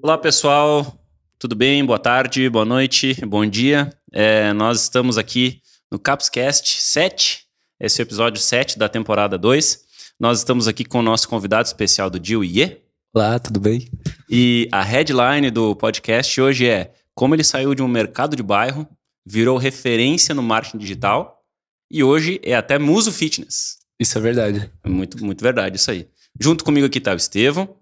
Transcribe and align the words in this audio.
Olá, 0.00 0.16
pessoal. 0.16 0.96
Tudo 1.40 1.56
bem? 1.56 1.84
Boa 1.84 1.98
tarde, 1.98 2.48
boa 2.48 2.64
noite, 2.64 3.14
bom 3.26 3.44
dia. 3.44 3.92
É, 4.12 4.52
nós 4.52 4.82
estamos 4.82 5.18
aqui 5.18 5.60
no 5.90 5.98
Capscast 5.98 6.80
7. 6.80 7.46
Esse 7.80 8.00
é 8.00 8.02
o 8.02 8.06
episódio 8.06 8.40
7 8.40 8.78
da 8.78 8.88
temporada 8.88 9.36
2. 9.36 9.84
Nós 10.20 10.38
estamos 10.38 10.68
aqui 10.68 10.84
com 10.84 11.00
o 11.00 11.02
nosso 11.02 11.28
convidado 11.28 11.66
especial 11.66 12.08
do 12.08 12.20
dia, 12.20 12.38
o 12.38 12.44
Iê. 12.44 12.80
Olá, 13.12 13.40
tudo 13.40 13.58
bem? 13.58 13.90
E 14.30 14.68
a 14.70 14.82
headline 14.82 15.50
do 15.50 15.74
podcast 15.74 16.40
hoje 16.40 16.68
é 16.68 16.94
como 17.12 17.34
ele 17.34 17.42
saiu 17.42 17.74
de 17.74 17.82
um 17.82 17.88
mercado 17.88 18.36
de 18.36 18.42
bairro, 18.42 18.86
virou 19.26 19.58
referência 19.58 20.32
no 20.32 20.42
marketing 20.42 20.78
digital 20.78 21.42
e 21.90 22.04
hoje 22.04 22.40
é 22.44 22.54
até 22.54 22.78
muso 22.78 23.10
fitness. 23.10 23.78
Isso 23.98 24.16
é 24.16 24.20
verdade. 24.20 24.72
É 24.84 24.88
muito, 24.88 25.24
muito 25.24 25.42
verdade 25.42 25.76
isso 25.76 25.90
aí. 25.90 26.08
Junto 26.38 26.64
comigo 26.64 26.86
aqui 26.86 27.00
tá 27.00 27.12
o 27.12 27.16
Estevão. 27.16 27.76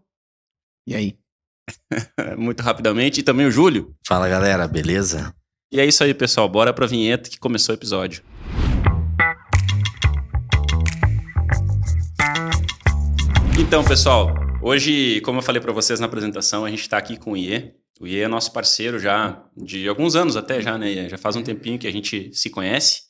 E 0.86 0.94
aí? 0.94 1.18
muito 2.36 2.62
rapidamente. 2.62 3.20
E 3.20 3.22
também 3.22 3.46
o 3.46 3.50
Júlio. 3.50 3.94
Fala 4.07 4.29
galera, 4.29 4.66
beleza? 4.66 5.34
E 5.72 5.80
é 5.80 5.86
isso 5.86 6.02
aí, 6.04 6.14
pessoal. 6.14 6.48
Bora 6.48 6.72
pra 6.72 6.86
vinheta 6.86 7.29
que 7.29 7.38
começou 7.38 7.74
o 7.74 7.79
episódio. 7.79 8.22
Então, 13.58 13.82
pessoal, 13.82 14.34
hoje, 14.62 15.21
como 15.22 15.38
eu 15.38 15.43
falei 15.43 15.60
para 15.60 15.72
vocês 15.72 15.98
na 15.98 16.07
apresentação, 16.07 16.64
a 16.64 16.71
gente 16.71 16.82
está 16.82 16.98
aqui 16.98 17.16
com 17.16 17.32
o 17.32 17.36
IE. 17.36 17.72
O 18.00 18.07
IE 18.07 18.21
é 18.21 18.29
nosso 18.29 18.52
parceiro 18.52 18.98
já 18.98 19.43
de 19.57 19.88
alguns 19.88 20.14
anos 20.14 20.36
até 20.36 20.60
já, 20.60 20.76
né? 20.76 21.08
Já 21.08 21.18
faz 21.18 21.35
um 21.36 21.43
tempinho 21.43 21.79
que 21.79 21.86
a 21.86 21.93
gente 21.93 22.30
se 22.32 22.50
conhece. 22.50 23.02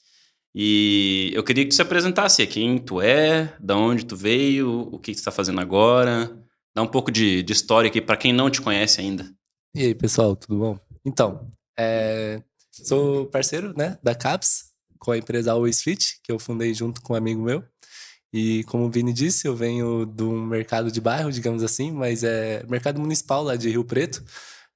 E 0.55 1.31
eu 1.35 1.45
queria 1.45 1.65
que 1.65 1.71
tu 1.71 1.75
se 1.75 1.83
apresentasse 1.83 2.47
quem 2.47 2.79
tu 2.79 3.03
é, 3.03 3.55
da 3.61 3.77
onde 3.77 4.07
tu 4.07 4.17
veio, 4.17 4.89
o 4.91 4.99
que 4.99 5.13
tu 5.13 5.19
está 5.19 5.31
fazendo 5.31 5.61
agora. 5.61 6.35
Dá 6.77 6.83
um 6.83 6.87
pouco 6.87 7.11
de, 7.11 7.43
de 7.43 7.55
história 7.55 7.89
aqui 7.89 8.03
para 8.03 8.19
quem 8.19 8.35
não 8.35 8.51
te 8.51 8.61
conhece 8.61 9.01
ainda. 9.01 9.27
E 9.75 9.81
aí, 9.81 9.95
pessoal, 9.95 10.37
tudo 10.37 10.59
bom? 10.59 10.79
Então, 11.07 11.51
é, 11.79 12.43
sou 12.71 13.25
parceiro 13.25 13.73
né, 13.75 13.99
da 14.03 14.15
CAPS, 14.15 14.73
com 14.99 15.11
a 15.11 15.17
empresa 15.17 15.53
Always 15.53 15.81
Fit, 15.81 16.21
que 16.23 16.31
eu 16.31 16.39
fundei 16.39 16.75
junto 16.75 17.01
com 17.01 17.15
um 17.15 17.17
amigo 17.17 17.41
meu. 17.41 17.65
E 18.31 18.63
como 18.65 18.85
o 18.85 18.91
Vini 18.91 19.11
disse, 19.11 19.49
eu 19.49 19.57
venho 19.57 20.05
de 20.05 20.23
um 20.23 20.45
mercado 20.45 20.93
de 20.93 21.01
bairro, 21.01 21.33
digamos 21.33 21.63
assim, 21.63 21.91
mas 21.91 22.23
é 22.23 22.63
mercado 22.69 23.01
municipal 23.01 23.43
lá 23.43 23.57
de 23.57 23.71
Rio 23.71 23.83
Preto. 23.83 24.23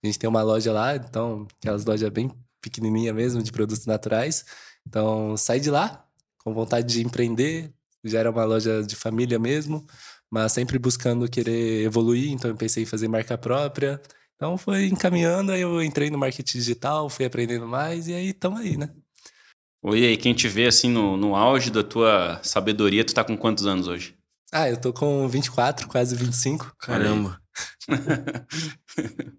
A 0.03 0.07
gente 0.07 0.19
tem 0.19 0.31
uma 0.31 0.43
loja 0.43 0.73
lá, 0.73 0.97
então, 0.97 1.47
aquelas 1.59 1.85
lojas 1.85 2.09
bem 2.09 2.31
pequenininha 2.63 3.13
mesmo, 3.13 3.43
de 3.43 3.53
produtos 3.53 3.85
naturais. 3.85 4.47
Então, 4.89 5.37
saí 5.37 5.61
de 5.61 5.71
lá 5.71 6.03
com 6.39 6.55
vontade 6.55 6.95
de 6.95 7.05
empreender. 7.05 7.71
Já 8.03 8.21
era 8.21 8.31
uma 8.31 8.45
loja 8.45 8.83
de 8.83 8.97
família 8.97 9.39
mesmo, 9.39 9.87
mas 10.31 10.53
sempre 10.53 10.79
buscando 10.79 11.29
querer 11.29 11.85
evoluir. 11.85 12.31
Então, 12.33 12.51
eu 12.51 12.57
pensei 12.57 12.83
em 12.85 12.87
fazer 12.87 13.09
marca 13.09 13.37
própria. 13.37 14.01
Então, 14.37 14.57
foi 14.57 14.87
encaminhando. 14.87 15.53
Aí, 15.53 15.61
eu 15.61 15.83
entrei 15.83 16.09
no 16.11 16.19
marketing 16.19 16.59
digital, 16.59 17.09
fui 17.11 17.25
aprendendo 17.25 17.67
mais 17.67 18.07
e 18.09 18.15
aí 18.15 18.29
estamos 18.31 18.61
aí, 18.61 18.77
né? 18.77 18.91
Oi, 19.83 20.05
aí, 20.05 20.17
quem 20.17 20.35
te 20.35 20.47
vê 20.47 20.67
assim 20.67 20.91
no, 20.91 21.17
no 21.17 21.35
auge 21.35 21.71
da 21.71 21.83
tua 21.83 22.39
sabedoria, 22.43 23.05
tu 23.05 23.15
tá 23.15 23.25
com 23.25 23.37
quantos 23.37 23.67
anos 23.67 23.89
hoje? 23.89 24.15
Ah, 24.53 24.69
eu 24.69 24.77
tô 24.81 24.93
com 24.93 25.27
24, 25.29 25.89
quase 25.89 26.15
25. 26.17 26.75
Caramba. 26.79 27.41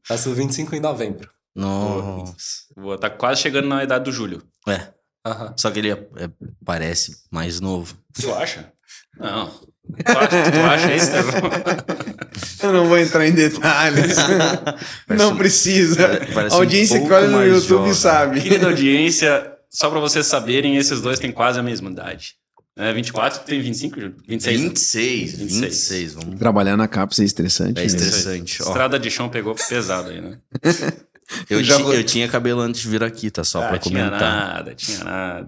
Faço 0.08 0.34
25 0.34 0.76
em 0.76 0.80
novembro. 0.80 1.30
Nossa. 1.56 2.34
Vou 2.76 2.98
tá 2.98 3.10
quase 3.10 3.42
chegando 3.42 3.68
na 3.68 3.84
idade 3.84 4.06
do 4.06 4.12
Júlio. 4.12 4.42
É. 4.68 4.94
Aham. 5.26 5.54
Só 5.58 5.70
que 5.70 5.80
ele 5.80 5.92
é- 5.92 6.10
é- 6.18 6.30
parece 6.66 7.24
mais 7.30 7.60
novo. 7.60 7.98
Tu 8.14 8.34
acha? 8.34 8.72
Não. 9.20 9.48
Tu 9.50 10.18
acha, 10.18 10.52
tu 10.52 10.60
acha 10.60 10.96
isso? 10.96 11.12
Eu 12.64 12.74
não 12.74 12.88
vou 12.88 12.98
entrar 12.98 13.28
em 13.28 13.32
detalhes. 13.34 14.16
não 15.10 15.32
um- 15.32 15.38
precisa. 15.38 16.08
parece 16.34 16.54
A 16.56 16.58
um 16.58 16.62
audiência 16.62 16.96
que 16.96 17.08
pouco 17.08 17.16
olha 17.16 17.28
no 17.28 17.44
YouTube 17.46 17.80
jovem. 17.80 17.94
sabe. 17.94 18.42
Querida 18.42 18.68
audiência, 18.68 19.52
só 19.70 19.90
pra 19.90 20.00
vocês 20.00 20.26
saberem, 20.28 20.78
esses 20.78 21.02
dois 21.02 21.20
têm 21.20 21.32
quase 21.32 21.60
a 21.60 21.64
mesma 21.64 21.90
idade. 21.90 22.36
É 22.78 22.94
24, 22.94 23.40
tu 23.40 23.46
tem 23.46 23.62
25, 23.62 24.00
Júlio? 24.00 24.16
26. 24.28 24.62
né? 24.62 24.68
26, 24.70 25.32
26. 25.40 25.62
26. 25.62 26.14
Vamos... 26.14 26.40
Trabalhar 26.40 26.78
na 26.78 26.88
CAPS 26.88 27.20
é 27.20 27.24
estressante. 27.26 27.80
É 27.80 27.82
né? 27.82 27.86
estressante. 27.86 28.64
ó. 28.64 28.68
Estrada 28.68 28.98
de 28.98 29.12
chão 29.12 29.28
pegou 29.28 29.54
pesado 29.56 30.10
aí, 30.10 30.22
né? 30.22 30.38
Eu, 31.50 31.62
Já 31.64 31.78
vou- 31.78 31.94
eu 31.94 32.04
tinha 32.04 32.28
cabelo 32.30 32.62
antes 32.62 32.82
de 32.82 32.88
vir 32.88 33.04
aqui, 33.04 33.30
tá? 33.30 33.44
Só 33.44 33.62
ah, 33.64 33.68
pra 33.68 33.78
tinha 33.78 34.06
comentar. 34.06 34.22
nada, 34.54 34.74
tinha 34.76 35.04
nada. 35.04 35.48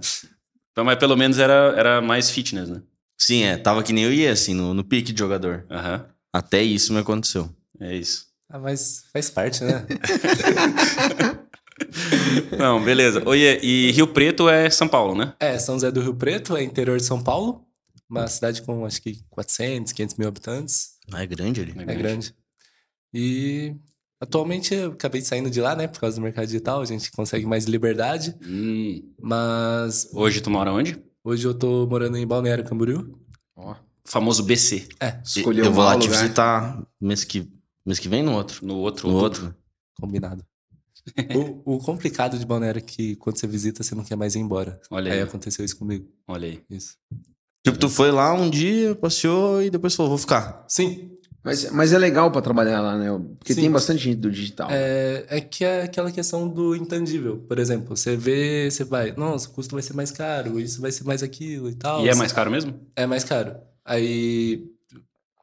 Então, 0.71 0.83
mas 0.83 0.97
pelo 0.97 1.15
menos 1.15 1.39
era, 1.39 1.73
era 1.77 2.01
mais 2.01 2.29
fitness, 2.29 2.67
né? 2.69 2.81
Sim, 3.25 3.43
é. 3.43 3.57
Tava 3.57 3.81
que 3.83 3.93
nem 3.93 4.03
eu 4.03 4.11
ia, 4.13 4.31
assim, 4.33 4.53
no, 4.53 4.73
no 4.73 4.83
pique 4.83 5.13
de 5.13 5.19
jogador. 5.19 5.65
Aham, 5.71 6.05
Até 6.33 6.61
isso 6.61 6.91
me 6.93 6.99
aconteceu. 6.99 7.49
é 7.79 7.95
isso. 7.95 8.25
Ah, 8.49 8.59
mas 8.59 9.03
faz 9.13 9.29
parte, 9.29 9.63
né? 9.63 9.85
Não, 12.57 12.83
beleza. 12.83 13.23
Oi, 13.27 13.39
e 13.63 13.91
Rio 13.91 14.07
Preto 14.07 14.47
é 14.49 14.69
São 14.69 14.87
Paulo, 14.87 15.15
né? 15.15 15.33
é, 15.39 15.57
São 15.57 15.75
José 15.75 15.91
do 15.91 16.01
Rio 16.01 16.15
Preto, 16.15 16.55
é 16.55 16.63
interior 16.63 16.97
de 16.97 17.05
São 17.05 17.21
Paulo. 17.23 17.65
Uma 18.09 18.27
cidade 18.27 18.61
com 18.61 18.85
acho 18.85 19.01
que 19.01 19.23
400, 19.29 19.91
500 19.93 20.15
mil 20.17 20.27
habitantes. 20.27 20.89
Ah, 21.11 21.23
é 21.23 21.25
grande 21.25 21.61
ali. 21.61 21.73
É 21.77 21.95
grande. 21.95 22.35
E 23.13 23.75
atualmente 24.19 24.73
eu 24.75 24.91
acabei 24.91 25.21
saindo 25.21 25.49
de 25.49 25.59
lá, 25.61 25.75
né? 25.75 25.87
Por 25.87 25.99
causa 25.99 26.17
do 26.17 26.21
mercado 26.21 26.45
digital, 26.45 26.81
a 26.81 26.85
gente 26.85 27.11
consegue 27.11 27.45
mais 27.45 27.65
liberdade. 27.65 28.35
Hum, 28.45 29.01
Mas 29.19 30.09
hoje 30.13 30.41
tu 30.41 30.51
mora 30.51 30.71
onde? 30.71 31.01
Hoje 31.23 31.47
eu 31.47 31.53
tô 31.53 31.87
morando 31.87 32.17
em 32.17 32.25
Balneário 32.27 32.63
Camboriú. 32.63 33.17
Ó, 33.55 33.75
famoso 34.05 34.43
BC. 34.43 34.87
É, 34.99 35.19
Escolheu 35.23 35.65
eu 35.65 35.71
vou 35.73 35.83
lá 35.83 35.97
te 35.97 36.07
lugar. 36.07 36.21
visitar 36.21 36.87
mês 36.99 37.23
que, 37.23 37.49
mês 37.85 37.99
que 37.99 38.09
vem 38.09 38.23
no 38.23 38.33
outro. 38.33 38.65
No 38.65 38.75
outro. 38.77 39.07
No 39.07 39.15
outubro. 39.15 39.45
outro. 39.47 39.57
combinado. 39.99 40.45
o, 41.65 41.75
o 41.75 41.79
complicado 41.79 42.37
de 42.39 42.45
Balneário 42.45 42.79
é 42.79 42.81
que 42.81 43.15
quando 43.17 43.37
você 43.37 43.45
visita, 43.47 43.83
você 43.83 43.93
não 43.93 44.03
quer 44.03 44.15
mais 44.15 44.35
ir 44.35 44.39
embora. 44.39 44.79
Olha 44.89 45.11
Aí 45.11 45.19
aí. 45.19 45.23
aconteceu 45.23 45.65
isso 45.65 45.77
comigo. 45.77 46.07
Olha 46.27 46.47
aí. 46.47 46.61
Isso. 46.69 46.95
Tipo, 47.65 47.77
tu 47.77 47.89
foi 47.89 48.11
lá 48.11 48.33
um 48.33 48.49
dia, 48.49 48.93
passeou 48.95 49.61
e 49.61 49.69
depois 49.69 49.95
falou, 49.95 50.09
vou 50.11 50.17
ficar. 50.17 50.65
Sim, 50.67 51.17
Mas, 51.43 51.69
mas 51.71 51.91
é 51.91 51.97
legal 51.97 52.31
pra 52.31 52.41
trabalhar 52.41 52.79
lá, 52.79 52.97
né? 52.97 53.09
Porque 53.37 53.53
Sim. 53.53 53.61
tem 53.61 53.71
bastante 53.71 54.01
gente 54.01 54.17
do 54.17 54.31
digital. 54.31 54.69
É, 54.71 55.25
é 55.27 55.41
que 55.41 55.65
é 55.65 55.83
aquela 55.83 56.09
questão 56.09 56.47
do 56.47 56.73
intangível. 56.73 57.37
Por 57.37 57.59
exemplo, 57.59 57.97
você 57.97 58.15
vê, 58.15 58.71
você 58.71 58.85
vai, 58.85 59.13
nossa, 59.17 59.49
o 59.49 59.51
custo 59.51 59.75
vai 59.75 59.81
ser 59.83 59.93
mais 59.93 60.09
caro, 60.09 60.57
isso 60.57 60.81
vai 60.81 60.91
ser 60.91 61.03
mais 61.03 61.21
aquilo 61.21 61.69
e 61.69 61.75
tal. 61.75 62.05
E 62.05 62.09
é 62.09 62.15
mais 62.15 62.31
caro 62.31 62.49
mesmo? 62.49 62.73
É 62.95 63.05
mais 63.05 63.25
caro. 63.25 63.55
Aí. 63.83 64.63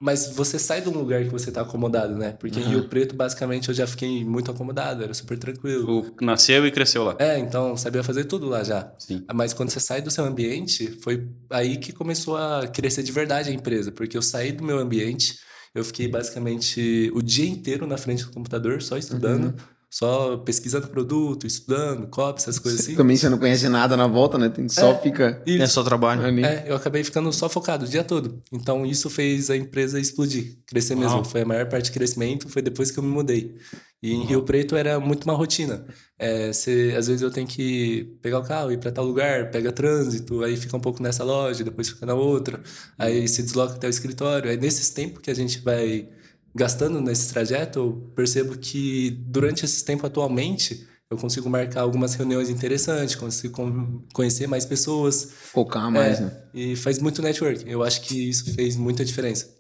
Mas 0.03 0.31
você 0.35 0.59
sai 0.59 0.81
de 0.81 0.89
um 0.89 0.93
lugar 0.93 1.23
que 1.23 1.29
você 1.29 1.53
tá 1.53 1.61
acomodado, 1.61 2.17
né? 2.17 2.33
Porque 2.33 2.59
em 2.59 2.63
Rio 2.63 2.89
Preto, 2.89 3.15
basicamente, 3.15 3.69
eu 3.69 3.75
já 3.75 3.87
fiquei 3.87 4.25
muito 4.25 4.51
acomodado, 4.51 5.05
era 5.05 5.13
super 5.13 5.39
tranquilo. 5.39 6.11
Tu 6.13 6.25
nasceu 6.25 6.67
e 6.67 6.71
cresceu 6.71 7.05
lá. 7.05 7.17
É, 7.19 7.39
então 7.39 7.77
sabia 7.77 8.03
fazer 8.03 8.25
tudo 8.25 8.49
lá 8.49 8.65
já. 8.65 8.91
Sim. 8.99 9.23
Mas 9.35 9.53
quando 9.53 9.69
você 9.69 9.79
sai 9.79 10.01
do 10.01 10.11
seu 10.11 10.25
ambiente, 10.25 10.99
foi 11.03 11.29
aí 11.51 11.77
que 11.77 11.93
começou 11.93 12.39
a 12.39 12.67
crescer 12.67 13.03
de 13.03 13.13
verdade 13.13 13.51
a 13.51 13.53
empresa. 13.53 13.93
Porque 13.93 14.17
eu 14.17 14.23
saí 14.23 14.53
do 14.53 14.65
meu 14.65 14.79
ambiente, 14.79 15.39
eu 15.75 15.85
fiquei 15.85 16.09
basicamente 16.09 17.11
o 17.15 17.23
dia 17.23 17.49
inteiro 17.49 17.87
na 17.87 17.97
frente 17.97 18.25
do 18.25 18.33
computador, 18.33 18.83
só 18.83 18.97
estudando, 18.97 19.55
só 19.91 20.37
pesquisando 20.37 20.87
produto, 20.87 21.47
estudando, 21.47 22.07
copy, 22.07 22.41
essas 22.41 22.59
coisas 22.61 22.81
assim. 22.81 22.95
Também 22.95 23.17
você 23.17 23.29
não 23.29 23.39
conhece 23.39 23.69
nada 23.69 23.97
na 23.97 24.07
volta, 24.07 24.39
né? 24.39 24.49
Tem, 24.49 24.69
só 24.69 24.93
É. 24.93 24.99
fica 25.01 25.43
E- 25.45 25.61
É 25.61 25.67
só 25.67 25.83
trabalho. 25.83 26.25
ali. 26.25 26.45
É, 26.45 26.65
eu 26.69 26.77
acabei 26.77 27.03
ficando 27.03 27.33
só 27.33 27.49
focado 27.49 27.85
o 27.85 27.89
dia 27.89 28.05
todo. 28.05 28.41
Então 28.53 28.87
isso 28.87 29.11
fez 29.11 29.51
a 29.51 29.57
empresa 29.57 29.99
explodir, 29.99 30.59
crescer 30.65 30.95
Uau. 30.95 31.03
mesmo. 31.03 31.25
Foi 31.25 31.41
a 31.43 31.45
maior 31.45 31.67
parte 31.69 31.91
do 31.91 31.95
crescimento, 31.95 32.49
foi 32.49 32.63
depois 32.63 32.93
que 32.93 32.99
eu 32.99 33.03
me 33.03 33.11
mudei. 33.11 33.57
E 34.03 34.15
em 34.15 34.25
Rio 34.25 34.43
Preto 34.45 34.77
era 34.77 34.99
muito 35.01 35.25
uma 35.25 35.35
rotina. 35.35 35.85
É, 36.19 36.53
você, 36.53 36.95
às 36.97 37.07
vezes 37.09 37.21
eu 37.21 37.31
tenho 37.31 37.47
que 37.47 38.17
pegar 38.23 38.39
o 38.39 38.43
carro, 38.45 38.71
ir 38.73 38.79
para 38.79 38.91
tal 38.93 39.05
lugar, 39.05 39.51
pega 39.51 39.73
trânsito, 39.73 40.43
aí 40.45 40.57
fica 40.57 40.75
um 40.77 40.81
pouco 40.81 41.03
nessa 41.03 41.23
loja, 41.25 41.65
depois 41.65 41.89
fica 41.89 42.07
na 42.07 42.15
outra, 42.15 42.61
aí 42.99 43.27
se 43.29 43.43
desloca 43.43 43.75
até 43.75 43.87
o 43.89 43.91
escritório. 43.91 44.49
Aí 44.51 44.57
nesses 44.57 44.89
tempos 44.91 45.21
que 45.21 45.31
a 45.31 45.35
gente 45.35 45.61
vai 45.61 46.09
gastando 46.55 47.01
nesse 47.01 47.33
trajeto, 47.33 47.79
eu 47.79 48.13
percebo 48.15 48.59
que 48.59 49.11
durante 49.27 49.65
esse 49.65 49.85
tempo 49.85 50.07
atualmente 50.07 50.87
eu 51.11 51.17
consigo 51.17 51.51
marcar 51.51 51.81
algumas 51.81 52.15
reuniões 52.15 52.49
interessantes, 52.49 53.17
consigo 53.17 53.53
con- 53.55 54.05
conhecer 54.13 54.47
mais 54.47 54.65
pessoas, 54.65 55.25
Focar 55.53 55.91
mais, 55.91 56.21
é, 56.21 56.23
né? 56.23 56.43
e 56.55 56.77
faz 56.77 57.01
muito 57.01 57.21
network. 57.21 57.69
Eu 57.69 57.83
acho 57.83 58.01
que 58.03 58.29
isso 58.29 58.55
fez 58.55 58.77
muita 58.77 59.05
diferença 59.05 59.57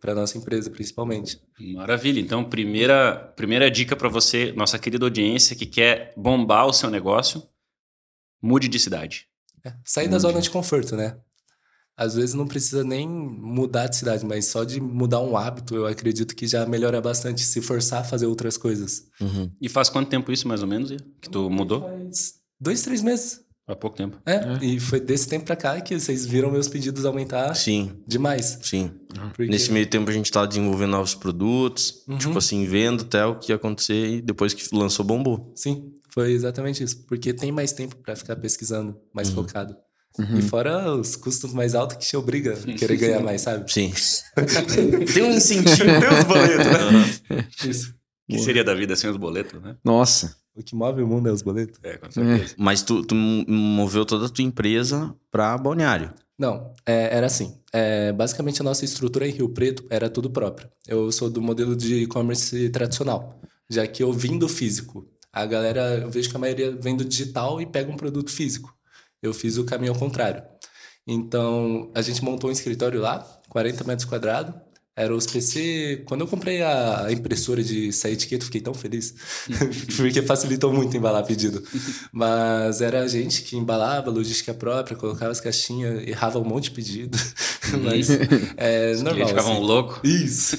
para 0.00 0.12
a 0.12 0.14
nossa 0.14 0.38
empresa, 0.38 0.70
principalmente. 0.70 1.40
Maravilha. 1.74 2.20
Então, 2.20 2.44
primeira, 2.44 3.16
primeira 3.34 3.68
dica 3.68 3.96
para 3.96 4.08
você, 4.08 4.52
nossa 4.52 4.78
querida 4.78 5.04
audiência 5.04 5.56
que 5.56 5.66
quer 5.66 6.12
bombar 6.16 6.66
o 6.66 6.72
seu 6.72 6.88
negócio, 6.88 7.42
mude 8.40 8.68
de 8.68 8.78
cidade. 8.78 9.26
É, 9.64 9.72
sair 9.84 10.06
da 10.06 10.18
zona 10.18 10.40
de 10.40 10.50
conforto, 10.50 10.94
né? 10.94 11.16
Às 11.96 12.14
vezes 12.16 12.34
não 12.34 12.46
precisa 12.46 12.82
nem 12.82 13.08
mudar 13.08 13.86
de 13.86 13.96
cidade, 13.96 14.24
mas 14.26 14.46
só 14.46 14.64
de 14.64 14.80
mudar 14.80 15.20
um 15.20 15.36
hábito, 15.36 15.76
eu 15.76 15.86
acredito 15.86 16.34
que 16.34 16.46
já 16.46 16.66
melhora 16.66 17.00
bastante 17.00 17.42
se 17.42 17.60
forçar 17.60 18.00
a 18.00 18.04
fazer 18.04 18.26
outras 18.26 18.56
coisas. 18.56 19.04
Uhum. 19.20 19.50
E 19.60 19.68
faz 19.68 19.88
quanto 19.88 20.08
tempo 20.08 20.32
isso, 20.32 20.48
mais 20.48 20.60
ou 20.62 20.66
menos, 20.68 20.90
que 21.20 21.30
tu 21.30 21.48
mudou? 21.48 21.82
Faz 21.82 22.34
dois, 22.60 22.82
três 22.82 23.00
meses. 23.00 23.40
Há 23.66 23.74
pouco 23.74 23.96
tempo. 23.96 24.18
É, 24.26 24.62
e 24.62 24.78
foi 24.78 25.00
desse 25.00 25.26
tempo 25.26 25.46
pra 25.46 25.56
cá 25.56 25.80
que 25.80 25.98
vocês 25.98 26.26
viram 26.26 26.50
meus 26.50 26.68
pedidos 26.68 27.06
aumentar 27.06 27.54
Sim, 27.54 27.92
demais. 28.06 28.58
sim. 28.60 28.90
Porque- 29.34 29.46
Nesse 29.50 29.72
meio 29.72 29.86
tempo 29.86 30.10
a 30.10 30.12
gente 30.12 30.30
tá 30.30 30.44
desenvolvendo 30.44 30.90
novos 30.90 31.14
produtos, 31.14 32.02
Uhum. 32.06 32.18
tipo 32.18 32.36
assim, 32.36 32.66
vendo 32.66 33.04
até 33.04 33.24
o 33.24 33.38
que 33.38 33.52
ia 33.52 33.56
acontecer 33.56 34.16
e 34.16 34.20
depois 34.20 34.52
que 34.52 34.62
lançou, 34.76 35.02
bombou. 35.02 35.50
Sim, 35.56 35.92
foi 36.10 36.32
exatamente 36.32 36.84
isso. 36.84 37.06
Porque 37.06 37.32
tem 37.32 37.50
mais 37.52 37.72
tempo 37.72 37.96
pra 37.96 38.14
ficar 38.14 38.36
pesquisando, 38.36 38.98
mais 39.14 39.28
Uhum. 39.30 39.36
focado. 39.36 39.74
E 40.18 40.42
fora 40.42 40.94
os 40.94 41.16
custos 41.16 41.52
mais 41.52 41.74
altos 41.74 41.96
que 41.96 42.06
te 42.06 42.16
obriga 42.16 42.54
a 42.54 42.72
querer 42.78 42.96
ganhar 42.96 43.20
mais, 43.20 43.40
sabe? 43.40 43.70
Sim. 43.72 43.92
Tem 45.12 45.22
um 45.24 45.32
incentivo. 45.32 45.76
Tem 45.76 46.18
os 46.18 46.24
boletos, 46.24 46.66
né? 46.66 47.48
Isso. 47.68 47.94
O 48.28 48.32
que 48.32 48.38
seria 48.38 48.64
da 48.64 48.74
vida 48.74 48.94
sem 48.94 49.10
os 49.10 49.16
boletos, 49.16 49.60
né? 49.60 49.76
Nossa. 49.84 50.36
O 50.54 50.62
que 50.62 50.74
move 50.76 51.02
o 51.02 51.06
mundo 51.06 51.28
é 51.28 51.32
os 51.32 51.42
boletos? 51.42 51.80
É, 51.82 51.96
com 51.96 52.10
certeza. 52.10 52.54
Mas 52.56 52.80
tu, 52.82 53.04
tu 53.04 53.14
moveu 53.14 54.04
toda 54.04 54.26
a 54.26 54.28
tua 54.28 54.44
empresa 54.44 55.12
pra 55.30 55.58
Balneário. 55.58 56.14
Não, 56.38 56.72
é, 56.86 57.16
era 57.16 57.26
assim. 57.26 57.58
É, 57.72 58.12
basicamente, 58.12 58.60
a 58.60 58.64
nossa 58.64 58.84
estrutura 58.84 59.26
em 59.26 59.32
Rio 59.32 59.48
Preto 59.48 59.84
era 59.90 60.08
tudo 60.08 60.30
próprio. 60.30 60.68
Eu 60.86 61.10
sou 61.10 61.28
do 61.28 61.42
modelo 61.42 61.74
de 61.74 62.02
e-commerce 62.02 62.68
tradicional, 62.70 63.40
já 63.68 63.84
que 63.86 64.02
eu 64.02 64.12
vim 64.12 64.38
do 64.38 64.48
físico. 64.48 65.08
A 65.32 65.44
galera, 65.44 65.98
eu 65.98 66.10
vejo 66.10 66.30
que 66.30 66.36
a 66.36 66.38
maioria 66.38 66.70
vem 66.70 66.96
do 66.96 67.04
digital 67.04 67.60
e 67.60 67.66
pega 67.66 67.90
um 67.90 67.96
produto 67.96 68.30
físico. 68.30 68.72
Eu 69.24 69.32
fiz 69.32 69.56
o 69.56 69.64
caminho 69.64 69.92
ao 69.94 69.98
contrário. 69.98 70.42
Então, 71.06 71.90
a 71.94 72.02
gente 72.02 72.22
montou 72.22 72.50
um 72.50 72.52
escritório 72.52 73.00
lá, 73.00 73.20
40 73.48 73.82
metros 73.84 74.06
quadrados. 74.06 74.54
Era 74.96 75.14
os 75.14 75.26
PC. 75.26 76.04
Quando 76.06 76.20
eu 76.20 76.26
comprei 76.28 76.62
a 76.62 77.08
impressora 77.10 77.62
de 77.64 77.92
sair 77.92 78.12
etiqueta, 78.12 78.42
eu 78.42 78.46
fiquei 78.46 78.60
tão 78.60 78.72
feliz. 78.72 79.12
Porque 79.96 80.22
facilitou 80.22 80.72
muito 80.72 80.96
embalar 80.96 81.26
pedido. 81.26 81.62
Mas 82.12 82.80
era 82.80 83.02
a 83.02 83.08
gente 83.08 83.42
que 83.42 83.56
embalava, 83.56 84.08
logística 84.10 84.54
própria, 84.54 84.96
colocava 84.96 85.32
as 85.32 85.40
caixinhas, 85.40 86.06
errava 86.06 86.38
um 86.38 86.44
monte 86.44 86.64
de 86.64 86.70
pedido. 86.70 87.18
Mas 87.82 88.08
é 88.56 88.92
Os 88.92 89.02
normal. 89.02 89.26
ficavam 89.28 89.52
assim. 89.54 89.62
loucos. 89.62 89.98
Isso. 90.08 90.58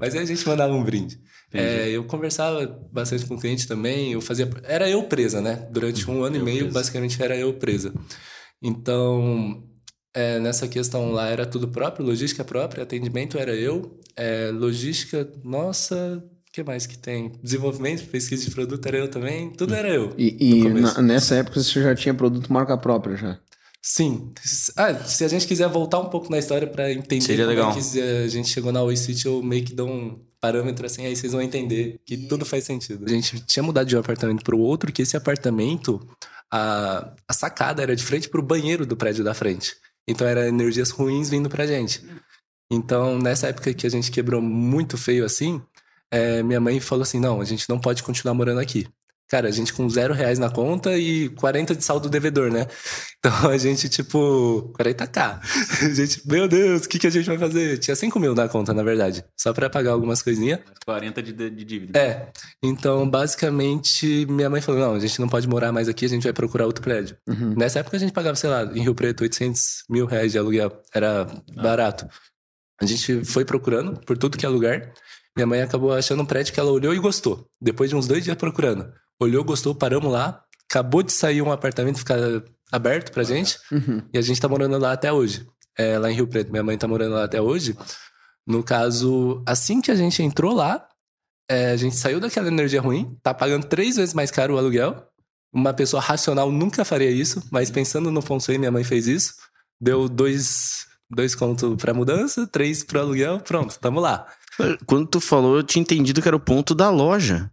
Mas 0.00 0.14
aí 0.14 0.22
a 0.22 0.26
gente 0.26 0.46
mandava 0.48 0.72
um 0.72 0.82
brinde. 0.82 1.18
É, 1.52 1.88
eu 1.90 2.02
conversava 2.04 2.66
bastante 2.90 3.26
com 3.26 3.34
o 3.34 3.38
cliente 3.38 3.68
também. 3.68 4.12
Eu 4.12 4.20
fazia. 4.20 4.48
Era 4.64 4.88
eu 4.88 5.02
presa, 5.04 5.40
né? 5.40 5.68
Durante 5.70 6.10
um 6.10 6.24
ano 6.24 6.36
e 6.36 6.38
Eu 6.38 6.44
meio, 6.44 6.58
presa. 6.60 6.72
basicamente 6.74 7.22
era 7.22 7.36
eu 7.36 7.52
presa. 7.54 7.92
Então, 8.62 9.62
é, 10.14 10.38
nessa 10.38 10.66
questão 10.68 11.10
lá 11.12 11.28
era 11.28 11.44
tudo 11.44 11.68
próprio, 11.68 12.06
logística 12.06 12.44
própria, 12.44 12.82
atendimento 12.84 13.38
era 13.38 13.54
eu, 13.54 13.98
é, 14.16 14.50
logística, 14.52 15.28
nossa, 15.42 16.22
o 16.48 16.52
que 16.52 16.62
mais 16.62 16.86
que 16.86 16.96
tem? 16.96 17.32
Desenvolvimento, 17.42 18.06
pesquisa 18.08 18.44
de 18.44 18.50
produto 18.52 18.86
era 18.86 18.96
eu 18.98 19.08
também, 19.08 19.50
tudo 19.50 19.74
era 19.74 19.88
eu. 19.88 20.14
E, 20.16 20.36
e 20.62 20.68
na- 20.68 21.02
nessa 21.02 21.34
época 21.34 21.62
você 21.62 21.82
já 21.82 21.94
tinha 21.94 22.14
produto 22.14 22.52
marca 22.52 22.76
própria 22.78 23.16
já. 23.16 23.38
Sim. 23.82 24.32
Ah, 24.76 24.94
se 25.04 25.24
a 25.24 25.28
gente 25.28 25.46
quiser 25.46 25.68
voltar 25.68 25.98
um 25.98 26.06
pouco 26.08 26.30
na 26.30 26.38
história 26.38 26.66
para 26.66 26.90
entender 26.90 27.20
Seria 27.20 27.44
como 27.44 27.54
legal. 27.56 27.70
é 27.70 27.74
que 27.74 28.00
a 28.00 28.28
gente 28.28 28.48
chegou 28.48 28.72
na 28.72 28.82
Oi 28.82 28.96
City, 28.96 29.26
eu 29.26 29.42
meio 29.42 29.62
que 29.62 29.74
dou 29.74 29.86
um 29.86 30.18
parâmetro 30.40 30.86
assim, 30.86 31.04
aí 31.04 31.14
vocês 31.14 31.32
vão 31.32 31.42
entender 31.42 32.00
que 32.06 32.16
tudo 32.16 32.46
faz 32.46 32.64
sentido. 32.64 33.04
A 33.04 33.08
gente 33.10 33.40
tinha 33.44 33.62
mudado 33.62 33.86
de 33.86 33.94
um 33.94 34.00
apartamento 34.00 34.42
para 34.42 34.54
o 34.56 34.60
outro, 34.60 34.90
que 34.90 35.02
esse 35.02 35.18
apartamento, 35.18 36.00
a, 36.50 37.12
a 37.28 37.32
sacada 37.34 37.82
era 37.82 37.94
de 37.94 38.02
frente 38.02 38.26
para 38.28 38.40
o 38.40 38.42
banheiro 38.42 38.86
do 38.86 38.96
prédio 38.96 39.22
da 39.22 39.34
frente. 39.34 39.76
Então 40.06 40.26
era 40.26 40.48
energias 40.48 40.90
ruins 40.90 41.30
vindo 41.30 41.48
pra 41.48 41.66
gente. 41.66 42.04
Então, 42.70 43.18
nessa 43.18 43.48
época 43.48 43.72
que 43.74 43.86
a 43.86 43.90
gente 43.90 44.10
quebrou 44.10 44.40
muito 44.40 44.96
feio 44.96 45.24
assim, 45.24 45.62
é, 46.10 46.42
minha 46.42 46.60
mãe 46.60 46.80
falou 46.80 47.02
assim: 47.02 47.20
não, 47.20 47.40
a 47.40 47.44
gente 47.44 47.68
não 47.68 47.78
pode 47.78 48.02
continuar 48.02 48.34
morando 48.34 48.60
aqui. 48.60 48.86
Cara, 49.28 49.48
a 49.48 49.50
gente 49.50 49.72
com 49.72 49.88
zero 49.88 50.12
reais 50.12 50.38
na 50.38 50.50
conta 50.50 50.96
e 50.98 51.30
40 51.30 51.74
de 51.74 51.82
saldo 51.82 52.08
devedor, 52.08 52.52
né? 52.52 52.66
Então 53.18 53.48
a 53.50 53.56
gente, 53.56 53.88
tipo, 53.88 54.70
40k. 54.78 55.40
A 55.82 55.94
gente, 55.94 56.28
meu 56.28 56.46
Deus, 56.46 56.84
o 56.84 56.88
que, 56.88 56.98
que 56.98 57.06
a 57.06 57.10
gente 57.10 57.26
vai 57.26 57.38
fazer? 57.38 57.78
Tinha 57.78 57.96
5 57.96 58.20
mil 58.20 58.34
na 58.34 58.48
conta, 58.48 58.74
na 58.74 58.82
verdade. 58.82 59.24
Só 59.34 59.52
pra 59.54 59.70
pagar 59.70 59.92
algumas 59.92 60.20
coisinhas. 60.20 60.60
40 60.84 61.22
de, 61.22 61.32
de 61.32 61.64
dívida. 61.64 61.98
É. 61.98 62.28
Então, 62.62 63.08
basicamente, 63.08 64.26
minha 64.28 64.50
mãe 64.50 64.60
falou: 64.60 64.80
não, 64.80 64.94
a 64.94 65.00
gente 65.00 65.18
não 65.18 65.28
pode 65.28 65.48
morar 65.48 65.72
mais 65.72 65.88
aqui, 65.88 66.04
a 66.04 66.08
gente 66.08 66.24
vai 66.24 66.34
procurar 66.34 66.66
outro 66.66 66.82
prédio. 66.84 67.16
Uhum. 67.26 67.54
Nessa 67.56 67.78
época 67.78 67.96
a 67.96 68.00
gente 68.00 68.12
pagava, 68.12 68.36
sei 68.36 68.50
lá, 68.50 68.64
em 68.64 68.82
Rio 68.82 68.94
Preto, 68.94 69.22
800 69.22 69.84
mil 69.88 70.04
reais 70.04 70.32
de 70.32 70.38
aluguel. 70.38 70.70
Era 70.94 71.26
barato. 71.56 72.06
A 72.78 72.84
gente 72.84 73.24
foi 73.24 73.44
procurando 73.46 73.98
por 74.04 74.18
tudo 74.18 74.36
que 74.36 74.44
é 74.44 74.48
lugar. 74.48 74.92
Minha 75.34 75.46
mãe 75.46 75.62
acabou 75.62 75.92
achando 75.92 76.22
um 76.22 76.26
prédio 76.26 76.52
que 76.52 76.60
ela 76.60 76.70
olhou 76.70 76.94
e 76.94 76.98
gostou. 76.98 77.48
Depois 77.60 77.88
de 77.88 77.96
uns 77.96 78.06
dois 78.06 78.22
dias 78.22 78.36
procurando. 78.36 78.92
Olhou, 79.20 79.44
gostou, 79.44 79.74
paramos 79.74 80.12
lá. 80.12 80.42
Acabou 80.70 81.02
de 81.02 81.12
sair 81.12 81.42
um 81.42 81.52
apartamento 81.52 81.98
ficar 81.98 82.18
aberto 82.70 83.12
pra 83.12 83.22
gente. 83.22 83.58
Uhum. 83.70 84.02
E 84.12 84.18
a 84.18 84.22
gente 84.22 84.40
tá 84.40 84.48
morando 84.48 84.78
lá 84.78 84.92
até 84.92 85.12
hoje. 85.12 85.46
É, 85.76 85.98
lá 85.98 86.10
em 86.10 86.14
Rio 86.14 86.26
Preto. 86.26 86.50
Minha 86.50 86.62
mãe 86.62 86.78
tá 86.78 86.88
morando 86.88 87.14
lá 87.14 87.24
até 87.24 87.40
hoje. 87.40 87.76
No 88.46 88.62
caso, 88.62 89.42
assim 89.46 89.80
que 89.80 89.90
a 89.90 89.94
gente 89.94 90.22
entrou 90.22 90.54
lá, 90.54 90.86
é, 91.48 91.70
a 91.70 91.76
gente 91.76 91.96
saiu 91.96 92.20
daquela 92.20 92.48
energia 92.48 92.80
ruim, 92.80 93.16
tá 93.22 93.32
pagando 93.32 93.66
três 93.66 93.96
vezes 93.96 94.14
mais 94.14 94.30
caro 94.30 94.54
o 94.54 94.58
aluguel. 94.58 95.06
Uma 95.52 95.72
pessoa 95.72 96.02
racional 96.02 96.50
nunca 96.50 96.84
faria 96.84 97.10
isso, 97.10 97.42
mas 97.50 97.70
pensando 97.70 98.10
no 98.10 98.20
Feng 98.20 98.40
Shui, 98.40 98.58
minha 98.58 98.72
mãe 98.72 98.82
fez 98.82 99.06
isso. 99.06 99.34
Deu 99.80 100.08
dois, 100.08 100.86
dois 101.08 101.34
contos 101.34 101.76
pra 101.76 101.94
mudança, 101.94 102.46
três 102.46 102.82
pro 102.82 103.00
aluguel, 103.00 103.40
pronto, 103.40 103.78
tamo 103.78 104.00
lá. 104.00 104.26
Quando 104.86 105.06
tu 105.06 105.20
falou, 105.20 105.56
eu 105.56 105.62
tinha 105.62 105.82
entendido 105.82 106.20
que 106.20 106.28
era 106.28 106.36
o 106.36 106.40
ponto 106.40 106.74
da 106.74 106.90
loja. 106.90 107.50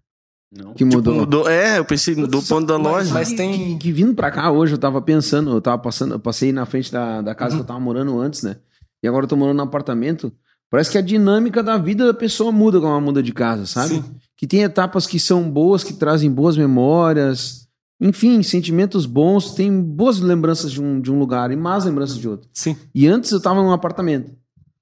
Não. 0.51 0.73
Que 0.73 0.83
Tipo, 0.83 0.95
mudou. 0.97 1.15
mudou. 1.15 1.49
É, 1.49 1.77
eu 1.79 1.85
pensei, 1.85 2.13
mudou 2.15 2.41
o 2.41 2.45
ponto 2.45 2.67
da 2.67 2.75
loja. 2.77 3.13
mas 3.13 3.31
tem- 3.31 3.53
Que, 3.53 3.75
que 3.77 3.91
vindo 3.91 4.13
pra 4.13 4.29
cá 4.29 4.51
hoje, 4.51 4.73
eu 4.73 4.77
tava 4.77 5.01
pensando, 5.01 5.51
eu 5.51 5.61
tava 5.61 5.77
passando, 5.81 6.13
eu 6.15 6.19
passei 6.19 6.51
na 6.51 6.65
frente 6.65 6.91
da, 6.91 7.21
da 7.21 7.33
casa 7.33 7.55
que 7.55 7.61
eu 7.61 7.65
tava 7.65 7.79
morando 7.79 8.19
antes, 8.19 8.43
né? 8.43 8.57
E 9.01 9.07
agora 9.07 9.23
eu 9.25 9.29
tô 9.29 9.35
morando 9.37 9.57
no 9.57 9.63
apartamento. 9.63 10.31
Parece 10.69 10.91
que 10.91 10.97
a 10.97 11.01
dinâmica 11.01 11.61
da 11.63 11.77
vida 11.77 12.05
da 12.05 12.13
pessoa 12.13 12.51
muda 12.51 12.79
quando 12.79 12.91
ela 12.91 13.01
muda 13.01 13.23
de 13.23 13.31
casa, 13.33 13.65
sabe? 13.65 13.95
Sim. 13.95 14.03
Que 14.37 14.45
tem 14.47 14.61
etapas 14.63 15.05
que 15.07 15.19
são 15.19 15.49
boas, 15.49 15.83
que 15.83 15.93
trazem 15.93 16.29
boas 16.31 16.57
memórias. 16.57 17.67
Enfim, 17.99 18.41
sentimentos 18.41 19.05
bons, 19.05 19.53
tem 19.53 19.81
boas 19.81 20.19
lembranças 20.19 20.71
de 20.71 20.81
um, 20.81 20.99
de 20.99 21.11
um 21.11 21.19
lugar 21.19 21.51
e 21.51 21.55
más 21.55 21.85
lembranças 21.85 22.17
de 22.17 22.27
outro. 22.27 22.49
Sim. 22.53 22.75
E 22.95 23.07
antes 23.07 23.31
eu 23.31 23.39
tava 23.39 23.61
num 23.61 23.71
apartamento. 23.71 24.31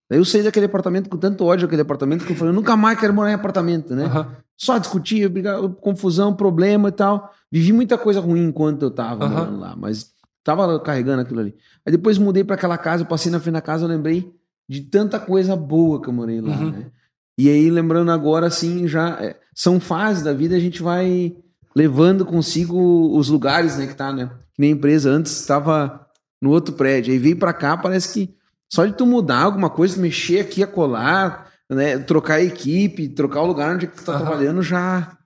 Daí 0.10 0.18
eu 0.20 0.26
saí 0.26 0.42
daquele 0.44 0.66
apartamento 0.66 1.10
com 1.10 1.18
tanto 1.18 1.46
ódio 1.46 1.68
daquele 1.68 1.84
apartamento 1.84 2.26
que 2.26 2.32
eu 2.32 2.36
falei, 2.36 2.52
eu 2.52 2.56
nunca 2.56 2.76
mais 2.76 3.00
quero 3.00 3.14
morar 3.14 3.32
em 3.32 3.36
apartamento, 3.36 3.94
né? 3.96 4.06
Aham. 4.06 4.36
Só 4.58 4.78
discutia, 4.78 5.30
briga- 5.30 5.58
confusão, 5.80 6.34
problema 6.36 6.90
e 6.90 6.92
tal. 6.92 7.32
Vivi 7.52 7.72
muita 7.72 7.98
coisa 7.98 8.20
ruim 8.20 8.44
enquanto 8.46 8.82
eu 8.84 8.92
tava 8.92 9.24
Aham. 9.26 9.36
morando 9.36 9.60
lá, 9.60 9.76
mas 9.78 10.12
tava 10.44 10.80
carregando 10.80 11.22
aquilo 11.22 11.40
ali. 11.40 11.56
Aí 11.86 11.92
depois 11.92 12.18
mudei 12.18 12.44
pra 12.44 12.56
aquela 12.56 12.78
casa, 12.78 13.04
eu 13.04 13.08
passei 13.08 13.32
na 13.32 13.40
frente 13.40 13.54
da 13.54 13.62
casa, 13.62 13.86
eu 13.86 13.90
lembrei 13.90 14.34
de 14.68 14.82
tanta 14.82 15.20
coisa 15.20 15.56
boa 15.56 16.02
que 16.02 16.10
eu 16.10 16.14
morei 16.14 16.42
lá, 16.42 16.56
Uhum. 16.58 16.72
né? 16.72 16.86
E 17.38 17.48
aí, 17.50 17.70
lembrando 17.70 18.12
agora, 18.12 18.48
assim, 18.48 18.86
já 18.88 19.12
é, 19.22 19.38
são 19.56 19.80
fases 19.80 20.24
da 20.24 20.34
vida, 20.34 20.56
a 20.56 20.60
gente 20.60 20.82
vai 20.84 21.34
levando 21.76 22.25
consigo 22.25 23.16
os 23.18 23.30
lugares, 23.30 23.78
né, 23.78 23.88
que 23.88 23.96
tá, 23.96 24.12
né? 24.12 24.30
Que 24.54 24.60
nem 24.62 24.74
a 24.74 24.75
empresa 24.75 25.10
antes 25.10 25.39
estava 25.39 26.06
no 26.42 26.50
outro 26.50 26.74
prédio, 26.74 27.13
aí 27.13 27.20
veio 27.20 27.38
pra 27.38 27.54
cá, 27.54 27.78
parece 27.78 28.13
que 28.13 28.36
só 28.72 28.86
de 28.86 28.94
tu 28.94 29.06
mudar 29.06 29.40
alguma 29.42 29.70
coisa, 29.70 30.00
mexer 30.00 30.42
aqui 30.42 30.62
a 30.64 30.68
colar, 30.68 31.52
né, 31.70 31.98
trocar 32.00 32.36
a 32.36 32.44
equipe, 32.44 33.10
trocar 33.10 33.42
o 33.42 33.48
lugar 33.48 33.76
onde 33.76 33.88
tu 33.88 34.04
tá 34.04 34.14
Aham. 34.14 34.22
trabalhando, 34.26 34.62
já 34.62 35.18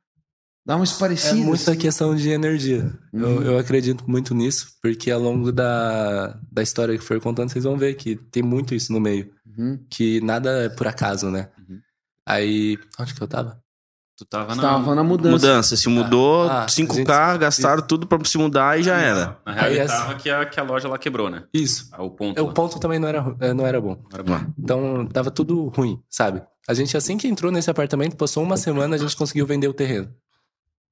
dá 0.65 0.75
uma 0.75 0.83
É 0.83 0.85
esparecida. 0.85 1.35
muita 1.35 1.71
assim. 1.71 1.79
questão 1.79 2.15
de 2.15 2.29
energia. 2.29 2.91
Uhum. 3.11 3.21
Eu, 3.21 3.41
eu 3.43 3.57
acredito 3.57 4.03
muito 4.09 4.33
nisso, 4.33 4.69
porque 4.81 5.11
ao 5.11 5.21
longo 5.21 5.51
da, 5.51 6.39
da 6.51 6.61
história 6.61 6.97
que 6.97 7.03
foi 7.03 7.19
contando, 7.19 7.49
vocês 7.49 7.63
vão 7.63 7.77
ver 7.77 7.95
que 7.95 8.15
tem 8.15 8.41
muito 8.43 8.73
isso 8.73 8.91
no 8.91 8.99
meio. 8.99 9.31
Uhum. 9.57 9.79
Que 9.89 10.19
nada 10.21 10.49
é 10.63 10.69
por 10.69 10.87
acaso, 10.87 11.29
né? 11.29 11.49
Uhum. 11.69 11.79
Aí. 12.25 12.77
Onde 12.99 13.13
que 13.13 13.21
eu 13.21 13.27
tava? 13.27 13.62
Tu 14.23 14.29
tava 14.29 14.55
na... 14.55 14.61
tava 14.61 14.95
na 14.95 15.03
mudança. 15.03 15.31
Mudança. 15.31 15.75
Se 15.75 15.89
mudou, 15.89 16.43
Ah, 16.49 16.63
ah, 16.63 16.65
5K, 16.65 17.37
gastaram 17.37 17.81
tudo 17.81 18.07
pra 18.07 18.17
se 18.23 18.37
mudar 18.37 18.79
e 18.79 18.83
já 18.83 18.97
era. 18.97 19.37
Na 19.45 19.51
real, 19.51 19.71
ele 19.71 19.85
tava 19.85 20.15
que 20.15 20.29
a, 20.29 20.45
que 20.45 20.59
a 20.59 20.63
loja 20.63 20.87
lá 20.87 20.97
quebrou, 20.97 21.29
né? 21.29 21.43
Isso. 21.53 21.89
Ah, 21.91 22.01
O 22.01 22.09
ponto. 22.09 22.37
É, 22.37 22.41
lá. 22.41 22.47
O 22.49 22.53
ponto 22.53 22.79
também 22.79 22.99
não 22.99 23.07
era, 23.07 23.35
é, 23.41 23.53
não 23.53 23.67
era 23.67 23.81
bom. 23.81 23.97
Não 24.09 24.09
era 24.13 24.23
bom. 24.23 24.39
Então, 24.57 25.05
tava 25.07 25.29
tudo 25.29 25.67
ruim, 25.75 26.01
sabe? 26.09 26.41
A 26.67 26.73
gente, 26.73 26.95
assim 26.95 27.17
que 27.17 27.27
entrou 27.27 27.51
nesse 27.51 27.69
apartamento, 27.69 28.15
passou 28.15 28.41
uma 28.41 28.55
semana, 28.55 28.95
a 28.95 28.99
gente 28.99 29.15
conseguiu 29.17 29.45
vender 29.45 29.67
o 29.67 29.73
terreno. 29.73 30.09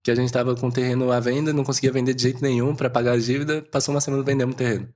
Que 0.04 0.12
a 0.12 0.16
gente 0.16 0.32
tava 0.34 0.54
com 0.56 0.68
o 0.68 0.72
terreno 0.72 1.12
à 1.12 1.20
venda, 1.20 1.54
não 1.54 1.64
conseguia 1.64 1.92
vender 1.92 2.14
de 2.14 2.24
jeito 2.24 2.42
nenhum 2.42 2.76
pra 2.76 2.90
pagar 2.90 3.14
a 3.14 3.18
dívida, 3.18 3.62
passou 3.72 3.94
uma 3.96 4.02
semana 4.02 4.24
vendemos 4.24 4.54
o 4.56 4.58
terreno. 4.58 4.90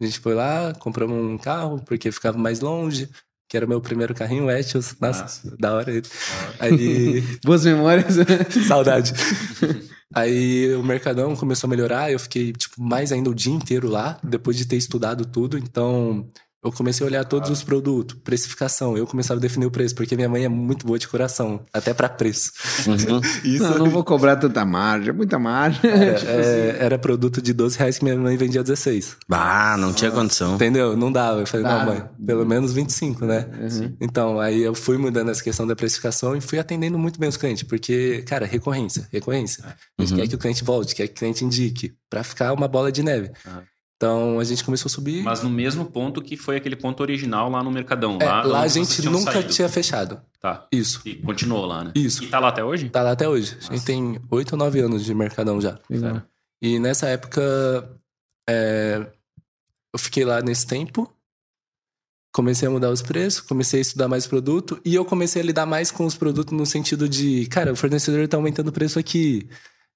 A 0.00 0.04
gente 0.04 0.18
foi 0.20 0.34
lá, 0.34 0.72
compramos 0.78 1.16
um 1.16 1.36
carro, 1.36 1.82
porque 1.84 2.10
ficava 2.10 2.38
mais 2.38 2.60
longe, 2.60 3.08
que 3.52 3.56
era 3.58 3.66
o 3.66 3.68
meu 3.68 3.82
primeiro 3.82 4.14
carrinho, 4.14 4.50
Etios. 4.50 4.96
Nossa, 4.98 5.24
Nossa. 5.24 5.56
da 5.58 5.74
hora 5.74 5.90
ele. 5.90 6.06
Aí, 6.58 7.22
Boas 7.44 7.62
memórias. 7.66 8.16
saudade. 8.66 9.12
Aí 10.14 10.74
o 10.74 10.82
Mercadão 10.82 11.36
começou 11.36 11.68
a 11.68 11.70
melhorar, 11.70 12.10
eu 12.10 12.18
fiquei, 12.18 12.54
tipo, 12.54 12.82
mais 12.82 13.12
ainda 13.12 13.28
o 13.28 13.34
dia 13.34 13.52
inteiro 13.52 13.90
lá, 13.90 14.18
depois 14.24 14.56
de 14.56 14.64
ter 14.64 14.76
estudado 14.76 15.26
tudo. 15.26 15.58
Então, 15.58 16.26
eu 16.64 16.70
comecei 16.72 17.04
a 17.04 17.08
olhar 17.08 17.24
todos 17.24 17.50
os 17.50 17.62
produtos, 17.62 18.16
precificação. 18.22 18.96
Eu 18.96 19.06
começava 19.06 19.38
a 19.38 19.40
definir 19.40 19.66
o 19.66 19.70
preço, 19.70 19.94
porque 19.94 20.14
minha 20.14 20.28
mãe 20.28 20.44
é 20.44 20.48
muito 20.48 20.86
boa 20.86 20.98
de 20.98 21.08
coração, 21.08 21.64
até 21.72 21.92
pra 21.92 22.08
preço. 22.08 22.52
Uhum. 22.86 23.20
Isso 23.44 23.64
Não, 23.64 23.78
não 23.78 23.90
vou 23.90 24.04
cobrar 24.04 24.36
tanta 24.36 24.64
margem, 24.64 25.10
é 25.10 25.12
muita 25.12 25.38
margem. 25.38 25.80
é, 25.90 26.14
Tipo 26.22 26.30
é, 26.30 26.76
era 26.78 26.98
produto 26.98 27.42
de 27.42 27.52
12 27.52 27.78
reais 27.78 27.98
que 27.98 28.04
minha 28.04 28.16
mãe 28.16 28.36
vendia 28.36 28.62
16. 28.62 29.16
Ah, 29.30 29.76
não 29.78 29.92
tinha 29.92 30.10
condição. 30.10 30.54
Entendeu? 30.54 30.96
Não 30.96 31.10
dava. 31.10 31.40
Eu 31.40 31.46
falei, 31.46 31.64
Dá. 31.66 31.78
não, 31.84 31.86
mãe, 31.94 32.04
pelo 32.24 32.46
menos 32.46 32.72
25, 32.72 33.24
né? 33.26 33.46
Uhum. 33.60 33.96
Então, 34.00 34.38
aí 34.40 34.60
eu 34.62 34.74
fui 34.74 34.96
mudando 34.98 35.30
essa 35.30 35.42
questão 35.42 35.66
da 35.66 35.74
precificação 35.74 36.36
e 36.36 36.40
fui 36.40 36.58
atendendo 36.58 36.98
muito 36.98 37.18
bem 37.18 37.28
os 37.28 37.36
clientes, 37.36 37.64
porque, 37.64 38.22
cara, 38.26 38.46
recorrência, 38.46 39.08
recorrência. 39.12 39.64
A 39.98 40.02
gente 40.02 40.12
Uhum. 40.12 40.18
quer 40.20 40.28
que 40.28 40.34
o 40.34 40.38
cliente 40.38 40.62
volte, 40.64 40.94
quer 40.94 41.06
que 41.08 41.14
o 41.14 41.16
cliente 41.16 41.44
indique, 41.44 41.92
pra 42.08 42.22
ficar 42.22 42.52
uma 42.52 42.68
bola 42.68 42.92
de 42.92 43.02
neve. 43.02 43.30
Ah. 43.46 43.62
Então, 44.02 44.40
a 44.40 44.44
gente 44.44 44.64
começou 44.64 44.88
a 44.88 44.92
subir. 44.92 45.22
Mas 45.22 45.44
no 45.44 45.48
mesmo 45.48 45.84
ponto 45.84 46.20
que 46.20 46.36
foi 46.36 46.56
aquele 46.56 46.74
ponto 46.74 47.00
original 47.00 47.48
lá 47.48 47.62
no 47.62 47.70
Mercadão. 47.70 48.18
É, 48.20 48.24
lá 48.24 48.42
lá 48.42 48.60
a 48.62 48.66
gente 48.66 49.00
nunca 49.08 49.30
saído. 49.30 49.52
tinha 49.52 49.68
fechado. 49.68 50.20
Tá. 50.40 50.66
Isso. 50.72 51.00
E 51.04 51.14
continuou 51.14 51.64
lá, 51.64 51.84
né? 51.84 51.92
Isso. 51.94 52.24
E 52.24 52.26
tá 52.26 52.40
lá 52.40 52.48
até 52.48 52.64
hoje? 52.64 52.90
Tá 52.90 53.00
lá 53.00 53.12
até 53.12 53.28
hoje. 53.28 53.56
A 53.70 53.72
gente 53.72 53.84
tem 53.84 54.20
oito 54.28 54.54
ou 54.54 54.58
nove 54.58 54.80
anos 54.80 55.04
de 55.04 55.14
Mercadão 55.14 55.60
já. 55.60 55.78
Legal. 55.88 56.20
E 56.60 56.80
nessa 56.80 57.06
época, 57.06 57.88
é, 58.50 59.06
eu 59.92 59.98
fiquei 60.00 60.24
lá 60.24 60.42
nesse 60.42 60.66
tempo, 60.66 61.08
comecei 62.34 62.66
a 62.66 62.72
mudar 62.72 62.90
os 62.90 63.02
preços, 63.02 63.40
comecei 63.40 63.78
a 63.78 63.82
estudar 63.82 64.08
mais 64.08 64.26
produto 64.26 64.80
e 64.84 64.96
eu 64.96 65.04
comecei 65.04 65.40
a 65.40 65.44
lidar 65.44 65.64
mais 65.64 65.92
com 65.92 66.04
os 66.04 66.16
produtos 66.16 66.58
no 66.58 66.66
sentido 66.66 67.08
de, 67.08 67.46
cara, 67.46 67.72
o 67.72 67.76
fornecedor 67.76 68.26
tá 68.26 68.36
aumentando 68.36 68.66
o 68.66 68.72
preço 68.72 68.98
aqui. 68.98 69.48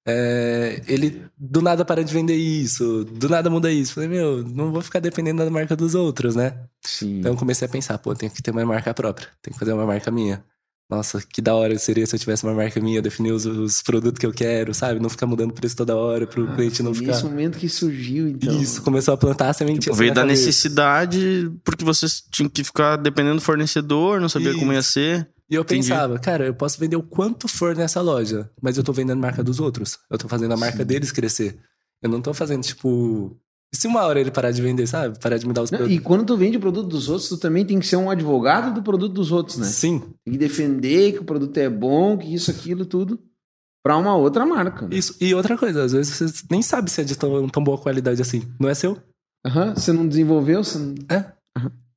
É, 0.09 0.81
ele 0.87 1.25
do 1.37 1.61
nada 1.61 1.83
para 1.83 2.01
de 2.01 2.13
vender 2.13 2.35
isso, 2.35 3.03
do 3.03 3.27
nada 3.27 3.49
muda 3.49 3.69
isso. 3.69 3.93
Falei, 3.93 4.07
meu, 4.07 4.41
não 4.41 4.71
vou 4.71 4.81
ficar 4.81 4.99
dependendo 4.99 5.43
da 5.43 5.51
marca 5.51 5.75
dos 5.75 5.95
outros, 5.95 6.33
né? 6.33 6.53
Sim. 6.81 7.19
Então 7.19 7.33
eu 7.33 7.37
comecei 7.37 7.67
a 7.67 7.69
pensar, 7.69 7.97
pô, 7.97 8.15
tenho 8.15 8.31
que 8.31 8.41
ter 8.41 8.51
uma 8.51 8.65
marca 8.65 8.93
própria, 8.93 9.27
tenho 9.41 9.53
que 9.53 9.59
fazer 9.59 9.73
uma 9.73 9.85
marca 9.85 10.09
minha. 10.09 10.41
Nossa, 10.89 11.21
que 11.21 11.41
da 11.41 11.53
hora 11.53 11.77
seria 11.77 12.05
se 12.05 12.15
eu 12.15 12.19
tivesse 12.19 12.45
uma 12.45 12.53
marca 12.53 12.79
minha, 12.79 13.01
definir 13.01 13.33
os, 13.33 13.45
os 13.45 13.81
produtos 13.81 14.17
que 14.17 14.25
eu 14.25 14.31
quero, 14.31 14.73
sabe? 14.73 15.01
Não 15.01 15.09
ficar 15.09 15.25
mudando 15.25 15.53
preço 15.53 15.75
toda 15.75 15.97
hora 15.97 16.25
pro 16.25 16.47
cliente 16.55 16.81
não 16.81 16.93
ficar. 16.93 17.07
Nesse 17.07 17.25
momento 17.25 17.57
que 17.57 17.67
surgiu, 17.67 18.29
então. 18.29 18.57
Isso, 18.61 18.81
começou 18.81 19.13
a 19.13 19.17
plantar 19.17 19.49
a 19.49 19.53
sementinha. 19.53 19.81
Tipo, 19.81 19.95
veio 19.95 20.13
da 20.13 20.21
cabeça. 20.21 20.45
necessidade, 20.45 21.51
porque 21.65 21.83
vocês 21.83 22.23
tinham 22.31 22.49
que 22.49 22.63
ficar 22.63 22.95
dependendo 22.95 23.35
do 23.35 23.41
fornecedor, 23.41 24.21
não 24.21 24.29
sabia 24.29 24.53
como 24.53 24.71
ia 24.71 24.81
ser. 24.81 25.27
E 25.49 25.55
eu 25.55 25.61
Entendi. 25.61 25.87
pensava, 25.89 26.19
cara, 26.19 26.45
eu 26.45 26.53
posso 26.53 26.79
vender 26.79 26.95
o 26.97 27.03
quanto 27.03 27.47
for 27.47 27.75
nessa 27.75 28.01
loja, 28.01 28.49
mas 28.61 28.77
eu 28.77 28.83
tô 28.83 28.91
vendendo 28.91 29.19
marca 29.19 29.43
dos 29.43 29.59
outros. 29.59 29.97
Eu 30.09 30.17
tô 30.17 30.27
fazendo 30.27 30.53
a 30.53 30.57
marca 30.57 30.83
deles 30.83 31.11
crescer. 31.11 31.57
Eu 32.01 32.09
não 32.09 32.21
tô 32.21 32.33
fazendo, 32.33 32.63
tipo. 32.63 33.35
E 33.73 33.77
se 33.77 33.87
uma 33.87 34.03
hora 34.03 34.19
ele 34.19 34.31
parar 34.31 34.51
de 34.51 34.61
vender, 34.61 34.87
sabe? 34.87 35.17
Parar 35.19 35.37
de 35.37 35.47
me 35.47 35.53
dar 35.53 35.61
os 35.63 35.71
Não, 35.71 35.79
produtos. 35.79 35.97
e 35.99 36.03
quando 36.03 36.25
tu 36.25 36.37
vende 36.37 36.57
o 36.57 36.59
produto 36.59 36.87
dos 36.87 37.09
outros, 37.09 37.27
tu 37.29 37.37
também 37.37 37.65
tem 37.65 37.79
que 37.79 37.87
ser 37.87 37.95
um 37.97 38.09
advogado 38.09 38.73
do 38.73 38.81
produto 38.83 39.13
dos 39.13 39.31
outros, 39.31 39.57
né? 39.57 39.65
Sim, 39.67 39.99
Tem 40.25 40.33
que 40.33 40.37
defender 40.37 41.13
que 41.13 41.19
o 41.19 41.23
produto 41.25 41.57
é 41.57 41.69
bom, 41.69 42.17
que 42.17 42.33
isso, 42.33 42.49
aquilo, 42.51 42.85
tudo, 42.85 43.19
pra 43.83 43.97
uma 43.97 44.15
outra 44.15 44.45
marca. 44.45 44.87
né? 44.87 44.95
isso. 44.95 45.15
E 45.19 45.33
outra 45.33 45.57
coisa, 45.57 45.83
às 45.83 45.91
vezes 45.91 46.13
você 46.15 46.43
nem 46.51 46.61
sabe 46.61 46.89
se 46.91 47.01
é 47.01 47.03
de 47.03 47.17
tão, 47.17 47.47
tão 47.49 47.63
boa 47.63 47.77
qualidade 47.77 48.21
assim. 48.21 48.43
Não 48.59 48.69
é 48.69 48.73
seu? 48.73 48.97
Aham, 49.45 49.73
Você 49.75 49.91
não 49.91 50.07
desenvolveu? 50.07 50.63
Você 50.63 50.77
não... 50.77 50.95
É. 51.09 51.33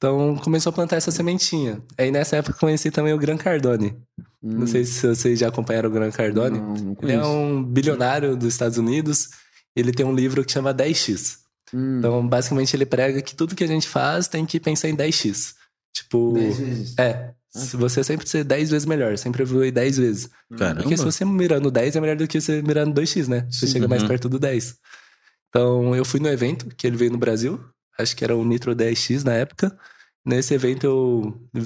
Então 0.03 0.35
começou 0.37 0.71
a 0.71 0.73
plantar 0.73 0.97
essa 0.97 1.11
sementinha. 1.11 1.83
Aí 1.99 2.11
nessa 2.11 2.37
época 2.37 2.57
eu 2.57 2.61
conheci 2.61 2.91
também 2.91 3.13
o 3.13 3.19
Gran 3.19 3.37
Cardone. 3.37 3.95
Não 4.43 4.67
sei 4.67 4.83
se 4.87 5.07
vocês 5.07 5.39
já 5.39 5.49
acompanharam 5.49 5.91
o 5.91 5.93
Gran 5.93 6.11
Cardone. 6.11 6.59
Hum. 6.59 6.75
Não, 6.75 6.75
não 6.85 6.97
Ele 7.03 7.13
é 7.13 7.23
um 7.23 7.63
bilionário 7.63 8.35
dos 8.35 8.49
Estados 8.49 8.79
Unidos. 8.79 9.29
Ele 9.77 9.93
tem 9.93 10.07
um 10.07 10.15
livro 10.15 10.43
que 10.43 10.51
chama 10.53 10.73
10x. 10.73 11.37
Hum, 11.75 11.99
Então, 11.99 12.27
basicamente, 12.27 12.75
ele 12.75 12.87
prega 12.87 13.21
que 13.21 13.37
tudo 13.37 13.55
que 13.55 13.63
a 13.63 13.67
gente 13.67 13.87
faz 13.87 14.27
tem 14.27 14.47
que 14.47 14.59
pensar 14.59 14.89
em 14.89 14.97
10x. 14.97 15.55
Tipo, 15.95 16.33
dez 16.33 16.59
vezes. 16.59 16.95
é. 16.99 17.35
Se 17.53 17.77
você 17.77 18.03
sempre 18.05 18.29
ser 18.29 18.45
10 18.45 18.71
vezes 18.71 18.87
melhor, 18.87 19.19
sempre 19.19 19.43
evoluir 19.43 19.73
10 19.73 19.99
vezes. 19.99 20.31
Caramba. 20.57 20.83
Porque 20.83 20.97
se 20.97 21.05
você 21.05 21.25
mirar 21.25 21.61
no 21.61 21.69
10 21.69 21.97
é 21.97 22.01
melhor 22.01 22.17
do 22.17 22.27
que 22.29 22.41
você 22.41 22.63
mirar 22.63 22.87
no 22.87 22.95
2x, 22.95 23.27
né? 23.27 23.45
Você 23.51 23.67
Sim. 23.67 23.73
chega 23.75 23.89
mais 23.89 24.03
Uhum. 24.03 24.09
perto 24.09 24.29
do 24.29 24.39
10. 24.39 24.77
Então, 25.49 25.95
eu 25.97 26.05
fui 26.05 26.21
no 26.21 26.29
evento 26.29 26.69
que 26.77 26.87
ele 26.87 26.97
veio 26.97 27.11
no 27.11 27.19
Brasil. 27.19 27.61
Acho 28.01 28.17
que 28.17 28.25
era 28.25 28.37
o 28.37 28.45
Nitro 28.45 28.75
10X 28.75 29.25
na 29.25 29.35
época. 29.35 29.77
Nesse 30.25 30.55
evento 30.55 30.85
eu 30.85 31.65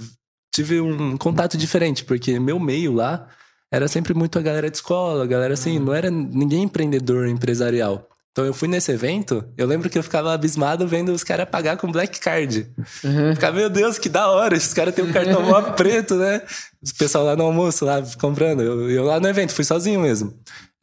tive 0.54 0.80
um 0.80 1.16
contato 1.16 1.56
diferente, 1.56 2.04
porque 2.04 2.38
meu 2.38 2.60
meio 2.60 2.92
lá 2.92 3.28
era 3.72 3.88
sempre 3.88 4.14
muito 4.14 4.38
a 4.38 4.42
galera 4.42 4.70
de 4.70 4.76
escola, 4.76 5.24
a 5.24 5.26
galera 5.26 5.54
assim, 5.54 5.78
não 5.80 5.92
era 5.92 6.10
ninguém 6.10 6.62
empreendedor 6.62 7.26
empresarial. 7.26 8.08
Então 8.30 8.44
eu 8.44 8.52
fui 8.52 8.66
nesse 8.66 8.90
evento, 8.90 9.44
eu 9.56 9.64
lembro 9.64 9.88
que 9.88 9.96
eu 9.96 10.02
ficava 10.02 10.32
abismado 10.32 10.88
vendo 10.88 11.12
os 11.12 11.22
caras 11.22 11.48
pagar 11.48 11.76
com 11.76 11.90
Black 11.90 12.18
Card. 12.18 12.68
Aham. 13.04 13.34
Ficava, 13.34 13.56
meu 13.56 13.70
Deus, 13.70 13.96
que 13.96 14.08
da 14.08 14.28
hora, 14.28 14.56
esses 14.56 14.74
caras 14.74 14.92
têm 14.92 15.04
um 15.04 15.12
cartão 15.12 15.40
mó 15.40 15.62
preto, 15.74 16.16
né? 16.16 16.42
O 16.82 16.98
pessoal 16.98 17.24
lá 17.24 17.36
no 17.36 17.44
almoço, 17.44 17.84
lá 17.84 18.02
comprando. 18.20 18.60
Eu, 18.60 18.90
eu 18.90 19.04
lá 19.04 19.20
no 19.20 19.28
evento, 19.28 19.52
fui 19.52 19.64
sozinho 19.64 20.00
mesmo. 20.00 20.36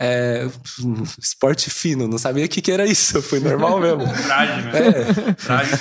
É, 0.03 0.48
esporte 1.22 1.70
fino, 1.70 2.08
não 2.08 2.17
sabia 2.17 2.46
o 2.46 2.50
que, 2.50 2.60
que 2.62 2.72
era 2.72 2.86
isso, 2.88 3.17
eu 3.17 3.22
fui 3.22 3.39
normal 3.39 3.79
mesmo. 3.79 4.01
Traje, 4.25 4.62
né? 4.63 4.72
É, 4.79 5.34
Traje 5.34 5.72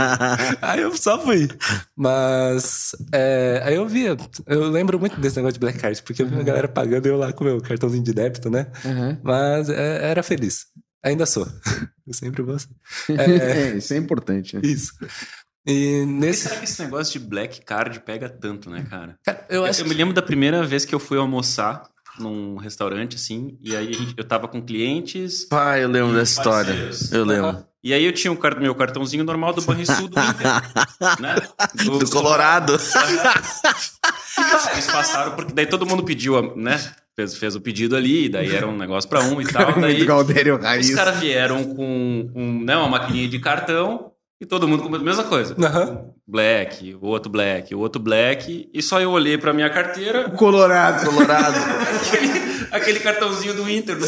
aí 0.62 0.80
eu 0.80 0.96
só 0.96 1.20
fui. 1.22 1.46
Mas 1.94 2.92
é, 3.12 3.60
aí 3.64 3.74
eu 3.74 3.86
via, 3.86 4.16
eu 4.46 4.68
lembro 4.70 4.98
muito 4.98 5.20
desse 5.20 5.36
negócio 5.36 5.54
de 5.54 5.60
Black 5.60 5.78
Card, 5.78 6.02
porque 6.02 6.22
eu 6.22 6.26
vi 6.26 6.40
a 6.40 6.42
galera 6.42 6.68
pagando 6.68 7.06
e 7.06 7.10
eu 7.10 7.18
lá 7.18 7.32
com 7.32 7.44
o 7.44 7.46
meu 7.46 7.60
cartãozinho 7.60 8.02
de 8.02 8.12
débito, 8.14 8.48
né? 8.48 8.66
Aham. 8.84 9.18
Mas 9.22 9.68
é, 9.68 10.08
era 10.10 10.22
feliz. 10.22 10.66
Ainda 11.04 11.26
sou. 11.26 11.46
Eu 12.06 12.14
sempre 12.14 12.42
vou 12.42 12.58
ser. 12.58 12.68
É, 13.10 13.24
É, 13.72 13.76
isso 13.76 13.92
é 13.94 13.96
importante. 13.96 14.56
né? 14.56 14.62
isso. 14.64 14.92
E 15.66 16.00
Por 16.00 16.06
que 16.06 16.06
nesse. 16.06 16.42
será 16.48 16.56
que 16.56 16.64
esse 16.64 16.82
negócio 16.82 17.18
de 17.20 17.26
black 17.26 17.60
card 17.64 18.00
pega 18.00 18.28
tanto, 18.28 18.70
né, 18.70 18.86
cara? 18.88 19.16
Cara, 19.24 19.44
eu 19.48 19.56
Eu, 19.62 19.64
acho 19.66 19.82
eu 19.82 19.86
me 19.88 19.94
lembro 19.94 20.14
da 20.14 20.22
primeira 20.22 20.64
vez 20.64 20.84
que 20.84 20.94
eu 20.94 20.98
fui 21.00 21.18
almoçar 21.18 21.82
num 22.18 22.56
restaurante, 22.56 23.16
assim, 23.16 23.56
e 23.62 23.74
aí 23.76 24.14
eu 24.16 24.24
tava 24.24 24.48
com 24.48 24.62
clientes. 24.62 25.44
Pai, 25.44 25.84
eu 25.84 25.88
lembro 25.88 26.14
dessa 26.14 26.38
história. 26.38 26.90
Eu 27.12 27.24
lembro. 27.24 27.64
E 27.82 27.94
aí 27.94 28.04
eu 28.04 28.12
tinha 28.12 28.32
o 28.32 28.38
meu 28.60 28.74
cartãozinho 28.74 29.22
normal 29.22 29.52
do 29.52 29.62
Banrisul 29.62 30.08
do 30.08 30.18
Inter. 30.18 30.46
né? 31.20 31.36
Do 31.84 32.10
Colorado. 32.10 32.72
Eles 34.72 34.86
passaram, 34.90 35.36
porque 35.36 35.52
daí 35.52 35.66
todo 35.66 35.86
mundo 35.86 36.02
pediu, 36.02 36.56
né? 36.56 36.80
Fez, 37.14 37.36
fez 37.38 37.54
o 37.56 37.60
pedido 37.60 37.96
ali, 37.96 38.28
daí 38.28 38.54
era 38.54 38.66
um 38.66 38.76
negócio 38.76 39.08
pra 39.08 39.22
um 39.22 39.40
e 39.40 39.46
tal. 39.46 39.72
Daí 39.80 40.04
Galdério 40.04 40.60
os 40.78 40.90
caras 40.90 41.18
vieram 41.18 41.64
com 41.74 42.30
um, 42.34 42.62
né, 42.62 42.76
uma 42.76 42.88
maquininha 42.88 43.26
de 43.26 43.38
cartão 43.38 44.12
e 44.38 44.44
todo 44.44 44.68
mundo 44.68 44.82
com 44.82 44.94
a 44.94 44.98
mesma 44.98 45.24
coisa. 45.24 45.56
Aham. 45.58 46.10
Black, 46.28 46.92
o 47.00 47.06
outro 47.06 47.30
black, 47.30 47.72
o 47.72 47.78
outro 47.78 48.02
black. 48.02 48.68
E 48.74 48.82
só 48.82 49.00
eu 49.00 49.12
olhei 49.12 49.38
pra 49.38 49.52
minha 49.52 49.70
carteira, 49.70 50.28
Colorado. 50.30 51.06
Colorado. 51.06 51.54
aquele, 52.04 52.66
aquele 52.72 52.98
cartãozinho 53.00 53.54
do 53.54 53.70
Inter, 53.70 53.96
do. 53.96 54.04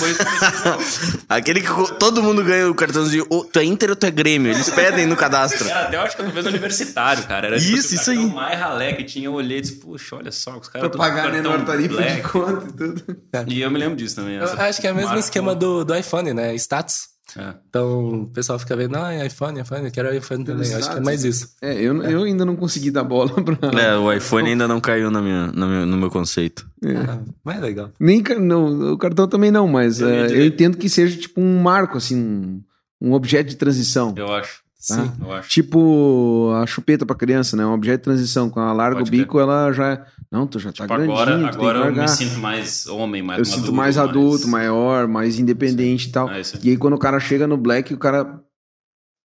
Aquele 1.29 1.61
que 1.61 1.69
todo 1.99 2.21
mundo 2.21 2.43
ganha 2.43 2.69
o 2.69 2.75
cartãozinho. 2.75 3.25
Ô, 3.31 3.45
tu 3.45 3.61
é 3.61 3.65
Inter 3.65 3.91
ou 3.91 3.97
tu 3.97 4.05
é 4.05 4.11
Grêmio? 4.11 4.51
Eles 4.51 4.69
pedem 4.69 5.07
no 5.07 5.15
cadastro. 5.15 5.69
Era 5.69 5.83
até, 5.83 5.97
eu 5.97 6.01
acho 6.01 6.17
que 6.17 6.23
talvez 6.25 6.45
universitário, 6.47 7.23
cara. 7.25 7.47
Era 7.47 7.59
tipo, 7.61 7.77
Isso, 7.77 7.93
o 7.93 7.95
isso 7.95 8.11
aí. 8.11 8.17
cartão 8.17 8.35
mais 8.35 8.59
ralé 8.59 8.93
que 8.95 9.05
tinha. 9.05 9.27
Eu 9.27 9.35
olhei 9.35 9.59
e 9.59 9.61
disse, 9.61 9.77
puxa, 9.77 10.17
olha 10.17 10.33
só, 10.33 10.59
os 10.59 10.69
caras 10.69 10.89
Pra 10.89 10.99
pagar 10.99 11.31
menor 11.31 11.65
tarifa 11.65 11.89
de 11.89 12.03
black. 12.03 12.23
conta 12.23 12.67
e 12.69 12.73
tudo. 12.73 13.17
E 13.47 13.61
eu 13.61 13.71
me 13.71 13.79
lembro 13.79 13.95
disso 13.97 14.17
também. 14.17 14.37
Eu 14.37 14.45
acho 14.45 14.81
que 14.81 14.89
é 14.89 14.93
o 14.93 14.97
mesmo 14.97 15.17
esquema 15.17 15.55
do, 15.55 15.85
do 15.85 15.95
iPhone, 15.95 16.33
né? 16.35 16.53
Status. 16.57 17.17
É. 17.37 17.55
Então, 17.69 18.23
o 18.23 18.27
pessoal 18.31 18.59
fica 18.59 18.75
vendo, 18.77 18.97
ah, 18.97 19.25
iPhone, 19.27 19.61
iPhone, 19.61 19.85
eu 19.85 19.91
quero 19.91 20.15
iPhone 20.15 20.45
também. 20.45 20.71
Eu 20.71 20.79
acho 20.79 20.91
que 20.91 20.97
é 20.97 21.01
mais 21.01 21.25
isso. 21.25 21.51
É, 21.61 21.75
eu, 21.75 22.03
eu 22.03 22.23
ainda 22.23 22.45
não 22.45 22.57
consegui 22.57 22.91
dar 22.91 23.05
bola 23.05 23.31
pra. 23.43 23.57
É, 23.81 23.97
o 23.97 24.11
iPhone 24.13 24.49
ainda 24.49 24.67
não 24.67 24.81
caiu 24.81 25.11
na 25.11 25.21
minha, 25.21 25.49
na 25.53 25.67
minha- 25.67 25.87
no 25.87 25.97
meu 25.97 26.11
conceito. 26.11 26.67
Ah, 27.07 27.19
mas 27.45 27.59
é 27.59 27.61
legal. 27.61 27.91
Nem 28.01 28.23
não, 28.41 28.93
o 28.93 28.99
cartão 28.99 29.29
também 29.29 29.51
não, 29.51 29.69
mas 29.69 30.01
Eu 30.01 30.09
dizer- 30.27 30.39
eu 30.39 30.47
entendo 30.47 30.79
que 30.79 30.89
seja 30.89 31.19
tipo 31.19 31.41
um 31.41 31.61
marco, 31.61 31.99
assim, 31.99 32.17
um, 32.17 32.63
um 33.01 33.13
objeto 33.13 33.51
de 33.51 33.57
transição. 33.57 34.15
Eu 34.17 34.33
acho. 34.35 34.63
Sim. 34.79 35.11
Eu 35.21 35.33
acho. 35.33 35.51
Tipo 35.51 36.53
a 36.55 36.65
chupeta 36.67 37.05
pra 37.05 37.17
criança, 37.17 37.57
né? 37.57 37.67
Um 37.67 37.73
objeto 37.73 37.99
de 37.99 38.05
transição. 38.05 38.49
Quando 38.49 38.67
ela 38.67 38.75
larga 38.75 38.99
Pode 38.99 39.11
o 39.11 39.13
bico, 39.13 39.39
ela 39.41 39.73
já. 39.73 40.07
Não, 40.31 40.47
tu 40.47 40.59
já 40.59 40.71
tá 40.71 40.85
Tipo, 40.85 40.89
grandinho, 40.89 41.47
agora, 41.47 41.79
agora 41.79 41.79
eu 41.97 42.03
me 42.03 42.09
sinto 42.09 42.39
mais 42.39 42.87
homem, 42.87 43.23
mais 43.23 43.39
Eu 43.39 43.45
sinto 43.47 43.73
mais 43.73 43.97
adulto, 43.97 44.47
maior, 44.47 45.09
mais 45.09 45.39
independente 45.39 46.09
e 46.09 46.13
tal. 46.13 46.31
É. 46.31 46.43
E 46.63 46.71
aí 46.71 46.77
quando 46.77 46.95
o 46.95 46.99
cara 46.99 47.19
chega 47.19 47.47
no 47.47 47.57
black, 47.57 47.93
o 47.95 47.99
cara. 47.99 48.41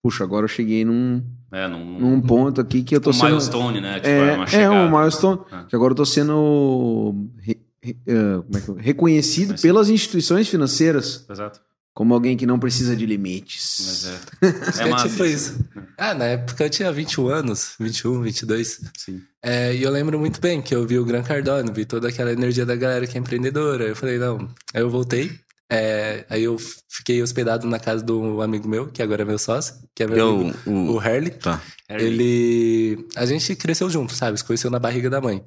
Puxa, 0.02 0.24
agora 0.24 0.44
eu 0.44 0.48
cheguei 0.48 0.84
num, 0.84 1.22
É, 1.52 1.66
num, 1.68 1.98
num 2.00 2.20
ponto 2.20 2.60
aqui 2.60 2.82
que 2.82 2.94
eu 2.96 3.00
tô 3.00 3.10
um 3.10 3.12
sendo. 3.12 3.26
milestone, 3.28 3.80
né? 3.80 3.94
Tipo, 3.96 4.08
É, 4.08 4.42
é 4.42 4.46
chegada. 4.46 4.74
um 4.74 4.90
milestone. 4.90 5.40
Ah. 5.50 5.64
Que 5.68 5.76
agora 5.76 5.92
eu 5.92 5.96
tô 5.96 6.04
sendo 6.06 7.14
re- 7.38 7.60
re- 7.82 7.98
eh, 8.06 8.42
como 8.46 8.56
é 8.56 8.60
que 8.60 8.68
eu- 8.68 8.74
reconhecido 8.76 9.60
pelas 9.60 9.88
instituições 9.90 10.48
financeiras 10.48 11.26
Exato. 11.30 11.60
Como 11.94 12.14
alguém 12.14 12.36
que 12.36 12.46
não 12.46 12.58
precisa 12.58 12.96
de 12.96 13.04
limites. 13.06 13.78
Mas 13.80 14.06
é. 14.06 14.84
É, 14.84 14.90
É 14.90 15.08
tipo 15.08 15.24
isso. 15.24 15.58
Ah, 15.96 16.14
na 16.14 16.24
época 16.26 16.64
eu 16.64 16.70
tinha 16.70 16.92
21 16.92 17.28
anos, 17.28 17.74
21, 17.78 18.22
22. 18.22 18.80
Sim. 18.96 19.22
É, 19.42 19.74
e 19.74 19.82
eu 19.82 19.90
lembro 19.90 20.18
muito 20.18 20.40
bem 20.40 20.60
que 20.60 20.74
eu 20.74 20.86
vi 20.86 20.98
o 20.98 21.04
Gran 21.04 21.22
Cardone, 21.22 21.72
vi 21.72 21.84
toda 21.84 22.08
aquela 22.08 22.32
energia 22.32 22.64
da 22.64 22.76
galera 22.76 23.06
que 23.06 23.16
é 23.16 23.20
empreendedora. 23.20 23.84
Eu 23.84 23.96
falei, 23.96 24.18
não. 24.18 24.38
Aí 24.74 24.80
eu 24.82 24.90
voltei. 24.90 25.38
É, 25.72 26.24
aí 26.28 26.42
eu 26.42 26.56
fiquei 26.88 27.22
hospedado 27.22 27.64
na 27.68 27.78
casa 27.78 28.02
do 28.02 28.42
amigo 28.42 28.68
meu, 28.68 28.88
que 28.88 29.00
agora 29.00 29.22
é 29.22 29.24
meu 29.24 29.38
sócio, 29.38 29.76
que 29.94 30.02
é 30.02 30.06
meu 30.08 30.16
Eu, 30.16 30.40
amigo, 30.40 30.58
o, 30.66 30.94
o 30.94 30.98
Harley. 30.98 31.30
Tá. 31.30 31.62
Ele. 31.88 33.06
A 33.16 33.24
gente 33.24 33.54
cresceu 33.54 33.88
junto, 33.88 34.12
sabe? 34.12 34.36
Se 34.36 34.44
conheceu 34.44 34.68
na 34.68 34.80
barriga 34.80 35.08
da 35.08 35.20
mãe. 35.20 35.44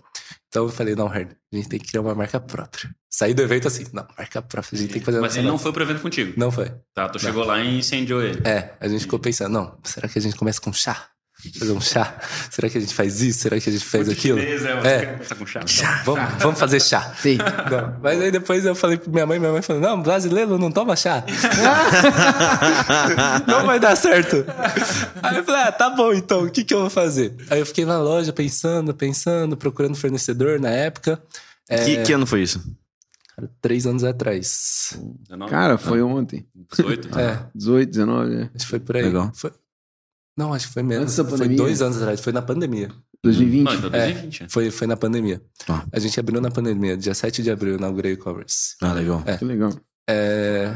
Então 0.47 0.63
eu 0.63 0.69
falei, 0.69 0.95
não, 0.95 1.07
Harley, 1.07 1.35
a 1.51 1.55
gente 1.55 1.67
tem 1.67 1.79
que 1.79 1.87
criar 1.87 2.01
uma 2.01 2.15
marca 2.15 2.39
própria. 2.39 2.89
Saí 3.09 3.33
do 3.33 3.41
evento 3.41 3.67
assim, 3.67 3.85
não, 3.91 4.07
marca 4.17 4.41
própria, 4.41 4.77
a 4.77 4.79
gente 4.79 4.91
tem 4.91 4.99
que 4.99 5.05
fazer 5.05 5.17
uma 5.17 5.27
Mas 5.27 5.35
ele 5.35 5.47
não 5.47 5.57
foi 5.57 5.73
pro 5.73 5.83
evento 5.83 6.01
contigo. 6.01 6.33
Não 6.37 6.51
foi. 6.51 6.71
Tá, 6.93 7.09
tu 7.09 7.19
chegou 7.19 7.43
lá 7.43 7.59
e 7.59 7.79
incendiou 7.79 8.21
ele. 8.21 8.41
É, 8.47 8.73
a 8.79 8.87
gente 8.87 9.01
ficou 9.01 9.19
pensando, 9.19 9.51
não, 9.51 9.77
será 9.83 10.07
que 10.07 10.17
a 10.17 10.21
gente 10.21 10.35
começa 10.35 10.61
com 10.61 10.71
chá? 10.71 11.09
Fazer 11.59 11.71
um 11.73 11.81
chá? 11.81 12.15
Será 12.49 12.69
que 12.69 12.77
a 12.77 12.81
gente 12.81 12.93
faz 12.93 13.21
isso? 13.21 13.39
Será 13.39 13.59
que 13.59 13.69
a 13.69 13.73
gente 13.73 13.85
faz 13.85 14.07
aquilo? 14.09 14.39
Chinês, 14.39 14.63
é, 14.65 14.75
você 14.81 14.87
É. 14.87 14.99
quer 14.99 15.13
começar 15.13 15.35
com 15.35 15.45
chá. 15.67 16.01
Vamos, 16.05 16.33
vamos 16.43 16.59
fazer 16.59 16.81
chá. 16.81 17.13
Sim. 17.21 17.37
Não, 17.37 17.97
mas 18.01 18.21
aí 18.21 18.31
depois 18.31 18.65
eu 18.65 18.75
falei 18.75 18.97
pra 18.97 19.11
minha 19.11 19.25
mãe, 19.25 19.39
minha 19.39 19.51
mãe 19.51 19.61
falou, 19.61 19.81
não, 19.81 20.01
brasileiro 20.01 20.57
não 20.57 20.71
toma 20.71 20.95
chá. 20.95 21.23
não 23.47 23.65
vai 23.65 23.79
dar 23.79 23.95
certo. 23.95 24.45
Aí 25.21 25.37
eu 25.37 25.43
falei, 25.43 25.61
ah, 25.63 25.71
tá 25.71 25.89
bom 25.89 26.13
então, 26.13 26.43
o 26.45 26.51
que 26.51 26.63
que 26.63 26.73
eu 26.73 26.81
vou 26.81 26.89
fazer? 26.89 27.35
Aí 27.49 27.59
eu 27.59 27.65
fiquei 27.65 27.85
na 27.85 27.99
loja 27.99 28.31
pensando, 28.33 28.93
pensando, 28.93 29.57
procurando 29.57 29.95
fornecedor 29.95 30.59
na 30.59 30.69
época. 30.69 31.21
É, 31.69 31.83
Que, 31.83 32.03
que 32.03 32.13
ano 32.13 32.25
foi 32.25 32.41
isso? 32.43 32.61
cara, 33.35 33.49
três 33.61 33.85
anos 33.87 34.03
atrás. 34.03 34.97
19, 35.29 35.49
Cara, 35.51 35.77
foi 35.77 36.01
ontem. 36.01 36.45
18. 36.71 37.15
né? 37.15 37.23
É, 37.23 37.39
18, 37.55 37.89
19, 37.89 38.35
é. 38.35 38.41
acho 38.43 38.49
que 38.53 38.65
foi 38.67 38.79
por 38.79 38.95
aí. 38.95 39.03
Legal. 39.03 39.31
Foi- 39.33 39.51
Não, 40.37 40.53
acho 40.53 40.67
que 40.67 40.73
foi 40.73 40.83
menos. 40.83 41.03
Antes 41.19 41.31
da 41.31 41.37
Foi 41.37 41.47
dois 41.49 41.81
anos 41.81 41.97
atrás, 41.97 42.19
foi 42.19 42.33
na 42.33 42.41
pandemia. 42.41 42.89
2020. 43.23 43.63
Não, 43.65 43.73
então 43.75 43.89
2020. 43.89 44.45
Foi, 44.49 44.71
foi 44.71 44.87
na 44.87 44.97
pandemia. 44.97 45.41
Tá. 45.65 45.85
A 45.91 45.99
gente 45.99 46.19
abriu 46.19 46.41
na 46.41 46.51
pandemia, 46.51 46.97
dia 46.97 47.13
7 47.13 47.41
de 47.43 47.51
abril, 47.51 47.73
eu 47.73 47.77
inaugurei 47.77 48.13
o 48.13 48.15
e-commerce. 48.15 48.75
Ah, 48.81 48.93
legal. 48.93 49.23
Que 49.37 49.45
legal. 49.45 49.71
É, 50.09 50.75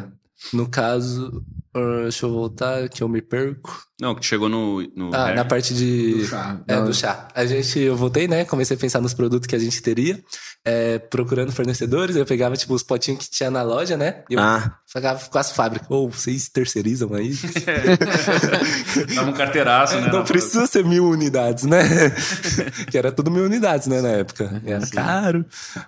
no 0.53 0.69
caso, 0.69 1.43
ah, 1.73 2.03
deixa 2.03 2.25
eu 2.25 2.31
voltar, 2.31 2.87
que 2.87 3.03
eu 3.03 3.09
me 3.09 3.21
perco. 3.21 3.83
Não, 3.99 4.15
que 4.15 4.25
chegou 4.25 4.47
no. 4.47 4.81
no 4.95 5.13
Ah, 5.13 5.25
Harry. 5.25 5.35
na 5.35 5.43
parte 5.43 5.73
de. 5.73 6.13
Do 6.13 6.25
chá. 6.25 6.61
É, 6.67 6.81
do 6.81 6.93
chá. 6.93 7.27
A 7.33 7.45
gente, 7.45 7.79
eu 7.79 7.95
voltei, 7.97 8.27
né? 8.27 8.45
Comecei 8.45 8.77
a 8.77 8.79
pensar 8.79 9.01
nos 9.01 9.13
produtos 9.13 9.47
que 9.47 9.55
a 9.55 9.59
gente 9.59 9.81
teria, 9.81 10.23
é, 10.69 10.99
procurando 10.99 11.51
fornecedores. 11.53 12.15
Eu 12.17 12.25
pegava, 12.25 12.57
tipo, 12.57 12.73
os 12.73 12.83
potinhos 12.83 13.23
que 13.25 13.31
tinha 13.31 13.49
na 13.49 13.61
loja, 13.63 13.95
né? 13.95 14.23
E 14.29 14.33
eu 14.33 14.39
Ah, 14.41 14.77
pagava 14.93 15.25
com 15.29 15.37
as 15.37 15.51
fábricas. 15.51 15.87
Ou 15.89 16.09
vocês 16.09 16.49
terceirizam 16.49 17.13
aí? 17.13 17.31
Tava 19.15 19.29
um 19.29 19.33
carteiraço, 19.33 19.95
né? 19.95 20.07
Não 20.11 20.19
na- 20.19 20.25
precisa 20.25 20.65
ser 20.67 20.83
mil 20.83 21.05
unidades, 21.09 21.63
né? 21.63 21.81
que 22.91 22.97
era 22.97 23.11
tudo 23.11 23.31
mil 23.31 23.45
unidades, 23.45 23.87
né, 23.87 24.01
na 24.01 24.09
época. 24.09 24.61
E 24.65 24.71
Era 24.71 24.85
caro. 24.87 25.45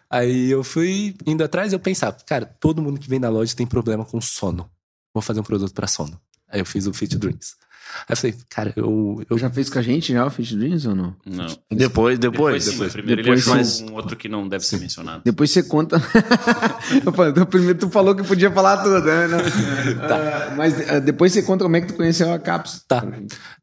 Aí 0.09 0.49
eu 0.49 0.63
fui 0.63 1.15
indo 1.25 1.43
atrás 1.43 1.71
e 1.71 1.75
eu 1.75 1.79
pensava, 1.79 2.15
cara, 2.25 2.45
todo 2.45 2.81
mundo 2.81 2.99
que 2.99 3.09
vem 3.09 3.19
na 3.19 3.29
loja 3.29 3.55
tem 3.55 3.67
problema 3.67 4.05
com 4.05 4.21
sono. 4.21 4.69
Vou 5.13 5.21
fazer 5.21 5.39
um 5.39 5.43
produto 5.43 5.73
pra 5.73 5.87
sono. 5.87 6.19
Aí 6.51 6.59
eu 6.61 6.65
fiz 6.65 6.87
o 6.87 6.93
Fit 6.93 7.17
Dreams. 7.17 7.55
Aí 8.07 8.13
eu 8.13 8.17
falei, 8.17 8.35
cara, 8.49 8.73
eu, 8.75 9.23
eu 9.29 9.37
Já 9.37 9.49
fez 9.49 9.69
com 9.69 9.79
a 9.79 9.81
gente 9.81 10.13
já 10.13 10.25
o 10.25 10.29
Fit 10.29 10.55
Dreams 10.55 10.87
ou 10.87 10.95
não? 10.95 11.15
Não. 11.25 11.47
depois, 11.71 12.19
depois. 12.19 12.63
sim, 12.63 12.77
mas 12.77 12.91
primeiro 12.91 13.21
depois 13.21 13.47
ele 13.47 13.59
achou 13.59 13.89
um 13.89 13.93
outro 13.93 14.15
que 14.15 14.29
não 14.29 14.47
deve 14.47 14.65
ser 14.65 14.77
mencionado. 14.77 15.21
Depois 15.23 15.51
você 15.51 15.63
conta. 15.63 15.97
eu 17.05 17.11
falei, 17.11 17.31
então, 17.31 17.45
primeiro 17.45 17.79
tu 17.79 17.89
falou 17.89 18.15
que 18.15 18.23
podia 18.23 18.51
falar 18.51 18.77
tudo, 18.77 19.01
né? 19.01 19.27
Não. 19.27 19.39
Ah, 20.09 20.53
mas 20.55 20.89
ah, 20.89 20.99
depois 20.99 21.31
você 21.31 21.41
conta 21.41 21.63
como 21.63 21.75
é 21.75 21.81
que 21.81 21.87
tu 21.87 21.93
conheceu 21.93 22.31
a 22.33 22.39
Caps. 22.39 22.83
Tá. 22.87 23.05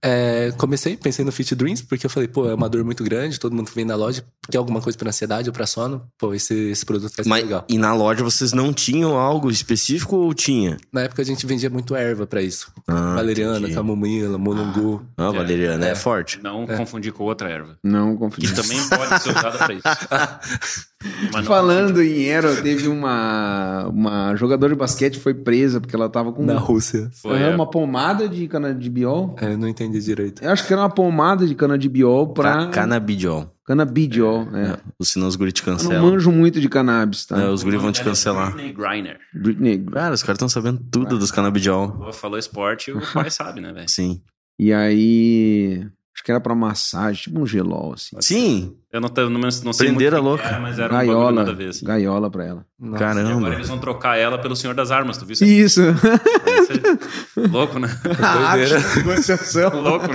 É, 0.03 0.53
comecei, 0.57 0.97
pensei 0.97 1.25
no 1.25 1.33
Fit 1.33 1.55
Dreams, 1.55 1.83
porque 1.83 2.07
eu 2.07 2.11
falei, 2.11 2.29
pô, 2.29 2.49
é 2.49 2.55
uma 2.55 2.69
dor 2.69 2.85
muito 2.85 3.03
grande, 3.03 3.41
todo 3.41 3.55
mundo 3.55 3.69
que 3.69 3.75
vem 3.75 3.85
na 3.85 3.97
loja 3.97 4.25
quer 4.51 4.59
alguma 4.59 4.81
coisa 4.81 4.97
pra 4.99 5.09
ansiedade 5.09 5.49
ou 5.49 5.53
pra 5.53 5.67
sono. 5.67 6.03
Pô, 6.19 6.33
esse, 6.35 6.55
esse 6.71 6.85
produto 6.85 7.13
vai 7.17 7.25
ser 7.25 7.29
Mas, 7.29 7.43
legal. 7.45 7.65
e 7.69 7.79
na 7.79 7.93
loja 7.95 8.23
vocês 8.25 8.53
não 8.53 8.73
tinham 8.73 9.17
algo 9.19 9.51
específico 9.51 10.17
ou 10.17 10.33
tinha? 10.35 10.77
Na 10.93 11.03
época 11.03 11.23
a 11.23 11.25
gente 11.25 11.47
vendia 11.47 11.71
muito 11.71 11.95
erva 11.95 12.27
pra 12.27 12.43
isso. 12.43 12.71
Ah, 12.87 13.15
Valeriana, 13.17 13.59
entendi. 13.59 13.75
camomila, 13.75 14.39
mulungu. 14.39 15.03
Ah, 15.17 15.31
Valeriana, 15.31 15.87
é, 15.87 15.95
forte. 15.95 16.41
Não 16.43 16.67
confundir 16.67 17.13
com 17.13 17.25
outra 17.25 17.49
erva. 17.51 17.77
Não, 17.83 18.13
Que 18.13 18.19
confio. 18.19 18.55
também 18.55 18.79
pode 18.89 19.23
ser 19.23 19.31
usada 19.31 19.59
pra 19.59 19.75
isso. 19.75 19.83
Falando 21.45 22.03
em 22.03 22.25
Ero, 22.25 22.63
teve 22.63 22.89
uma, 22.89 23.87
uma 23.89 24.35
jogadora 24.37 24.73
de 24.73 24.79
basquete 24.79 25.19
foi 25.21 25.35
presa 25.35 25.81
porque 25.81 25.95
ela 25.95 26.09
tava 26.09 26.33
com 26.33 26.45
Na 26.45 26.59
Rússia. 26.59 27.11
Foi, 27.23 27.41
é. 27.41 27.55
uma 27.55 27.69
pomada 27.69 28.29
de 28.29 28.49
canabidiol. 28.49 29.37
É, 29.41 29.57
não 29.57 29.69
entendi 29.69 30.01
direito. 30.01 30.43
Eu 30.43 30.51
acho 30.51 30.67
que 30.67 30.73
era 30.73 30.83
uma 30.83 30.91
pomada 30.91 31.47
de 31.47 31.55
canabidiol 31.55 32.29
pra 32.33 32.67
Ca- 32.67 32.67
Canabidiol. 32.69 33.51
Canabidiol. 33.67 34.49
É. 34.55 34.79
Senão 35.03 35.27
os 35.27 35.37
guri 35.37 35.53
te 35.53 35.63
Eu 35.67 35.73
não 35.73 35.79
cancelam. 35.79 36.11
manjo 36.11 36.31
muito 36.33 36.61
de 36.61 36.69
cannabis, 36.69 37.27
tá? 37.27 37.41
É, 37.41 37.49
os 37.49 37.63
guri 37.63 37.77
vão 37.77 37.93
te 37.93 38.01
é 38.01 38.05
cancelar. 38.05 38.53
Britney 38.53 38.73
Griner. 38.73 39.19
Britney. 39.35 39.85
Cara, 39.85 40.15
os 40.15 40.23
caras 40.23 40.37
estão 40.37 40.49
sabendo 40.49 40.81
tudo 40.91 41.19
dos 41.19 41.31
canabidiol. 41.31 42.13
Falou 42.13 42.39
esporte, 42.39 42.93
o 42.93 43.01
pai 43.13 43.31
sabe, 43.31 43.61
né, 43.61 43.73
velho? 43.73 43.89
Sim. 43.89 44.23
E 44.59 44.73
aí. 44.73 45.87
Acho 46.15 46.25
que 46.25 46.31
era 46.31 46.41
pra 46.41 46.55
massagem, 46.55 47.25
tipo 47.25 47.39
um 47.41 47.47
gelol, 47.47 47.93
assim. 47.93 48.17
Sim. 48.23 48.75
Eu 48.91 49.03
não, 49.03 49.11
não, 49.29 49.39
não 49.39 49.51
sei 49.51 49.89
Prenderam 49.89 50.23
muito 50.23 50.29
a 50.29 50.31
louca. 50.31 50.45
era, 50.45 50.61
mas 50.61 50.79
era 50.79 50.95
um 50.95 50.97
Gaiola. 50.97 51.33
nada 51.33 51.51
a 51.51 51.55
ver, 51.55 51.69
assim. 51.69 51.85
Gaiola 51.85 52.31
pra 52.31 52.43
ela. 52.47 52.67
Nossa. 52.81 53.05
E 53.05 53.07
agora 53.07 53.25
Caramba. 53.25 53.55
eles 53.55 53.69
vão 53.69 53.79
trocar 53.79 54.17
ela 54.17 54.39
pelo 54.39 54.57
Senhor 54.57 54.73
das 54.75 54.91
Armas, 54.91 55.19
tu 55.19 55.27
viu? 55.27 55.35
isso? 55.35 55.45
Isso. 55.45 55.83
É 55.83 57.47
Louco, 57.49 57.79
né? 57.79 57.89
Doideira. 58.03 58.81
negociação. 58.97 59.83
Louco. 59.83 60.07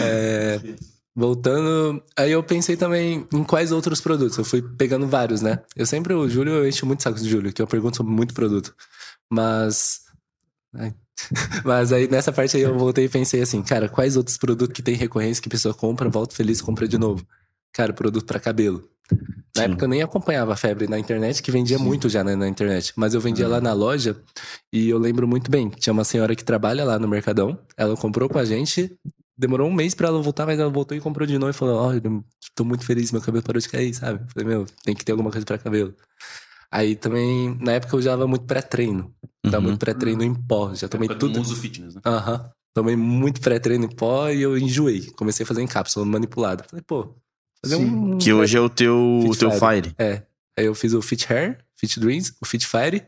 É, 0.00 0.60
voltando, 1.16 2.02
aí 2.14 2.30
eu 2.30 2.42
pensei 2.42 2.76
também 2.76 3.26
em 3.32 3.42
quais 3.42 3.72
outros 3.72 4.02
produtos. 4.02 4.36
Eu 4.36 4.44
fui 4.44 4.60
pegando 4.60 5.06
vários, 5.06 5.40
né? 5.40 5.62
Eu 5.74 5.86
sempre, 5.86 6.12
o 6.12 6.28
Júlio, 6.28 6.52
eu 6.52 6.68
encho 6.68 6.84
muito 6.84 7.02
saco 7.02 7.18
de 7.18 7.28
Júlio, 7.28 7.52
que 7.52 7.62
eu 7.62 7.66
pergunto 7.66 7.96
sobre 7.96 8.12
muito 8.12 8.34
produto. 8.34 8.74
Mas. 9.32 10.02
ai. 10.74 10.94
Mas 11.64 11.94
aí 11.94 12.06
nessa 12.08 12.30
parte 12.30 12.58
aí 12.58 12.62
eu 12.62 12.78
voltei 12.78 13.06
e 13.06 13.08
pensei 13.08 13.40
assim, 13.40 13.62
cara, 13.62 13.88
quais 13.88 14.18
outros 14.18 14.36
produtos 14.36 14.74
que 14.74 14.82
tem 14.82 14.94
recorrência 14.94 15.42
que 15.42 15.48
a 15.48 15.50
pessoa 15.50 15.72
compra, 15.72 16.10
volta 16.10 16.34
feliz 16.34 16.58
e 16.58 16.62
compra 16.62 16.86
de 16.86 16.98
novo? 16.98 17.26
Cara, 17.72 17.94
produto 17.94 18.26
pra 18.26 18.38
cabelo. 18.38 18.86
Na 19.56 19.62
Sim. 19.62 19.68
época 19.70 19.84
eu 19.86 19.88
nem 19.88 20.02
acompanhava 20.02 20.52
a 20.52 20.56
febre 20.56 20.86
na 20.86 20.98
internet, 20.98 21.42
que 21.42 21.50
vendia 21.50 21.78
muito 21.78 22.10
já 22.10 22.22
né, 22.22 22.36
na 22.36 22.46
internet. 22.46 22.92
Mas 22.96 23.14
eu 23.14 23.20
vendia 23.20 23.48
lá 23.48 23.62
na 23.62 23.72
loja 23.72 24.14
e 24.70 24.90
eu 24.90 24.98
lembro 24.98 25.26
muito 25.26 25.50
bem. 25.50 25.70
Tinha 25.70 25.92
uma 25.92 26.04
senhora 26.04 26.36
que 26.36 26.44
trabalha 26.44 26.84
lá 26.84 26.98
no 26.98 27.08
Mercadão. 27.08 27.58
Ela 27.78 27.96
comprou 27.96 28.28
com 28.28 28.38
a 28.38 28.44
gente. 28.44 28.94
Demorou 29.38 29.68
um 29.68 29.72
mês 29.72 29.94
pra 29.94 30.08
ela 30.08 30.20
voltar, 30.22 30.46
mas 30.46 30.58
ela 30.58 30.70
voltou 30.70 30.96
e 30.96 31.00
comprou 31.00 31.26
de 31.26 31.38
novo 31.38 31.50
e 31.50 31.52
falou: 31.52 31.76
Ó, 31.78 31.92
eu 31.92 32.24
tô 32.54 32.64
muito 32.64 32.84
feliz, 32.86 33.12
meu 33.12 33.20
cabelo 33.20 33.44
parou 33.44 33.60
de 33.60 33.68
cair, 33.68 33.92
sabe? 33.94 34.20
Falei, 34.32 34.48
meu, 34.48 34.66
tem 34.84 34.94
que 34.94 35.04
ter 35.04 35.12
alguma 35.12 35.30
coisa 35.30 35.44
pra 35.44 35.58
cabelo. 35.58 35.94
Aí 36.70 36.96
também, 36.96 37.56
na 37.60 37.72
época 37.72 37.94
eu 37.94 37.98
usava 37.98 38.26
muito 38.26 38.44
pré-treino. 38.46 39.14
Dava 39.44 39.58
Uhum. 39.58 39.62
muito 39.64 39.78
pré-treino 39.78 40.22
em 40.24 40.34
pó. 40.34 40.74
Já 40.74 40.88
tomei 40.88 41.06
Época 41.06 41.20
do 41.20 41.26
tudo. 41.28 41.38
Muso 41.38 41.54
Fitness, 41.56 41.94
né? 41.94 42.00
Aham. 42.04 42.50
Tomei 42.74 42.96
muito 42.96 43.40
pré-treino 43.40 43.84
em 43.84 43.88
pó 43.94 44.28
e 44.28 44.42
eu 44.42 44.58
enjoei. 44.58 45.06
Comecei 45.12 45.44
a 45.44 45.46
fazer 45.46 45.62
em 45.62 45.66
cápsula, 45.66 46.04
manipulada. 46.04 46.64
Falei, 46.68 46.82
pô, 46.86 47.14
fazer 47.62 47.76
Sim. 47.76 47.84
um. 47.84 48.18
Que 48.18 48.32
hoje 48.32 48.56
é 48.56 48.60
o 48.60 48.68
teu, 48.68 49.20
o 49.28 49.36
teu 49.36 49.50
Fire. 49.52 49.60
Fire. 49.90 49.94
É. 49.98 50.22
Aí 50.58 50.66
eu 50.66 50.74
fiz 50.74 50.92
o 50.92 51.00
Fit 51.00 51.32
Hair, 51.32 51.58
Fit 51.76 52.00
Dreams, 52.00 52.34
o 52.40 52.46
Fit 52.46 52.66
Fire. 52.66 53.02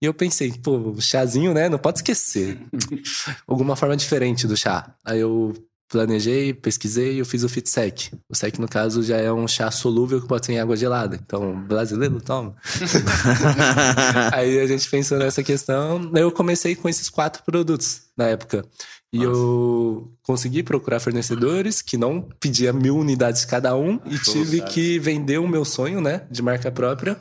E 0.00 0.06
eu 0.06 0.14
pensei, 0.14 0.52
pô, 0.52 0.76
o 0.78 1.00
chazinho, 1.00 1.52
né? 1.54 1.68
Não 1.68 1.78
pode 1.78 1.98
esquecer. 1.98 2.58
Alguma 3.46 3.76
forma 3.76 3.96
diferente 3.96 4.46
do 4.46 4.56
chá. 4.56 4.96
Aí 5.04 5.20
eu 5.20 5.52
planejei, 5.92 6.54
pesquisei 6.54 7.12
e 7.12 7.18
eu 7.18 7.26
fiz 7.26 7.44
o 7.44 7.48
Fit 7.50 7.68
Sec. 7.68 8.14
O 8.26 8.34
Sec, 8.34 8.58
no 8.58 8.66
caso, 8.66 9.02
já 9.02 9.18
é 9.18 9.30
um 9.30 9.46
chá 9.46 9.70
solúvel 9.70 10.22
que 10.22 10.26
pode 10.26 10.46
ser 10.46 10.52
em 10.52 10.58
água 10.58 10.74
gelada. 10.74 11.20
Então, 11.22 11.54
brasileiro, 11.66 12.18
toma. 12.18 12.56
Aí 14.32 14.58
a 14.58 14.66
gente 14.66 14.88
pensou 14.88 15.18
nessa 15.18 15.42
questão. 15.42 16.10
Eu 16.14 16.32
comecei 16.32 16.74
com 16.74 16.88
esses 16.88 17.10
quatro 17.10 17.42
produtos 17.44 18.04
na 18.16 18.24
época. 18.24 18.64
E 19.12 19.18
Nossa. 19.18 19.28
eu 19.28 20.12
consegui 20.22 20.62
procurar 20.62 20.98
fornecedores 20.98 21.82
que 21.82 21.98
não 21.98 22.26
pedia 22.40 22.72
mil 22.72 22.96
unidades 22.96 23.44
cada 23.44 23.76
um 23.76 24.00
e 24.06 24.18
tive 24.18 24.60
cara. 24.60 24.70
que 24.70 24.98
vender 24.98 25.36
o 25.36 25.46
meu 25.46 25.66
sonho, 25.66 26.00
né, 26.00 26.22
de 26.30 26.40
marca 26.40 26.72
própria. 26.72 27.20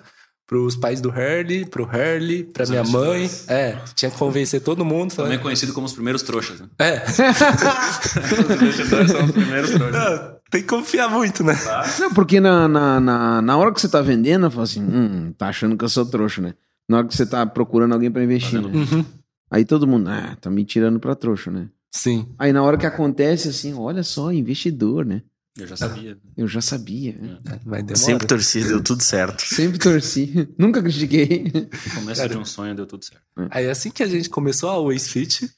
Pros 0.51 0.75
pais 0.75 0.99
do 0.99 1.07
Hurley, 1.07 1.63
pro 1.65 1.85
Hurley, 1.85 2.43
pra 2.43 2.63
Os 2.65 2.69
minha 2.69 2.83
mãe. 2.83 3.29
É, 3.47 3.77
tinha 3.95 4.11
que 4.11 4.17
convencer 4.17 4.59
todo 4.61 4.83
mundo. 4.83 5.11
Também 5.15 5.29
Falando, 5.31 5.41
conhecido 5.43 5.71
como 5.71 5.85
os 5.85 5.93
primeiros 5.93 6.23
trouxas, 6.23 6.59
né? 6.59 6.67
é, 6.77 7.01
Os 7.05 7.17
investidores 8.61 9.11
são 9.11 9.23
os 9.23 9.31
primeiros 9.31 9.69
trouxas. 9.71 9.93
não, 9.93 10.35
tem 10.51 10.61
que 10.61 10.67
confiar 10.67 11.09
muito, 11.09 11.41
né? 11.41 11.57
Não, 12.01 12.13
porque 12.13 12.41
na, 12.41 12.67
na, 12.67 12.99
na, 12.99 13.41
na 13.41 13.57
hora 13.57 13.73
que 13.73 13.79
você 13.79 13.87
tá 13.87 14.01
vendendo, 14.01 14.47
eu 14.47 14.51
falo 14.51 14.63
assim, 14.63 14.81
hum, 14.83 15.31
tá 15.37 15.47
achando 15.47 15.77
que 15.77 15.85
eu 15.85 15.89
sou 15.89 16.05
trouxa, 16.05 16.41
né? 16.41 16.53
Na 16.89 16.97
hora 16.97 17.07
que 17.07 17.15
você 17.15 17.25
tá 17.25 17.45
procurando 17.45 17.93
alguém 17.93 18.11
pra 18.11 18.21
investir, 18.21 18.61
né? 18.61 18.67
Uhum, 18.73 19.05
Aí 19.49 19.63
todo 19.63 19.87
mundo, 19.87 20.09
ah, 20.09 20.35
tá 20.41 20.49
me 20.49 20.65
tirando 20.65 20.99
pra 20.99 21.15
trouxa, 21.15 21.49
né? 21.49 21.69
sim. 21.93 22.27
Aí 22.37 22.51
na 22.51 22.61
hora 22.61 22.77
que 22.77 22.85
acontece, 22.85 23.47
assim, 23.47 23.73
olha 23.73 24.03
só, 24.03 24.33
investidor, 24.33 25.05
né? 25.05 25.21
Eu 25.57 25.67
já 25.67 25.75
sabia. 25.75 26.17
Eu 26.37 26.47
já 26.47 26.61
sabia. 26.61 27.13
né? 27.13 27.37
Vai 27.65 27.81
demorar. 27.83 27.95
Sempre 27.97 28.27
torci, 28.27 28.63
deu 28.63 28.81
tudo 28.81 29.03
certo. 29.03 29.41
Sempre 29.43 29.77
torci. 29.79 30.47
Nunca 30.57 30.81
critiquei. 30.81 31.51
No 31.53 31.95
começo 31.95 32.29
de 32.29 32.37
um 32.37 32.45
sonho 32.45 32.73
deu 32.75 32.85
tudo 32.85 33.03
certo. 33.03 33.23
Aí 33.49 33.69
assim 33.69 33.91
que 33.91 34.01
a 34.01 34.07
gente 34.07 34.29
começou 34.29 34.69
a 34.69 34.73
Always 34.73 35.07
Fit, 35.09 35.49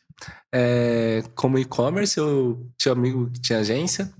É, 0.54 1.24
como 1.36 1.58
e-commerce, 1.60 2.18
eu 2.18 2.70
tinha 2.78 2.94
um 2.94 2.98
amigo 2.98 3.30
que 3.32 3.42
tinha 3.42 3.60
agência. 3.60 4.12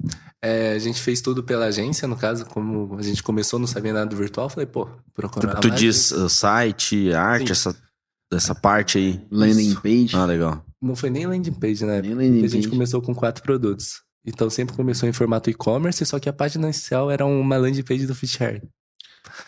É, 0.42 0.74
a 0.74 0.80
gente 0.80 1.02
fez 1.02 1.22
tudo 1.22 1.44
pela 1.44 1.66
agência, 1.66 2.08
no 2.08 2.18
caso, 2.18 2.46
como 2.46 2.98
a 2.98 3.02
gente 3.02 3.24
começou, 3.24 3.58
não 3.58 3.68
sabia 3.68 3.94
nada 3.94 4.08
do 4.08 4.16
virtual. 4.16 4.50
Falei, 4.50 4.66
pô, 4.66 4.88
procura 5.14 5.56
Tu, 5.56 5.62
tu 5.62 5.72
diz 5.72 6.12
uh, 6.12 6.28
site, 6.30 7.14
arte, 7.14 7.48
Sim. 7.48 7.52
essa, 7.52 7.76
essa 8.32 8.54
parte 8.54 8.98
aí. 8.98 9.22
Landing 9.32 9.76
page. 9.76 10.16
Ah, 10.16 10.26
legal. 10.26 10.64
Não 10.82 10.96
foi 10.96 11.10
nem 11.10 11.26
landing 11.26 11.54
page 11.54 11.84
época. 11.86 12.02
Nem 12.02 12.14
landing 12.14 12.32
porque 12.34 12.46
a 12.46 12.50
gente 12.50 12.64
page. 12.64 12.70
começou 12.70 13.02
com 13.02 13.16
quatro 13.16 13.42
produtos. 13.42 14.03
Então 14.26 14.50
sempre 14.50 14.76
começou 14.76 15.08
em 15.08 15.14
formato 15.14 15.50
e-commerce, 15.50 16.06
só 16.06 16.20
que 16.20 16.30
a 16.30 16.34
página 16.34 16.66
inicial 16.68 17.12
era 17.12 17.26
uma 17.26 17.58
landing 17.58 17.84
page 17.84 18.06
do 18.06 18.16
Fit 18.16 18.42
Hair. 18.44 18.64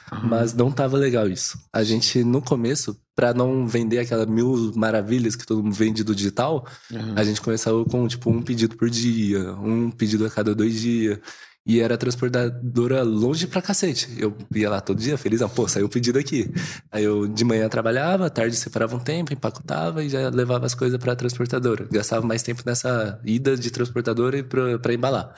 Ah. 0.09 0.19
Mas 0.23 0.53
não 0.53 0.71
tava 0.71 0.97
legal 0.97 1.27
isso. 1.27 1.57
A 1.71 1.83
gente, 1.83 2.23
no 2.23 2.41
começo, 2.41 2.99
pra 3.15 3.33
não 3.33 3.67
vender 3.67 3.99
aquelas 3.99 4.27
mil 4.27 4.71
maravilhas 4.75 5.35
que 5.35 5.45
todo 5.45 5.63
mundo 5.63 5.73
vende 5.73 6.03
do 6.03 6.15
digital, 6.15 6.67
Aham. 6.93 7.13
a 7.15 7.23
gente 7.23 7.41
começou 7.41 7.85
com, 7.85 8.07
tipo, 8.07 8.29
um 8.29 8.41
pedido 8.41 8.75
por 8.75 8.89
dia, 8.89 9.53
um 9.53 9.89
pedido 9.91 10.25
a 10.25 10.29
cada 10.29 10.53
dois 10.53 10.79
dias. 10.79 11.19
E 11.67 11.79
era 11.79 11.97
transportadora 11.97 13.01
longe 13.01 13.47
pra 13.47 13.59
cacete. 13.61 14.07
Eu 14.19 14.37
ia 14.53 14.69
lá 14.69 14.79
todo 14.79 14.99
dia, 14.99 15.17
felizão, 15.17 15.49
pô, 15.49 15.67
saiu 15.67 15.87
o 15.87 15.89
pedido 15.89 16.19
aqui. 16.19 16.51
Aí 16.91 17.03
eu 17.03 17.27
de 17.27 17.43
manhã 17.43 17.67
trabalhava, 17.67 18.27
à 18.27 18.29
tarde 18.29 18.55
separava 18.55 18.95
um 18.95 18.99
tempo, 18.99 19.33
empacotava 19.33 20.03
e 20.03 20.09
já 20.09 20.29
levava 20.29 20.65
as 20.67 20.75
coisas 20.75 20.99
pra 20.99 21.15
transportadora. 21.15 21.87
Gastava 21.91 22.25
mais 22.25 22.43
tempo 22.43 22.61
nessa 22.65 23.19
ida 23.25 23.57
de 23.57 23.71
transportadora 23.71 24.37
e 24.37 24.43
pra, 24.43 24.77
pra 24.77 24.93
embalar. 24.93 25.33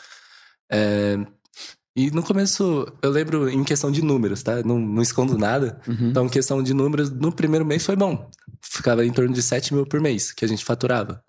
É, 0.69 1.17
E 1.95 2.11
no 2.11 2.21
começo, 2.21 2.85
eu 3.01 3.09
lembro 3.09 3.49
em 3.49 3.63
questão 3.63 3.91
de 3.91 4.03
números, 4.03 4.43
tá? 4.43 4.61
Não, 4.63 4.77
não 4.77 5.01
escondo 5.01 5.37
nada. 5.37 5.81
Uhum. 5.87 6.09
Então, 6.09 6.29
questão 6.29 6.61
de 6.61 6.73
números, 6.73 7.09
no 7.09 7.31
primeiro 7.31 7.65
mês 7.65 7.85
foi 7.85 7.95
bom. 7.95 8.29
Ficava 8.61 9.05
em 9.05 9.11
torno 9.11 9.33
de 9.33 9.41
7 9.41 9.73
mil 9.73 9.85
por 9.85 9.99
mês 10.01 10.31
que 10.31 10.45
a 10.45 10.47
gente 10.47 10.63
faturava. 10.63 11.23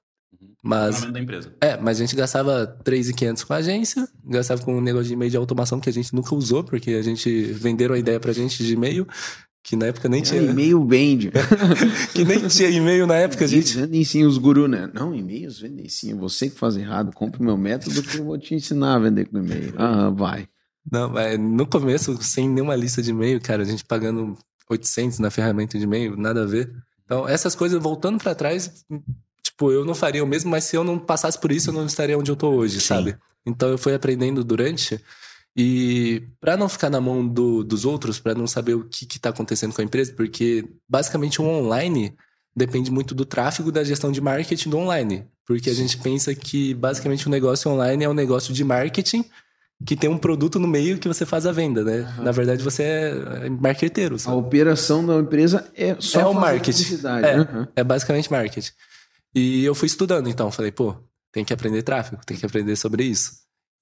Mas, 0.62 1.04
da 1.12 1.20
empresa. 1.20 1.52
é, 1.60 1.76
mas 1.76 1.98
a 1.98 2.00
gente 2.04 2.16
gastava 2.16 2.66
3.500 2.84 3.44
com 3.44 3.52
a 3.52 3.56
agência, 3.56 4.08
gastava 4.24 4.60
com 4.62 4.76
um 4.76 4.80
negócio 4.80 5.06
de 5.06 5.12
e-mail 5.14 5.30
de 5.30 5.36
automação 5.36 5.78
que 5.80 5.88
a 5.88 5.92
gente 5.92 6.12
nunca 6.14 6.34
usou, 6.34 6.64
porque 6.64 6.90
a 6.92 7.02
gente 7.02 7.42
venderam 7.52 7.94
a 7.94 7.98
ideia 7.98 8.18
pra 8.18 8.32
gente 8.32 8.64
de 8.64 8.72
e-mail, 8.74 9.06
que 9.62 9.76
na 9.76 9.86
época 9.86 10.08
nem 10.08 10.20
É, 10.20 10.24
tinha, 10.24 10.42
e-mail 10.42 10.84
vende. 10.86 11.30
que 12.12 12.24
nem 12.24 12.48
tinha 12.48 12.70
e-mail 12.70 13.06
na 13.06 13.14
época, 13.16 13.44
a 13.44 13.48
Eles 13.48 13.68
gente. 13.68 13.78
vendem 13.78 14.04
sim 14.04 14.24
os 14.24 14.36
gurus, 14.38 14.68
né? 14.68 14.90
Não, 14.92 15.14
e-mails 15.14 15.60
vendem 15.60 15.88
sim. 15.88 16.14
Você 16.16 16.50
que 16.50 16.58
faz 16.58 16.76
errado, 16.76 17.12
compre 17.14 17.42
meu 17.42 17.56
método 17.56 18.02
que 18.02 18.18
eu 18.18 18.24
vou 18.24 18.36
te 18.38 18.54
ensinar 18.54 18.96
a 18.96 18.98
vender 18.98 19.26
com 19.26 19.38
e-mail. 19.38 19.74
Ah, 19.76 20.10
vai. 20.10 20.48
Não, 20.90 21.10
mas 21.10 21.38
no 21.38 21.66
começo, 21.66 22.20
sem 22.22 22.48
nenhuma 22.48 22.74
lista 22.74 23.00
de 23.02 23.10
e-mail, 23.10 23.40
cara, 23.40 23.62
a 23.62 23.66
gente 23.66 23.84
pagando 23.84 24.36
800 24.70 25.18
na 25.18 25.30
ferramenta 25.30 25.78
de 25.78 25.84
e-mail, 25.84 26.16
nada 26.16 26.42
a 26.42 26.46
ver. 26.46 26.72
Então, 27.04 27.28
essas 27.28 27.54
coisas 27.54 27.80
voltando 27.82 28.18
pra 28.18 28.34
trás, 28.34 28.84
tipo, 29.50 29.70
eu 29.72 29.84
não 29.84 29.94
faria 29.94 30.22
o 30.22 30.26
mesmo, 30.26 30.50
mas 30.50 30.64
se 30.64 30.76
eu 30.76 30.84
não 30.84 30.98
passasse 30.98 31.38
por 31.40 31.50
isso, 31.52 31.70
eu 31.70 31.74
não 31.74 31.86
estaria 31.86 32.16
onde 32.18 32.30
eu 32.30 32.36
tô 32.36 32.48
hoje, 32.50 32.80
Sim. 32.80 32.86
sabe? 32.86 33.16
Então, 33.46 33.68
eu 33.70 33.78
fui 33.78 33.94
aprendendo 33.94 34.42
durante 34.44 35.00
e 35.56 36.22
pra 36.40 36.56
não 36.56 36.68
ficar 36.68 36.90
na 36.90 37.00
mão 37.00 37.26
do- 37.26 37.64
dos 37.64 37.84
outros, 37.84 38.20
pra 38.20 38.34
não 38.34 38.46
saber 38.46 38.74
o 38.74 38.84
que 38.84 39.06
que 39.06 39.18
tá 39.18 39.30
acontecendo 39.30 39.72
com 39.74 39.80
a 39.80 39.84
empresa, 39.84 40.12
porque 40.12 40.64
basicamente 40.88 41.40
o 41.40 41.44
online 41.44 42.14
depende 42.54 42.90
muito 42.90 43.14
do 43.14 43.24
tráfego 43.24 43.72
da 43.72 43.82
gestão 43.84 44.12
de 44.12 44.20
marketing 44.20 44.70
do 44.70 44.78
online, 44.78 45.24
porque 45.46 45.70
a 45.70 45.74
gente 45.74 45.96
pensa 45.98 46.34
que 46.34 46.74
basicamente 46.74 47.26
o 47.26 47.30
negócio 47.30 47.70
online 47.70 48.04
é 48.04 48.08
um 48.08 48.14
negócio 48.14 48.52
de 48.52 48.62
marketing 48.64 49.24
que 49.86 49.94
tem 49.96 50.10
um 50.10 50.18
produto 50.18 50.58
no 50.58 50.66
meio 50.66 50.98
que 50.98 51.06
você 51.08 51.24
faz 51.24 51.46
a 51.46 51.52
venda, 51.52 51.84
né? 51.84 52.00
Aham. 52.00 52.24
Na 52.24 52.32
verdade, 52.32 52.62
você 52.64 52.82
é 52.82 53.48
marqueteiro, 53.48 54.16
A 54.26 54.34
operação 54.34 55.06
da 55.06 55.14
empresa 55.16 55.70
é 55.74 55.96
só 56.00 56.20
É 56.20 56.26
o 56.26 56.34
marketing. 56.34 56.82
publicidade. 56.82 57.26
É. 57.26 57.34
Aham. 57.36 57.68
É 57.76 57.84
basicamente 57.84 58.30
marketing. 58.30 58.70
E 59.34 59.64
eu 59.64 59.74
fui 59.74 59.86
estudando, 59.86 60.28
então. 60.28 60.50
Falei, 60.50 60.72
pô, 60.72 60.96
tem 61.32 61.44
que 61.44 61.52
aprender 61.52 61.82
tráfego, 61.82 62.20
tem 62.24 62.36
que 62.36 62.46
aprender 62.46 62.76
sobre 62.76 63.04
isso. 63.04 63.32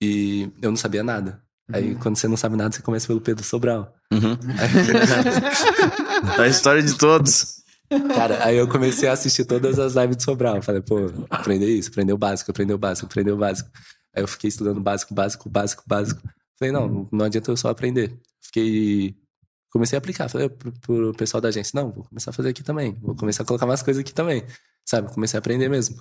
E 0.03 0.51
eu 0.61 0.71
não 0.71 0.77
sabia 0.77 1.03
nada. 1.03 1.43
Aí, 1.73 1.97
quando 1.97 2.17
você 2.17 2.29
não 2.29 2.37
sabe 2.37 2.57
nada, 2.57 2.75
você 2.75 2.83
começa 2.83 3.07
pelo 3.07 3.21
Pedro 3.21 3.45
Sobral. 3.45 3.93
Uhum. 4.13 4.39
a 6.39 6.47
história 6.47 6.83
de 6.83 6.97
todos. 6.97 7.57
Cara, 8.15 8.45
aí 8.45 8.57
eu 8.57 8.69
comecei 8.69 9.09
a 9.09 9.13
assistir 9.13 9.45
todas 9.45 9.79
as 9.79 9.95
lives 9.95 10.17
de 10.17 10.23
Sobral. 10.23 10.63
Falei, 10.63 10.81
pô, 10.81 11.11
aprender 11.29 11.67
isso, 11.67 11.91
aprender 11.91 12.13
o 12.13 12.19
básico, 12.19 12.51
aprender 12.51 12.75
o 12.75 12.79
básico, 12.79 13.07
aprender 13.07 13.33
o 13.33 13.37
básico. 13.37 13.69
Aí 14.15 14.23
eu 14.23 14.29
fiquei 14.29 14.49
estudando 14.49 14.81
básico, 14.81 15.13
básico, 15.13 15.51
básico, 15.51 15.83
básico. 15.87 16.23
Falei, 16.59 16.73
não, 16.73 17.09
não 17.13 17.27
adianta 17.27 17.51
eu 17.51 17.57
só 17.57 17.69
aprender. 17.69 18.17
Fiquei. 18.41 19.15
Comecei 19.71 19.97
a 19.97 19.99
aplicar. 19.99 20.29
Falei 20.29 20.49
pro, 20.49 20.73
pro 20.73 21.13
pessoal 21.15 21.41
da 21.41 21.49
agência, 21.49 21.81
não, 21.81 21.93
vou 21.93 22.05
começar 22.05 22.31
a 22.31 22.35
fazer 22.35 22.51
aqui 22.51 22.63
também. 22.63 22.95
Vou 23.01 23.15
começar 23.15 23.43
a 23.43 23.47
colocar 23.47 23.67
mais 23.67 23.83
coisas 23.83 24.01
aqui 24.01 24.13
também. 24.13 24.45
Sabe? 24.85 25.13
Comecei 25.13 25.37
a 25.37 25.41
aprender 25.41 25.69
mesmo. 25.69 25.97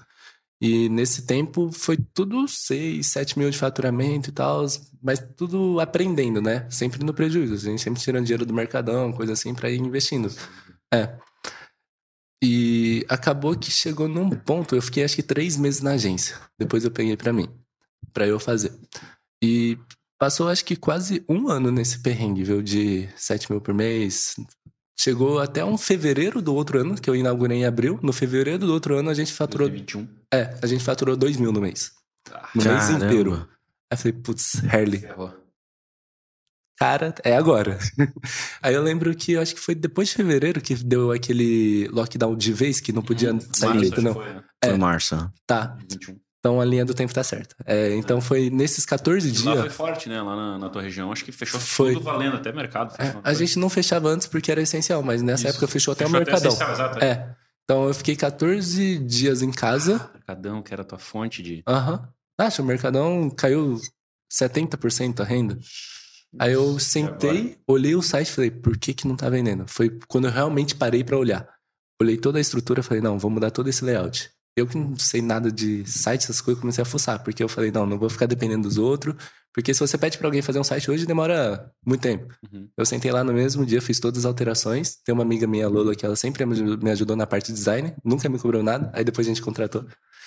E 0.61 0.87
nesse 0.89 1.25
tempo 1.25 1.69
foi 1.71 1.97
tudo 2.13 2.47
6, 2.47 3.05
7 3.05 3.37
mil 3.37 3.49
de 3.49 3.57
faturamento 3.57 4.29
e 4.29 4.33
tal, 4.33 4.65
mas 5.01 5.19
tudo 5.35 5.79
aprendendo, 5.79 6.41
né? 6.41 6.65
Sempre 6.69 7.03
no 7.03 7.13
prejuízo. 7.13 7.53
A 7.53 7.57
gente 7.71 7.81
sempre 7.81 8.01
tirando 8.01 8.23
dinheiro 8.23 8.45
do 8.45 8.53
mercadão, 8.53 9.11
coisa 9.11 9.33
assim, 9.33 9.53
pra 9.53 9.69
ir 9.69 9.79
investindo. 9.79 10.33
É. 10.93 11.17
E 12.41 13.05
acabou 13.09 13.57
que 13.57 13.71
chegou 13.71 14.07
num 14.07 14.29
ponto, 14.29 14.75
eu 14.75 14.81
fiquei 14.81 15.03
acho 15.03 15.15
que 15.15 15.23
três 15.23 15.57
meses 15.57 15.81
na 15.81 15.91
agência. 15.91 16.39
Depois 16.57 16.85
eu 16.85 16.91
peguei 16.91 17.17
pra 17.17 17.33
mim, 17.33 17.49
pra 18.13 18.27
eu 18.27 18.39
fazer. 18.39 18.73
E 19.43 19.77
passou 20.19 20.47
acho 20.47 20.63
que 20.65 20.75
quase 20.75 21.23
um 21.29 21.49
ano 21.49 21.71
nesse 21.71 21.99
perrengue, 21.99 22.43
viu? 22.43 22.61
De 22.61 23.07
7 23.15 23.51
mil 23.51 23.61
por 23.61 23.73
mês. 23.73 24.35
Chegou 24.97 25.39
até 25.39 25.63
um 25.63 25.77
fevereiro 25.77 26.41
do 26.41 26.55
outro 26.55 26.79
ano, 26.79 26.95
que 26.95 27.09
eu 27.09 27.15
inaugurei 27.15 27.57
em 27.59 27.65
abril. 27.65 27.99
No 28.01 28.13
fevereiro 28.13 28.59
do 28.65 28.73
outro 28.73 28.97
ano 28.97 29.09
a 29.09 29.13
gente 29.13 29.33
faturou. 29.33 29.67
2021. 29.67 30.07
É, 30.33 30.57
a 30.61 30.67
gente 30.67 30.83
faturou 30.83 31.15
2 31.17 31.37
mil 31.37 31.51
no 31.51 31.59
mês. 31.61 31.91
Ah, 32.31 32.49
No 32.55 32.63
mês 32.63 32.75
Caramba. 32.85 33.05
inteiro. 33.05 33.33
Aí 33.35 33.47
eu 33.91 33.97
falei, 33.97 34.13
putz, 34.13 34.53
Harley, 34.73 35.03
cara, 36.79 37.13
é 37.23 37.35
agora. 37.35 37.77
Aí 38.61 38.73
eu 38.73 38.81
lembro 38.81 39.13
que 39.15 39.33
eu 39.33 39.41
acho 39.41 39.53
que 39.53 39.61
foi 39.61 39.75
depois 39.75 40.09
de 40.09 40.15
fevereiro 40.15 40.59
que 40.61 40.73
deu 40.75 41.11
aquele 41.11 41.87
lockdown 41.89 42.35
de 42.35 42.51
vez, 42.53 42.79
que 42.79 42.91
não 42.91 43.01
podia 43.01 43.29
sair 43.53 43.69
Março, 43.69 43.73
direito, 43.73 43.93
acho 43.95 44.01
não. 44.01 44.13
foi, 44.13 44.33
né? 44.33 44.43
É. 44.63 44.69
Foi 44.69 44.77
março. 44.77 45.15
né? 45.15 45.31
Tá. 45.45 45.77
21. 45.89 46.19
Então 46.45 46.61
a 46.61 46.65
linha 46.65 46.85
do 46.85 46.93
tempo 46.93 47.11
tá 47.11 47.23
certa. 47.23 47.55
É, 47.65 47.95
então 47.95 48.21
foi 48.21 48.51
nesses 48.51 48.85
14 48.85 49.27
E 49.29 49.43
lá 49.43 49.53
foi 49.53 49.61
dias. 49.63 49.73
forte, 49.73 50.07
né? 50.07 50.21
Lá 50.21 50.35
na, 50.35 50.57
na 50.59 50.69
tua 50.69 50.83
região. 50.83 51.11
Acho 51.11 51.25
que 51.25 51.31
fechou 51.31 51.59
Foi. 51.59 51.93
tudo 51.93 52.03
valendo, 52.03 52.35
até 52.35 52.51
mercado. 52.51 52.93
É, 53.01 53.15
a 53.23 53.33
gente 53.33 53.57
não 53.57 53.67
fechava 53.67 54.09
antes 54.09 54.27
porque 54.27 54.51
era 54.51 54.61
essencial, 54.61 55.01
mas 55.01 55.23
nessa 55.23 55.47
Isso. 55.47 55.57
época 55.57 55.67
fechou 55.67 55.93
até 55.93 56.05
Fechou 56.05 56.15
o 56.19 56.23
Mercadão. 56.23 56.47
essencial, 56.49 56.71
exato, 56.71 57.03
é. 57.03 57.35
Então 57.63 57.87
eu 57.87 57.93
fiquei 57.95 58.15
14 58.15 58.99
dias 58.99 59.41
em 59.41 59.51
casa. 59.51 60.07
Mercadão, 60.13 60.61
que 60.61 60.71
era 60.71 60.83
a 60.83 60.85
tua 60.85 60.99
fonte 60.99 61.41
de. 61.41 61.63
Aham. 61.67 62.07
Acho, 62.39 62.61
o 62.61 62.65
Mercadão 62.65 63.27
caiu 63.31 63.79
70% 64.31 65.21
a 65.21 65.23
renda. 65.23 65.57
Aí 66.37 66.53
eu 66.53 66.77
sentei, 66.77 67.57
olhei 67.67 67.95
o 67.95 68.03
site 68.03 68.27
e 68.27 68.31
falei, 68.31 68.51
por 68.51 68.77
que 68.77 68.93
que 68.93 69.07
não 69.07 69.15
tá 69.15 69.29
vendendo? 69.29 69.65
Foi 69.67 69.89
quando 70.07 70.25
eu 70.27 70.31
realmente 70.31 70.75
parei 70.75 71.03
pra 71.03 71.17
olhar. 71.17 71.47
Olhei 71.99 72.17
toda 72.17 72.37
a 72.37 72.41
estrutura 72.41 72.81
e 72.81 72.83
falei, 72.83 73.01
não, 73.01 73.17
vou 73.17 73.31
mudar 73.31 73.49
todo 73.49 73.67
esse 73.67 73.83
layout. 73.83 74.29
Eu 74.57 74.65
que 74.65 74.77
não 74.77 74.95
sei 74.97 75.21
nada 75.21 75.51
de 75.51 75.85
site, 75.85 76.23
essas 76.23 76.39
coisas, 76.39 76.61
comecei 76.61 76.81
a 76.81 76.85
fuçar, 76.85 77.21
porque 77.23 77.43
eu 77.43 77.49
falei, 77.49 77.71
não, 77.71 77.85
não 77.85 77.99
vou 77.99 78.09
ficar 78.09 78.25
dependendo 78.25 78.67
dos 78.67 78.77
outros, 78.77 79.13
porque 79.53 79.73
se 79.73 79.79
você 79.81 79.97
pede 79.97 80.17
pra 80.17 80.27
alguém 80.27 80.41
fazer 80.41 80.59
um 80.59 80.63
site 80.63 80.89
hoje, 80.89 81.05
demora 81.05 81.69
muito 81.85 82.01
tempo. 82.01 82.33
Uhum. 82.51 82.69
Eu 82.77 82.85
sentei 82.85 83.11
lá 83.11 83.23
no 83.23 83.33
mesmo 83.33 83.65
dia, 83.65 83.81
fiz 83.81 83.99
todas 83.99 84.19
as 84.19 84.25
alterações. 84.25 84.95
Tem 85.03 85.13
uma 85.13 85.23
amiga 85.23 85.45
minha, 85.45 85.67
Lola, 85.67 85.93
que 85.95 86.05
ela 86.05 86.15
sempre 86.15 86.45
me 86.45 86.91
ajudou- 86.91 87.17
na 87.17 87.27
parte 87.27 87.47
de 87.47 87.53
design, 87.53 87.93
nunca 88.03 88.29
me 88.29 88.39
cobrou 88.39 88.63
nada, 88.63 88.89
aí 88.93 89.03
depois 89.03 89.27
a 89.27 89.29
gente 89.29 89.41
contratou. 89.41 89.85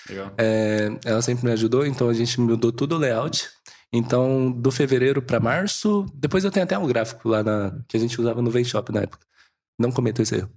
Legal. 0.09 0.33
É, 0.38 0.91
ela 1.05 1.23
sempre 1.23 1.45
me 1.47 1.53
ajudou, 1.53 1.87
então 1.87 2.09
a 2.09 2.14
gente 2.14 2.41
mudou 2.41 2.73
tudo 2.73 2.97
o 2.97 2.99
layout. 2.99 3.49
Então, 3.93 4.51
do 4.53 4.71
fevereiro 4.71 5.23
pra 5.23 5.41
março, 5.41 6.05
depois 6.14 6.45
eu 6.45 6.51
tenho 6.51 6.64
até 6.64 6.79
um 6.79 6.87
gráfico 6.87 7.29
lá 7.29 7.43
na, 7.43 7.79
que 7.88 7.97
a 7.97 8.01
gente 8.01 8.21
usava 8.21 8.43
no 8.43 8.64
Shop 8.64 8.93
na 8.93 9.01
época. 9.01 9.28
Não 9.79 9.93
cometam 9.93 10.25
esse 10.25 10.35
erro. 10.35 10.51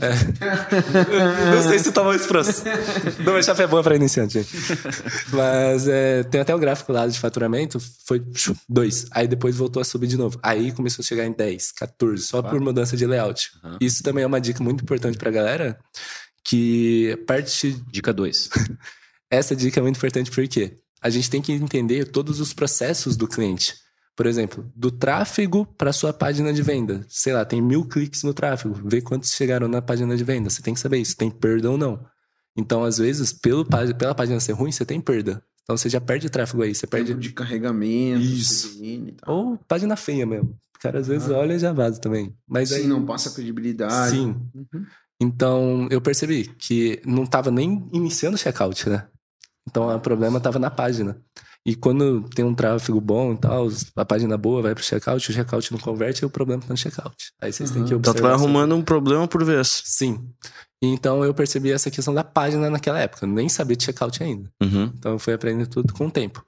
É. 0.00 1.54
Não 1.54 1.62
sei 1.62 1.78
se 1.78 1.92
tava 1.92 2.16
esse 2.16 2.26
processo. 2.26 2.64
No 3.22 3.42
Shop 3.42 3.60
é 3.60 3.66
boa 3.66 3.82
pra 3.82 3.94
iniciante. 3.94 4.40
gente. 4.40 4.56
Mas 5.30 5.86
é, 5.86 6.22
tem 6.22 6.40
até 6.40 6.54
o 6.54 6.58
gráfico 6.58 6.90
lá 6.90 7.06
de 7.06 7.18
faturamento, 7.20 7.78
foi 8.06 8.24
dois. 8.66 9.06
Aí 9.10 9.28
depois 9.28 9.54
voltou 9.54 9.82
a 9.82 9.84
subir 9.84 10.06
de 10.06 10.16
novo. 10.16 10.38
Aí 10.42 10.72
começou 10.72 11.02
a 11.02 11.06
chegar 11.06 11.26
em 11.26 11.32
10, 11.32 11.72
14, 11.72 12.22
só 12.22 12.40
por 12.42 12.58
mudança 12.58 12.96
de 12.96 13.06
layout. 13.06 13.50
Aham. 13.62 13.76
Isso 13.80 14.02
também 14.02 14.24
é 14.24 14.26
uma 14.26 14.40
dica 14.40 14.64
muito 14.64 14.82
importante 14.82 15.18
pra 15.18 15.30
galera, 15.30 15.78
que 16.42 17.22
parte 17.26 17.72
Dica 17.90 18.14
2. 18.14 18.48
essa 19.30 19.54
dica 19.54 19.78
é 19.78 19.82
muito 19.82 19.96
importante 19.96 20.30
porque 20.30 20.78
a 21.02 21.10
gente 21.10 21.28
tem 21.28 21.42
que 21.42 21.52
entender 21.52 22.06
todos 22.06 22.40
os 22.40 22.54
processos 22.54 23.14
do 23.14 23.28
cliente. 23.28 23.83
Por 24.16 24.26
exemplo, 24.26 24.70
do 24.76 24.90
tráfego 24.92 25.66
para 25.76 25.92
sua 25.92 26.12
página 26.12 26.52
de 26.52 26.62
venda. 26.62 27.04
Sei 27.08 27.32
lá, 27.32 27.44
tem 27.44 27.60
mil 27.60 27.84
cliques 27.86 28.22
no 28.22 28.32
tráfego. 28.32 28.74
Vê 28.84 29.00
quantos 29.00 29.32
chegaram 29.32 29.66
na 29.66 29.82
página 29.82 30.16
de 30.16 30.22
venda. 30.22 30.48
Você 30.48 30.62
tem 30.62 30.72
que 30.72 30.78
saber 30.80 30.98
isso. 30.98 31.16
Tem 31.16 31.30
perda 31.30 31.70
ou 31.70 31.76
não. 31.76 32.04
Então, 32.56 32.84
às 32.84 32.98
vezes, 32.98 33.32
pelo, 33.32 33.64
pela 33.66 34.14
página 34.14 34.38
ser 34.38 34.52
ruim, 34.52 34.70
você 34.70 34.84
tem 34.84 35.00
perda. 35.00 35.42
Então, 35.64 35.76
você 35.76 35.88
já 35.88 36.00
perde 36.00 36.30
tráfego 36.30 36.62
aí. 36.62 36.72
Você 36.74 36.86
perde. 36.86 37.08
Tempo 37.08 37.20
de 37.20 37.32
carregamento, 37.32 38.22
Isso. 38.22 38.78
E. 38.84 39.16
Ou 39.26 39.58
página 39.66 39.96
feia 39.96 40.24
mesmo. 40.24 40.50
O 40.76 40.78
cara 40.80 41.00
às 41.00 41.08
vezes 41.08 41.28
Ah. 41.30 41.38
olha 41.38 41.54
e 41.54 41.58
já 41.58 41.72
vaza 41.72 42.00
também. 42.00 42.36
Mas 42.46 42.68
Sim, 42.68 42.74
aí. 42.76 42.86
não 42.86 43.04
passa 43.04 43.30
credibilidade. 43.30 44.14
Sim. 44.16 44.36
Uhum. 44.54 44.86
Então 45.20 45.88
eu 45.90 46.00
percebi 46.00 46.44
que 46.58 47.00
não 47.06 47.24
tava 47.24 47.50
nem 47.50 47.88
iniciando 47.92 48.36
o 48.36 48.38
checkout, 48.38 48.88
né? 48.88 49.06
Então 49.68 49.88
o 49.88 50.00
problema 50.00 50.38
tava 50.40 50.58
na 50.58 50.70
página. 50.70 51.16
E 51.66 51.74
quando 51.74 52.28
tem 52.34 52.44
um 52.44 52.54
tráfego 52.54 53.00
bom 53.00 53.32
e 53.32 53.38
tal, 53.38 53.68
a 53.96 54.04
página 54.04 54.36
boa 54.36 54.60
vai 54.60 54.74
pro 54.74 54.84
checkout, 54.84 55.30
o 55.30 55.32
checkout 55.32 55.72
não 55.72 55.78
converte, 55.78 56.22
e 56.22 56.26
o 56.26 56.30
problema 56.30 56.60
tá 56.60 56.68
no 56.68 56.76
checkout. 56.76 57.16
Aí 57.40 57.52
vocês 57.52 57.70
têm 57.70 57.82
que 57.82 57.86
Então 57.88 57.96
observar. 57.98 58.18
tu 58.18 58.22
vai 58.22 58.32
essa- 58.34 58.42
arrumando 58.42 58.74
um 58.74 58.82
problema 58.82 59.26
por 59.26 59.42
vez. 59.44 59.82
Sim. 59.86 60.28
Então 60.82 61.24
eu 61.24 61.32
percebi 61.32 61.70
essa 61.72 61.90
questão 61.90 62.12
da 62.12 62.22
página 62.22 62.68
naquela 62.68 62.98
época. 63.00 63.24
Eu 63.24 63.30
nem 63.30 63.48
sabia 63.48 63.74
de 63.76 63.84
checkout 63.84 64.22
ainda. 64.22 64.50
Uhum. 64.62 64.92
Então 64.94 65.12
eu 65.12 65.18
fui 65.18 65.32
aprendendo 65.32 65.66
tudo 65.68 65.94
com 65.94 66.06
o 66.06 66.10
tempo. 66.10 66.44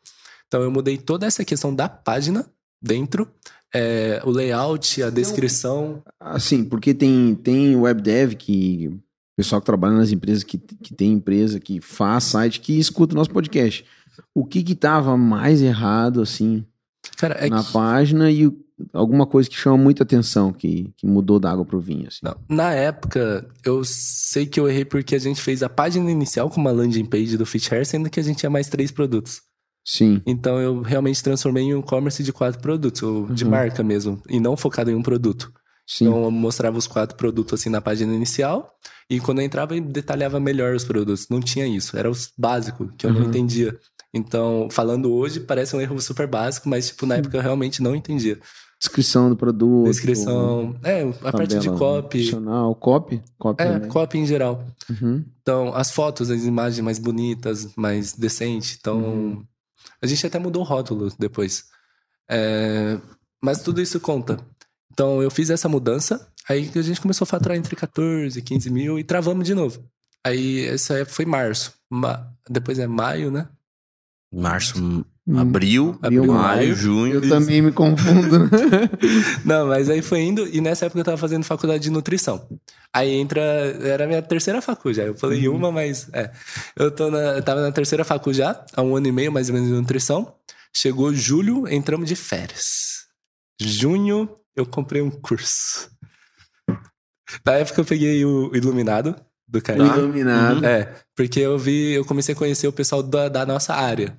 Então 0.46 0.60
eu 0.62 0.70
mudei 0.70 0.98
toda 0.98 1.24
essa 1.26 1.42
questão 1.44 1.74
da 1.74 1.88
página 1.88 2.46
dentro, 2.82 3.26
é, 3.74 4.20
o 4.22 4.30
layout, 4.30 5.02
a 5.02 5.08
descrição. 5.08 6.02
Assim, 6.20 6.62
porque 6.62 6.92
tem, 6.92 7.34
tem 7.34 7.74
web 7.74 8.02
dev 8.02 8.34
que. 8.34 8.88
O 8.88 9.00
pessoal 9.42 9.60
que 9.60 9.66
trabalha 9.66 9.94
nas 9.94 10.12
empresas, 10.12 10.42
que, 10.42 10.56
que 10.56 10.94
tem 10.94 11.12
empresa, 11.12 11.60
que 11.60 11.78
faz 11.80 12.24
site, 12.24 12.60
que 12.60 12.78
escuta 12.78 13.14
o 13.14 13.18
nosso 13.18 13.30
podcast. 13.30 13.84
O 14.34 14.44
que 14.44 14.62
que 14.62 14.74
tava 14.74 15.16
mais 15.16 15.60
errado, 15.62 16.20
assim, 16.22 16.64
Cara, 17.16 17.34
é 17.34 17.48
na 17.48 17.62
que- 17.62 17.72
página 17.72 18.30
e 18.30 18.46
o- 18.46 18.56
alguma 18.92 19.26
coisa 19.26 19.48
que 19.48 19.56
chama 19.56 19.76
muita 19.78 20.02
atenção, 20.02 20.52
que, 20.52 20.92
que 20.96 21.06
mudou 21.06 21.38
da 21.38 21.50
água 21.50 21.64
pro 21.64 21.80
vinho, 21.80 22.08
assim. 22.08 22.18
Não, 22.22 22.36
na 22.48 22.72
época, 22.72 23.48
eu 23.64 23.82
sei 23.84 24.44
que 24.46 24.58
eu 24.60 24.68
errei 24.68 24.84
porque 24.84 25.14
a 25.14 25.18
gente 25.18 25.40
fez 25.40 25.62
a 25.62 25.68
página 25.68 26.10
inicial 26.10 26.50
com 26.50 26.60
uma 26.60 26.70
landing 26.70 27.04
page 27.06 27.36
do 27.36 27.46
Fit 27.46 27.72
Hair, 27.74 27.86
sendo 27.86 28.10
que 28.10 28.20
a 28.20 28.22
gente 28.22 28.38
tinha 28.38 28.50
mais 28.50 28.68
três 28.68 28.90
produtos. 28.90 29.40
Sim. 29.84 30.20
Então 30.26 30.60
eu 30.60 30.82
realmente 30.82 31.22
transformei 31.22 31.62
em 31.62 31.74
um 31.74 31.78
e-commerce 31.80 32.22
de 32.22 32.32
quatro 32.32 32.60
produtos, 32.60 33.02
ou 33.02 33.26
de 33.28 33.44
Uhum. 33.44 33.50
marca 33.50 33.82
mesmo, 33.84 34.20
e 34.28 34.40
não 34.40 34.56
focado 34.56 34.90
em 34.90 34.94
um 34.96 35.02
produto. 35.02 35.52
Sim. 35.86 36.06
Então 36.08 36.24
eu 36.24 36.30
mostrava 36.32 36.76
os 36.76 36.88
quatro 36.88 37.16
produtos 37.16 37.60
assim 37.60 37.70
na 37.70 37.80
página 37.80 38.12
inicial, 38.12 38.74
e 39.08 39.20
quando 39.20 39.38
eu 39.38 39.44
entrava 39.44 39.76
eu 39.76 39.80
detalhava 39.80 40.40
melhor 40.40 40.74
os 40.74 40.84
produtos. 40.84 41.28
Não 41.30 41.40
tinha 41.40 41.66
isso, 41.68 41.96
era 41.96 42.10
os 42.10 42.32
básicos 42.36 42.88
que 42.98 43.06
eu 43.06 43.12
não 43.12 43.20
Uhum. 43.22 43.28
entendia. 43.28 43.78
Então, 44.14 44.68
falando 44.70 45.12
hoje, 45.12 45.40
parece 45.40 45.76
um 45.76 45.80
erro 45.80 46.00
super 46.00 46.26
básico, 46.26 46.68
mas 46.68 46.88
tipo, 46.88 47.04
na 47.06 47.16
época 47.16 47.36
eu 47.36 47.42
realmente 47.42 47.82
não 47.82 47.94
entendia. 47.94 48.38
Descrição 48.78 49.28
do 49.30 49.36
produto. 49.36 49.86
Descrição, 49.88 50.76
é, 50.82 51.02
a 51.22 51.32
parte 51.32 51.58
de 51.58 51.68
copy, 51.70 52.20
Opcional, 52.20 52.74
copy. 52.74 53.22
Copy 53.38 53.62
é, 53.62 53.72
também. 53.72 53.88
copy 53.88 54.18
em 54.18 54.26
geral. 54.26 54.66
Uhum. 54.90 55.24
Então, 55.40 55.74
as 55.74 55.90
fotos, 55.90 56.30
as 56.30 56.44
imagens 56.44 56.80
mais 56.84 56.98
bonitas, 56.98 57.74
mais 57.76 58.12
decentes. 58.12 58.76
Então, 58.78 58.98
Uhum. 59.00 59.44
a 60.02 60.06
gente 60.06 60.26
até 60.26 60.38
mudou 60.38 60.62
o 60.62 60.64
rótulo 60.64 61.10
depois. 61.18 61.64
É, 62.30 62.98
mas 63.42 63.62
tudo 63.62 63.80
isso 63.80 63.98
conta. 64.00 64.38
Então, 64.92 65.22
eu 65.22 65.30
fiz 65.30 65.50
essa 65.50 65.68
mudança, 65.68 66.26
aí 66.48 66.70
a 66.74 66.82
gente 66.82 67.00
começou 67.00 67.24
a 67.24 67.28
faturar 67.28 67.56
entre 67.56 67.76
14 67.76 68.38
e 68.38 68.42
15 68.42 68.70
mil 68.70 68.98
e 68.98 69.04
travamos 69.04 69.46
de 69.46 69.54
novo. 69.54 69.82
Aí, 70.24 70.66
essa 70.66 70.94
época 70.94 71.14
foi 71.14 71.24
março. 71.24 71.72
Ma- 71.90 72.30
Depois 72.48 72.78
é 72.78 72.86
maio, 72.86 73.30
né? 73.30 73.48
Março, 74.40 74.78
Hum. 75.28 75.38
abril, 75.40 75.98
Abril, 76.02 76.24
maio, 76.26 76.36
maio. 76.38 76.74
junho. 76.76 77.14
Eu 77.14 77.28
também 77.28 77.60
me 77.62 77.72
confundo. 77.72 78.38
né? 78.40 78.48
Não, 79.44 79.66
mas 79.66 79.90
aí 79.90 80.00
foi 80.02 80.20
indo, 80.20 80.46
e 80.46 80.60
nessa 80.60 80.86
época 80.86 81.00
eu 81.00 81.04
tava 81.04 81.16
fazendo 81.16 81.42
faculdade 81.42 81.82
de 81.82 81.90
nutrição. 81.90 82.46
Aí 82.92 83.12
entra, 83.14 83.40
era 83.40 84.04
a 84.04 84.06
minha 84.06 84.22
terceira 84.22 84.62
facu 84.62 84.92
já. 84.92 85.02
Eu 85.04 85.14
falei 85.16 85.48
uma, 85.48 85.72
mas 85.72 86.08
é. 86.12 86.30
Eu, 86.76 86.90
tô 86.90 87.10
na, 87.10 87.18
eu 87.18 87.42
tava 87.42 87.60
na 87.60 87.72
terceira 87.72 88.04
facu 88.04 88.32
já, 88.32 88.64
há 88.74 88.82
um 88.82 88.94
ano 88.94 89.08
e 89.08 89.12
meio 89.12 89.32
mais 89.32 89.48
ou 89.48 89.54
menos 89.54 89.68
de 89.68 89.74
nutrição. 89.74 90.32
Chegou 90.74 91.12
julho, 91.12 91.66
entramos 91.66 92.08
de 92.08 92.14
férias. 92.14 93.06
Junho, 93.60 94.28
eu 94.54 94.64
comprei 94.66 95.02
um 95.02 95.10
curso. 95.10 95.90
Na 97.44 97.52
época 97.54 97.80
eu 97.80 97.84
peguei 97.84 98.24
o 98.24 98.54
Iluminado 98.54 99.16
do 99.48 99.60
Caio. 99.60 99.84
Iluminado. 99.84 100.64
É, 100.64 100.94
porque 101.16 101.40
eu 101.40 101.58
vi, 101.58 101.92
eu 101.94 102.04
comecei 102.04 102.34
a 102.34 102.38
conhecer 102.38 102.68
o 102.68 102.72
pessoal 102.72 103.02
da, 103.02 103.28
da 103.28 103.44
nossa 103.44 103.74
área. 103.74 104.16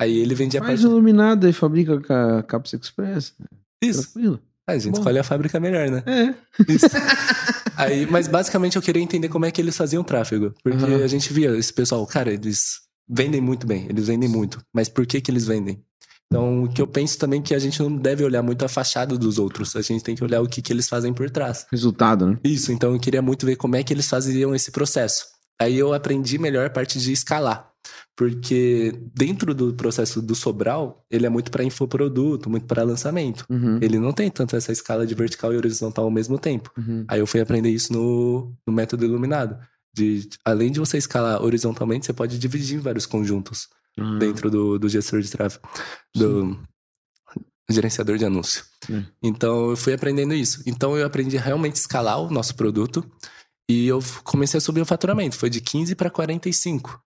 Aí 0.00 0.18
ele 0.18 0.34
vendia 0.34 0.60
Faz 0.60 0.80
parte. 0.80 0.82
iluminado 0.90 1.46
e 1.46 1.52
fabrica 1.52 2.00
com 2.00 2.12
a 2.12 2.42
Caps 2.42 2.72
Express. 2.72 3.34
Isso. 3.82 4.04
Tranquilo. 4.04 4.40
A 4.66 4.78
gente 4.78 4.92
Bom. 4.94 4.98
escolhe 5.00 5.18
a 5.18 5.24
fábrica 5.24 5.60
melhor, 5.60 5.90
né? 5.90 6.02
É. 6.06 6.34
Isso. 6.72 6.86
Aí, 7.76 8.06
mas 8.06 8.26
basicamente 8.28 8.76
eu 8.76 8.82
queria 8.82 9.02
entender 9.02 9.28
como 9.28 9.44
é 9.44 9.50
que 9.50 9.60
eles 9.60 9.76
faziam 9.76 10.02
tráfego. 10.02 10.54
Porque 10.62 10.84
Aham. 10.84 11.04
a 11.04 11.06
gente 11.06 11.32
via 11.32 11.56
esse 11.56 11.72
pessoal, 11.72 12.06
cara, 12.06 12.32
eles 12.32 12.80
vendem 13.08 13.40
muito 13.40 13.66
bem, 13.66 13.86
eles 13.88 14.06
vendem 14.06 14.28
muito. 14.28 14.60
Mas 14.72 14.88
por 14.88 15.06
que 15.06 15.20
que 15.20 15.30
eles 15.30 15.46
vendem? 15.46 15.82
Então, 16.26 16.62
o 16.64 16.68
que 16.68 16.80
eu 16.80 16.86
penso 16.86 17.18
também 17.18 17.40
é 17.40 17.42
que 17.42 17.54
a 17.54 17.58
gente 17.58 17.82
não 17.82 17.94
deve 17.96 18.22
olhar 18.24 18.42
muito 18.42 18.64
a 18.64 18.68
fachada 18.68 19.18
dos 19.18 19.38
outros. 19.38 19.74
A 19.74 19.82
gente 19.82 20.04
tem 20.04 20.14
que 20.14 20.22
olhar 20.22 20.40
o 20.40 20.48
que, 20.48 20.62
que 20.62 20.72
eles 20.72 20.88
fazem 20.88 21.12
por 21.12 21.28
trás. 21.28 21.66
Resultado, 21.72 22.24
né? 22.26 22.38
Isso, 22.44 22.70
então 22.70 22.92
eu 22.94 23.00
queria 23.00 23.20
muito 23.20 23.44
ver 23.44 23.56
como 23.56 23.74
é 23.74 23.82
que 23.82 23.92
eles 23.92 24.08
faziam 24.08 24.54
esse 24.54 24.70
processo. 24.70 25.24
Aí 25.60 25.76
eu 25.76 25.92
aprendi 25.92 26.38
melhor 26.38 26.66
a 26.66 26.70
parte 26.70 26.98
de 27.00 27.12
escalar. 27.12 27.69
Porque 28.16 28.92
dentro 29.14 29.54
do 29.54 29.72
processo 29.74 30.20
do 30.20 30.34
Sobral, 30.34 31.04
ele 31.10 31.26
é 31.26 31.28
muito 31.28 31.50
para 31.50 31.64
infoproduto, 31.64 32.50
muito 32.50 32.66
para 32.66 32.82
lançamento. 32.82 33.44
Uhum. 33.48 33.78
Ele 33.80 33.98
não 33.98 34.12
tem 34.12 34.30
tanto 34.30 34.56
essa 34.56 34.72
escala 34.72 35.06
de 35.06 35.14
vertical 35.14 35.52
e 35.52 35.56
horizontal 35.56 36.04
ao 36.04 36.10
mesmo 36.10 36.38
tempo. 36.38 36.70
Uhum. 36.76 37.04
Aí 37.08 37.20
eu 37.20 37.26
fui 37.26 37.40
aprender 37.40 37.70
isso 37.70 37.92
no, 37.92 38.54
no 38.66 38.72
método 38.72 39.04
iluminado. 39.04 39.58
De, 39.92 40.28
além 40.44 40.70
de 40.70 40.78
você 40.78 40.98
escalar 40.98 41.42
horizontalmente, 41.42 42.06
você 42.06 42.12
pode 42.12 42.38
dividir 42.38 42.76
em 42.76 42.80
vários 42.80 43.06
conjuntos 43.06 43.68
Ah, 43.98 44.18
dentro 44.18 44.50
do, 44.50 44.78
do 44.78 44.88
gestor 44.88 45.20
de 45.20 45.30
tráfego, 45.30 45.68
do 46.14 46.58
gerenciador 47.68 48.18
de 48.18 48.24
anúncio. 48.24 48.64
Hum. 48.88 49.04
Então 49.22 49.70
eu 49.70 49.76
fui 49.76 49.92
aprendendo 49.92 50.34
isso. 50.34 50.62
Então 50.66 50.96
eu 50.96 51.06
aprendi 51.06 51.38
a 51.38 51.40
realmente 51.40 51.76
escalar 51.76 52.20
o 52.20 52.30
nosso 52.30 52.54
produto 52.54 53.04
e 53.68 53.86
eu 53.86 54.00
comecei 54.24 54.58
a 54.58 54.60
subir 54.60 54.80
o 54.80 54.86
faturamento. 54.86 55.36
Foi 55.36 55.48
de 55.48 55.60
15 55.60 55.94
para 55.94 56.10
45. 56.10 57.00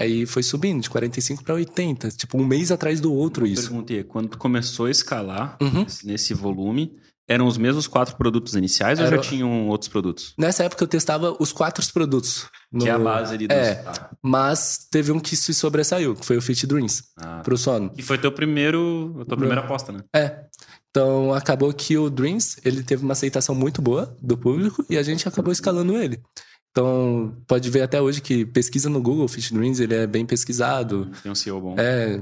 Aí 0.00 0.24
foi 0.26 0.42
subindo 0.42 0.80
de 0.82 0.88
45 0.88 1.44
para 1.44 1.54
80, 1.54 2.08
tipo 2.12 2.38
um 2.40 2.44
mês 2.46 2.72
atrás 2.72 3.00
do 3.00 3.12
outro 3.12 3.46
Eu 3.46 3.52
isso. 3.52 3.68
perguntei, 3.68 4.02
quando 4.02 4.30
tu 4.30 4.38
começou 4.38 4.86
a 4.86 4.90
escalar 4.90 5.56
Uhum. 5.60 5.84
nesse 6.04 6.32
volume, 6.32 6.96
eram 7.28 7.46
os 7.46 7.56
mesmos 7.58 7.86
quatro 7.86 8.16
produtos 8.16 8.54
iniciais 8.54 8.98
ou 8.98 9.04
Era- 9.06 9.16
já 9.16 9.22
tinham 9.22 9.68
outros 9.68 9.88
produtos? 9.88 10.34
Nessa 10.38 10.64
época 10.64 10.82
eu 10.82 10.88
testava 10.88 11.36
os 11.38 11.52
quatro 11.52 11.84
produtos. 11.92 12.46
Que 12.76 12.88
é 12.88 12.92
a 12.92 12.98
no- 12.98 13.04
base 13.04 13.34
ali 13.34 13.46
dos... 13.46 13.56
É. 13.56 13.74
Tá. 13.74 14.10
Mas 14.22 14.86
teve 14.90 15.12
um 15.12 15.20
que 15.20 15.36
se 15.36 15.52
sobressaiu, 15.52 16.14
que 16.16 16.24
foi 16.24 16.36
o 16.36 16.42
Fit 16.42 16.66
Dreams, 16.66 17.02
Ah, 17.16 17.40
pro 17.44 17.56
sono. 17.58 17.90
que 17.90 18.02
foi 18.02 18.16
teu 18.16 18.32
primeiro, 18.32 19.16
a 19.20 19.24
tua 19.24 19.36
primeira 19.36 19.60
aposta, 19.60 19.92
né? 19.92 20.00
É. 20.16 20.44
Então 20.90 21.32
acabou 21.34 21.72
que 21.72 21.96
o 21.96 22.10
Dreams, 22.10 22.56
ele 22.64 22.82
teve 22.82 23.04
uma 23.04 23.12
aceitação 23.12 23.54
muito 23.54 23.80
boa 23.80 24.16
do 24.20 24.36
público 24.36 24.84
e 24.90 24.96
a 24.98 25.02
gente 25.02 25.28
acabou 25.28 25.52
escalando 25.52 25.96
ele. 25.96 26.20
Então, 26.72 27.34
pode 27.48 27.68
ver 27.68 27.82
até 27.82 28.00
hoje 28.00 28.20
que 28.20 28.44
pesquisa 28.46 28.88
no 28.88 29.02
Google, 29.02 29.26
Fit 29.26 29.52
Dreams, 29.52 29.82
ele 29.82 29.94
é 29.94 30.06
bem 30.06 30.24
pesquisado, 30.24 31.10
Tem 31.20 31.32
um 31.32 31.34
CEO 31.34 31.60
bom. 31.60 31.74
é, 31.76 32.20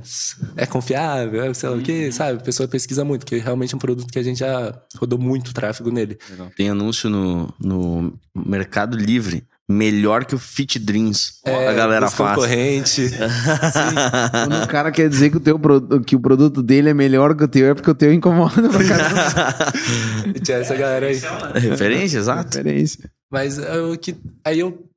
é 0.56 0.64
confiável, 0.64 1.42
é 1.42 1.52
sei 1.52 1.68
lá 1.68 1.76
o 1.76 1.82
quê, 1.82 2.10
sabe? 2.10 2.38
A 2.38 2.42
pessoa 2.42 2.66
pesquisa 2.66 3.04
muito, 3.04 3.26
porque 3.26 3.36
realmente 3.36 3.74
é 3.74 3.76
um 3.76 3.80
produto 3.80 4.10
que 4.10 4.18
a 4.18 4.22
gente 4.22 4.38
já 4.38 4.74
rodou 4.96 5.18
muito 5.18 5.52
tráfego 5.52 5.90
nele. 5.90 6.16
Legal. 6.30 6.50
Tem 6.56 6.70
anúncio 6.70 7.10
no, 7.10 7.52
no 7.60 8.18
Mercado 8.34 8.96
Livre. 8.96 9.44
Melhor 9.70 10.24
que 10.24 10.34
o 10.34 10.38
Fit 10.38 10.78
Dreams. 10.78 11.40
a 11.44 11.72
galera 11.74 12.06
É, 12.06 12.10
faz. 12.10 12.36
concorrente. 12.36 13.10
Quando 14.32 14.64
o 14.64 14.66
cara 14.66 14.90
quer 14.90 15.10
dizer 15.10 15.28
que 15.28 15.36
o, 15.36 15.40
teu 15.40 15.60
que 16.06 16.16
o 16.16 16.20
produto 16.20 16.62
dele 16.62 16.88
é 16.88 16.94
melhor 16.94 17.36
que 17.36 17.44
o 17.44 17.48
teu, 17.48 17.66
é 17.66 17.74
porque 17.74 17.90
o 17.90 17.94
teu 17.94 18.10
incomoda. 18.10 18.62
Tinha 20.42 20.56
essa 20.56 20.74
galera 20.74 21.08
aí. 21.08 21.20
Referência, 21.60 22.16
exato. 22.16 22.56
Referência. 22.56 23.10
Mas 23.30 23.58
eu, 23.58 23.96
que, 23.98 24.16
aí 24.44 24.60
eu 24.60 24.88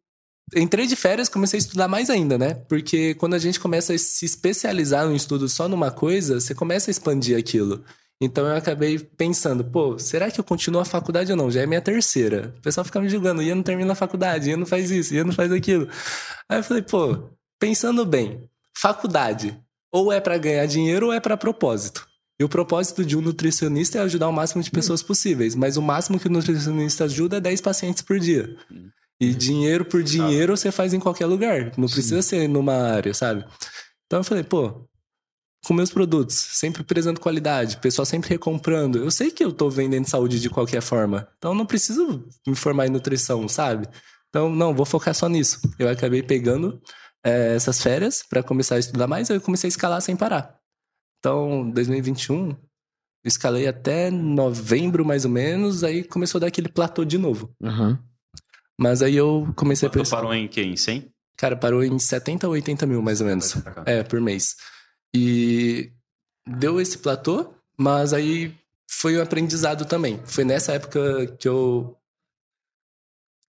entrei 0.55 0.87
de 0.87 0.95
férias, 0.95 1.29
comecei 1.29 1.57
a 1.57 1.61
estudar 1.61 1.87
mais 1.87 2.09
ainda, 2.09 2.37
né? 2.37 2.53
Porque 2.53 3.13
quando 3.15 3.33
a 3.33 3.39
gente 3.39 3.59
começa 3.59 3.93
a 3.93 3.97
se 3.97 4.25
especializar 4.25 5.05
no 5.05 5.15
estudo 5.15 5.47
só 5.47 5.67
numa 5.67 5.91
coisa, 5.91 6.39
você 6.39 6.53
começa 6.55 6.89
a 6.89 6.93
expandir 6.93 7.37
aquilo. 7.37 7.83
Então 8.21 8.45
eu 8.45 8.55
acabei 8.55 8.99
pensando, 8.99 9.63
pô, 9.65 9.97
será 9.97 10.29
que 10.29 10.39
eu 10.39 10.43
continuo 10.43 10.79
a 10.79 10.85
faculdade 10.85 11.31
ou 11.31 11.37
não? 11.37 11.49
Já 11.49 11.61
é 11.61 11.65
minha 11.65 11.81
terceira. 11.81 12.53
O 12.59 12.61
pessoal 12.61 12.85
fica 12.85 13.01
me 13.01 13.09
julgando, 13.09 13.41
Ian 13.41 13.55
não 13.55 13.63
termina 13.63 13.93
a 13.93 13.95
faculdade, 13.95 14.49
Ian 14.49 14.57
não 14.57 14.65
faz 14.65 14.91
isso, 14.91 15.15
Ian 15.15 15.23
não 15.23 15.33
faz 15.33 15.51
aquilo. 15.51 15.89
Aí 16.47 16.59
eu 16.59 16.63
falei, 16.63 16.83
pô, 16.83 17.31
pensando 17.59 18.05
bem, 18.05 18.47
faculdade 18.77 19.59
ou 19.91 20.11
é 20.11 20.21
pra 20.21 20.37
ganhar 20.37 20.65
dinheiro 20.67 21.07
ou 21.07 21.13
é 21.13 21.19
pra 21.19 21.35
propósito. 21.35 22.07
E 22.41 22.43
o 22.43 22.49
propósito 22.49 23.05
de 23.05 23.15
um 23.15 23.21
nutricionista 23.21 23.99
é 23.99 24.01
ajudar 24.01 24.27
o 24.27 24.33
máximo 24.33 24.63
de 24.63 24.71
pessoas 24.71 25.03
possíveis, 25.03 25.53
mas 25.53 25.77
o 25.77 25.81
máximo 25.81 26.19
que 26.19 26.25
o 26.25 26.31
nutricionista 26.31 27.03
ajuda 27.03 27.37
é 27.37 27.39
10 27.39 27.61
pacientes 27.61 28.01
por 28.01 28.19
dia. 28.19 28.57
E 29.19 29.31
dinheiro 29.31 29.85
por 29.85 30.01
dinheiro 30.01 30.57
você 30.57 30.71
faz 30.71 30.91
em 30.91 30.99
qualquer 30.99 31.27
lugar, 31.27 31.71
não 31.77 31.87
precisa 31.87 32.19
ser 32.23 32.49
numa 32.49 32.73
área, 32.73 33.13
sabe? 33.13 33.45
Então 34.07 34.21
eu 34.21 34.23
falei, 34.23 34.43
pô, 34.43 34.89
com 35.63 35.75
meus 35.75 35.91
produtos, 35.91 36.33
sempre 36.35 36.83
prezando 36.83 37.19
qualidade, 37.19 37.77
pessoal 37.77 38.07
sempre 38.07 38.29
recomprando. 38.29 38.97
Eu 38.97 39.11
sei 39.11 39.29
que 39.29 39.43
eu 39.45 39.51
tô 39.51 39.69
vendendo 39.69 40.09
saúde 40.09 40.39
de 40.39 40.49
qualquer 40.49 40.81
forma, 40.81 41.27
então 41.37 41.53
não 41.53 41.67
preciso 41.67 42.27
me 42.47 42.55
formar 42.55 42.87
em 42.87 42.89
nutrição, 42.89 43.47
sabe? 43.47 43.87
Então, 44.29 44.49
não, 44.49 44.73
vou 44.73 44.87
focar 44.87 45.13
só 45.13 45.29
nisso. 45.29 45.61
Eu 45.77 45.87
acabei 45.87 46.23
pegando 46.23 46.81
eh, 47.23 47.53
essas 47.55 47.79
férias 47.83 48.23
para 48.27 48.41
começar 48.41 48.77
a 48.77 48.79
estudar 48.79 49.05
mais, 49.05 49.29
aí 49.29 49.37
eu 49.37 49.41
comecei 49.41 49.67
a 49.67 49.69
escalar 49.69 50.01
sem 50.01 50.15
parar. 50.15 50.59
Então, 51.21 51.69
2021, 51.69 52.49
eu 52.49 52.55
escalei 53.23 53.67
até 53.67 54.09
novembro 54.09 55.05
mais 55.05 55.23
ou 55.23 55.29
menos, 55.29 55.83
aí 55.83 56.03
começou 56.03 56.39
a 56.39 56.41
dar 56.41 56.47
aquele 56.47 56.67
platô 56.67 57.05
de 57.05 57.19
novo. 57.19 57.55
Aham. 57.63 57.99
Mas 58.75 59.03
aí 59.03 59.15
eu 59.15 59.53
comecei 59.55 59.87
a 59.87 59.91
Quanto 59.91 59.99
pensar. 59.99 60.15
parou 60.15 60.33
em 60.33 60.47
quê? 60.47 60.63
Em 60.63 60.75
100? 60.75 61.11
Cara, 61.37 61.55
parou 61.55 61.83
em 61.83 61.99
70 61.99 62.47
ou 62.47 62.53
80 62.53 62.87
mil, 62.87 63.03
mais 63.03 63.21
ou 63.21 63.27
menos. 63.27 63.53
É, 63.85 64.01
por 64.01 64.19
mês. 64.19 64.55
E 65.15 65.91
deu 66.47 66.81
esse 66.81 66.97
platô, 66.97 67.53
mas 67.77 68.11
aí 68.13 68.55
foi 68.89 69.15
um 69.19 69.21
aprendizado 69.21 69.85
também. 69.85 70.19
Foi 70.25 70.43
nessa 70.43 70.71
época 70.73 71.27
que 71.37 71.47
eu 71.47 71.95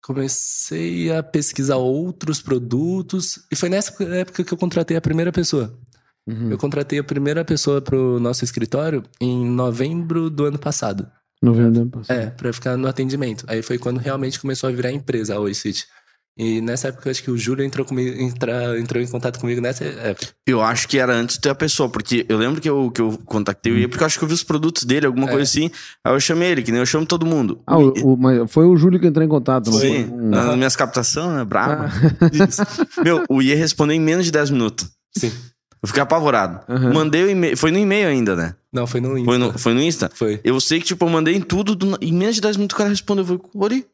comecei 0.03 1.11
a 1.11 1.23
pesquisar 1.23 1.77
outros 1.77 2.39
produtos. 2.39 3.39
E 3.51 3.55
foi 3.55 3.69
nessa 3.69 4.03
época 4.03 4.43
que 4.43 4.53
eu 4.53 4.57
contratei 4.57 4.95
a 4.95 5.01
primeira 5.01 5.31
pessoa. 5.31 5.75
Uhum. 6.27 6.51
Eu 6.51 6.57
contratei 6.57 6.99
a 6.99 7.03
primeira 7.03 7.43
pessoa 7.43 7.81
pro 7.81 8.19
nosso 8.19 8.43
escritório 8.43 9.03
em 9.19 9.45
novembro 9.45 10.29
do 10.29 10.45
ano 10.45 10.57
passado. 10.57 11.07
Novembro 11.41 11.71
do 11.71 11.81
ano 11.81 11.89
passado. 11.91 12.17
É, 12.17 12.27
pra 12.29 12.53
ficar 12.53 12.77
no 12.77 12.87
atendimento. 12.87 13.43
Aí 13.47 13.61
foi 13.61 13.77
quando 13.77 13.97
realmente 13.97 14.39
começou 14.39 14.69
a 14.69 14.73
virar 14.73 14.91
empresa 14.91 15.35
a 15.35 15.39
Oi 15.39 15.53
City. 15.53 15.85
E 16.35 16.61
nessa 16.61 16.87
época, 16.87 17.07
eu 17.07 17.11
acho 17.11 17.21
que 17.21 17.29
o 17.29 17.37
Júlio 17.37 17.63
entrou, 17.63 17.85
comigo, 17.85 18.19
entra, 18.19 18.79
entrou 18.79 19.03
em 19.03 19.05
contato 19.05 19.39
comigo 19.39 19.61
nessa 19.61 19.83
época. 19.83 20.29
Eu 20.47 20.61
acho 20.63 20.87
que 20.87 20.97
era 20.97 21.13
antes 21.13 21.35
de 21.35 21.41
ter 21.41 21.49
a 21.49 21.53
pessoa, 21.55 21.87
porque 21.89 22.25
eu 22.27 22.39
lembro 22.39 22.59
que 22.59 22.67
eu, 22.67 22.89
que 22.89 22.99
eu 23.01 23.19
contactei 23.23 23.71
o 23.71 23.77
Ian, 23.77 23.87
porque 23.87 24.01
eu 24.01 24.07
acho 24.07 24.17
que 24.17 24.23
eu 24.23 24.27
vi 24.27 24.33
os 24.33 24.41
produtos 24.41 24.83
dele, 24.83 25.05
alguma 25.05 25.27
É. 25.27 25.29
coisa 25.29 25.43
assim. 25.43 25.69
Aí 26.03 26.11
eu 26.11 26.19
chamei 26.19 26.49
ele, 26.49 26.63
que 26.63 26.71
nem 26.71 26.79
eu 26.79 26.87
chamo 26.87 27.05
todo 27.05 27.23
mundo. 27.23 27.61
Ah, 27.67 27.77
o, 27.77 28.13
o- 28.13 28.17
mas 28.17 28.49
foi 28.51 28.65
o 28.65 28.75
Júlio 28.75 28.99
que 28.99 29.05
entrou 29.05 29.23
em 29.23 29.29
contato, 29.29 29.69
não 29.69 29.77
Foi. 29.77 30.05
foi? 30.05 30.05
um- 30.11 30.29
Nas 30.29 30.55
minhas 30.55 30.75
captações, 30.75 31.35
né? 31.35 31.45
Brabo. 31.45 31.83
Ah, 31.83 33.03
Meu, 33.03 33.23
o 33.29 33.39
Ian 33.39 33.55
respondeu 33.57 33.95
em 33.95 33.99
menos 33.99 34.25
de 34.25 34.31
10 34.31 34.49
minutos. 34.49 34.89
Sim. 35.15 35.31
Eu 35.83 35.87
fiquei 35.87 36.01
apavorado. 36.01 36.61
Aham. 36.67 36.93
Mandei 36.93 37.23
o 37.25 37.29
e-mail. 37.29 37.57
Foi 37.57 37.69
no 37.69 37.77
e-mail 37.77 38.07
ainda, 38.07 38.35
né? 38.37 38.55
Não, 38.71 38.87
foi 38.87 39.01
no 39.01 39.17
Insta. 39.17 39.25
Foi 39.25 39.37
no, 39.37 39.59
foi 39.59 39.73
no 39.73 39.81
Insta? 39.81 40.09
Foi. 40.15 40.39
Eu 40.43 40.59
sei 40.61 40.79
que, 40.79 40.85
tipo, 40.85 41.03
eu 41.05 41.09
mandei 41.09 41.35
em 41.35 41.41
tudo. 41.41 41.75
do- 41.75 41.97
em 42.01 42.13
menos 42.13 42.35
de 42.35 42.41
10 42.41 42.55
minutos 42.55 42.73
o 42.73 42.77
cara 42.77 42.89
respondeu. 42.89 43.23
Eu 43.23 43.27
falei, 43.27 43.41
olhei. 43.53 43.85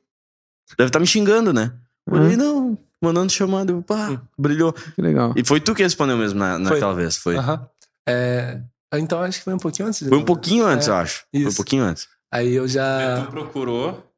Deve 0.77 0.89
estar 0.89 0.99
me 0.99 1.07
xingando, 1.07 1.51
né? 1.51 1.73
Olhei, 2.09 2.37
não. 2.37 2.77
Mandando 3.01 3.31
chamada. 3.31 3.71
Eu, 3.71 3.81
pá, 3.81 4.21
brilhou. 4.37 4.71
que 4.73 5.01
legal. 5.01 5.33
E 5.35 5.43
foi 5.43 5.59
tu 5.59 5.73
que 5.73 5.81
respondeu 5.81 6.15
mesmo 6.17 6.37
na, 6.39 6.53
Foi. 6.55 6.63
naquela 6.63 6.93
vez. 6.93 7.17
Foi. 7.17 7.35
Aham. 7.37 7.67
É, 8.07 8.59
então 8.93 9.21
acho 9.21 9.39
que 9.39 9.43
foi 9.45 9.53
um 9.53 9.57
pouquinho 9.59 9.87
antes. 9.87 10.07
Foi 10.07 10.17
um 10.17 10.23
pouquinho 10.25 10.65
antes, 10.65 10.87
É, 10.87 10.91
eu 10.91 10.95
acho. 10.95 11.23
Foi 11.31 11.43
um 11.43 11.47
isso. 11.47 11.55
pouquinho 11.57 11.83
antes. 11.83 12.07
Aí 12.31 12.53
eu 12.53 12.63
Aí 12.63 12.69
já. 12.69 13.23
tu 13.25 13.31
procurou 13.31 14.08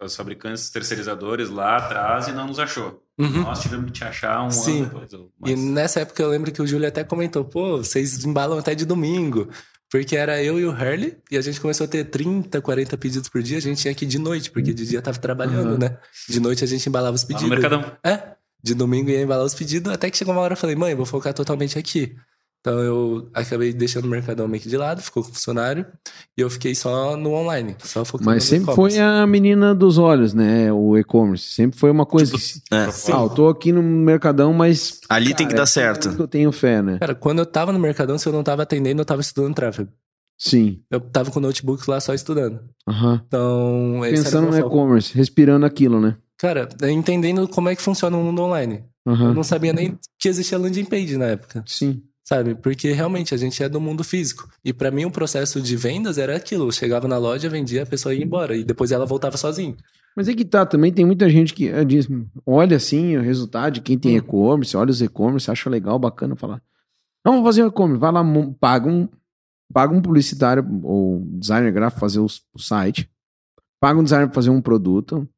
os 0.00 0.16
fabricantes 0.16 0.70
terceirizadores 0.70 1.50
lá 1.50 1.76
atrás 1.76 2.28
e 2.28 2.32
não 2.32 2.46
nos 2.46 2.58
achou. 2.58 3.02
Uhum. 3.18 3.42
Nós 3.42 3.60
tivemos 3.60 3.86
que 3.86 3.92
te 3.92 4.04
achar 4.04 4.42
um 4.42 4.50
Sim. 4.50 4.82
ano 4.82 4.84
depois. 4.90 5.12
ou 5.14 5.30
E 5.46 5.54
nessa 5.56 6.00
época 6.00 6.22
eu 6.22 6.28
lembro 6.30 6.50
que 6.52 6.60
o 6.62 6.66
Júlio 6.66 6.88
até 6.88 7.04
comentou: 7.04 7.44
pô, 7.44 7.78
vocês 7.78 8.24
embalam 8.24 8.58
até 8.58 8.74
de 8.74 8.84
domingo. 8.84 9.48
Porque 9.90 10.16
era 10.16 10.42
eu 10.42 10.58
e 10.58 10.64
o 10.66 10.70
Hurley, 10.72 11.16
e 11.30 11.36
a 11.36 11.40
gente 11.40 11.60
começou 11.60 11.84
a 11.84 11.88
ter 11.88 12.02
30, 12.06 12.60
40 12.60 12.96
pedidos 12.96 13.28
por 13.28 13.40
dia. 13.40 13.58
A 13.58 13.60
gente 13.60 13.80
tinha 13.80 13.94
que 13.94 14.04
ir 14.04 14.08
de 14.08 14.18
noite, 14.18 14.50
porque 14.50 14.74
de 14.74 14.84
dia 14.84 15.00
tava 15.00 15.18
trabalhando, 15.18 15.72
Uhum. 15.72 15.78
né? 15.78 15.96
De 16.28 16.40
noite 16.40 16.64
a 16.64 16.66
gente 16.66 16.88
embalava 16.88 17.14
os 17.14 17.22
Lá 17.22 17.28
pedidos. 17.28 17.48
no 17.48 17.54
Mercadão. 17.54 17.92
É, 18.02 18.34
de 18.60 18.74
domingo 18.74 19.10
ia 19.10 19.22
embalar 19.22 19.44
os 19.44 19.54
pedidos, 19.54 19.92
até 19.92 20.10
que 20.10 20.16
chegou 20.16 20.34
uma 20.34 20.40
hora 20.40 20.54
eu 20.54 20.56
falei, 20.56 20.74
mãe, 20.74 20.96
vou 20.96 21.06
focar 21.06 21.32
totalmente 21.32 21.78
aqui. 21.78 22.16
Então 22.64 22.78
eu 22.78 23.28
acabei 23.34 23.74
deixando 23.74 24.06
o 24.06 24.08
Mercadão 24.08 24.48
meio 24.48 24.62
que 24.62 24.70
de 24.70 24.76
lado, 24.78 25.02
ficou 25.02 25.22
com 25.22 25.28
o 25.28 25.34
funcionário, 25.34 25.84
e 26.34 26.40
eu 26.40 26.48
fiquei 26.48 26.74
só 26.74 27.14
no 27.14 27.34
online, 27.34 27.76
só 27.80 28.06
focando 28.06 28.30
Mas 28.30 28.44
sempre 28.44 28.74
foi 28.74 28.98
a 28.98 29.26
menina 29.26 29.74
dos 29.74 29.98
olhos, 29.98 30.32
né? 30.32 30.72
O 30.72 30.96
e-commerce. 30.96 31.44
Sempre 31.44 31.78
foi 31.78 31.90
uma 31.90 32.06
coisa 32.06 32.32
que. 32.32 32.74
É. 32.74 32.86
Ah, 33.12 33.20
eu 33.20 33.28
tô 33.28 33.48
aqui 33.48 33.70
no 33.70 33.82
Mercadão, 33.82 34.54
mas. 34.54 34.98
Ali 35.10 35.34
tem 35.34 35.46
que 35.46 35.52
cara, 35.52 35.56
dar 35.56 35.62
é 35.64 35.66
certo. 35.66 36.16
que 36.16 36.22
Eu 36.22 36.26
tenho 36.26 36.50
fé, 36.52 36.80
né? 36.80 36.98
Cara, 37.00 37.14
quando 37.14 37.40
eu 37.40 37.46
tava 37.46 37.70
no 37.70 37.78
Mercadão, 37.78 38.16
se 38.16 38.26
eu 38.26 38.32
não 38.32 38.42
tava 38.42 38.62
atendendo, 38.62 39.02
eu 39.02 39.04
tava 39.04 39.20
estudando 39.20 39.54
tráfego. 39.54 39.90
Sim. 40.38 40.80
Eu 40.90 41.00
tava 41.00 41.30
com 41.30 41.40
o 41.40 41.42
notebook 41.42 41.88
lá 41.88 42.00
só 42.00 42.14
estudando. 42.14 42.60
Aham. 42.88 43.22
Então, 43.26 44.00
Pensando 44.00 44.50
no 44.50 44.58
e-commerce, 44.58 45.14
respirando 45.14 45.66
aquilo, 45.66 46.00
né? 46.00 46.16
Cara, 46.38 46.66
entendendo 46.84 47.46
como 47.46 47.68
é 47.68 47.76
que 47.76 47.82
funciona 47.82 48.16
o 48.16 48.22
mundo 48.22 48.40
online. 48.40 48.84
Eu 49.04 49.12
Aham. 49.12 49.34
não 49.34 49.44
sabia 49.44 49.74
nem 49.74 49.98
que 50.18 50.30
existia 50.30 50.56
landing 50.56 50.86
page 50.86 51.18
na 51.18 51.26
época. 51.26 51.62
Sim. 51.66 52.02
Sabe? 52.24 52.54
Porque 52.54 52.90
realmente 52.92 53.34
a 53.34 53.36
gente 53.36 53.62
é 53.62 53.68
do 53.68 53.80
mundo 53.80 54.02
físico. 54.02 54.48
E 54.64 54.72
pra 54.72 54.90
mim 54.90 55.04
o 55.04 55.10
processo 55.10 55.60
de 55.60 55.76
vendas 55.76 56.16
era 56.16 56.34
aquilo. 56.34 56.66
Eu 56.66 56.72
chegava 56.72 57.06
na 57.06 57.18
loja, 57.18 57.50
vendia, 57.50 57.82
a 57.82 57.86
pessoa 57.86 58.14
ia 58.14 58.24
embora. 58.24 58.56
E 58.56 58.64
depois 58.64 58.90
ela 58.90 59.04
voltava 59.04 59.36
sozinha. 59.36 59.76
Mas 60.16 60.28
é 60.28 60.34
que 60.34 60.44
tá, 60.44 60.64
também 60.64 60.92
tem 60.92 61.04
muita 61.04 61.28
gente 61.28 61.52
que 61.52 61.68
eh, 61.68 61.84
diz, 61.84 62.08
olha 62.46 62.76
assim 62.76 63.16
o 63.16 63.20
resultado 63.20 63.74
de 63.74 63.80
quem 63.80 63.98
tem 63.98 64.16
e-commerce, 64.16 64.76
olha 64.76 64.90
os 64.90 65.02
e-commerce, 65.02 65.50
acha 65.50 65.68
legal, 65.68 65.98
bacana 65.98 66.36
falar. 66.36 66.62
Não, 67.24 67.32
vamos 67.32 67.48
fazer 67.48 67.64
um 67.64 67.66
e-commerce, 67.66 68.00
vai 68.00 68.12
lá, 68.12 68.22
paga 68.60 68.88
um, 68.88 69.08
paga 69.72 69.92
um 69.92 70.00
publicitário 70.00 70.64
ou 70.84 71.20
designer 71.32 71.72
gráfico 71.72 72.00
fazer 72.00 72.20
o, 72.20 72.28
site, 72.56 73.10
paga 73.80 73.98
um 73.98 74.04
designer 74.04 74.26
pra 74.26 74.34
fazer 74.34 74.50
um 74.50 74.62
produto, 74.62 75.28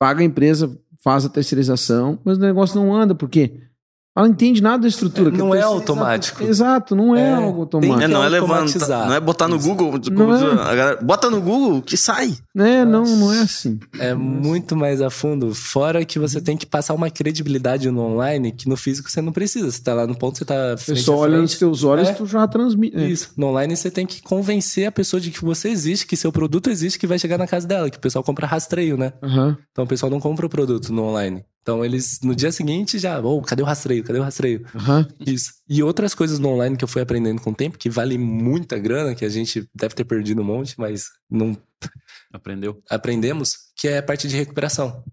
paga 0.00 0.20
a 0.20 0.24
empresa, 0.24 0.76
faz 1.02 1.24
a 1.24 1.28
terceirização, 1.28 2.18
mas 2.24 2.38
o 2.38 2.40
negócio 2.40 2.80
não 2.80 2.92
anda, 2.92 3.14
porque 3.14 3.69
ela 4.16 4.26
não 4.26 4.32
entende 4.34 4.60
nada 4.60 4.82
da 4.82 4.88
estrutura. 4.88 5.28
É, 5.28 5.32
que 5.32 5.38
não 5.38 5.54
é 5.54 5.62
automático. 5.62 6.42
Exato, 6.42 6.96
não 6.96 7.14
é, 7.14 7.20
É, 7.30 7.32
algo 7.34 7.60
automático. 7.60 8.02
É, 8.02 8.08
não 8.08 8.22
é 8.22 8.26
automatizar. 8.26 8.88
levantar, 8.88 9.06
não 9.08 9.14
é 9.14 9.20
botar 9.20 9.48
no 9.48 9.58
Google. 9.58 9.92
Não 10.10 10.34
é. 10.34 10.52
A 10.52 10.74
galera, 10.74 10.98
bota 11.00 11.30
no 11.30 11.40
Google 11.40 11.80
que 11.80 11.96
sai. 11.96 12.34
É, 12.56 12.84
não, 12.84 13.04
não 13.04 13.32
é 13.32 13.40
assim. 13.40 13.78
É 13.98 14.12
muito 14.14 14.74
mais 14.76 15.00
a 15.00 15.10
fundo. 15.10 15.54
Fora 15.54 16.04
que 16.04 16.18
você 16.18 16.40
tem 16.40 16.56
que 16.56 16.66
passar 16.66 16.94
uma 16.94 17.08
credibilidade 17.08 17.90
no 17.90 18.00
online 18.02 18.50
que 18.52 18.68
no 18.68 18.76
físico 18.76 19.10
você 19.10 19.22
não 19.22 19.32
precisa. 19.32 19.70
Você 19.70 19.80
tá 19.82 19.94
lá 19.94 20.06
no 20.06 20.16
ponto, 20.16 20.38
você 20.38 20.44
tá 20.44 20.74
frente 20.76 21.08
a 21.08 21.12
olha 21.14 21.38
nos 21.40 21.56
teus 21.58 21.84
olhos 21.84 22.08
É. 22.08 22.12
tu 22.12 22.26
já 22.26 22.46
transmite. 22.48 22.96
é. 22.96 23.06
Isso. 23.08 23.30
No 23.36 23.46
online 23.46 23.76
você 23.76 23.90
tem 23.90 24.04
que 24.06 24.20
convencer 24.22 24.86
a 24.86 24.92
pessoa 24.92 25.20
de 25.20 25.30
que 25.30 25.44
você 25.44 25.68
existe, 25.68 26.06
que 26.06 26.16
seu 26.16 26.32
produto 26.32 26.68
existe, 26.68 26.98
que 26.98 27.06
vai 27.06 27.18
chegar 27.18 27.38
na 27.38 27.46
casa 27.46 27.66
dela, 27.66 27.88
que 27.88 27.96
o 27.96 28.00
pessoal 28.00 28.24
compra 28.24 28.46
rastreio, 28.46 28.96
né? 28.96 29.12
Aham. 29.22 29.56
Então 29.70 29.84
o 29.84 29.88
pessoal 29.88 30.10
não 30.10 30.18
compra 30.20 30.44
o 30.46 30.48
produto 30.48 30.92
no 30.92 31.04
online. 31.04 31.44
Então 31.62 31.84
eles, 31.84 32.20
no 32.22 32.34
dia 32.34 32.50
seguinte, 32.50 32.98
já, 32.98 33.20
ô, 33.20 33.40
cadê 33.42 33.62
o 33.62 33.66
rastreio? 33.66 34.02
Cadê 34.02 34.18
o 34.18 34.22
rastreio? 34.22 34.64
Aham. 34.74 35.06
Isso. 35.26 35.52
E 35.68 35.82
outras 35.82 36.14
coisas 36.14 36.38
no 36.38 36.48
online 36.48 36.76
que 36.76 36.82
eu 36.84 36.88
fui 36.88 37.02
aprendendo 37.02 37.40
com 37.40 37.50
o 37.50 37.54
tempo, 37.54 37.76
que 37.78 37.90
vale 37.90 38.16
muita 38.16 38.78
grana, 38.78 39.14
que 39.14 39.24
a 39.24 39.28
gente 39.28 39.68
deve 39.74 39.94
ter 39.94 40.04
perdido 40.04 40.40
um 40.40 40.44
monte, 40.44 40.74
mas 40.78 41.04
não 41.30 41.56
Aprendeu. 42.32 42.80
aprendemos, 42.88 43.52
que 43.76 43.88
é 43.88 43.98
a 43.98 44.02
parte 44.02 44.26
de 44.26 44.36
recuperação. 44.36 45.04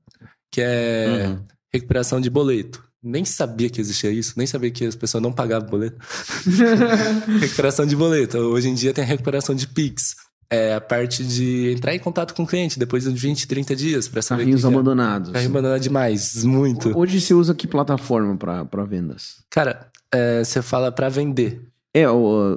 Que 0.52 0.62
é 0.62 1.28
Uhum. 1.28 1.44
recuperação 1.74 2.22
de 2.22 2.30
boleto. 2.30 2.82
Nem 3.04 3.24
sabia 3.26 3.70
que 3.70 3.80
existia 3.80 4.10
isso, 4.12 4.34
nem 4.38 4.48
sabia 4.48 4.72
que 4.72 4.86
as 4.86 4.96
pessoas 4.96 5.22
não 5.22 5.32
pagavam 5.32 5.70
boleto. 5.70 5.98
recuperação 7.40 7.86
de 7.86 7.96
boleto. 7.96 8.38
Hoje 8.38 8.70
em 8.70 8.74
dia 8.74 8.94
tem 8.94 9.04
a 9.04 9.08
recuperação 9.08 9.54
de 9.54 9.68
Pix. 9.68 10.16
É 10.50 10.76
a 10.76 10.80
parte 10.82 11.26
de 11.26 11.74
entrar 11.74 11.94
em 11.94 12.00
contato 12.00 12.34
com 12.34 12.44
o 12.44 12.48
cliente 12.48 12.80
depois 12.80 13.04
de 13.04 13.10
20, 13.12 13.48
30 13.48 13.76
dias 13.76 14.08
para 14.08 14.22
saber 14.22 14.44
Carrinhos 14.44 14.64
abandonados. 14.64 15.32
Carrinho 15.32 15.52
abandonado 15.52 15.82
demais, 15.82 16.44
muito. 16.46 16.98
Hoje 16.98 17.20
você 17.20 17.34
usa 17.34 17.54
que 17.54 17.68
plataforma 17.68 18.38
para 18.38 18.84
vendas? 18.86 19.44
Cara, 19.50 19.90
é, 20.10 20.44
você 20.44 20.62
fala 20.62 20.90
para 20.92 21.10
vender. 21.10 21.62
É, 21.94 22.06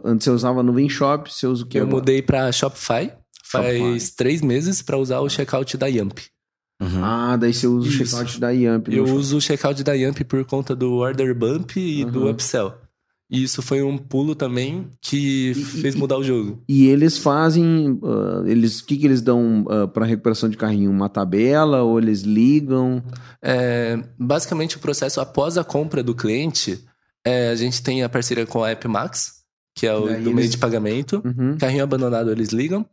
antes 0.04 0.24
você 0.24 0.30
usava 0.30 0.62
Nuvem 0.62 0.88
Shop, 0.88 1.32
você 1.32 1.46
usa 1.46 1.64
o 1.64 1.66
que 1.66 1.78
Eu 1.78 1.82
agora? 1.82 1.96
mudei 1.96 2.22
para 2.22 2.52
Shopify 2.52 3.10
faz 3.42 3.76
Shopify. 3.76 4.16
três 4.16 4.40
meses 4.42 4.82
para 4.82 4.96
usar 4.96 5.18
o 5.20 5.28
checkout 5.28 5.76
da 5.76 5.86
Yamp. 5.88 6.18
Uhum. 6.80 7.04
Ah, 7.04 7.36
daí 7.36 7.52
você 7.52 7.66
usa 7.66 7.88
o 7.88 7.92
checkout 7.92 8.38
da 8.40 8.50
Yamp. 8.50 8.86
no 8.88 8.94
Eu 8.94 9.04
uso 9.04 9.36
o 9.36 9.40
checkout 9.40 9.82
da 9.82 9.94
Yamp 9.94 10.20
por 10.24 10.44
conta 10.44 10.76
do 10.76 10.94
Order 10.94 11.34
Bump 11.34 11.76
e 11.76 12.04
do 12.04 12.22
Aham. 12.22 12.30
Upsell. 12.30 12.74
E 13.30 13.42
isso 13.44 13.62
foi 13.62 13.80
um 13.82 13.96
pulo 13.96 14.34
também 14.34 14.88
que 15.00 15.54
fez 15.54 15.94
e- 15.94 15.98
mudar 15.98 16.18
o 16.18 16.24
jogo. 16.24 16.60
E 16.68 16.88
eles 16.88 17.16
fazem. 17.16 17.98
ah, 18.02 18.42
eles, 18.46 18.80
o 18.80 18.86
que, 18.86 18.96
que 18.96 19.06
eles 19.06 19.20
dão 19.22 19.64
para 19.94 20.04
recuperação 20.06 20.48
de 20.48 20.56
carrinho? 20.56 20.90
Uma 20.90 21.08
tabela? 21.08 21.82
Ou 21.82 21.98
eles 21.98 22.22
ligam? 22.22 23.02
É, 23.42 24.02
basicamente, 24.18 24.76
o 24.76 24.80
processo 24.80 25.20
após 25.20 25.56
a 25.56 25.62
compra 25.64 26.02
do 26.02 26.14
cliente, 26.14 26.84
é, 27.24 27.50
a 27.50 27.54
gente 27.54 27.82
tem 27.82 28.02
a 28.02 28.08
parceria 28.08 28.46
com 28.46 28.64
a 28.64 28.70
AppMax, 28.72 29.40
que 29.76 29.86
é 29.86 29.94
o 29.94 30.06
Daí 30.06 30.16
do 30.22 30.30
meio 30.30 30.40
eles- 30.40 30.50
de 30.50 30.58
pagamento. 30.58 31.22
Uhum. 31.24 31.56
Carrinho 31.56 31.84
abandonado, 31.84 32.32
eles 32.32 32.48
ligam. 32.48 32.84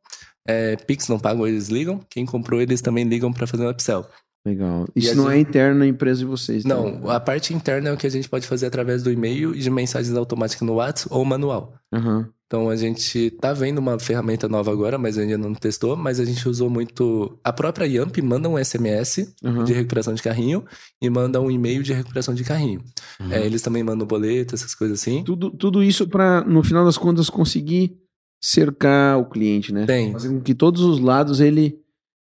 É, 0.48 0.76
Pix 0.78 1.08
não 1.10 1.20
pagam, 1.20 1.46
eles 1.48 1.68
ligam. 1.68 2.00
Quem 2.10 2.26
comprou, 2.26 2.62
eles 2.62 2.80
também 2.80 3.04
ligam 3.04 3.34
para 3.34 3.48
fazer 3.48 3.66
um 3.66 3.70
upsell. 3.70 4.06
Legal. 4.48 4.88
Isso 4.96 5.16
não 5.16 5.26
gente- 5.26 5.34
é 5.36 5.40
interno 5.40 5.80
na 5.80 5.88
empresa 5.88 6.20
de 6.20 6.26
vocês. 6.26 6.64
tá? 6.64 6.70
Não, 6.70 7.10
a 7.10 7.20
parte 7.20 7.54
interna 7.54 7.90
é 7.90 7.94
o 7.94 7.98
que 7.98 8.08
a 8.08 8.10
gente 8.10 8.30
pode 8.30 8.48
fazer 8.48 8.66
através 8.66 9.04
do 9.04 9.12
e-mail 9.12 9.54
e 9.54 9.60
de 9.60 9.70
mensagens 9.70 10.16
automáticas 10.16 10.66
no 10.66 10.76
WhatsApp 10.76 11.14
ou 11.14 11.26
manual. 11.26 11.74
Aham. 11.94 12.30
Então 12.46 12.70
a 12.70 12.78
gente 12.78 13.30
tá 13.42 13.52
vendo 13.52 13.80
uma 13.80 14.00
ferramenta 14.00 14.48
nova 14.48 14.72
agora, 14.72 14.98
mas 14.98 15.18
ainda 15.18 15.38
não 15.38 15.54
testou, 15.54 15.98
mas 15.98 16.18
a 16.18 16.24
gente 16.24 16.48
usou 16.48 16.70
muito. 16.70 17.38
A 17.44 17.52
própria 17.52 17.86
Yamp 17.86 18.16
manda 18.24 18.48
um 18.48 18.58
SMS 18.58 19.34
aham. 19.44 19.66
de 19.66 19.74
recuperação 19.74 20.14
de 20.14 20.24
carrinho 20.24 20.64
e 21.02 21.10
manda 21.10 21.42
um 21.42 21.52
e-mail 21.52 21.84
de 21.84 21.92
recuperação 21.92 22.34
de 22.34 22.46
carrinho. 22.46 22.82
Uhum. 23.20 23.34
É, 23.34 23.46
eles 23.46 23.62
também 23.62 23.84
mandam 23.84 24.08
boleto, 24.08 24.56
essas 24.56 24.74
coisas 24.74 25.02
assim. 25.02 25.24
Tudo, 25.26 25.52
tudo 25.52 25.84
isso 25.84 26.08
para, 26.08 26.40
no 26.46 26.64
final 26.64 26.86
das 26.86 26.98
contas, 26.98 27.30
conseguir 27.30 27.98
cercar 28.42 29.18
o 29.20 29.26
cliente, 29.26 29.74
né? 29.74 29.86
Tem. 29.86 30.14
Fazer 30.14 30.30
com 30.30 30.40
que 30.40 30.54
todos 30.56 30.82
os 30.82 31.00
lados 31.00 31.42
ele, 31.42 31.78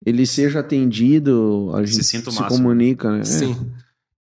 ele 0.06 0.26
seja 0.26 0.60
atendido, 0.60 1.72
a 1.74 1.86
Se 1.86 1.94
gente 1.94 2.04
se 2.06 2.18
máximo. 2.26 2.48
comunica, 2.48 3.12
né? 3.18 3.24
Sim. 3.24 3.56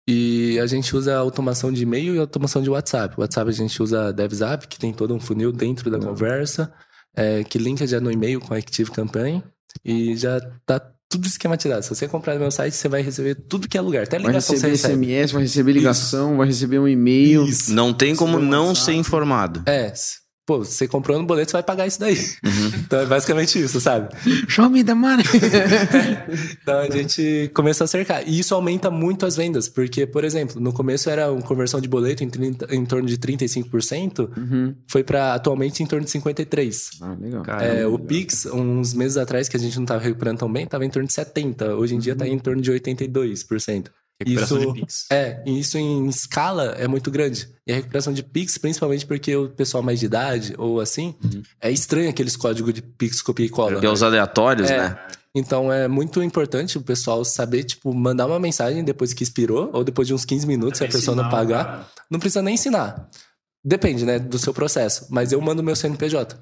E 0.09 0.59
a 0.59 0.67
gente 0.67 0.95
usa 0.97 1.17
automação 1.17 1.71
de 1.73 1.83
e-mail 1.83 2.15
e 2.15 2.19
automação 2.19 2.61
de 2.63 2.69
WhatsApp. 2.71 3.15
O 3.17 3.21
WhatsApp 3.21 3.49
a 3.49 3.53
gente 3.53 3.83
usa 3.83 4.13
DevZap, 4.13 4.67
que 4.67 4.79
tem 4.79 4.93
todo 4.93 5.15
um 5.15 5.21
funil 5.21 5.53
dentro 5.53 5.91
da 5.91 5.99
Legal. 5.99 6.13
conversa, 6.13 6.73
é, 7.15 7.45
que 7.45 7.59
linka 7.59 7.87
já 7.87 8.01
no 8.01 8.11
e-mail 8.11 8.41
com 8.41 8.53
a 8.53 8.57
Active 8.57 8.91
Campaign 8.91 9.43
e 9.85 10.17
já 10.17 10.41
tá 10.67 10.81
tudo 11.09 11.27
esquematizado. 11.27 11.83
Se 11.85 11.89
você 11.95 12.09
comprar 12.09 12.35
no 12.35 12.41
meu 12.41 12.51
site, 12.51 12.75
você 12.75 12.89
vai 12.89 13.03
receber 13.03 13.35
tudo 13.35 13.69
que 13.69 13.77
é 13.77 13.81
lugar. 13.81 14.05
Até 14.05 14.19
Vai 14.19 14.29
ligação 14.29 14.55
receber 14.55 14.77
você 14.77 14.89
recebe. 14.89 15.07
SMS, 15.07 15.33
vai 15.33 15.43
receber 15.43 15.73
ligação, 15.73 16.37
vai 16.37 16.47
receber 16.47 16.79
um 16.79 16.89
e-mail. 16.89 17.45
Isso. 17.47 17.73
Não 17.73 17.93
tem 17.93 18.15
como 18.17 18.39
não 18.41 18.69
WhatsApp. 18.69 18.85
ser 18.87 18.93
informado. 18.95 19.63
É, 19.67 19.93
pô, 20.47 20.59
você 20.65 20.89
comprou 20.89 21.19
no 21.19 21.25
boleto, 21.27 21.51
você 21.51 21.57
vai 21.57 21.63
pagar 21.63 21.87
isso 21.87 22.01
daí. 22.01 22.17
Uhum. 22.45 22.73
Então 22.85 23.01
é 23.01 23.07
basicamente 23.07 23.61
isso, 23.63 23.81
sabe? 23.81 24.09
Show 24.49 24.69
me 24.69 24.83
the 24.83 24.95
money. 24.95 25.25
Então 26.63 26.79
a 26.81 26.91
gente 26.91 27.51
começou 27.55 27.85
a 27.85 27.89
cercar. 27.89 28.27
E 28.27 28.39
isso 28.39 28.55
aumenta 28.55 28.91
muito 28.91 29.25
as 29.27 29.37
vendas, 29.37 29.69
porque, 29.69 30.07
por 30.07 30.25
exemplo, 30.25 30.61
no 30.61 30.73
começo 30.73 31.09
era 31.09 31.31
uma 31.31 31.43
conversão 31.43 31.81
de 31.81 31.89
boleto 31.89 32.23
em, 32.25 32.29
30 32.31 32.75
em 32.75 32.85
torno 32.85 33.07
de 33.09 33.17
35%, 33.17 34.29
Uhum. 34.37 34.75
foi 34.89 35.03
para 35.03 35.35
atualmente 35.35 35.83
em 35.83 35.87
torno 35.87 36.05
de 36.05 36.11
53%. 36.11 36.99
Ah, 37.01 37.17
legal. 37.21 37.43
Cara, 37.43 37.65
É, 37.65 37.87
o 37.87 37.99
Pix, 37.99 38.47
uns 38.47 38.95
meses 38.95 39.17
atrás, 39.17 39.49
que 39.49 39.57
a 39.57 39.61
gente 39.61 39.77
não 39.77 39.85
estava 39.85 40.01
recuperando 40.03 40.39
tão 40.39 40.53
bem, 40.53 40.65
estava 40.65 40.85
em 40.85 40.91
torno 40.91 41.07
de 41.07 41.15
70%. 41.15 41.77
Hoje 41.79 41.95
em 41.95 41.99
dia 41.99 42.13
está 42.13 42.27
em 42.27 42.39
torno 42.39 42.61
de 42.63 42.71
82%. 42.73 43.87
Recuperação 44.21 44.59
isso- 44.59 44.73
de 44.73 44.81
Pix. 44.81 45.07
É, 45.11 45.43
e 45.47 45.59
isso 45.61 45.77
em 45.79 46.07
escala 46.09 46.75
é 46.79 46.87
muito 46.87 47.11
grande. 47.11 47.49
E 47.67 47.73
a 47.73 47.77
recuperação 47.77 48.13
de 48.13 48.23
Pix, 48.23 48.57
principalmente 48.59 49.05
porque 49.07 49.35
o 49.35 49.49
pessoal 49.49 49.83
mais 49.83 49.99
de 50.01 50.07
idade 50.07 50.55
ou 50.59 50.81
assim, 50.81 51.15
Uhum. 51.25 51.43
é 51.61 51.71
estranho 51.71 52.09
aqueles 52.11 52.37
códigos 52.37 52.73
de 52.75 52.83
Pix 52.83 53.21
copia 53.23 53.47
e 53.47 53.49
cola. 53.49 53.81
É 53.85 53.89
os 53.89 54.03
aleatórios, 54.03 54.71
É. 54.71 54.79
né? 54.79 54.99
Então 55.35 55.73
é 55.73 55.87
muito 55.87 56.21
importante 56.23 56.77
o 56.77 56.83
pessoal 56.83 57.25
saber, 57.25 57.63
tipo, 57.65 57.95
mandar 57.95 58.27
uma 58.27 58.41
mensagem 58.41 58.83
depois 58.83 59.13
que 59.13 59.23
expirou, 59.23 59.71
ou 59.73 59.85
depois 59.85 60.09
de 60.09 60.13
uns 60.15 60.25
15 60.25 60.45
minutos, 60.47 60.79
se 60.79 60.85
a 60.85 60.89
pessoa 60.89 61.17
não 61.17 61.29
pagar. 61.31 61.89
Não 62.11 62.19
precisa 62.19 62.43
nem 62.43 62.55
ensinar. 62.55 63.09
Depende, 63.65 64.05
né, 64.05 64.19
do 64.19 64.39
seu 64.39 64.53
processo. 64.53 65.07
Mas 65.11 65.31
eu 65.33 65.41
mando 65.41 65.63
meu 65.63 65.77
CNPJ. 65.77 66.37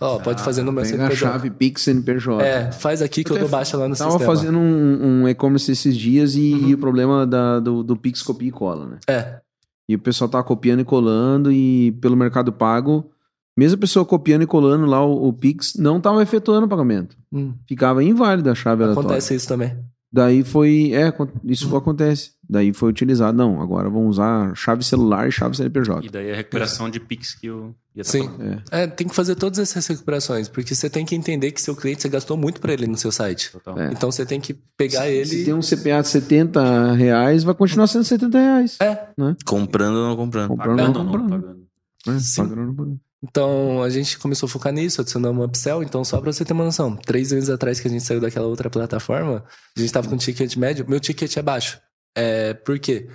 Ó, 0.00 0.18
pode 0.18 0.42
fazer 0.42 0.62
no 0.62 0.72
meu 0.72 0.84
CNPJ. 0.84 1.16
chave 1.16 1.50
Pix 1.50 1.82
CNPJ. 1.82 2.42
É, 2.44 2.72
faz 2.72 3.00
aqui 3.02 3.22
que 3.22 3.30
eu 3.30 3.36
Até 3.36 3.42
dou 3.44 3.50
baixa 3.50 3.76
lá 3.76 3.88
no 3.88 3.94
Tava 3.94 4.10
sistema. 4.12 4.34
fazendo 4.34 4.58
um, 4.58 5.22
um 5.22 5.28
e-commerce 5.28 5.70
esses 5.70 5.96
dias 5.96 6.34
e, 6.34 6.52
Uhum. 6.54 6.68
e 6.68 6.74
o 6.74 6.78
problema 6.78 7.26
da- 7.26 7.60
do, 7.60 7.82
do 7.84 7.96
Pix 7.96 8.22
copia 8.22 8.48
e 8.48 8.52
cola, 8.52 8.86
né? 8.86 8.98
É, 9.08 9.40
E 9.88 9.94
o 9.94 9.98
pessoal 9.98 10.28
tava 10.28 10.42
copiando 10.44 10.80
e 10.80 10.84
colando 10.84 11.52
e 11.52 11.92
pelo 12.00 12.16
Mercado 12.16 12.52
Pago, 12.52 13.10
mesmo 13.56 13.76
a 13.76 13.80
pessoa 13.80 14.04
copiando 14.04 14.42
e 14.42 14.46
colando 14.46 14.86
lá 14.86 15.04
o, 15.04 15.28
o 15.28 15.32
Pix, 15.32 15.74
não 15.76 16.00
tava 16.00 16.22
efetuando 16.22 16.66
o 16.66 16.68
pagamento. 16.68 17.16
hum, 17.30 17.52
Ficava 17.68 18.02
inválido 18.02 18.48
a 18.50 18.54
chave 18.54 18.82
aleatória. 18.82 19.06
acontece 19.08 19.34
isso 19.34 19.46
também. 19.46 19.76
Daí 20.12 20.44
foi, 20.44 20.92
é, 20.92 21.10
isso 21.44 21.74
acontece. 21.74 22.32
Daí 22.48 22.74
foi 22.74 22.90
utilizado, 22.90 23.36
não, 23.36 23.62
agora 23.62 23.88
vamos 23.88 24.10
usar 24.10 24.54
chave 24.54 24.84
celular 24.84 25.26
e 25.26 25.32
chave 25.32 25.56
CNPJ. 25.56 26.06
E 26.06 26.10
daí 26.10 26.30
a 26.30 26.36
recuperação 26.36 26.90
de 26.90 27.00
Pix 27.00 27.34
que 27.34 27.46
eu 27.46 27.74
ia 27.96 28.04
Sim. 28.04 28.28
É. 28.70 28.82
É, 28.82 28.86
tem 28.86 29.08
que 29.08 29.14
fazer 29.14 29.36
todas 29.36 29.58
essas 29.58 29.86
recuperações, 29.86 30.48
porque 30.48 30.74
você 30.74 30.90
tem 30.90 31.06
que 31.06 31.14
entender 31.14 31.50
que 31.50 31.62
seu 31.62 31.74
cliente, 31.74 32.02
você 32.02 32.10
gastou 32.10 32.36
muito 32.36 32.60
pra 32.60 32.74
ele 32.74 32.86
no 32.86 32.98
seu 32.98 33.10
site. 33.10 33.52
Total. 33.52 33.80
É. 33.80 33.90
Então 33.90 34.12
você 34.12 34.26
tem 34.26 34.38
que 34.38 34.52
pegar 34.76 35.08
ele... 35.08 35.24
Se 35.24 35.44
tem 35.46 35.54
um 35.54 35.60
CPA 35.60 36.02
de 36.02 36.08
70 36.08 36.92
reais, 36.92 37.42
vai 37.42 37.54
continuar 37.54 37.86
sendo 37.86 38.04
70 38.04 38.38
reais. 38.38 38.78
É, 38.82 39.08
Comprando 39.46 39.96
ou 39.96 40.08
não 40.08 40.16
comprando. 40.16 40.48
Comprando 40.48 40.78
ou 40.78 40.86
não 40.88 40.92
não 40.92 41.06
comprando. 41.06 41.30
pagando? 41.30 41.66
né? 42.06 42.18
Sim. 42.18 42.42
Pagando 42.42 42.60
ou 42.60 42.66
não 42.66 42.74
pagando. 42.74 43.00
Então 43.22 43.82
a 43.82 43.88
gente 43.88 44.18
começou 44.18 44.46
a 44.46 44.50
focar 44.50 44.72
nisso, 44.72 45.00
adicionamos 45.00 45.40
um 45.40 45.46
upsell. 45.46 45.82
Então, 45.82 46.04
só 46.04 46.20
pra 46.20 46.32
você 46.32 46.44
ter 46.44 46.52
uma 46.52 46.64
noção, 46.64 46.96
três 46.96 47.30
meses 47.32 47.48
atrás 47.48 47.78
que 47.78 47.86
a 47.86 47.90
gente 47.90 48.02
saiu 48.02 48.20
daquela 48.20 48.46
outra 48.46 48.68
plataforma, 48.68 49.44
a 49.76 49.80
gente 49.80 49.92
tava 49.92 50.08
com 50.08 50.16
ticket 50.16 50.56
médio, 50.56 50.84
meu 50.88 50.98
ticket 50.98 51.36
é 51.36 51.42
baixo. 51.42 51.80
É, 52.16 52.52
por 52.54 52.78
quê? 52.78 53.08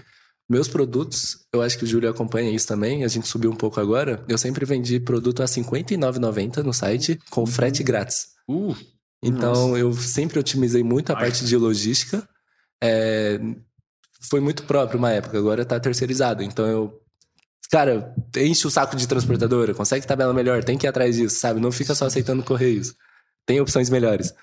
Meus 0.49 0.70
produtos, 0.70 1.45
eu 1.53 1.62
acho 1.62 1.78
que 1.78 1.84
o 1.84 1.88
Júlio 1.88 2.10
acompanha 2.10 2.49
isso 2.49 2.66
também, 2.66 3.03
a 3.03 3.08
gente 3.10 3.28
subiu 3.28 3.51
um 3.51 3.55
pouco 3.55 3.82
agora. 3.82 4.24
Eu 4.30 4.38
sempre 4.38 4.66
vendi 4.66 4.97
produto 4.97 5.41
a 5.41 5.45
R$ 5.45 5.51
59,90 5.51 6.64
no 6.64 6.74
site, 6.74 7.20
com 7.30 7.45
frete 7.45 7.84
grátis. 7.84 8.28
Uh, 8.49 8.74
Então, 9.22 9.78
eu 9.78 9.91
sempre 9.93 10.39
otimizei 10.39 10.84
muito 10.84 11.12
a 11.12 11.16
Ai. 11.18 11.24
parte 11.24 11.43
de 11.43 11.58
logística. 11.58 12.28
É, 12.82 13.39
foi 14.22 14.39
muito 14.39 14.64
próprio 14.64 14.97
uma 14.99 15.12
época, 15.12 15.38
agora 15.38 15.66
tá 15.66 15.78
terceirizado. 15.80 16.43
Então, 16.43 16.66
eu. 16.66 17.01
Cara, 17.72 18.15
enche 18.38 18.65
o 18.65 18.70
saco 18.70 18.95
de 18.95 19.07
transportadora, 19.07 19.74
consegue 19.74 20.07
tabela 20.07 20.34
melhor, 20.34 20.63
tem 20.63 20.78
que 20.78 20.88
ir 20.88 20.89
atrás 20.89 21.15
disso, 21.15 21.39
sabe? 21.39 21.59
Não 21.59 21.72
fica 21.72 21.93
só 21.93 22.05
aceitando 22.05 22.43
correios. 22.43 22.95
Tem 23.45 23.59
opções 23.59 23.89
melhores. 23.89 24.34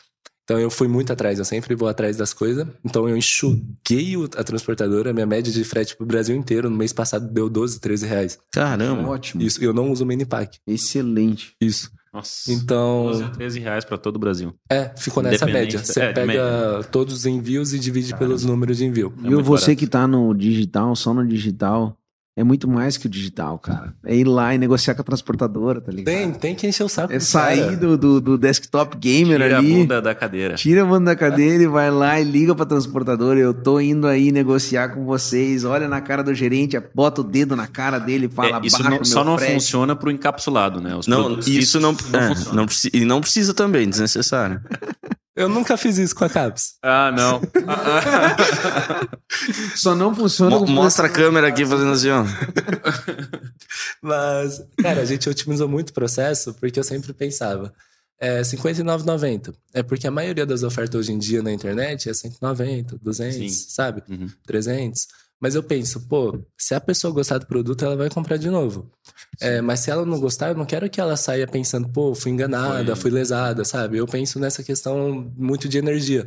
Então, 0.44 0.58
eu 0.58 0.70
fui 0.70 0.86
muito 0.86 1.10
atrás, 1.10 1.38
eu 1.38 1.44
sempre 1.44 1.74
vou 1.74 1.88
atrás 1.88 2.18
das 2.18 2.34
coisas. 2.34 2.66
Então, 2.84 3.08
eu 3.08 3.16
enxuguei 3.16 4.14
a 4.36 4.44
transportadora, 4.44 5.12
minha 5.12 5.24
média 5.24 5.50
de 5.50 5.64
frete 5.64 5.96
pro 5.96 6.04
Brasil 6.04 6.36
inteiro 6.36 6.68
no 6.68 6.76
mês 6.76 6.92
passado 6.92 7.32
deu 7.32 7.48
12, 7.48 7.80
13 7.80 8.06
reais. 8.06 8.38
Caramba. 8.52 9.08
Ótimo. 9.08 9.42
Isso, 9.42 9.62
eu 9.64 9.72
não 9.72 9.90
uso 9.90 10.04
Minipack. 10.04 10.58
Excelente. 10.66 11.54
Isso. 11.58 11.90
nossa. 12.12 12.52
Então. 12.52 13.06
12 13.06 13.24
a 13.24 13.30
13 13.30 13.60
reais 13.60 13.84
pra 13.86 13.96
todo 13.96 14.16
o 14.16 14.18
Brasil. 14.18 14.54
É, 14.70 14.90
ficou 14.98 15.22
nessa 15.22 15.46
média. 15.46 15.82
Você 15.82 16.00
é, 16.00 16.12
pega 16.12 16.86
todos 16.92 17.14
os 17.14 17.26
envios 17.26 17.72
e 17.72 17.78
divide 17.78 18.14
pelos 18.14 18.44
números 18.44 18.76
de 18.76 18.84
envio. 18.84 19.14
É 19.16 19.22
muito 19.22 19.42
você 19.42 19.68
barato. 19.68 19.78
que 19.78 19.86
tá 19.86 20.06
no 20.06 20.34
digital, 20.34 20.94
só 20.94 21.14
no 21.14 21.26
digital, 21.26 21.96
é 22.36 22.42
muito 22.42 22.68
mais 22.68 22.96
que 22.96 23.06
o 23.06 23.08
digital, 23.08 23.58
cara. 23.60 23.94
É 24.04 24.14
ir 24.16 24.24
lá 24.24 24.52
e 24.54 24.58
negociar 24.58 24.94
com 24.96 25.02
a 25.02 25.04
transportadora, 25.04 25.80
tá 25.80 25.92
ligado? 25.92 26.12
Tem, 26.12 26.32
tem 26.32 26.54
que 26.54 26.66
encher 26.66 26.82
o 26.82 26.88
saco. 26.88 27.12
É 27.12 27.20
sair 27.20 27.76
do, 27.76 27.96
do, 27.96 28.20
do 28.20 28.36
desktop 28.36 28.96
gamer 28.98 29.40
Tira 29.40 29.54
a 29.54 29.58
ali. 29.58 29.72
bunda 29.72 30.02
da 30.02 30.14
cadeira. 30.14 30.54
Tira 30.56 30.82
a 30.82 30.84
banda 30.84 31.12
da 31.12 31.16
cadeira 31.16 31.62
e 31.62 31.66
vai 31.68 31.90
lá 31.92 32.20
e 32.20 32.24
liga 32.24 32.52
pra 32.54 32.66
transportadora. 32.66 33.38
Eu 33.38 33.54
tô 33.54 33.78
indo 33.78 34.06
aí 34.08 34.32
negociar 34.32 34.88
com 34.88 35.04
vocês. 35.04 35.64
Olha 35.64 35.88
na 35.88 36.00
cara 36.00 36.24
do 36.24 36.34
gerente, 36.34 36.76
bota 36.92 37.20
o 37.20 37.24
dedo 37.24 37.54
na 37.54 37.68
cara 37.68 37.98
dele 38.00 38.26
e 38.26 38.28
fala 38.28 38.58
É, 38.60 38.66
isso 38.66 38.78
"Baixa 38.78 38.82
não- 38.90 38.96
o 38.96 39.00
meu 39.00 39.04
só 39.04 39.22
não 39.24 39.38
frete." 39.38 39.52
funciona 39.54 39.94
pro 39.94 40.10
encapsulado, 40.10 40.80
né? 40.80 40.96
Os 40.96 41.06
Não, 41.06 41.22
produtos 41.24 41.46
isso 41.46 41.78
não, 41.78 41.94
físicos 41.94 42.14
é, 42.20 42.28
funciona. 42.34 42.56
não 42.56 42.66
precisa, 42.66 42.96
e 42.96 43.04
não 43.04 43.20
precisa 43.20 43.54
também, 43.54 43.88
desnecessário. 43.88 44.60
Eu 45.36 45.48
nunca 45.48 45.76
fiz 45.76 45.98
isso 45.98 46.14
com 46.14 46.24
a 46.24 46.30
Caps. 46.30 46.74
Ah, 46.82 47.10
não. 47.10 47.42
Só 49.74 49.94
não 49.94 50.14
funciona 50.14 50.58
Mo- 50.58 50.66
mostra 50.66 51.06
a 51.08 51.10
câmera 51.10 51.48
aqui 51.48 51.66
fazendo 51.66 51.92
assim, 51.92 52.10
ó. 52.10 52.24
Mas, 54.00 54.62
cara, 54.80 55.00
a 55.00 55.04
gente 55.04 55.28
otimizou 55.28 55.68
muito 55.68 55.90
o 55.90 55.94
processo 55.94 56.54
porque 56.54 56.78
eu 56.78 56.84
sempre 56.84 57.12
pensava. 57.12 57.72
É 58.20 58.36
R$59,90. 58.38 59.52
É 59.72 59.82
porque 59.82 60.06
a 60.06 60.10
maioria 60.10 60.46
das 60.46 60.62
ofertas 60.62 61.00
hoje 61.00 61.12
em 61.12 61.18
dia 61.18 61.42
na 61.42 61.52
internet 61.52 62.08
é 62.08 62.14
190, 62.14 62.96
200, 63.02 63.34
Sim. 63.36 63.48
sabe? 63.68 64.02
Uhum. 64.08 64.28
300. 64.46 65.08
Mas 65.44 65.54
eu 65.54 65.62
penso, 65.62 66.08
pô, 66.08 66.42
se 66.56 66.74
a 66.74 66.80
pessoa 66.80 67.12
gostar 67.12 67.36
do 67.36 67.44
produto, 67.44 67.84
ela 67.84 67.94
vai 67.96 68.08
comprar 68.08 68.38
de 68.38 68.48
novo. 68.48 68.90
É, 69.38 69.60
mas 69.60 69.80
se 69.80 69.90
ela 69.90 70.06
não 70.06 70.18
gostar, 70.18 70.48
eu 70.48 70.54
não 70.54 70.64
quero 70.64 70.88
que 70.88 70.98
ela 70.98 71.16
saia 71.18 71.46
pensando, 71.46 71.86
pô, 71.90 72.14
fui 72.14 72.30
enganada, 72.30 72.96
Foi- 72.96 73.10
fui 73.10 73.10
lesada, 73.10 73.62
sabe? 73.62 73.98
Eu 73.98 74.06
penso 74.06 74.40
nessa 74.40 74.62
questão 74.62 75.30
muito 75.36 75.68
de 75.68 75.76
energia. 75.76 76.26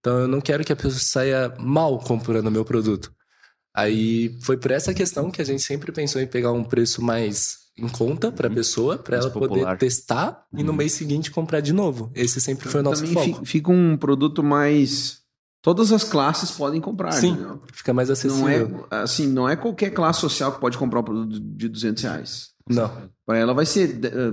Então 0.00 0.20
eu 0.20 0.26
não 0.26 0.40
quero 0.40 0.64
que 0.64 0.72
a 0.72 0.76
pessoa 0.76 0.94
saia 0.98 1.52
mal 1.58 1.98
comprando 1.98 2.50
meu 2.50 2.64
produto. 2.64 3.12
Aí 3.74 4.38
foi 4.40 4.56
por 4.56 4.70
essa 4.70 4.94
questão 4.94 5.30
que 5.30 5.42
a 5.42 5.44
gente 5.44 5.62
sempre 5.62 5.92
pensou 5.92 6.18
em 6.20 6.26
pegar 6.26 6.50
um 6.52 6.64
preço 6.64 7.02
mais 7.02 7.58
em 7.78 7.88
conta 7.88 8.32
para 8.32 8.48
a 8.48 8.50
pessoa, 8.50 8.96
para 8.96 9.16
Uhum. 9.18 9.22
Ela 9.24 9.30
poder 9.32 9.48
popular. 9.48 9.76
testar 9.76 10.46
e 10.50 10.62
no 10.62 10.70
Uhum. 10.70 10.78
mês 10.78 10.92
seguinte 10.92 11.30
comprar 11.30 11.60
de 11.60 11.74
novo. 11.74 12.10
Esse 12.14 12.40
sempre 12.40 12.70
foi 12.70 12.80
o 12.80 12.82
nosso 12.82 13.04
Também 13.04 13.32
foco. 13.32 13.44
fi- 13.44 13.52
fica 13.52 13.70
um 13.70 13.98
produto 13.98 14.42
mais. 14.42 15.18
Todas 15.66 15.90
as 15.90 16.04
classes 16.04 16.52
podem 16.52 16.80
comprar. 16.80 17.10
Sim, 17.10 17.30
entendeu? 17.32 17.60
fica 17.72 17.92
mais 17.92 18.08
Não 18.08 18.12
acessível. 18.12 18.86
é, 18.88 18.96
assim, 18.98 19.26
não 19.26 19.48
é 19.48 19.56
qualquer 19.56 19.90
classe 19.90 20.20
social 20.20 20.52
que 20.52 20.60
pode 20.60 20.78
comprar 20.78 21.00
um 21.00 21.02
produto 21.02 21.40
de 21.40 21.68
200 21.68 22.04
reais. 22.04 22.50
Não. 22.70 22.88
Para 23.26 23.36
ela 23.38 23.52
vai 23.52 23.66
ser 23.66 23.98
eh, 24.04 24.32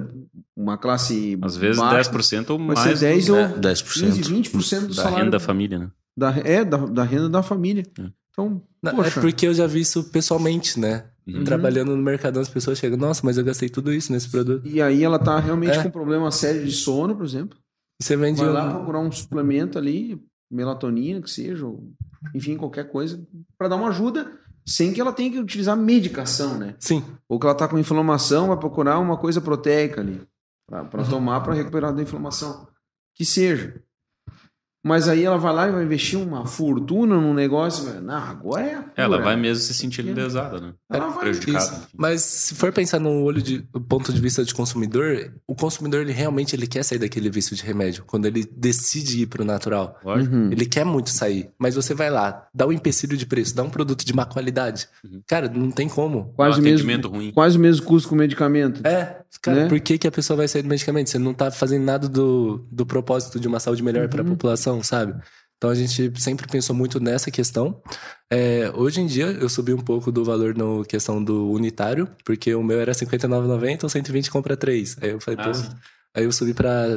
uma 0.56 0.78
classe. 0.78 1.36
Às 1.42 1.58
vezes 1.58 1.78
baixa, 1.82 2.12
10% 2.12 2.52
ou 2.52 2.58
Vai 2.60 2.68
mais 2.68 2.80
ser 2.82 3.00
10 3.00 3.26
do- 3.26 3.34
ou 3.34 3.40
é, 3.40 3.48
10%. 3.48 4.14
15, 4.14 4.22
20% 4.22 4.82
do 4.82 4.88
da 4.90 4.94
salário. 4.94 5.18
renda 5.18 5.32
da 5.32 5.40
família, 5.40 5.80
né? 5.80 5.90
Da, 6.16 6.30
é, 6.38 6.64
da, 6.64 6.78
da 6.78 7.04
renda 7.04 7.28
da 7.30 7.42
família. 7.42 7.84
É. 8.00 8.04
Então, 8.32 8.62
Não, 8.84 8.92
É 8.92 8.96
poxa. 8.96 9.20
porque 9.20 9.48
eu 9.48 9.54
já 9.56 9.66
vi 9.66 9.80
isso 9.80 10.04
pessoalmente, 10.04 10.80
né? 10.80 11.06
Uhum. 11.28 11.44
Trabalhando 11.44 11.96
no 11.96 12.04
Mercadão, 12.04 12.44
as 12.44 12.50
pessoas 12.50 12.78
chegam, 12.78 12.96
nossa, 12.98 13.22
mas 13.24 13.40
eu 13.40 13.44
gastei 13.44 13.70
tudo 13.70 13.92
isso 13.92 14.12
nesse 14.12 14.30
produto. 14.30 14.68
E 14.68 14.80
aí 14.84 15.04
ela 15.04 15.18
tá 15.18 15.40
realmente 15.40 15.80
É. 15.80 15.82
com 15.84 15.90
problema 15.90 16.30
sério 16.30 16.64
de 16.64 16.72
sono, 16.74 17.16
por 17.16 17.26
exemplo. 17.26 17.58
Você 18.00 18.16
vende 18.16 18.40
Vai 18.40 18.50
um... 18.50 18.54
lá 18.54 18.70
procurar 18.72 19.00
um 19.00 19.12
suplemento 19.12 19.78
ali, 19.80 20.22
melatonina, 20.54 21.22
que 21.22 21.30
seja, 21.30 21.66
ou, 21.66 21.92
enfim, 22.34 22.56
qualquer 22.58 22.90
coisa, 22.92 23.22
para 23.58 23.68
dar 23.68 23.76
uma 23.76 23.90
ajuda, 23.90 24.32
sem 24.66 24.94
que 24.94 25.02
ela 25.02 25.12
tenha 25.12 25.32
que 25.32 25.40
utilizar 25.40 25.76
medicação, 25.76 26.58
né? 26.58 26.76
Sim, 26.80 27.04
Ou 27.28 27.40
que 27.40 27.46
ela 27.46 27.56
tá 27.56 27.68
com 27.68 27.78
inflamação, 27.78 28.48
vai 28.48 28.58
procurar 28.58 29.00
uma 29.00 29.18
coisa 29.18 29.42
proteica 29.42 30.02
ali, 30.02 30.22
Uhum. 30.72 30.88
para 30.88 31.04
tomar 31.04 31.42
para 31.42 31.54
recuperar 31.54 31.94
da 31.94 32.02
inflamação. 32.02 32.68
Que 33.16 33.26
seja. 33.26 33.82
Mas 34.84 35.08
aí 35.08 35.24
ela 35.24 35.38
vai 35.38 35.54
lá 35.54 35.68
e 35.68 35.72
vai 35.72 35.84
investir 35.86 36.20
uma 36.20 36.46
fortuna 36.46 37.16
num 37.16 37.34
negócio. 37.34 37.86
vai, 37.86 38.02
Não, 38.02 38.14
agora 38.16 38.62
é. 38.64 38.76
a 38.76 38.84
Ela 38.98 39.16
cura." 39.18 39.24
vai 39.30 39.36
mesmo 39.38 39.64
se 39.64 39.74
sentir 39.74 40.02
lesada, 40.02 40.60
né? 40.60 40.74
Ela 40.92 41.08
vai. 41.08 41.20
Prejudicada. 41.24 41.84
Mas 41.96 42.22
se 42.22 42.56
for 42.56 42.72
pensar 42.74 43.00
no 43.00 43.24
olho 43.24 43.42
de 43.42 43.60
do 43.60 43.80
ponto 43.80 44.12
de 44.12 44.20
vista 44.20 44.44
de 44.44 44.54
consumidor, 44.54 45.32
o 45.48 45.56
consumidor 45.56 46.02
ele 46.02 46.12
realmente 46.12 46.54
ele 46.56 46.68
quer 46.68 46.84
sair 46.84 47.00
daquele 47.00 47.30
vício 47.30 47.56
de 47.56 47.64
remédio 47.64 48.04
quando 48.06 48.26
ele 48.26 48.44
decide 48.58 49.22
ir 49.22 49.28
pro 49.28 49.46
natural. 49.46 49.98
Lógico. 50.04 50.36
Uhum. 50.36 50.52
Ele 50.52 50.66
quer 50.66 50.84
muito 50.86 51.10
sair, 51.12 51.50
mas 51.58 51.76
você 51.76 51.94
vai 51.94 52.10
lá, 52.10 52.48
dá 52.54 52.68
um 52.68 52.72
empecilho 52.72 53.16
de 53.16 53.26
preço, 53.26 53.56
dá 53.56 53.64
um 53.64 53.70
produto 53.70 54.06
de 54.06 54.14
má 54.14 54.26
qualidade. 54.26 54.88
Uhum. 55.04 55.22
Cara, 55.26 55.48
não 55.50 55.72
tem 55.72 55.88
como. 55.88 56.34
Quase 56.36 56.58
um 56.60 56.62
o 56.62 56.64
mesmo, 56.64 57.08
ruim. 57.08 57.32
quase 57.32 57.58
o 57.58 57.62
mesmo 57.62 57.86
custo 57.86 58.10
com 58.10 58.16
o 58.16 58.18
medicamento. 58.18 58.86
É, 58.86 59.22
Cara, 59.42 59.64
né? 59.64 59.70
por 59.70 59.80
que, 59.80 59.98
que 59.98 60.08
a 60.08 60.12
pessoa 60.12 60.38
vai 60.38 60.48
sair 60.48 60.62
do 60.62 60.70
medicamento? 60.70 61.10
Você 61.10 61.18
não 61.20 61.34
tá 61.34 61.50
fazendo 61.52 61.84
nada 61.84 62.08
do, 62.08 62.66
do 62.72 62.86
propósito 62.86 63.40
de 63.40 63.48
uma 63.48 63.60
saúde 63.60 63.84
melhor 63.84 64.08
para 64.08 64.22
a 64.22 64.24
Uhum. 64.24 64.30
população, 64.32 64.82
sabe? 64.84 65.14
Então 65.58 65.70
a 65.70 65.76
gente 65.76 66.12
sempre 66.20 66.46
pensou 66.48 66.76
muito 66.76 67.00
nessa 67.00 67.32
questão. 67.32 67.82
É, 68.32 68.70
hoje 68.76 69.00
em 69.00 69.06
dia 69.08 69.28
eu 69.28 69.48
subi 69.48 69.74
um 69.74 69.80
pouco 69.80 70.12
do 70.12 70.24
valor 70.26 70.56
na 70.56 70.84
questão 70.86 71.24
do 71.24 71.50
unitário, 71.50 72.08
porque 72.26 72.54
o 72.54 72.62
meu 72.64 72.80
era 72.82 72.92
R$ 72.92 72.98
59,90 72.98 73.84
ou 73.84 73.90
120 73.90 74.30
compra 74.30 74.58
3. 74.58 74.98
Aí 75.02 75.10
eu 75.12 75.22
falei, 75.22 75.40
Ah, 75.40 75.52
pô. 75.52 75.76
Aí 76.16 76.26
eu 76.26 76.32
subi 76.32 76.54
pra 76.54 76.70
é, 76.90 76.92
R$ 76.92 76.96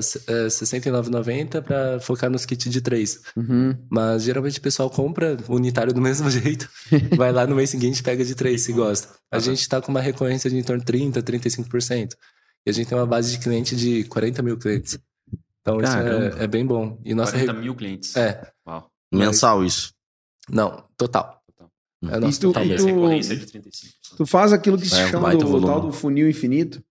69,90 0.49 1.63
pra 1.63 1.99
focar 2.01 2.29
nos 2.31 2.45
kits 2.45 2.71
de 2.71 2.81
3. 2.81 3.23
Uhum. 3.37 3.75
Mas 3.91 4.23
geralmente 4.25 4.59
o 4.59 4.63
pessoal 4.63 4.91
compra 4.91 5.37
unitário 5.49 5.93
do 5.93 6.01
mesmo 6.03 6.31
jeito. 6.31 6.69
vai 7.17 7.33
lá 7.33 7.47
no 7.47 7.57
mês 7.57 7.71
seguinte 7.71 7.99
e 8.01 8.03
pega 8.03 8.25
de 8.25 8.35
3 8.35 8.61
se 8.61 8.73
gosta. 8.73 9.09
A 9.31 9.37
Aham. 9.37 9.45
gente 9.45 9.69
tá 9.69 9.81
com 9.81 9.91
uma 9.91 10.01
recorrência 10.01 10.51
de 10.51 10.57
em 10.57 10.63
torno 10.63 10.85
de 10.85 10.93
30%, 10.93 11.23
35%. 11.23 12.15
E 12.67 12.71
a 12.71 12.73
gente 12.73 12.89
tem 12.89 12.99
uma 12.99 13.07
base 13.07 13.31
de 13.33 13.39
cliente 13.39 13.75
de 13.77 14.05
40 14.05 14.43
mil 14.43 14.59
clientes. 14.59 14.99
Então 15.63 15.81
isso 15.81 15.93
Caramba. 15.93 16.39
é, 16.41 16.45
é 16.45 16.47
bem 16.47 16.67
bom. 16.67 17.01
E 17.05 17.15
nossa 17.15 17.33
40 17.33 17.53
re- 17.53 17.59
mil 17.61 17.75
clientes. 17.75 18.15
É, 18.17 18.51
Uau. 18.69 18.91
Mensal 19.13 19.65
isso. 19.65 19.93
não, 20.51 20.85
total. 20.97 21.41
Total. 21.47 21.71
É 22.13 22.21
nosso 22.21 22.39
E 22.39 22.41
tu- 22.41 22.47
total 22.49 22.65
e 22.67 22.77
tu- 22.77 22.85
recorrência 22.87 23.37
de 23.37 23.47
35%. 23.47 24.17
Tu 24.17 24.27
faz 24.27 24.53
aquilo 24.53 24.77
que 24.79 24.89
se 24.89 24.95
É, 25.01 25.07
um 25.07 25.09
chama 25.09 25.35
do 25.35 25.61
tal 25.65 25.81
do 25.81 25.93
funil 25.93 26.29
infinito. 26.29 26.83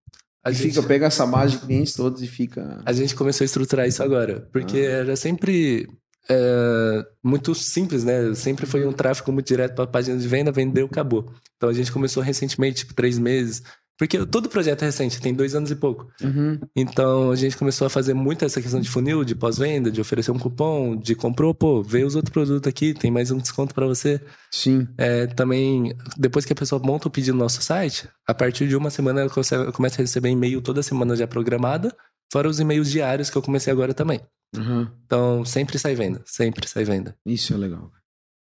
A 0.46 0.52
e 0.52 0.54
gente, 0.54 0.76
fica, 0.76 0.84
pega 0.84 1.08
essa 1.08 1.26
base 1.26 1.54
de 1.54 1.66
clientes 1.66 1.93
todos 1.93 2.22
e 2.22 2.28
fica. 2.28 2.80
a 2.86 2.93
gente 2.93 3.16
começou 3.16 3.43
a 3.43 3.48
estruturar 3.48 3.88
isso 3.88 4.04
agora. 4.04 4.48
Porque 4.52 4.78
Ah. 4.78 4.91
era 4.91 5.16
sempre 5.16 5.89
é, 6.30 7.06
muito 7.24 7.54
simples, 7.56 8.04
né? 8.04 8.34
Sempre 8.36 8.66
foi 8.66 8.86
um 8.86 8.93
tráfego 8.93 9.32
muito 9.32 9.48
direto 9.48 9.76
para 9.76 9.88
página 9.88 10.18
de 10.18 10.28
venda, 10.28 10.52
vendeu, 10.52 10.86
acabou. 10.86 11.32
Então 11.58 11.68
a 11.70 11.74
gente 11.74 11.91
começou 11.91 12.22
recentemente, 12.22 12.80
tipo, 12.80 12.93
três 12.93 13.18
meses. 13.18 13.64
Porque 13.98 14.26
todo 14.26 14.50
projeto 14.50 14.82
é 14.82 14.86
recente, 14.86 15.22
tem 15.22 15.34
dois 15.34 15.56
anos 15.56 15.72
e 15.72 15.76
pouco. 15.76 16.08
Uhum. 16.22 16.60
Então 16.76 17.32
a 17.32 17.36
gente 17.36 17.56
começou 17.56 17.88
a 17.88 17.89
fazer 17.89 18.14
muito 18.14 18.43
essa 18.43 18.62
questão 18.62 18.82
de 18.82 18.89
funil, 18.89 19.24
de 19.24 19.34
pós-venda, 19.34 19.89
de 19.89 20.02
oferecer 20.02 20.32
um 20.32 20.39
cupom, 20.39 20.98
de 20.98 21.16
comprou, 21.16 21.54
pô, 21.54 21.82
veio 21.82 22.06
os 22.06 22.16
outros 22.16 22.34
produtos 22.34 22.68
aqui, 22.68 22.93
tem 22.93 23.10
mais 23.10 23.32
um 23.32 23.38
desconto 23.38 23.74
para 23.74 23.86
você. 23.86 24.20
Sim. 24.52 24.88
É, 24.98 25.28
também, 25.28 25.96
depois 26.18 26.43
que 26.43 26.52
a 26.52 26.56
pessoa 26.56 26.82
monta 26.84 27.08
o 27.08 27.12
pedido 27.12 27.36
no 27.36 27.43
nosso 27.43 27.62
site, 27.62 28.10
a 28.28 28.34
partir 28.34 28.68
de 28.68 28.76
uma 28.76 28.89
semana 28.89 29.22
ela 29.22 29.72
começa 29.72 30.02
a 30.02 30.04
receber 30.04 30.30
e-mail 30.30 30.62
toda 30.62 30.84
semana 30.84 31.16
já 31.16 31.26
programada, 31.26 31.96
fora 32.32 32.50
os 32.50 32.60
e-mails 32.60 32.91
diários 32.91 33.30
que 33.30 33.38
eu 33.38 33.41
comecei 33.41 33.72
agora 33.72 33.93
também. 33.93 34.20
Uhum. 34.56 34.88
Então 35.06 35.46
sempre 35.46 35.80
sai 35.80 35.96
venda, 35.96 36.22
sempre 36.26 36.68
sai 36.68 36.84
venda. 36.84 37.16
Isso 37.26 37.54
é 37.54 37.58
legal. 37.58 37.91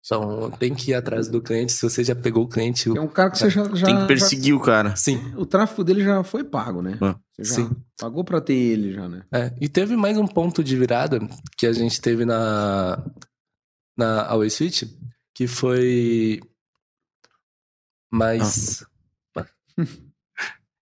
Então 0.07 0.49
tem 0.51 0.73
que 0.73 0.91
ir 0.91 0.93
atrás 0.93 1.27
do 1.27 1.41
cliente, 1.41 1.73
se 1.73 1.81
você 1.81 2.01
já 2.01 2.15
pegou 2.15 2.45
o 2.45 2.47
cliente. 2.47 2.87
É 2.97 3.01
um 3.01 3.09
cara 3.09 3.29
que 3.29 3.37
você 3.37 3.49
já. 3.49 3.63
já- 3.75 3.87
Tem 3.87 3.99
que 3.99 4.07
perseguir 4.07 4.53
o 4.55 4.59
cara. 4.61 4.95
Sim, 4.95 5.17
já- 5.31 5.37
o 5.37 5.45
tráfego 5.45 5.83
dele 5.83 6.01
já 6.01 6.23
foi 6.23 6.45
pago, 6.45 6.81
né? 6.81 6.97
Ah. 7.01 7.19
Você 7.37 7.43
já 7.43 7.55
sim. 7.55 7.69
pagou 7.99 8.23
pra 8.23 8.39
ter 8.39 8.53
ele 8.53 8.93
já, 8.93 9.09
né? 9.09 9.23
É, 9.33 9.53
e 9.59 9.67
teve 9.67 9.97
mais 9.97 10.17
um 10.17 10.25
ponto 10.25 10.63
de 10.63 10.77
virada 10.77 11.19
que 11.57 11.67
a 11.67 11.73
gente 11.73 11.99
teve 11.99 12.23
na, 12.23 13.03
na 13.97 14.25
Always 14.27 14.55
Fit, 14.57 14.97
que 15.35 15.45
foi 15.45 16.39
mais. 18.09 18.85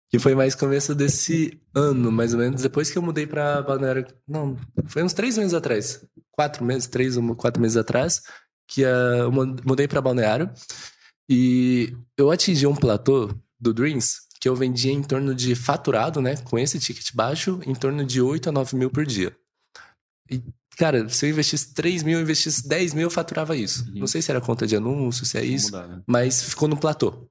que 0.09 0.19
foi 0.19 0.35
mais 0.35 0.53
começo 0.53 0.93
desse 0.93 1.59
ano, 1.73 2.11
mais 2.11 2.33
ou 2.33 2.39
menos, 2.39 2.61
depois 2.61 2.91
que 2.91 2.97
eu 2.97 3.01
mudei 3.01 3.25
pra 3.25 3.61
Balneário. 3.63 4.05
Não, 4.27 4.55
foi 4.85 5.03
uns 5.03 5.13
três 5.13 5.35
meses 5.35 5.53
atrás. 5.55 6.05
Quatro 6.31 6.63
meses, 6.63 6.87
três 6.87 7.17
ou 7.17 7.35
quatro 7.35 7.61
meses 7.61 7.75
atrás, 7.75 8.21
que 8.67 8.81
eu 8.81 9.31
mu- 9.31 9.55
mudei 9.65 9.87
pra 9.87 10.01
Balneário. 10.01 10.49
E 11.29 11.95
eu 12.17 12.29
atingi 12.31 12.67
um 12.67 12.75
platô 12.75 13.33
do 13.59 13.73
Dreams 13.73 14.17
que 14.39 14.47
eu 14.47 14.55
vendia 14.55 14.91
em 14.91 15.01
torno 15.01 15.33
de 15.33 15.55
faturado, 15.55 16.21
né? 16.21 16.37
Com 16.37 16.59
esse 16.59 16.79
ticket 16.79 17.13
baixo, 17.15 17.59
em 17.65 17.73
torno 17.73 18.05
de 18.05 18.21
8 18.21 18.49
a 18.49 18.51
9 18.51 18.75
mil 18.77 18.91
por 18.91 19.05
dia. 19.05 19.35
E, 20.29 20.41
cara, 20.77 21.07
se 21.09 21.25
eu 21.25 21.29
investisse 21.31 21.73
3 21.73 22.03
mil, 22.03 22.17
eu 22.19 22.21
investisse 22.23 22.67
10 22.67 22.93
mil, 22.93 23.03
eu 23.03 23.11
faturava 23.11 23.55
isso. 23.55 23.85
Uhum. 23.89 23.99
Não 24.01 24.07
sei 24.07 24.21
se 24.21 24.29
era 24.29 24.39
conta 24.41 24.67
de 24.67 24.75
anúncio, 24.75 25.25
se 25.25 25.37
é 25.37 25.41
Vamos 25.41 25.55
isso, 25.55 25.65
mudar, 25.71 25.87
né? 25.87 26.01
mas 26.05 26.43
ficou 26.43 26.67
no 26.67 26.77
platô. 26.77 27.27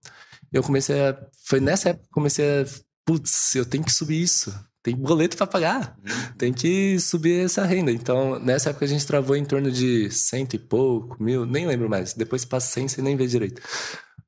Eu 0.53 0.63
comecei 0.63 1.01
a. 1.09 1.17
Foi 1.45 1.61
nessa 1.61 1.91
época 1.91 2.05
que 2.05 2.11
eu 2.11 2.15
comecei 2.15 2.63
a. 2.63 2.67
Putz, 3.07 3.55
eu 3.55 3.65
tenho 3.67 3.85
que 3.85 3.93
subir 3.93 4.21
isso. 4.23 4.53
Tem 4.85 4.95
boleto 4.95 5.35
pra 5.35 5.47
pagar. 5.47 5.97
Tem 6.37 6.53
que 6.53 7.01
subir 7.01 7.47
essa 7.47 7.65
renda. 7.65 7.91
Então, 7.91 8.39
nessa 8.39 8.69
época 8.69 8.85
a 8.85 8.89
gente 8.89 9.07
travou 9.07 9.35
em 9.35 9.45
torno 9.45 9.73
de 9.73 10.11
cento 10.11 10.55
e 10.55 10.59
pouco, 10.59 11.17
mil, 11.23 11.47
nem 11.47 11.67
lembro 11.67 11.89
mais. 11.89 12.13
Depois 12.13 12.45
passa 12.45 12.71
100, 12.73 12.89
você 12.89 13.03
nem 13.03 13.17
vê 13.17 13.27
direito. 13.27 13.63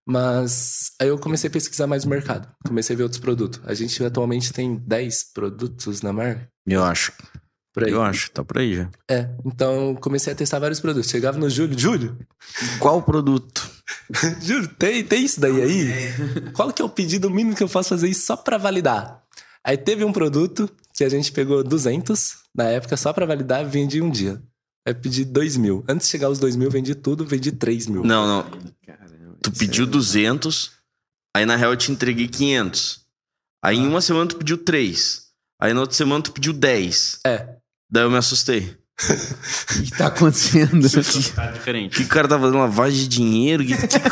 Mas 0.08 0.92
aí 0.98 1.08
eu 1.08 1.18
comecei 1.18 1.48
a 1.48 1.52
pesquisar 1.52 1.86
mais 1.86 2.04
o 2.04 2.08
mercado. 2.08 2.48
Comecei 2.66 2.94
a 2.94 2.96
ver 2.96 3.02
outros 3.02 3.20
produtos. 3.20 3.60
A 3.64 3.74
gente 3.74 4.02
atualmente 4.02 4.50
tem 4.50 4.76
10 4.76 5.32
produtos 5.34 6.00
na 6.00 6.10
marca. 6.10 6.48
Eu 6.66 6.82
acho. 6.82 7.12
Por 7.74 7.84
aí. 7.84 7.90
Eu 7.92 8.00
acho. 8.00 8.30
Tá 8.30 8.42
por 8.42 8.56
aí 8.56 8.76
já. 8.76 8.90
É, 9.10 9.28
então 9.44 9.94
comecei 9.96 10.32
a 10.32 10.36
testar 10.36 10.58
vários 10.58 10.80
produtos. 10.80 11.10
Chegava 11.10 11.36
no 11.36 11.50
Júlio, 11.50 11.78
Júlio, 11.78 12.16
Qual 12.78 13.02
produto? 13.02 13.70
Júlio, 14.40 14.68
tem, 14.68 15.04
tem 15.04 15.22
isso 15.22 15.38
daí 15.38 15.60
aí? 15.60 15.92
Qual 16.54 16.72
que 16.72 16.80
é 16.80 16.84
o 16.84 16.88
pedido 16.88 17.28
mínimo 17.28 17.54
que 17.54 17.62
eu 17.62 17.68
posso 17.68 17.90
fazer 17.90 18.08
isso 18.08 18.24
só 18.24 18.38
pra 18.38 18.56
validar? 18.56 19.22
Aí 19.66 19.76
teve 19.76 20.04
um 20.04 20.12
produto 20.12 20.70
que 20.94 21.02
a 21.02 21.08
gente 21.08 21.32
pegou 21.32 21.64
200 21.64 22.36
na 22.54 22.64
época 22.64 22.96
só 22.96 23.12
pra 23.12 23.26
validar 23.26 23.66
vendi 23.68 24.00
um 24.00 24.08
dia. 24.08 24.40
Aí 24.86 24.94
pedi 24.94 25.24
2 25.24 25.56
mil. 25.56 25.84
Antes 25.88 26.06
de 26.06 26.12
chegar 26.12 26.28
aos 26.28 26.38
2 26.38 26.54
mil, 26.54 26.70
vendi 26.70 26.94
tudo, 26.94 27.26
vendi 27.26 27.50
3 27.50 27.88
mil. 27.88 28.04
Não, 28.04 28.24
não. 28.26 28.50
Caramba, 28.86 29.38
Tu 29.42 29.50
pediu 29.50 29.84
é- 29.84 29.88
200, 29.88 30.70
aí 31.36 31.44
na 31.44 31.56
real 31.56 31.72
eu 31.72 31.76
te 31.76 31.90
entreguei 31.90 32.28
500. 32.28 33.04
Aí 33.64 33.76
em 33.76 33.86
uma 33.88 34.00
semana 34.00 34.28
tu 34.28 34.36
pediu 34.36 34.56
3. 34.56 35.26
Aí 35.60 35.74
na 35.74 35.80
outra 35.80 35.96
semana 35.96 36.22
tu 36.22 36.30
pediu 36.30 36.52
10. 36.52 37.18
É. 37.26 37.56
Daí 37.90 38.04
eu 38.04 38.10
me 38.10 38.16
assustei. 38.16 38.76
O 38.98 39.82
que 39.82 39.90
tá 39.90 40.06
acontecendo? 40.06 40.88
Tá 41.34 41.50
diferente. 41.50 41.96
Que 41.98 42.04
o 42.04 42.08
cara 42.08 42.26
tá 42.26 42.38
fazendo 42.38 42.58
lavagem 42.58 42.98
de 43.00 43.08
dinheiro? 43.08 43.64
Que, 43.64 43.76
que... 43.76 43.96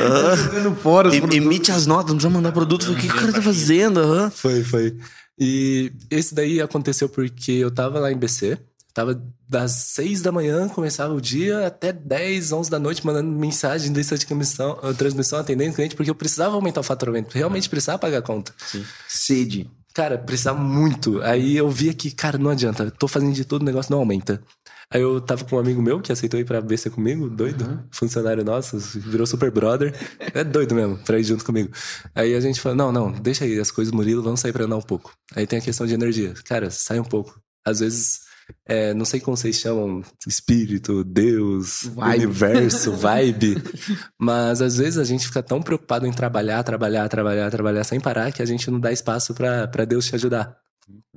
Ah, 0.00 0.36
Jogando 0.36 0.74
fora 0.76 1.14
emite 1.14 1.70
as 1.70 1.86
notas, 1.86 2.08
não 2.08 2.16
precisa 2.16 2.30
mandar 2.30 2.52
produto. 2.52 2.90
O 2.90 2.96
que 2.96 3.06
o 3.06 3.14
cara 3.14 3.32
tá 3.32 3.40
fazendo? 3.40 4.00
Aham. 4.00 4.30
Foi, 4.30 4.64
foi. 4.64 4.96
E 5.38 5.92
esse 6.10 6.34
daí 6.34 6.60
aconteceu 6.60 7.08
porque 7.08 7.52
eu 7.52 7.70
tava 7.70 8.00
lá 8.00 8.10
em 8.10 8.16
BC. 8.16 8.58
Tava 8.92 9.22
das 9.48 9.70
6 9.70 10.20
da 10.20 10.32
manhã, 10.32 10.68
começava 10.68 11.14
o 11.14 11.20
dia, 11.20 11.66
até 11.68 11.92
10, 11.92 12.50
11 12.50 12.68
da 12.70 12.78
noite, 12.78 13.06
mandando 13.06 13.30
mensagem, 13.30 13.92
lista 13.92 14.18
de 14.18 14.26
transmissão, 14.26 14.76
transmissão 14.98 15.38
atendendo 15.38 15.70
o 15.70 15.74
cliente, 15.74 15.94
porque 15.94 16.10
eu 16.10 16.14
precisava 16.14 16.56
aumentar 16.56 16.80
o 16.80 16.84
faturamento. 16.84 17.36
Realmente 17.36 17.68
precisava 17.68 17.98
pagar 17.98 18.18
a 18.18 18.22
conta. 18.22 18.52
Sede. 19.08 19.70
Cara, 19.92 20.16
precisava 20.16 20.58
muito. 20.58 21.20
Aí 21.22 21.56
eu 21.56 21.68
vi 21.68 21.92
que, 21.94 22.10
cara, 22.12 22.38
não 22.38 22.50
adianta. 22.50 22.90
Tô 22.90 23.08
fazendo 23.08 23.32
de 23.34 23.44
tudo, 23.44 23.62
o 23.62 23.64
negócio 23.64 23.90
não 23.90 23.98
aumenta. 23.98 24.40
Aí 24.92 25.00
eu 25.00 25.20
tava 25.20 25.44
com 25.44 25.56
um 25.56 25.58
amigo 25.58 25.80
meu 25.82 26.00
que 26.00 26.10
aceitou 26.12 26.38
ir 26.38 26.44
pra 26.44 26.60
BC 26.60 26.90
comigo, 26.90 27.28
doido, 27.28 27.64
Uhum. 27.64 27.78
funcionário 27.92 28.44
nosso, 28.44 28.78
virou 28.78 29.26
super 29.26 29.50
brother. 29.50 29.94
É 30.34 30.42
doido 30.44 30.74
mesmo, 30.74 30.98
pra 30.98 31.18
ir 31.18 31.24
junto 31.24 31.44
comigo. 31.44 31.70
Aí 32.14 32.34
a 32.34 32.40
gente 32.40 32.60
falou: 32.60 32.76
não, 32.76 32.90
não, 32.92 33.12
deixa 33.12 33.44
aí 33.44 33.58
as 33.58 33.70
coisas, 33.70 33.92
Murilo, 33.92 34.22
vamos 34.22 34.40
sair 34.40 34.52
pra 34.52 34.64
andar 34.64 34.76
um 34.76 34.82
pouco. 34.82 35.12
Aí 35.34 35.46
tem 35.46 35.58
a 35.58 35.62
questão 35.62 35.86
de 35.86 35.94
energia. 35.94 36.34
Cara, 36.44 36.70
sai 36.70 36.98
um 36.98 37.04
pouco. 37.04 37.40
Às 37.64 37.80
vezes, 37.80 38.20
é, 38.66 38.94
não 38.94 39.04
sei 39.04 39.20
como 39.20 39.36
vocês 39.36 39.56
chamam, 39.56 40.02
espírito, 40.26 41.02
Deus, 41.04 41.84
Vibe. 41.84 42.26
universo, 42.26 42.92
vibe. 42.96 43.56
Mas 44.18 44.62
às 44.62 44.76
vezes 44.76 44.98
a 44.98 45.04
gente 45.04 45.26
fica 45.26 45.42
tão 45.42 45.62
preocupado 45.62 46.06
em 46.06 46.12
trabalhar, 46.12 46.62
trabalhar, 46.62 47.08
trabalhar, 47.08 47.50
trabalhar 47.50 47.84
sem 47.84 48.00
parar 48.00 48.32
que 48.32 48.42
a 48.42 48.46
gente 48.46 48.70
não 48.70 48.80
dá 48.80 48.92
espaço 48.92 49.34
pra 49.34 49.66
pra 49.68 49.84
Deus 49.84 50.06
te 50.06 50.14
ajudar. 50.14 50.56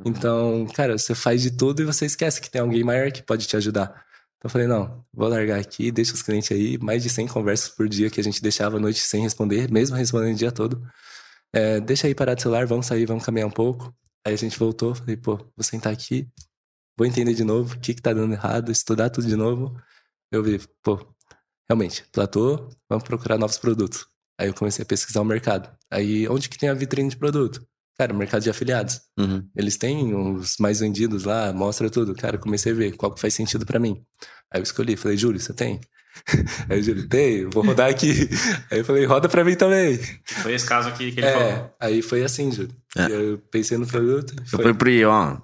Então, 0.05 0.67
cara, 0.73 0.97
você 0.97 1.15
faz 1.15 1.41
de 1.41 1.51
tudo 1.51 1.81
e 1.81 1.85
você 1.85 2.05
esquece 2.05 2.41
que 2.41 2.49
tem 2.49 2.61
alguém 2.61 2.83
maior 2.83 3.11
que 3.11 3.23
pode 3.23 3.47
te 3.47 3.55
ajudar. 3.55 3.89
Então 4.37 4.45
eu 4.45 4.49
falei, 4.49 4.67
não, 4.67 5.05
vou 5.13 5.29
largar 5.29 5.59
aqui, 5.59 5.91
deixa 5.91 6.13
os 6.13 6.21
clientes 6.21 6.51
aí, 6.51 6.77
mais 6.77 7.01
de 7.01 7.09
100 7.09 7.27
conversas 7.27 7.69
por 7.69 7.87
dia 7.87 8.09
que 8.09 8.19
a 8.19 8.23
gente 8.23 8.41
deixava 8.41 8.77
à 8.77 8.79
noite 8.79 8.99
sem 8.99 9.21
responder, 9.21 9.71
mesmo 9.71 9.95
respondendo 9.95 10.33
o 10.33 10.37
dia 10.37 10.51
todo. 10.51 10.85
É, 11.53 11.79
deixa 11.79 12.07
aí 12.07 12.15
parar 12.15 12.33
de 12.33 12.41
celular, 12.41 12.65
vamos 12.65 12.85
sair, 12.85 13.05
vamos 13.05 13.23
caminhar 13.23 13.47
um 13.47 13.51
pouco. 13.51 13.93
Aí 14.25 14.33
a 14.33 14.37
gente 14.37 14.57
voltou, 14.59 14.95
falei, 14.95 15.15
pô, 15.15 15.37
vou 15.37 15.63
sentar 15.63 15.93
aqui, 15.93 16.27
vou 16.97 17.07
entender 17.07 17.33
de 17.33 17.43
novo 17.43 17.75
o 17.75 17.79
que 17.79 17.93
que 17.93 18.01
tá 18.01 18.13
dando 18.13 18.33
errado, 18.33 18.71
estudar 18.71 19.09
tudo 19.09 19.27
de 19.27 19.35
novo. 19.35 19.75
Eu 20.31 20.43
vi, 20.43 20.59
pô, 20.81 20.99
realmente, 21.69 22.05
platô, 22.11 22.69
vamos 22.89 23.03
procurar 23.03 23.37
novos 23.37 23.57
produtos. 23.57 24.05
Aí 24.39 24.47
eu 24.47 24.53
comecei 24.53 24.83
a 24.83 24.85
pesquisar 24.85 25.21
o 25.21 25.25
mercado. 25.25 25.69
Aí, 25.91 26.27
onde 26.27 26.49
que 26.49 26.57
tem 26.57 26.69
a 26.69 26.73
vitrine 26.73 27.09
de 27.09 27.17
produto? 27.17 27.65
Cara, 27.97 28.13
mercado 28.13 28.41
de 28.41 28.49
afiliados. 28.49 29.01
Uhum. 29.17 29.47
Eles 29.55 29.77
têm 29.77 30.15
os 30.15 30.57
mais 30.59 30.79
vendidos 30.79 31.25
lá, 31.25 31.53
mostra 31.53 31.89
tudo. 31.89 32.15
Cara, 32.15 32.37
eu 32.37 32.39
comecei 32.39 32.71
a 32.71 32.75
ver 32.75 32.91
qual 32.93 33.13
que 33.13 33.21
faz 33.21 33.35
sentido 33.35 33.65
pra 33.65 33.79
mim. 33.79 34.03
Aí 34.51 34.59
eu 34.59 34.63
escolhi, 34.63 34.95
falei, 34.95 35.15
Júlio, 35.15 35.39
você 35.39 35.53
tem? 35.53 35.79
Aí 36.69 36.79
o 36.79 36.83
Júlio, 36.83 37.07
tem, 37.07 37.45
vou 37.45 37.63
rodar 37.63 37.89
aqui. 37.89 38.27
Aí 38.71 38.79
eu 38.79 38.85
falei, 38.85 39.05
roda 39.05 39.29
pra 39.29 39.43
mim 39.43 39.55
também. 39.55 39.99
Foi 40.25 40.53
esse 40.53 40.65
caso 40.65 40.89
aqui 40.89 41.11
que 41.11 41.19
ele 41.19 41.31
falou. 41.31 41.47
É, 41.47 41.71
aí 41.79 42.01
foi 42.01 42.23
assim, 42.23 42.51
Júlio. 42.51 42.75
É. 42.97 43.05
Eu 43.11 43.37
pensei 43.51 43.77
no 43.77 43.85
produto. 43.85 44.33
Eu 44.37 44.45
Foi. 44.45 44.59
falei 44.59 44.73
pra 44.73 44.89
ele, 44.89 45.05
ó, 45.05 45.37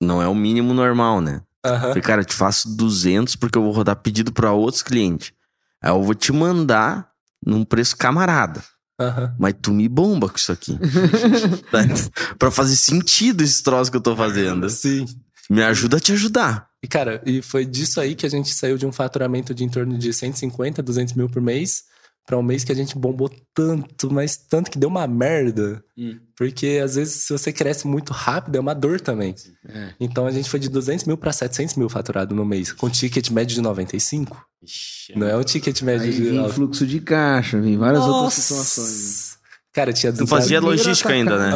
não 0.00 0.20
é 0.20 0.28
o 0.28 0.34
mínimo 0.34 0.74
normal, 0.74 1.20
né? 1.20 1.42
Aham. 1.64 1.88
Falei, 1.88 2.02
cara, 2.02 2.20
eu 2.22 2.24
te 2.24 2.34
faço 2.34 2.76
200 2.76 3.36
porque 3.36 3.58
eu 3.58 3.62
vou 3.62 3.72
rodar 3.72 3.96
pedido 3.96 4.32
pra 4.32 4.52
outros 4.52 4.82
clientes. 4.82 5.32
Aí 5.82 5.90
eu 5.90 6.02
vou 6.02 6.14
te 6.14 6.32
mandar 6.32 7.08
num 7.44 7.64
preço 7.64 7.96
camarada. 7.96 8.62
Aham. 9.00 9.34
Mas 9.38 9.54
tu 9.60 9.72
me 9.72 9.88
bomba 9.88 10.28
com 10.28 10.36
isso 10.36 10.52
aqui. 10.52 10.78
Tá? 11.70 11.80
pra 12.38 12.50
fazer 12.50 12.76
sentido 12.76 13.42
esse 13.42 13.62
troço 13.62 13.90
que 13.90 13.96
eu 13.96 14.00
tô 14.00 14.16
fazendo. 14.16 14.68
Sim. 14.70 15.06
Me 15.50 15.62
ajuda 15.62 15.98
a 15.98 16.00
te 16.00 16.12
ajudar. 16.12 16.68
E, 16.82 16.88
cara, 16.88 17.22
e 17.26 17.42
foi 17.42 17.64
disso 17.64 18.00
aí 18.00 18.14
que 18.14 18.26
a 18.26 18.28
gente 18.28 18.54
saiu 18.54 18.78
de 18.78 18.86
um 18.86 18.92
faturamento 18.92 19.54
de 19.54 19.64
em 19.64 19.68
torno 19.68 19.98
de 19.98 20.12
150, 20.12 20.82
200 20.82 21.14
mil 21.14 21.28
por 21.28 21.42
mês 21.42 21.84
pra 22.26 22.36
um 22.36 22.42
mês 22.42 22.64
que 22.64 22.72
a 22.72 22.74
gente 22.74 22.98
bombou 22.98 23.30
tanto, 23.54 24.12
mas 24.12 24.36
tanto 24.36 24.68
que 24.68 24.78
deu 24.78 24.88
uma 24.88 25.06
merda. 25.06 25.82
Hum. 25.96 26.18
Porque 26.36 26.80
às 26.82 26.96
vezes 26.96 27.22
se 27.22 27.32
você 27.32 27.52
cresce 27.52 27.86
muito 27.86 28.12
rápido 28.12 28.56
é 28.56 28.60
uma 28.60 28.74
dor 28.74 29.00
também. 29.00 29.34
É. 29.68 29.94
Então 30.00 30.26
a 30.26 30.32
gente 30.32 30.50
foi 30.50 30.58
de 30.58 30.68
200 30.68 31.04
mil 31.04 31.16
pra 31.16 31.32
700 31.32 31.76
mil 31.76 31.88
faturado 31.88 32.34
no 32.34 32.44
mês, 32.44 32.72
com 32.72 32.90
ticket 32.90 33.30
médio 33.30 33.54
de 33.54 33.62
95. 33.62 34.44
Ixi, 34.62 35.16
Não 35.16 35.28
é 35.28 35.36
um 35.36 35.44
ticket 35.44 35.80
médio 35.82 36.06
Aí 36.06 36.12
de. 36.12 36.22
vem 36.22 36.48
fluxo 36.50 36.84
de 36.84 37.00
caixa, 37.00 37.60
vem 37.60 37.78
várias 37.78 38.02
outras 38.02 38.22
Nossa! 38.22 38.40
situações. 38.40 39.36
Cara, 39.72 39.92
tinha 39.92 40.12
Tu 40.12 40.26
fazia 40.26 40.58
logística 40.58 41.12
ainda, 41.12 41.38
né? 41.38 41.52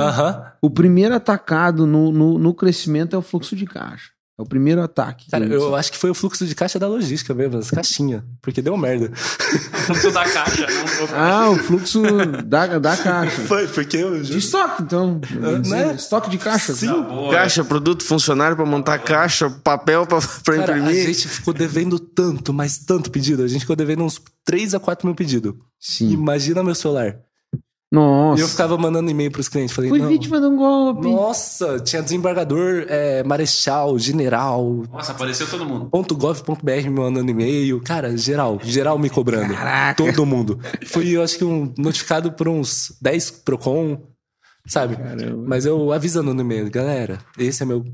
O 0.63 0.71
primeiro 0.71 1.15
atacado 1.15 1.87
no, 1.87 2.13
no, 2.13 2.39
no 2.39 2.55
crescimento 2.55 3.17
é 3.17 3.19
o 3.19 3.23
fluxo 3.23 3.57
de 3.57 3.65
caixa. 3.65 4.11
É 4.41 4.43
o 4.43 4.47
primeiro 4.47 4.81
ataque. 4.83 5.31
Cara, 5.31 5.47
que- 5.47 5.53
eu 5.53 5.77
acho 5.77 5.93
que 5.93 5.99
foi 5.99 6.09
o 6.09 6.15
fluxo 6.15 6.47
de 6.47 6.55
caixa 6.55 6.79
da 6.79 6.89
logística 6.89 7.35
mesmo, 7.35 7.59
as 7.59 7.71
caixinhas. 7.71 8.23
Porque 8.41 8.63
deu 8.63 8.75
merda. 8.75 9.11
Fluxo 9.15 10.11
da 10.11 10.25
caixa, 10.27 10.67
não. 10.67 11.09
Ah, 11.19 11.51
o 11.51 11.57
fluxo 11.57 12.01
da, 12.47 12.79
da 12.79 12.97
caixa. 12.97 13.43
Foi, 13.43 13.69
porque 13.69 13.99
eu 13.99 14.19
De 14.23 14.39
estoque, 14.39 14.83
então. 14.83 15.21
né? 15.67 15.95
Estoque 15.95 16.31
de 16.31 16.39
caixa. 16.39 16.73
Sim. 16.73 16.87
Tá 16.87 16.97
boa. 17.03 17.33
Caixa, 17.35 17.63
produto, 17.63 18.03
funcionário 18.03 18.57
pra 18.57 18.65
montar 18.65 18.99
caixa, 19.01 19.51
papel 19.51 20.07
pra, 20.07 20.21
pra 20.43 20.57
Cara, 20.57 20.75
a 20.75 20.79
imprimir. 20.79 21.05
gente 21.07 21.29
ficou 21.29 21.53
devendo 21.53 21.99
tanto, 21.99 22.53
mas 22.55 22.79
tanto 22.79 23.11
pedido. 23.11 23.43
A 23.43 23.49
gente 23.49 23.61
ficou 23.61 23.77
devendo 23.77 24.03
uns 24.05 24.19
3 24.45 24.75
a 24.75 24.81
4 24.81 25.07
mil 25.07 25.15
pedidos. 25.15 25.53
Sim. 25.79 26.11
Imagina 26.13 26.63
meu 26.65 26.75
celular. 26.75 27.17
Nossa. 27.93 28.41
E 28.41 28.45
eu 28.45 28.49
ficava 28.49 28.79
mandando 28.79 29.11
e-mail 29.11 29.33
pros 29.33 29.49
clientes. 29.49 29.75
Falei, 29.75 29.91
Fui 29.91 29.99
não. 29.99 30.09
vítima 30.09 30.41
de 30.41 30.47
um 30.47 30.57
golpe. 30.57 31.11
Nossa, 31.11 31.81
tinha 31.81 32.01
desembargador, 32.01 32.87
é, 32.89 33.25
marechal, 33.25 33.99
general, 33.99 34.85
Nossa, 34.93 35.11
apareceu 35.11 35.49
todo 35.49 35.67
mundo. 35.67 35.91
.gov.br 35.91 36.71
me 36.85 36.91
mandando 36.91 37.31
e-mail. 37.31 37.81
Cara, 37.83 38.17
geral, 38.17 38.61
geral 38.63 38.97
me 38.97 39.11
cobrando. 39.11 39.53
Caraca. 39.55 40.05
Todo 40.05 40.25
mundo. 40.25 40.61
Fui, 40.87 41.09
eu 41.11 41.23
acho 41.23 41.37
que 41.37 41.45
um, 41.45 41.73
notificado 41.77 42.31
por 42.33 42.47
uns 42.47 42.97
10 43.03 43.31
Procon, 43.45 44.01
sabe? 44.67 44.95
Caramba. 44.97 45.45
Mas 45.49 45.67
eu 45.67 45.93
avisando 45.93 46.33
no 46.33 46.41
e-mail, 46.43 46.71
galera, 46.71 47.19
esse 47.37 47.63
é 47.63 47.67
meu. 47.67 47.85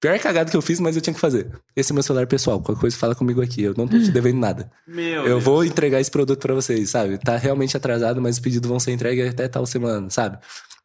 Pior 0.00 0.18
cagado 0.18 0.50
que 0.50 0.56
eu 0.56 0.62
fiz, 0.62 0.80
mas 0.80 0.96
eu 0.96 1.02
tinha 1.02 1.12
que 1.12 1.20
fazer. 1.20 1.48
Esse 1.76 1.92
é 1.92 1.94
meu 1.94 2.02
celular 2.02 2.26
pessoal. 2.26 2.60
Qualquer 2.60 2.80
coisa 2.80 2.96
fala 2.96 3.14
comigo 3.14 3.42
aqui. 3.42 3.62
Eu 3.62 3.74
não 3.76 3.86
tô 3.86 3.98
te 3.98 4.10
devendo 4.12 4.38
nada. 4.38 4.70
Meu 4.88 5.04
Eu 5.22 5.24
Deus. 5.24 5.44
vou 5.44 5.64
entregar 5.64 6.00
esse 6.00 6.10
produto 6.10 6.38
pra 6.40 6.54
vocês, 6.54 6.88
sabe? 6.88 7.18
Tá 7.18 7.36
realmente 7.36 7.76
atrasado, 7.76 8.20
mas 8.20 8.36
os 8.36 8.40
pedidos 8.40 8.68
vão 8.68 8.80
ser 8.80 8.92
entregues 8.92 9.28
até 9.28 9.46
tal 9.46 9.66
semana, 9.66 10.08
sabe? 10.08 10.38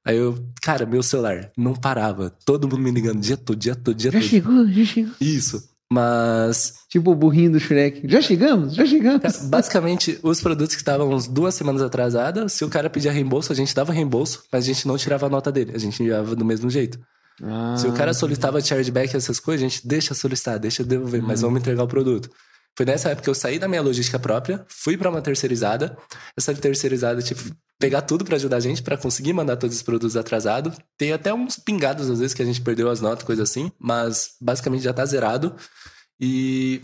Aí 0.03 0.17
eu, 0.17 0.37
cara, 0.61 0.85
meu 0.85 1.01
celular 1.01 1.49
não 1.57 1.73
parava. 1.73 2.31
Todo 2.45 2.67
mundo 2.67 2.81
me 2.81 2.91
ligando 2.91 3.21
dia 3.21 3.37
todo, 3.37 3.57
dia 3.57 3.73
todo, 3.73 3.95
dia 3.95 4.11
Já 4.11 4.19
todo. 4.19 4.27
chegou, 4.27 4.67
já 4.67 4.83
chegou. 4.85 5.13
Isso. 5.21 5.63
Mas, 5.91 6.73
Tipo 6.89 7.11
o 7.11 7.15
burrinho 7.15 7.51
do 7.53 7.59
Shrek. 7.59 8.01
Já 8.05 8.21
chegamos, 8.21 8.75
já 8.75 8.85
chegamos. 8.85 9.21
basicamente, 9.49 10.19
os 10.23 10.41
produtos 10.41 10.75
que 10.75 10.81
estavam 10.81 11.09
uns 11.09 11.27
duas 11.27 11.55
semanas 11.55 11.81
atrasados, 11.81 12.51
se 12.53 12.65
o 12.65 12.69
cara 12.69 12.89
pedia 12.89 13.11
reembolso, 13.11 13.51
a 13.51 13.55
gente 13.55 13.73
dava 13.73 13.93
reembolso, 13.93 14.43
mas 14.51 14.63
a 14.65 14.67
gente 14.67 14.87
não 14.87 14.97
tirava 14.97 15.25
a 15.25 15.29
nota 15.29 15.51
dele. 15.51 15.71
A 15.73 15.77
gente 15.79 16.01
enviava 16.03 16.35
do 16.35 16.43
mesmo 16.45 16.69
jeito. 16.69 16.99
Ah, 17.43 17.75
Se 17.77 17.87
o 17.87 17.93
cara 17.93 18.13
solicitava 18.13 18.61
chargeback, 18.61 19.15
essas 19.15 19.39
coisas, 19.39 19.65
a 19.65 19.69
gente 19.69 19.87
deixa 19.87 20.13
solicitar, 20.13 20.59
deixa 20.59 20.83
devolver, 20.83 21.21
mas 21.21 21.41
vamos 21.41 21.59
entregar 21.59 21.83
o 21.83 21.87
produto. 21.87 22.29
Foi 22.77 22.85
nessa 22.85 23.09
época 23.09 23.23
que 23.23 23.29
eu 23.29 23.35
saí 23.35 23.57
da 23.57 23.67
minha 23.67 23.81
logística 23.81 24.19
própria, 24.19 24.65
fui 24.67 24.97
pra 24.97 25.09
uma 25.09 25.21
terceirizada. 25.21 25.97
Essa 26.37 26.53
terceirizada 26.53 27.21
que 27.21 27.33
pegar 27.79 28.01
tudo 28.01 28.25
pra 28.25 28.35
ajudar 28.35 28.57
a 28.57 28.59
gente, 28.59 28.83
pra 28.83 28.97
conseguir 28.97 29.31
mandar 29.31 29.55
todos 29.55 29.77
os 29.77 29.81
produtos 29.81 30.17
atrasados. 30.17 30.77
Tem 30.97 31.13
até 31.13 31.33
uns 31.33 31.57
pingados, 31.57 32.09
às 32.09 32.19
vezes, 32.19 32.33
que 32.33 32.41
a 32.41 32.45
gente 32.45 32.61
perdeu 32.61 32.89
as 32.89 32.99
notas, 32.99 33.23
coisa 33.23 33.43
assim, 33.43 33.71
mas 33.79 34.31
basicamente 34.41 34.83
já 34.83 34.93
tá 34.93 35.05
zerado. 35.05 35.55
E 36.19 36.81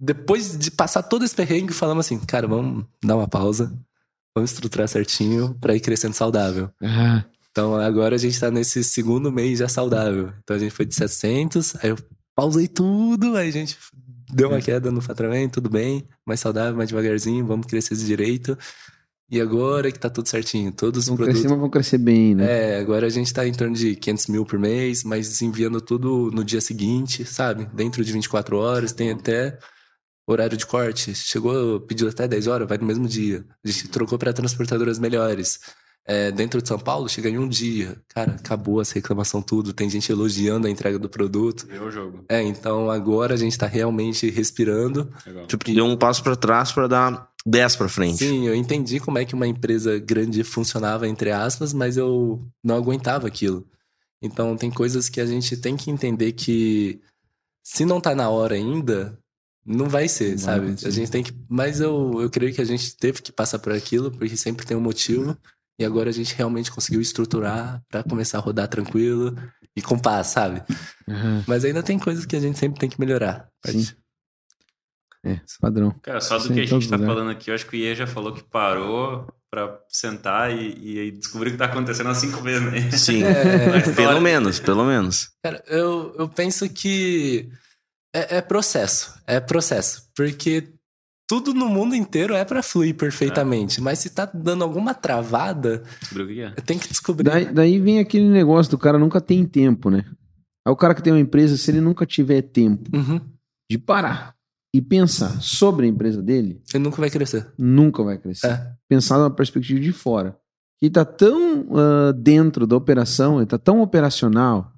depois 0.00 0.56
de 0.58 0.70
passar 0.70 1.02
todo 1.02 1.24
esse 1.24 1.34
perrengue, 1.34 1.72
falamos 1.74 2.06
assim, 2.06 2.18
cara, 2.18 2.46
vamos 2.46 2.84
dar 3.04 3.16
uma 3.16 3.28
pausa, 3.28 3.72
vamos 4.34 4.50
estruturar 4.50 4.88
certinho 4.88 5.54
pra 5.60 5.74
ir 5.76 5.80
crescendo 5.80 6.14
saudável. 6.14 6.70
Ah, 6.82 7.24
Então 7.52 7.76
agora 7.76 8.16
a 8.16 8.18
gente 8.18 8.40
tá 8.40 8.50
nesse 8.50 8.82
segundo 8.82 9.30
mês 9.30 9.58
já 9.58 9.68
saudável. 9.68 10.32
Então 10.42 10.56
a 10.56 10.58
gente 10.58 10.72
foi 10.72 10.86
de 10.86 10.94
700, 10.94 11.76
aí 11.76 11.90
eu 11.90 11.98
pausei 12.34 12.66
tudo, 12.66 13.36
aí 13.36 13.48
a 13.48 13.52
gente 13.52 13.78
deu 14.32 14.48
uma 14.48 14.60
queda 14.60 14.90
no 14.90 15.02
faturamento, 15.02 15.60
tudo 15.60 15.70
bem, 15.70 16.08
mais 16.26 16.40
saudável, 16.40 16.74
mais 16.74 16.88
devagarzinho, 16.88 17.46
vamos 17.46 17.66
crescer 17.66 17.94
direito. 17.94 18.56
E 19.30 19.40
agora 19.40 19.90
que 19.90 19.98
tá 19.98 20.10
tudo 20.10 20.28
certinho, 20.28 20.72
todos 20.72 21.04
os 21.04 21.08
vão 21.08 21.16
produtos. 21.16 21.40
crescer, 21.40 21.54
mas 21.54 21.60
vão 21.60 21.70
crescer 21.70 21.98
bem, 21.98 22.34
né? 22.34 22.74
É, 22.74 22.80
agora 22.80 23.06
a 23.06 23.10
gente 23.10 23.32
tá 23.32 23.46
em 23.46 23.52
torno 23.52 23.74
de 23.74 23.96
500 23.96 24.26
mil 24.26 24.44
por 24.44 24.58
mês, 24.58 25.04
mas 25.04 25.40
enviando 25.40 25.80
tudo 25.80 26.30
no 26.32 26.44
dia 26.44 26.60
seguinte, 26.60 27.24
sabe? 27.24 27.66
Dentro 27.74 28.04
de 28.04 28.12
24 28.12 28.56
horas, 28.58 28.92
tem 28.92 29.10
até 29.10 29.58
horário 30.26 30.56
de 30.56 30.66
corte. 30.66 31.14
Chegou, 31.14 31.80
pediu 31.80 32.08
até 32.08 32.28
10 32.28 32.46
horas, 32.46 32.68
vai 32.68 32.78
no 32.78 32.86
mesmo 32.86 33.08
dia. 33.08 33.44
A 33.64 33.68
gente 33.68 33.88
trocou 33.88 34.18
para 34.18 34.32
transportadoras 34.32 34.98
melhores. 34.98 35.60
É, 36.04 36.32
dentro 36.32 36.60
de 36.60 36.66
São 36.66 36.78
Paulo, 36.78 37.08
chega 37.08 37.28
em 37.28 37.38
um 37.38 37.48
dia. 37.48 37.96
Cara, 38.08 38.32
acabou 38.32 38.80
essa 38.80 38.94
reclamação 38.94 39.40
tudo. 39.40 39.72
Tem 39.72 39.88
gente 39.88 40.10
elogiando 40.10 40.66
a 40.66 40.70
entrega 40.70 40.98
do 40.98 41.08
produto. 41.08 41.66
Virou 41.66 41.88
o 41.88 41.90
jogo. 41.90 42.24
É, 42.28 42.42
então 42.42 42.90
agora 42.90 43.34
a 43.34 43.36
gente 43.36 43.56
tá 43.56 43.66
realmente 43.66 44.28
respirando. 44.28 45.08
Legal. 45.24 45.46
Tipo, 45.46 45.72
deu 45.72 45.84
um 45.84 45.96
passo 45.96 46.22
pra 46.22 46.34
trás 46.34 46.72
pra 46.72 46.88
dar 46.88 47.30
10 47.46 47.76
pra 47.76 47.88
frente. 47.88 48.18
Sim, 48.18 48.46
eu 48.46 48.54
entendi 48.54 48.98
como 48.98 49.18
é 49.18 49.24
que 49.24 49.34
uma 49.34 49.46
empresa 49.46 49.98
grande 49.98 50.42
funcionava, 50.42 51.06
entre 51.06 51.30
aspas, 51.30 51.72
mas 51.72 51.96
eu 51.96 52.44
não 52.62 52.76
aguentava 52.76 53.28
aquilo. 53.28 53.64
Então, 54.20 54.56
tem 54.56 54.70
coisas 54.70 55.08
que 55.08 55.20
a 55.20 55.26
gente 55.26 55.56
tem 55.56 55.76
que 55.76 55.90
entender 55.90 56.32
que 56.32 57.00
se 57.62 57.84
não 57.84 58.00
tá 58.00 58.14
na 58.14 58.28
hora 58.28 58.54
ainda, 58.54 59.18
não 59.64 59.88
vai 59.88 60.08
ser, 60.08 60.32
Não 60.32 60.38
sabe? 60.38 60.74
A 60.84 60.90
gente 60.90 61.10
tem 61.10 61.22
que. 61.22 61.32
Mas 61.48 61.80
eu, 61.80 62.20
eu 62.20 62.28
creio 62.28 62.52
que 62.52 62.60
a 62.60 62.64
gente 62.64 62.96
teve 62.96 63.22
que 63.22 63.32
passar 63.32 63.58
por 63.58 63.72
aquilo, 63.72 64.10
porque 64.10 64.36
sempre 64.36 64.66
tem 64.66 64.76
um 64.76 64.80
motivo. 64.80 65.36
E 65.82 65.84
agora 65.84 66.10
a 66.10 66.12
gente 66.12 66.34
realmente 66.36 66.70
conseguiu 66.70 67.00
estruturar 67.00 67.82
pra 67.88 68.04
começar 68.04 68.38
a 68.38 68.40
rodar 68.40 68.68
tranquilo 68.68 69.36
e 69.76 69.82
com 69.82 69.98
paz, 69.98 70.28
sabe? 70.28 70.62
Aham. 71.08 71.44
Mas 71.46 71.64
ainda 71.64 71.82
tem 71.82 71.98
coisas 71.98 72.24
que 72.24 72.36
a 72.36 72.40
gente 72.40 72.56
sempre 72.56 72.78
tem 72.78 72.88
que 72.88 73.00
melhorar. 73.00 73.48
Sim. 73.66 73.84
É, 75.24 75.40
padrão. 75.60 75.94
Cara, 76.02 76.20
só 76.20 76.38
do 76.38 76.44
Sim, 76.48 76.54
que 76.54 76.60
a 76.60 76.64
gente 76.64 76.88
tá 76.88 76.96
lugares. 76.96 77.14
falando 77.14 77.30
aqui, 77.32 77.50
eu 77.50 77.54
acho 77.54 77.66
que 77.66 77.76
o 77.76 77.78
Iê 77.78 77.94
já 77.94 78.06
falou 78.06 78.32
que 78.32 78.42
parou 78.44 79.26
pra 79.50 79.78
sentar 79.88 80.50
e, 80.56 81.08
e 81.08 81.10
descobrir 81.12 81.50
o 81.50 81.52
que 81.52 81.58
tá 81.58 81.66
acontecendo 81.66 82.08
há 82.10 82.14
cinco 82.14 82.40
meses, 82.42 82.62
né? 82.72 82.90
Sim. 82.92 83.22
É, 83.26 83.92
Pelo 83.92 84.20
menos, 84.20 84.58
pelo 84.60 84.84
menos. 84.84 85.30
Cara, 85.44 85.62
eu, 85.66 86.14
eu 86.18 86.28
penso 86.28 86.68
que 86.68 87.48
é, 88.14 88.38
é 88.38 88.40
processo. 88.40 89.14
É 89.26 89.40
processo. 89.40 90.08
Porque 90.14 90.72
tudo 91.40 91.54
no 91.54 91.66
mundo 91.66 91.94
inteiro 91.94 92.34
é 92.34 92.44
pra 92.44 92.62
fluir 92.62 92.94
perfeitamente. 92.94 93.80
Mas 93.80 94.00
se 94.00 94.10
tá 94.10 94.30
dando 94.34 94.62
alguma 94.64 94.92
travada, 94.92 95.82
é. 96.56 96.60
tem 96.60 96.78
que 96.78 96.86
descobrir. 96.88 97.24
Daí, 97.24 97.46
daí 97.46 97.80
vem 97.80 98.00
aquele 98.00 98.28
negócio 98.28 98.70
do 98.70 98.76
cara 98.76 98.98
nunca 98.98 99.18
tem 99.18 99.46
tempo, 99.46 99.88
né? 99.88 100.04
Aí 100.66 100.70
o 100.72 100.76
cara 100.76 100.94
que 100.94 101.02
tem 101.02 101.10
uma 101.10 101.18
empresa, 101.20 101.56
se 101.56 101.70
ele 101.70 101.80
nunca 101.80 102.04
tiver 102.04 102.42
tempo 102.42 102.94
Uhum. 102.94 103.18
de 103.70 103.78
parar 103.78 104.34
e 104.74 104.82
pensar 104.82 105.40
sobre 105.40 105.86
a 105.86 105.88
empresa 105.88 106.20
dele, 106.22 106.60
Ele 106.74 106.84
nunca 106.84 106.98
vai 107.00 107.08
crescer. 107.08 107.46
nunca 107.58 108.02
vai 108.02 108.18
crescer. 108.18 108.48
É. 108.48 108.72
Pensar 108.86 109.16
numa 109.16 109.30
perspectiva 109.30 109.80
de 109.80 109.90
fora. 109.92 110.36
Ele 110.82 110.90
tá 110.90 111.04
tão 111.04 111.66
ah, 111.74 112.12
dentro 112.12 112.66
da 112.66 112.76
operação, 112.76 113.38
ele 113.38 113.46
tá 113.46 113.56
tão 113.58 113.80
operacional, 113.80 114.70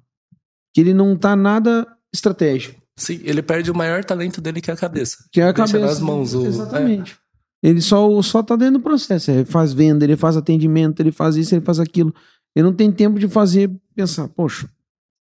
que 0.73 0.79
ele 0.79 0.93
não 0.93 1.17
tá 1.17 1.35
nada 1.35 1.85
estratégico. 2.13 2.81
Sim, 2.97 3.19
ele 3.23 3.41
perde 3.41 3.69
o 3.69 3.75
maior 3.75 4.03
talento 4.05 4.39
dele, 4.39 4.61
que 4.61 4.71
é 4.71 4.73
a 4.73 4.77
cabeça. 4.77 5.17
Que 5.31 5.41
é 5.41 5.43
a 5.45 5.51
Deixa 5.51 5.73
cabeça. 5.73 5.91
nas 5.91 5.99
mãos 5.99 6.33
o- 6.33 6.45
Exatamente. 6.45 7.17
Ele 7.61 7.81
só, 7.81 8.21
só 8.21 8.41
tá 8.43 8.55
dentro 8.55 8.79
do 8.79 8.83
processo. 8.83 9.31
Ele 9.31 9.43
faz 9.45 9.73
venda, 9.73 10.05
ele 10.05 10.15
faz 10.15 10.37
atendimento, 10.37 10.99
ele 11.01 11.11
faz 11.11 11.35
isso, 11.35 11.53
ele 11.55 11.65
faz 11.65 11.79
aquilo. 11.79 12.13
Ele 12.55 12.63
não 12.65 12.73
tem 12.73 12.91
tempo 12.91 13.19
de 13.19 13.27
fazer, 13.27 13.69
pensar, 13.95 14.27
poxa, 14.29 14.65
o 14.67 14.69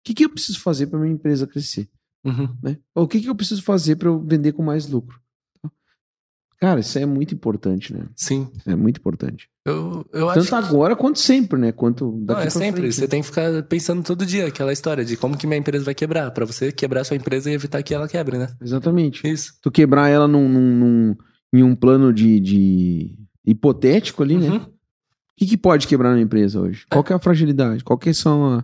que, 0.04 0.14
que 0.14 0.24
eu 0.26 0.30
preciso 0.30 0.60
fazer 0.62 0.88
para 0.88 1.00
minha 1.00 1.12
empresa 1.14 1.46
crescer? 1.48 1.90
Uhum. 2.24 2.56
Né? 2.64 2.78
Ou 2.96 3.04
o 3.04 3.08
que, 3.08 3.20
que 3.20 3.30
eu 3.30 3.36
preciso 3.36 3.64
fazer 3.64 3.96
para 3.98 4.08
eu 4.08 4.20
vender 4.24 4.52
com 4.54 4.64
mais 4.64 4.88
lucro? 4.88 5.20
Cara, 6.60 6.80
isso 6.80 6.98
é 6.98 7.06
muito 7.06 7.34
importante, 7.36 7.94
né? 7.94 8.08
Sim. 8.16 8.50
É 8.66 8.76
muito 8.76 8.98
importante. 9.00 9.48
Eu, 9.68 10.06
eu 10.14 10.28
Tanto 10.34 10.56
agora 10.56 10.96
quanto 10.96 11.20
sempre, 11.20 11.60
né? 11.60 11.72
Quanto 11.74 12.06
Não, 12.12 12.26
daqui 12.26 12.40
é 12.40 12.44
pra 12.44 12.52
sempre. 12.52 12.82
frente, 12.82 12.96
Você 12.96 13.02
né? 13.02 13.08
tem 13.08 13.22
que 13.22 13.28
ficar 13.28 13.64
pensando 13.64 14.02
todo 14.02 14.26
dia 14.26 14.48
aquela 14.48 14.72
história 14.72 15.04
de 15.04 15.18
como 15.18 15.38
que 15.38 15.46
minha 15.46 15.58
empresa 15.60 15.84
vai 15.84 15.94
quebrar. 15.94 16.32
Pra 16.32 16.46
você 16.46 16.72
quebrar 16.72 17.04
sua 17.04 17.18
empresa 17.18 17.52
e 17.52 17.54
evitar 17.54 17.84
que 17.84 17.94
ela 17.94 18.08
quebre, 18.08 18.38
né? 18.38 18.48
Exatamente. 18.62 19.28
Isso. 19.30 19.54
Tu 19.62 19.70
quebrar 19.70 20.08
ela 20.08 20.28
num, 20.28 20.48
num- 20.48 20.76
num- 20.76 21.16
em 21.54 21.64
um 21.64 21.76
plano 21.76 22.14
de, 22.14 22.40
de 22.40 23.16
hipotético 23.46 24.24
ali, 24.24 24.38
né? 24.38 24.50
Uhum. 24.50 24.58
O 24.58 24.70
que, 25.38 25.46
que 25.46 25.58
pode 25.58 25.86
quebrar 25.86 26.16
na 26.16 26.22
empresa 26.22 26.60
hoje? 26.62 26.86
Qual 26.90 27.04
que 27.04 27.12
é 27.12 27.16
a 27.16 27.20
fragilidade? 27.20 27.84
Qual 27.84 27.98
que 28.00 28.14
são 28.14 28.46
a- 28.46 28.64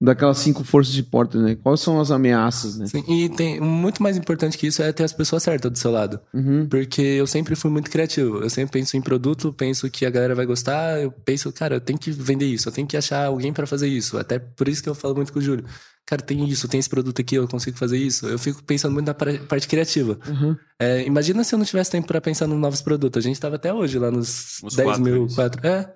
daquelas 0.00 0.38
cinco 0.38 0.62
forças 0.62 0.92
de 0.92 1.02
porta, 1.02 1.40
né? 1.40 1.54
Quais 1.56 1.80
são 1.80 1.98
as 2.00 2.10
ameaças, 2.10 2.76
né? 2.76 2.86
Sim, 2.86 3.02
e 3.08 3.28
tem 3.30 3.60
muito 3.60 4.02
mais 4.02 4.16
importante 4.16 4.58
que 4.58 4.66
isso 4.66 4.82
é 4.82 4.92
ter 4.92 5.04
as 5.04 5.12
pessoas 5.12 5.42
certas 5.42 5.70
do 5.70 5.78
seu 5.78 5.90
lado. 5.90 6.20
Uhum. 6.34 6.66
Porque 6.68 7.00
eu 7.00 7.26
sempre 7.26 7.54
fui 7.56 7.70
muito 7.70 7.90
criativo. 7.90 8.38
Eu 8.42 8.50
sempre 8.50 8.72
penso 8.78 8.96
em 8.96 9.00
produto, 9.00 9.52
penso 9.52 9.88
que 9.90 10.04
a 10.04 10.10
galera 10.10 10.34
vai 10.34 10.44
gostar. 10.46 11.00
Eu 11.00 11.10
penso, 11.10 11.50
cara, 11.52 11.76
eu 11.76 11.80
tenho 11.80 11.98
que 11.98 12.10
vender 12.10 12.46
isso, 12.46 12.68
eu 12.68 12.72
tenho 12.72 12.86
que 12.86 12.96
achar 12.96 13.26
alguém 13.26 13.52
pra 13.52 13.66
fazer 13.66 13.88
isso. 13.88 14.18
Até 14.18 14.38
por 14.38 14.68
isso 14.68 14.82
que 14.82 14.88
eu 14.88 14.94
falo 14.94 15.14
muito 15.16 15.32
com 15.32 15.38
o 15.38 15.42
Júlio. 15.42 15.64
Cara, 16.04 16.22
tem 16.22 16.48
isso, 16.48 16.68
tem 16.68 16.78
esse 16.78 16.88
produto 16.88 17.20
aqui, 17.20 17.34
eu 17.34 17.48
consigo 17.48 17.76
fazer 17.76 17.98
isso. 17.98 18.26
Eu 18.28 18.38
fico 18.38 18.62
pensando 18.62 18.92
muito 18.92 19.06
na 19.06 19.14
par- 19.14 19.38
parte 19.48 19.66
criativa. 19.66 20.16
Uhum. 20.28 20.56
É, 20.78 21.04
imagina 21.04 21.42
se 21.42 21.52
eu 21.52 21.58
não 21.58 21.66
tivesse 21.66 21.90
tempo 21.90 22.06
pra 22.06 22.20
pensar 22.20 22.46
nos 22.46 22.60
novos 22.60 22.80
produtos. 22.80 23.24
A 23.24 23.26
gente 23.28 23.40
tava 23.40 23.56
até 23.56 23.72
hoje 23.74 23.98
lá 23.98 24.08
nos 24.10 24.62
Uns 24.62 24.76
10 24.76 24.88
quatro, 24.88 25.02
mil, 25.02 25.26
isso. 25.26 25.34
4. 25.34 25.66
É, 25.66 25.92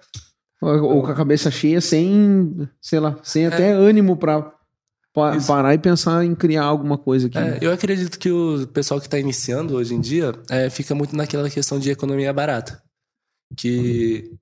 Ou, 0.61 1.03
com 1.03 1.07
a 1.11 1.15
cabeça 1.15 1.51
cheia, 1.51 1.81
sem, 1.81 2.69
sei 2.81 3.01
lá, 3.01 3.19
sem 3.23 3.47
até 3.47 3.73
ânimo 3.73 4.17
pra, 4.17 4.53
pa- 5.15 5.37
Isso. 5.37 5.47
parar 5.47 5.73
e 5.75 5.79
pensar 5.79 6.25
em 6.25 6.35
criar 6.35 6.65
alguma 6.65 6.99
coisa 6.99 7.29
aqui. 7.29 7.39
É, 7.39 7.51
né? 7.53 7.59
eu 7.63 7.73
acredito 7.73 8.19
que 8.19 8.31
o 8.31 8.67
pessoal 8.69 9.01
que 9.01 9.07
está 9.07 9.19
iniciando 9.19 9.75
hoje 9.75 9.95
em 9.95 10.01
dia 10.01 10.33
é, 10.51 10.69
fica 10.69 10.95
muito 10.95 11.17
naquela 11.17 11.49
questão 11.49 11.79
de 11.79 11.91
economia 11.91 12.33
barata. 12.33 12.83
Que. 13.57 14.33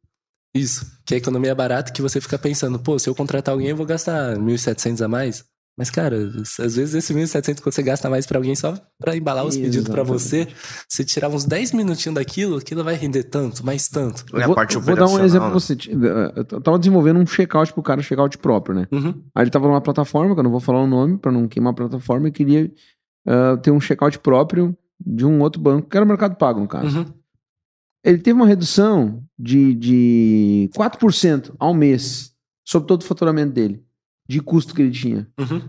Isso, 0.54 0.84
que 1.06 1.14
a 1.14 1.18
economia 1.18 1.54
barata 1.54 1.92
que 1.92 2.02
você 2.02 2.20
fica 2.20 2.38
pensando, 2.38 2.78
pô, 2.78 2.98
se 2.98 3.08
eu 3.08 3.14
contratar 3.14 3.52
alguém 3.52 3.68
eu 3.68 3.76
vou 3.76 3.86
gastar 3.86 4.36
1.700 4.36 5.04
a 5.04 5.08
mais. 5.08 5.44
Mas, 5.78 5.90
cara, 5.90 6.16
às 6.16 6.74
vezes 6.74 6.92
esse 6.92 7.14
1.700 7.14 7.60
que 7.60 7.64
você 7.64 7.84
gasta 7.84 8.10
mais 8.10 8.26
pra 8.26 8.36
alguém 8.36 8.56
só 8.56 8.74
pra 8.98 9.16
embalar 9.16 9.46
os 9.46 9.56
pedidos 9.56 9.88
pra 9.88 10.02
você, 10.02 10.48
você 10.88 11.04
tirar 11.04 11.28
uns 11.28 11.44
10 11.44 11.70
minutinhos 11.72 12.16
daquilo, 12.16 12.56
aquilo 12.56 12.82
vai 12.82 12.96
render 12.96 13.22
tanto, 13.22 13.64
mais 13.64 13.88
tanto. 13.88 14.24
É 14.36 14.42
a 14.42 14.46
vou, 14.46 14.56
parte 14.56 14.76
vou 14.76 14.96
dar 14.96 15.06
um 15.06 15.24
exemplo 15.24 15.46
pra 15.46 15.54
né? 15.54 15.60
você. 15.60 15.78
Eu 16.36 16.60
tava 16.60 16.80
desenvolvendo 16.80 17.20
um 17.20 17.26
checkout 17.26 17.72
pro 17.72 17.82
cara, 17.82 18.02
checkout 18.02 18.36
próprio, 18.38 18.74
né? 18.74 18.88
Uhum, 18.90 19.22
Aí 19.32 19.44
ele 19.44 19.50
tava 19.50 19.68
numa 19.68 19.80
plataforma, 19.80 20.34
que 20.34 20.40
eu 20.40 20.44
não 20.44 20.50
vou 20.50 20.58
falar 20.58 20.82
o 20.82 20.86
nome 20.86 21.16
pra 21.16 21.30
não 21.30 21.46
queimar 21.46 21.72
a 21.72 21.76
plataforma, 21.76 22.26
e 22.26 22.32
queria 22.32 22.68
ah, 23.24 23.56
ter 23.58 23.70
um 23.70 23.80
checkout 23.80 24.18
próprio 24.18 24.76
de 25.00 25.24
um 25.24 25.40
outro 25.40 25.62
banco, 25.62 25.88
que 25.88 25.96
era 25.96 26.04
o 26.04 26.08
Mercado 26.08 26.34
Pago, 26.34 26.58
no 26.58 26.66
caso. 26.66 26.98
uhum, 26.98 27.06
Ele 28.04 28.18
teve 28.18 28.36
uma 28.36 28.48
redução 28.48 29.22
de, 29.38 29.74
de 29.76 30.70
4% 30.76 31.54
ao 31.56 31.72
mês 31.72 32.32
sobre 32.64 32.88
todo 32.88 33.00
o 33.02 33.04
faturamento 33.04 33.52
dele, 33.52 33.82
de 34.28 34.40
custo 34.40 34.74
que 34.74 34.82
ele 34.82 34.90
tinha. 34.90 35.26
uhum. 35.38 35.62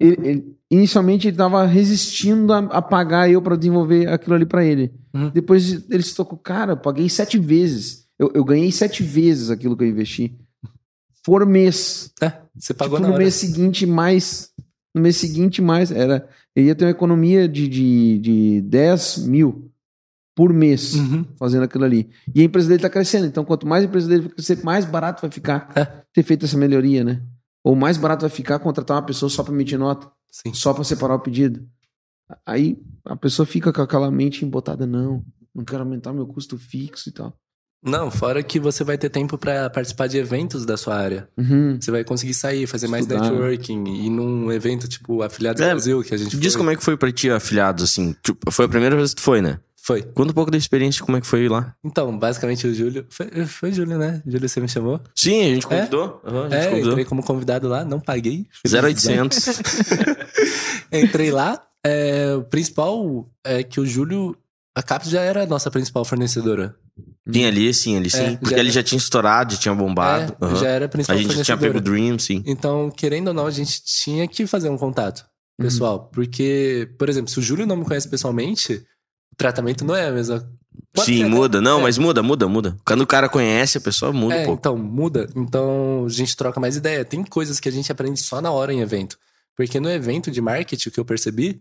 Ele- 0.00 0.28
ele- 0.28 0.56
inicialmente 0.70 1.26
ele 1.26 1.34
estava 1.34 1.66
resistindo 1.66 2.52
a, 2.52 2.58
a 2.58 2.80
pagar 2.82 3.28
eu 3.28 3.42
para 3.42 3.56
desenvolver 3.56 4.06
aquilo 4.08 4.36
ali 4.36 4.46
para 4.46 4.64
ele. 4.64 4.92
Uhum. 5.12 5.30
Depois 5.30 5.90
ele 5.90 6.02
se 6.02 6.14
tocou, 6.14 6.38
cara, 6.38 6.72
eu 6.72 6.76
paguei 6.76 7.08
sete 7.08 7.36
vezes. 7.38 8.06
Eu, 8.18 8.30
eu 8.34 8.44
ganhei 8.44 8.70
sete 8.70 9.02
vezes 9.02 9.50
aquilo 9.50 9.76
que 9.76 9.82
eu 9.84 9.88
investi. 9.88 10.36
Por 11.24 11.44
mês. 11.44 12.12
É, 12.22 12.32
você 12.56 12.72
pagou 12.72 12.96
Tipo, 12.96 13.02
na 13.02 13.08
no 13.08 13.14
hora. 13.14 13.22
mês 13.24 13.34
seguinte, 13.34 13.84
mais. 13.86 14.50
No 14.94 15.02
mês 15.02 15.16
seguinte, 15.16 15.60
mais. 15.60 15.90
Era, 15.90 16.28
ele 16.54 16.66
ia 16.68 16.74
ter 16.76 16.84
uma 16.84 16.90
economia 16.92 17.48
de, 17.48 17.66
de, 17.68 18.18
de 18.18 18.60
10 18.62 19.18
mil 19.26 19.70
por 20.34 20.52
mês 20.52 20.94
Uhum. 20.94 21.24
fazendo 21.36 21.64
aquilo 21.64 21.84
ali. 21.84 22.08
E 22.32 22.40
a 22.40 22.44
empresa 22.44 22.68
dele 22.68 22.78
está 22.78 22.88
crescendo. 22.88 23.26
Então, 23.26 23.44
quanto 23.44 23.66
mais 23.66 23.82
a 23.82 23.86
empresa 23.88 24.08
dele 24.08 24.28
crescer, 24.28 24.62
mais 24.62 24.84
barato 24.84 25.20
vai 25.22 25.30
ficar 25.30 25.72
É. 25.74 25.84
ter 26.12 26.22
feito 26.22 26.44
essa 26.46 26.56
melhoria, 26.56 27.02
né? 27.02 27.20
Ou 27.64 27.74
mais 27.74 27.96
barato 27.96 28.22
vai 28.22 28.30
ficar 28.30 28.58
contratar 28.58 28.96
uma 28.96 29.06
pessoa 29.06 29.28
só 29.28 29.42
para 29.42 29.52
emitir 29.52 29.78
nota, 29.78 30.10
Sim. 30.30 30.52
só 30.54 30.72
para 30.72 30.84
separar 30.84 31.14
o 31.16 31.20
pedido. 31.20 31.66
Aí 32.46 32.78
a 33.04 33.16
pessoa 33.16 33.46
fica 33.46 33.72
com 33.72 33.82
aquela 33.82 34.10
mente 34.10 34.44
embotada, 34.44 34.86
não, 34.86 35.24
não 35.54 35.64
quero 35.64 35.82
aumentar 35.82 36.12
meu 36.12 36.26
custo 36.26 36.58
fixo 36.58 37.08
e 37.08 37.12
tal. 37.12 37.34
Não, 37.82 38.10
fora 38.10 38.42
que 38.42 38.58
você 38.58 38.82
vai 38.82 38.98
ter 38.98 39.08
tempo 39.08 39.38
pra 39.38 39.70
participar 39.70 40.08
de 40.08 40.18
eventos 40.18 40.66
da 40.66 40.76
sua 40.76 40.96
área. 40.96 41.28
Uhum. 41.38 41.78
Você 41.80 41.92
vai 41.92 42.02
conseguir 42.02 42.34
sair, 42.34 42.66
fazer 42.66 42.88
mais 42.88 43.04
Estudar. 43.06 43.22
networking, 43.30 43.84
ir 44.04 44.10
num 44.10 44.50
evento 44.50 44.88
tipo 44.88 45.22
Afiliados 45.22 45.62
É, 45.62 45.68
Brasil, 45.70 46.02
que 46.02 46.12
a 46.12 46.16
gente 46.18 46.36
Diz 46.36 46.54
foi. 46.54 46.58
como 46.58 46.70
é 46.72 46.76
que 46.76 46.82
foi 46.82 46.96
pra 46.96 47.12
ti, 47.12 47.30
afiliados, 47.30 47.84
assim. 47.84 48.16
Tipo, 48.20 48.50
foi 48.50 48.64
a 48.64 48.68
primeira 48.68 48.96
vez 48.96 49.10
que 49.10 49.16
tu 49.20 49.22
foi, 49.22 49.40
né? 49.40 49.60
Foi. 49.82 50.02
Conta 50.02 50.32
um 50.32 50.34
pouco 50.34 50.50
da 50.50 50.58
experiência, 50.58 51.02
como 51.04 51.16
é 51.16 51.20
que 51.20 51.26
foi 51.26 51.48
lá. 51.48 51.74
Então, 51.84 52.16
basicamente 52.18 52.66
o 52.66 52.74
Júlio. 52.74 53.06
Foi, 53.08 53.26
foi 53.46 53.72
Júlio, 53.72 53.96
né? 53.96 54.22
Júlio, 54.26 54.48
você 54.48 54.60
me 54.60 54.68
chamou? 54.68 55.00
Sim, 55.14 55.40
a 55.40 55.54
gente 55.54 55.66
convidou. 55.66 56.20
Aham, 56.24 56.46
a 56.46 56.50
gente 56.50 56.54
É, 56.64 56.68
convidou. 56.68 56.90
entrei 56.90 57.04
como 57.06 57.22
convidado 57.22 57.68
lá, 57.68 57.84
não 57.84 57.98
paguei. 58.00 58.46
0800. 58.66 59.46
Entrei 60.92 61.30
lá. 61.30 61.62
é, 61.84 62.34
o 62.34 62.42
principal 62.44 63.30
é 63.44 63.62
que 63.62 63.80
o 63.80 63.86
Júlio. 63.86 64.36
A 64.76 64.82
Caps 64.82 65.08
já 65.10 65.22
era 65.22 65.42
a 65.42 65.46
nossa 65.46 65.70
principal 65.70 66.04
fornecedora. 66.04 66.76
Tinha 67.30 67.48
ali, 67.48 67.72
sim, 67.74 67.96
ali 67.96 68.08
sim. 68.10 68.18
É, 68.34 68.36
porque 68.36 68.54
já- 68.54 68.60
ele 68.60 68.70
já 68.70 68.82
tinha 68.82 68.98
estourado, 68.98 69.52
já 69.54 69.58
tinha 69.60 69.74
bombado. 69.74 70.36
É, 70.40 70.44
aham. 70.44 70.56
já 70.56 70.68
era 70.68 70.84
a 70.84 70.86
A 70.86 70.88
principal 70.88 71.18
gente 71.18 71.34
já 71.36 71.44
tinha 71.44 71.56
pego 71.56 71.78
o 71.78 71.80
Dream, 71.80 72.18
sim. 72.18 72.42
Então, 72.46 72.90
querendo 72.90 73.28
ou 73.28 73.34
não, 73.34 73.46
a 73.46 73.50
gente 73.50 73.82
tinha 73.84 74.26
que 74.28 74.46
fazer 74.46 74.68
um 74.68 74.76
contato 74.78 75.24
Uhum. 75.58 75.66
pessoal. 75.66 76.08
Porque, 76.12 76.88
por 76.98 77.08
exemplo, 77.08 77.28
se 77.30 77.38
o 77.38 77.42
Júlio 77.42 77.66
não 77.66 77.76
me 77.76 77.84
conhece 77.84 78.08
pessoalmente, 78.08 78.84
tratamento 79.38 79.84
não 79.84 79.96
é 79.96 80.08
a 80.08 80.12
mesma. 80.12 80.46
Pode 80.92 81.06
sim, 81.06 81.24
muda. 81.24 81.60
Não, 81.60 81.78
é. 81.80 81.82
mas 81.82 81.96
muda, 81.96 82.22
muda, 82.22 82.46
muda. 82.46 82.76
Quando 82.84 83.00
o 83.02 83.06
cara 83.06 83.28
conhece, 83.28 83.78
a 83.78 83.80
pessoa 83.80 84.12
muda 84.12 84.34
É, 84.34 84.42
um 84.42 84.44
pouco. 84.46 84.60
então, 84.60 84.76
muda. 84.76 85.28
Então, 85.34 86.04
a 86.06 86.08
gente 86.10 86.36
troca 86.36 86.60
mais 86.60 86.76
ideia. 86.76 87.04
Tem 87.04 87.22
coisas 87.24 87.58
que 87.58 87.68
a 87.68 87.72
gente 87.72 87.90
aprende 87.90 88.20
só 88.20 88.40
na 88.40 88.50
hora 88.50 88.72
em 88.72 88.80
evento. 88.80 89.16
Porque 89.56 89.80
no 89.80 89.90
evento 89.90 90.30
de 90.30 90.40
marketing, 90.40 90.88
o 90.88 90.92
que 90.92 91.00
eu 91.00 91.04
percebi 91.04 91.60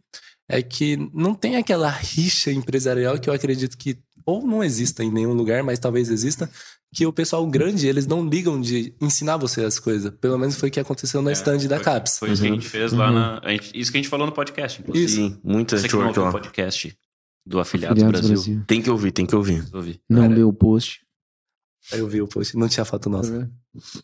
é 0.49 0.61
que 0.61 0.97
não 1.13 1.33
tem 1.33 1.55
aquela 1.57 1.89
rixa 1.89 2.51
empresarial 2.51 3.17
que 3.19 3.29
eu 3.29 3.33
acredito 3.33 3.77
que 3.77 3.97
ou 4.25 4.45
não 4.45 4.61
exista 4.63 5.03
em 5.03 5.11
nenhum 5.11 5.33
lugar, 5.33 5.63
mas 5.63 5.79
talvez 5.79 6.09
exista, 6.09 6.49
que 6.93 7.05
o 7.05 7.13
pessoal 7.13 7.45
grande, 7.47 7.87
eles 7.87 8.05
não 8.05 8.27
ligam 8.27 8.59
de 8.59 8.93
ensinar 9.01 9.37
você 9.37 9.63
as 9.63 9.79
coisas. 9.79 10.11
Pelo 10.19 10.37
menos 10.37 10.55
foi 10.55 10.67
o 10.69 10.71
que 10.71 10.79
aconteceu 10.81 11.21
no 11.21 11.31
stand 11.31 11.59
da 11.67 11.75
É, 11.77 11.79
foi, 11.79 11.83
Caps. 11.85 12.19
Foi 12.19 12.31
isso 12.31 12.41
que 12.41 12.47
a 12.47 12.51
Uhum. 12.51 12.55
gente 12.59 12.69
fez 12.69 12.91
lá 12.91 13.09
na. 13.11 13.39
a 13.43 13.49
gente- 13.51 13.71
isso 13.73 13.89
que 13.91 13.97
a 13.97 14.01
gente 14.01 14.09
falou 14.09 14.25
no 14.27 14.33
podcast, 14.33 14.81
inclusive. 14.81 15.05
Isso. 15.05 15.15
Sim, 15.15 15.39
muita 15.43 15.75
Você 15.77 15.83
gente 15.83 15.91
que 15.91 15.97
não 15.97 16.07
ouviu 16.07 16.27
o 16.27 16.31
podcast 16.31 16.97
do 17.47 17.59
Afiliados, 17.59 18.03
Afiliados 18.03 18.29
Brasil. 18.29 18.53
Brasil. 18.53 18.63
Tem 18.67 18.81
que 18.81 18.89
ouvir, 18.89 19.11
tem 19.11 19.25
que 19.25 19.35
ouvir. 19.35 19.65
Ouvi. 19.73 19.99
Não 20.09 20.23
Cara, 20.23 20.33
leu 20.35 20.49
o 20.49 20.53
post. 20.53 21.01
Aí 21.91 21.99
eu 21.99 22.07
vi 22.07 22.21
o 22.21 22.27
post, 22.27 22.57
não 22.57 22.67
tinha 22.67 22.83
foto 22.85 23.09
nossa. 23.09 23.49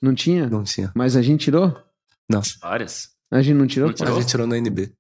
Não 0.02 0.16
tinha? 0.16 0.50
Não 0.50 0.64
tinha. 0.64 0.92
Mas 0.96 1.16
a 1.16 1.22
gente 1.22 1.44
tirou? 1.46 1.76
Não. 2.30 2.42
Várias. 2.62 3.10
A 3.30 3.42
gente 3.42 3.58
não 3.58 3.68
tirou? 3.68 3.90
Não 3.90 3.96
tirou? 3.96 4.16
A 4.16 4.20
gente 4.22 4.30
tirou 4.30 4.48
no 4.48 4.56
NB. 4.56 4.94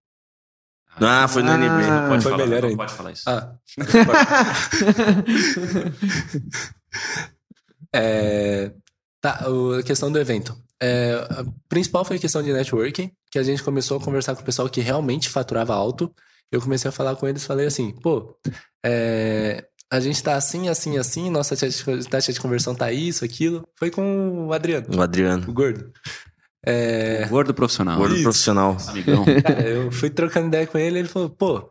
Ah, 1.00 1.28
foi 1.28 1.42
no 1.42 1.50
Ah, 1.52 1.56
NB. 1.56 1.88
Não 1.88 2.10
pode 2.10 2.24
Foi 2.24 2.32
falar, 2.34 2.46
melhor 2.46 2.62
não 2.62 2.70
ainda. 2.70 2.84
pode 2.84 2.94
falar 2.94 3.12
isso. 3.12 3.24
Ah. 3.30 3.56
É, 7.96 8.72
tá, 9.22 9.46
a 9.80 9.84
questão 9.84 10.12
do 10.12 10.18
evento. 10.20 10.58
É, 10.82 11.14
a 11.30 11.46
principal 11.70 12.04
foi 12.04 12.18
a 12.18 12.20
questão 12.20 12.42
de 12.42 12.52
networking, 12.52 13.12
que 13.32 13.38
a 13.40 13.44
gente 13.44 13.62
começou 13.64 13.98
a 13.98 14.02
conversar 14.04 14.36
com 14.36 14.42
o 14.42 14.46
pessoal 14.46 14.68
que 14.68 14.82
realmente 14.82 15.30
faturava 15.30 15.74
alto. 15.76 16.14
Eu 16.54 16.62
comecei 16.62 16.88
a 16.88 16.92
falar 16.92 17.16
com 17.16 17.28
eles, 17.28 17.44
falei 17.46 17.66
assim, 17.66 17.92
pô, 17.92 18.38
é, 18.86 19.66
a 19.92 20.00
gente 20.00 20.22
tá 20.22 20.36
assim, 20.36 20.70
assim, 20.70 20.98
assim, 21.00 21.30
nossa 21.30 21.56
taxa 22.10 22.32
de- 22.32 22.40
conversão 22.40 22.76
tá 22.76 22.92
isso, 22.92 23.26
aquilo. 23.26 23.68
Foi 23.78 23.90
com 23.90 24.48
o 24.48 24.54
Adriano, 24.54 24.86
O 24.96 25.02
Adriano. 25.02 25.50
o 25.50 25.54
gordo. 25.54 25.92
É, 26.66 27.26
Gordo 27.28 27.54
profissional. 27.54 27.98
Gordo 27.98 28.14
Isso. 28.14 28.24
profissional. 28.24 28.78
Amigão. 28.88 29.26
cara, 29.44 29.68
eu 29.68 29.92
fui 29.92 30.10
trocando 30.10 30.48
ideia 30.48 30.66
com 30.68 30.78
ele, 30.78 31.00
ele 31.00 31.08
falou, 31.10 31.30
pô, 31.30 31.70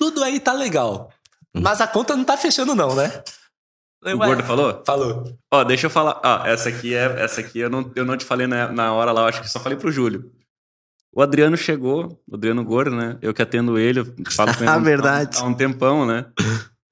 tudo 0.00 0.22
aí 0.22 0.38
tá 0.40 0.52
legal, 0.52 1.10
mas 1.54 1.80
a 1.80 1.86
conta 1.86 2.16
não 2.16 2.24
tá 2.24 2.36
fechando 2.36 2.74
não, 2.74 2.94
né? 2.94 3.22
O 4.04 4.08
"Ué?" 4.08 4.14
gordo 4.26 4.44
falou? 4.44 4.82
Falou. 4.86 5.38
Ó, 5.52 5.64
deixa 5.64 5.86
eu 5.86 5.90
falar. 5.90 6.20
Ó, 6.22 6.46
essa 6.46 6.68
aqui 6.68 6.94
é. 6.94 7.04
Essa 7.22 7.40
aqui 7.40 7.58
eu 7.58 7.68
não, 7.68 7.90
eu 7.96 8.04
não 8.04 8.16
te 8.16 8.24
falei 8.24 8.46
na, 8.46 8.70
na 8.70 8.92
hora 8.92 9.10
lá, 9.10 9.22
eu 9.22 9.26
acho 9.26 9.40
que 9.42 9.48
só 9.50 9.58
falei 9.58 9.76
pro 9.76 9.90
Júlio. 9.90 10.30
O 11.16 11.22
Adriano 11.22 11.56
chegou, 11.56 12.20
o 12.28 12.34
Adriano 12.34 12.62
Gordo, 12.62 12.94
né? 12.94 13.16
Eu 13.22 13.32
que 13.32 13.40
atendo 13.40 13.78
ele, 13.78 14.00
eu 14.00 14.06
falo 14.30 14.54
com 14.54 14.60
ele 14.62 14.68
Ah, 14.70 14.74
há 14.74 14.76
um- 14.76 14.82
verdade. 14.82 15.38
Há, 15.38 15.44
um 15.44 15.54
tempão, 15.54 16.04
né? 16.04 16.26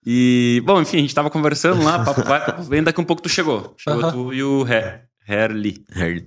E, 0.07 0.63
bom, 0.65 0.81
enfim, 0.81 0.97
a 0.97 1.01
gente 1.01 1.15
tava 1.15 1.29
conversando 1.31 1.83
lá, 1.85 2.03
papo 2.03 2.23
vai, 2.25 2.45
papo 2.45 2.63
vem, 2.63 2.83
daqui 2.83 2.99
um 3.01 3.05
pouco 3.05 3.21
tu 3.21 3.29
chegou. 3.29 3.75
Chegou 3.77 4.01
Aham. 4.01 4.13
tu 4.13 4.33
e 4.33 4.43
o 4.43 4.67
Her, 4.67 5.05
Herli. 5.29 5.85
Harry. 5.91 6.27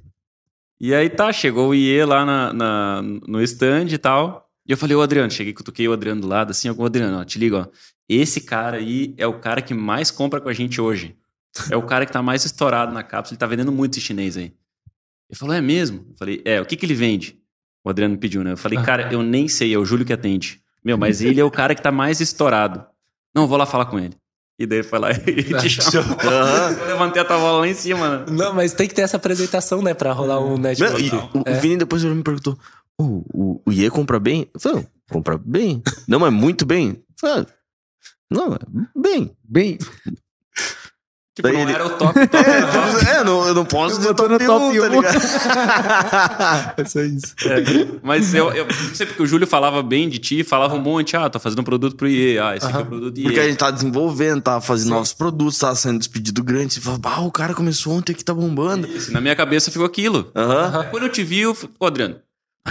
E 0.80 0.94
aí 0.94 1.10
tá, 1.10 1.34
chegou 1.34 1.70
o 1.70 1.76
IE 1.76 2.06
lá 2.06 2.24
na, 2.24 2.54
na- 2.54 3.02
no 3.02 3.42
stand 3.42 3.88
e 3.92 3.98
tal. 3.98 4.48
E 4.68 4.72
eu 4.72 4.78
falei, 4.78 4.96
ô 4.96 5.02
Adriano, 5.02 5.32
cheguei, 5.32 5.54
cutuquei 5.54 5.88
o 5.88 5.94
Adriano 5.94 6.22
do 6.22 6.28
lado, 6.28 6.52
assim, 6.52 6.70
ô 6.70 6.86
Adriano, 6.86 7.20
ó, 7.20 7.24
te 7.24 7.40
liga, 7.40 7.62
ó. 7.62 7.68
Esse 8.08 8.42
cara 8.42 8.78
aí 8.78 9.16
é 9.18 9.26
o 9.26 9.40
cara 9.40 9.60
que 9.62 9.74
mais 9.74 10.12
compra 10.12 10.40
com 10.40 10.50
a 10.50 10.54
gente 10.54 10.80
hoje. 10.80 11.16
É 11.72 11.76
o 11.76 11.82
cara 11.82 12.06
que 12.06 12.12
tá 12.12 12.22
mais 12.22 12.46
estourado 12.46 12.94
na 12.94 13.02
cápsula, 13.02 13.34
ele 13.34 13.40
tá 13.40 13.48
vendendo 13.48 13.72
muito 13.72 13.94
esse 13.98 14.02
chinês 14.06 14.38
aí. 14.38 14.54
Ele 15.30 15.38
falou, 15.40 15.56
é 15.56 15.62
mesmo? 15.62 16.06
Eu 16.12 16.16
falei, 16.18 16.42
é, 16.46 16.62
o 16.62 16.66
que 16.66 16.76
que 16.78 16.86
ele 16.86 16.94
vende? 16.94 17.37
O 17.88 17.90
Adriano 17.90 18.18
pediu, 18.18 18.44
né? 18.44 18.52
Eu 18.52 18.58
falei, 18.58 18.78
cara, 18.84 19.14
eu 19.14 19.24
nem 19.24 19.48
sei, 19.48 19.74
é 19.74 19.78
o 19.78 19.86
Júlio 19.86 20.06
que 20.06 20.12
atende. 20.12 20.62
Meu, 20.84 20.98
mas 20.98 21.22
ele 21.22 21.40
é 21.40 21.44
o 21.46 21.50
cara 21.50 21.74
que 21.74 21.82
tá 21.82 21.90
mais 21.90 22.20
estourado. 22.20 22.84
Não, 23.34 23.48
vou 23.48 23.58
lá 23.58 23.66
falar 23.66 23.86
com 23.86 23.98
ele. 23.98 24.14
E 24.60 24.66
daí 24.66 24.84
foi 24.84 25.00
lá 25.00 25.08
e 25.26 25.44
te 25.44 25.70
chamou. 25.70 26.18
Aham. 26.20 26.72
Eu 26.82 26.88
levantei 26.88 27.22
a 27.22 27.26
tua 27.26 27.38
bola 27.38 27.60
lá 27.62 27.68
em 27.68 27.74
cima, 27.74 28.18
né? 28.18 28.26
Não, 28.30 28.54
mas 28.54 28.74
tem 28.74 28.90
que 28.90 28.94
ter 28.94 29.04
essa 29.04 29.16
apresentação, 29.16 29.82
né, 29.82 29.94
pra 29.94 30.12
rolar 30.12 30.42
um 30.42 30.50
Não, 30.50 30.58
network. 30.58 31.02
e 31.02 31.10
o, 31.16 31.40
o 31.40 31.44
É. 31.46 31.54
Vini 31.62 31.78
depois 31.78 32.04
ele 32.04 32.14
me 32.14 32.24
perguntou: 32.24 32.60
"Ô, 33.00 33.24
o, 33.34 33.62
o 33.66 33.72
IE 33.72 33.90
compra 33.90 34.20
bem? 34.20 34.50
Eu 34.54 34.60
falei, 34.60 34.86
compra 35.10 35.38
bem. 35.38 35.82
Não, 36.10 36.20
mas 36.20 36.34
muito 36.34 36.66
bem. 36.66 36.90
Eu 36.90 37.04
falei, 37.22 37.46
"Ah, 37.48 37.54
não, 38.30 38.54
é 38.54 38.60
bem. 38.94 39.32
Bem, 39.48 39.78
Tipo, 41.38 41.50
Daí 41.50 41.54
não 41.58 41.62
ele- 41.66 41.72
era 41.74 41.86
o 41.86 41.90
top, 41.92 42.14
top. 42.28 42.36
É, 42.50 42.62
top. 42.66 43.06
é, 43.12 43.24
não, 43.24 43.48
eu 43.48 43.54
não 43.54 43.64
posso 43.64 43.94
Eu 43.94 44.00
dizer 44.00 44.14
top 44.16 44.30
no 44.30 44.40
top 44.40 44.80
1, 44.80 44.82
tá 44.82 44.88
ligado? 44.88 45.18
É 46.78 46.86
só 46.86 47.00
isso. 47.02 47.36
É, 47.46 47.64
Mas 48.02 48.34
eu, 48.34 48.52
eu 48.54 48.66
sempre 48.96 49.14
que 49.14 49.22
o 49.22 49.28
Júlio 49.28 49.46
falava 49.46 49.84
bem 49.84 50.10
de 50.10 50.18
ti, 50.18 50.44
falava 50.44 50.74
um 50.74 50.80
monte, 50.82 51.16
ah, 51.16 51.30
tô 51.30 51.40
fazendo 51.40 51.60
um 51.60 51.64
produto 51.64 51.96
pro 51.96 52.08
IE, 52.08 52.40
ah, 52.40 52.56
esse 52.56 52.66
aqui 52.66 52.76
é 52.78 52.82
o 52.82 52.86
produto 52.88 53.14
do 53.14 53.20
IE. 53.20 53.24
Porque 53.24 53.40
a 53.40 53.44
gente 53.48 53.58
tá 53.58 53.70
desenvolvendo, 53.70 54.42
tá 54.42 54.60
fazendo 54.60 54.90
novos 54.90 55.14
produtos, 55.14 55.60
tá 55.60 55.76
sendo 55.76 56.00
despedido 56.00 56.44
grande. 56.44 56.74
Você 56.74 56.82
fala, 56.82 56.98
ah, 57.04 57.22
o 57.22 57.32
cara 57.32 57.54
começou 57.54 57.94
ontem 57.94 58.14
aqui, 58.14 58.24
tá 58.26 58.34
bombando. 58.34 58.88
Isso, 58.88 59.14
na 59.14 59.22
minha 59.22 59.36
cabeça 59.36 59.70
ficou 59.70 59.86
aquilo. 59.86 60.32
Aham. 60.36 60.80
Aí 60.82 60.88
Quando 60.90 61.04
eu 61.04 61.10
te 61.10 61.24
vi, 61.24 61.42
eu 61.42 61.54
falei, 61.54 61.76
pô, 61.78 61.86
Adriano, 61.86 62.16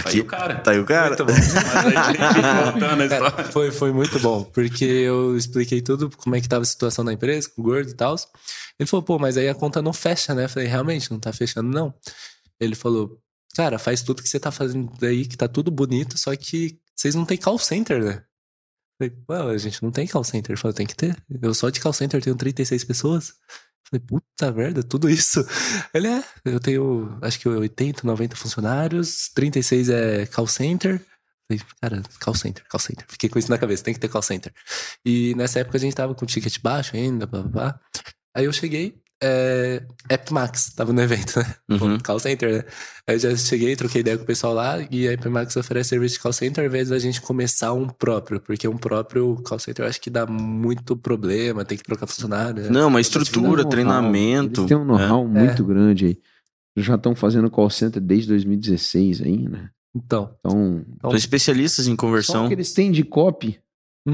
tá 0.03 0.09
aí 0.09 0.19
o 0.19 0.25
cara. 0.25 0.59
Tá 0.59 0.71
aí 0.71 0.79
o 0.79 0.85
cara. 0.85 1.07
Muito 1.09 1.25
bom. 1.25 1.33
Mas 1.33 1.55
aí, 1.55 2.15
voltando 2.63 3.03
a 3.03 3.07
Cara, 3.09 3.27
história. 3.27 3.51
foi, 3.51 3.71
foi 3.71 3.91
muito 3.91 4.19
bom, 4.19 4.43
porque 4.43 4.85
eu 4.85 5.35
expliquei 5.37 5.81
tudo, 5.81 6.09
como 6.17 6.35
é 6.35 6.41
que 6.41 6.47
tava 6.49 6.63
a 6.63 6.65
situação 6.65 7.03
da 7.05 7.13
empresa, 7.13 7.49
com 7.49 7.61
o 7.61 7.65
gordo 7.65 7.89
e 7.89 7.93
tal. 7.93 8.15
Ele 8.79 8.87
falou, 8.87 9.03
pô, 9.03 9.19
mas 9.19 9.37
aí 9.37 9.49
a 9.49 9.55
conta 9.55 9.81
não 9.81 9.93
fecha, 9.93 10.33
né? 10.35 10.45
Eu 10.45 10.49
falei, 10.49 10.67
realmente, 10.67 11.09
não 11.11 11.19
tá 11.19 11.33
fechando, 11.33 11.69
não. 11.69 11.93
Ele 12.59 12.75
falou, 12.75 13.19
cara, 13.55 13.77
faz 13.79 14.01
tudo 14.01 14.21
que 14.21 14.29
você 14.29 14.39
tá 14.39 14.51
fazendo 14.51 14.91
aí, 15.03 15.25
que 15.25 15.37
tá 15.37 15.47
tudo 15.47 15.71
bonito, 15.71 16.17
só 16.17 16.35
que 16.35 16.79
vocês 16.95 17.15
não 17.15 17.25
tem 17.25 17.37
call 17.37 17.57
center, 17.59 18.03
né? 18.03 18.23
Eu 18.99 19.11
falei, 19.11 19.45
Ué, 19.49 19.53
a 19.53 19.57
gente 19.57 19.83
não 19.83 19.91
tem 19.91 20.07
call 20.07 20.23
center. 20.23 20.51
Ele 20.51 20.59
falou, 20.59 20.73
tem 20.73 20.87
que 20.87 20.95
ter. 20.95 21.15
Eu 21.41 21.53
só 21.53 21.69
de 21.69 21.79
call 21.79 21.93
center 21.93 22.21
tenho 22.21 22.35
36 22.35 22.83
pessoas. 22.83 23.33
Falei, 23.89 24.05
puta 24.05 24.51
merda, 24.51 24.83
tudo 24.83 25.09
isso. 25.09 25.45
Ele 25.93 26.07
é, 26.07 26.23
eu 26.43 26.59
tenho 26.59 27.17
acho 27.21 27.39
que 27.39 27.47
80, 27.47 28.05
90 28.05 28.35
funcionários, 28.35 29.29
36 29.29 29.89
é 29.89 30.25
call 30.25 30.47
center. 30.47 31.01
Falei, 31.49 31.63
cara, 31.81 32.03
call 32.19 32.35
center, 32.35 32.65
call 32.67 32.79
center. 32.79 33.05
Fiquei 33.07 33.29
com 33.29 33.39
isso 33.39 33.49
na 33.49 33.57
cabeça, 33.57 33.83
tem 33.83 33.93
que 33.93 33.99
ter 33.99 34.09
call 34.09 34.21
center. 34.21 34.53
E 35.05 35.33
nessa 35.35 35.59
época 35.59 35.77
a 35.77 35.79
gente 35.79 35.95
tava 35.95 36.13
com 36.13 36.25
ticket 36.25 36.59
baixo 36.61 36.95
ainda, 36.95 37.25
blá, 37.25 37.41
blá, 37.41 37.49
blá. 37.49 37.79
Aí 38.35 38.45
eu 38.45 38.53
cheguei, 38.53 39.01
é, 39.21 39.83
AppMax, 40.11 40.73
tava 40.75 40.93
no 40.93 41.01
evento, 41.01 41.39
né? 41.39 41.55
Uhum. 41.69 41.97
Call 41.99 42.19
center, 42.19 42.57
né? 42.57 42.63
Aí 43.07 43.15
eu 43.15 43.19
já 43.19 43.35
cheguei, 43.35 43.75
troquei 43.75 44.01
ideia 44.01 44.17
com 44.17 44.23
o 44.23 44.27
pessoal 44.27 44.53
lá, 44.53 44.77
e 44.91 45.07
a 45.07 45.13
AppMax 45.13 45.55
oferece 45.55 45.89
serviço 45.89 46.15
de 46.15 46.21
call 46.21 46.33
center 46.33 46.63
ao 46.63 46.67
invés 46.67 46.89
da 46.89 46.99
gente 46.99 47.21
começar 47.21 47.73
um 47.73 47.87
próprio, 47.87 48.39
porque 48.39 48.67
um 48.67 48.77
próprio 48.77 49.35
call 49.43 49.59
center 49.59 49.85
eu 49.85 49.89
acho 49.89 49.99
que 49.99 50.09
dá 50.09 50.25
muito 50.27 50.95
problema, 50.95 51.65
tem 51.65 51.77
que 51.77 51.83
trocar 51.83 52.05
funcionário. 52.05 52.63
né? 52.63 52.69
Não, 52.69 52.87
uma 52.89 52.97
um 52.97 52.99
estrutura, 52.99 53.47
know-how, 53.63 53.69
treinamento. 53.69 54.61
Eles 54.61 54.69
têm 54.69 54.77
um 54.77 54.85
know-how 54.85 55.23
É. 55.23 55.27
muito 55.27 55.63
grande 55.65 56.05
aí. 56.05 56.17
Já 56.77 56.95
estão 56.95 57.15
fazendo 57.15 57.49
call 57.49 57.69
center 57.71 58.01
desde 58.01 58.27
2016 58.27 59.21
aí, 59.21 59.47
né? 59.49 59.71
Então, 59.95 60.31
Então, 60.39 60.85
então 60.95 61.09
São 61.09 61.17
especialistas 61.17 61.87
em 61.87 61.91
só 61.91 61.97
conversão. 61.97 62.45
o 62.45 62.47
que 62.47 62.53
eles 62.53 62.71
têm 62.71 62.91
de 62.91 63.03
copy, 63.03 63.59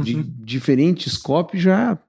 de 0.02 0.16
uhum. 0.16 0.34
diferentes 0.40 1.18
copy, 1.18 1.60
já 1.60 2.00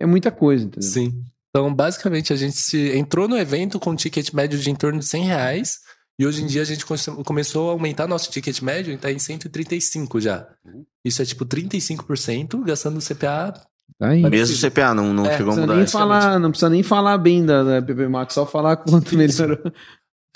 é 0.00 0.06
muita 0.06 0.30
coisa, 0.30 0.64
entendeu? 0.64 0.88
Sim. 0.88 1.22
Então, 1.56 1.74
basicamente, 1.74 2.34
a 2.34 2.36
gente 2.36 2.56
se 2.56 2.94
entrou 2.94 3.26
no 3.26 3.34
evento 3.38 3.80
com 3.80 3.88
um 3.88 3.96
ticket 3.96 4.30
médio 4.34 4.58
de 4.58 4.70
em 4.70 4.74
torno 4.74 4.98
de 4.98 5.06
100 5.06 5.24
reais. 5.24 5.78
E 6.18 6.26
hoje 6.26 6.42
em 6.42 6.46
dia 6.46 6.60
a 6.60 6.64
gente 6.66 6.84
come- 6.84 7.24
começou 7.24 7.70
a 7.70 7.72
aumentar 7.72 8.06
nosso 8.06 8.30
ticket 8.30 8.60
médio 8.60 8.92
e 8.92 8.98
tá 8.98 9.10
em 9.10 9.18
135 9.18 10.20
já. 10.20 10.46
Isso 11.02 11.22
é 11.22 11.24
tipo 11.24 11.46
35%, 11.46 12.62
gastando 12.62 13.00
CPA. 13.00 13.52
Tá 13.98 14.08
aí. 14.08 14.20
Mas- 14.20 14.30
Mesmo 14.30 14.56
CPA, 14.56 14.92
não, 14.92 15.14
não 15.14 15.24
É, 15.24 15.38
chegou 15.38 15.54
a 15.54 15.56
mudar 15.56 15.74
nem 15.76 15.84
isso. 15.84 15.92
falar, 15.94 16.38
não 16.38 16.50
precisa 16.50 16.68
nem 16.68 16.82
falar 16.82 17.16
bem 17.16 17.46
da, 17.46 17.62
da 17.62 17.80
PP 17.82 18.06
Max, 18.06 18.34
só 18.34 18.44
falar 18.44 18.76
quanto 18.76 19.16
melhorou. 19.16 19.58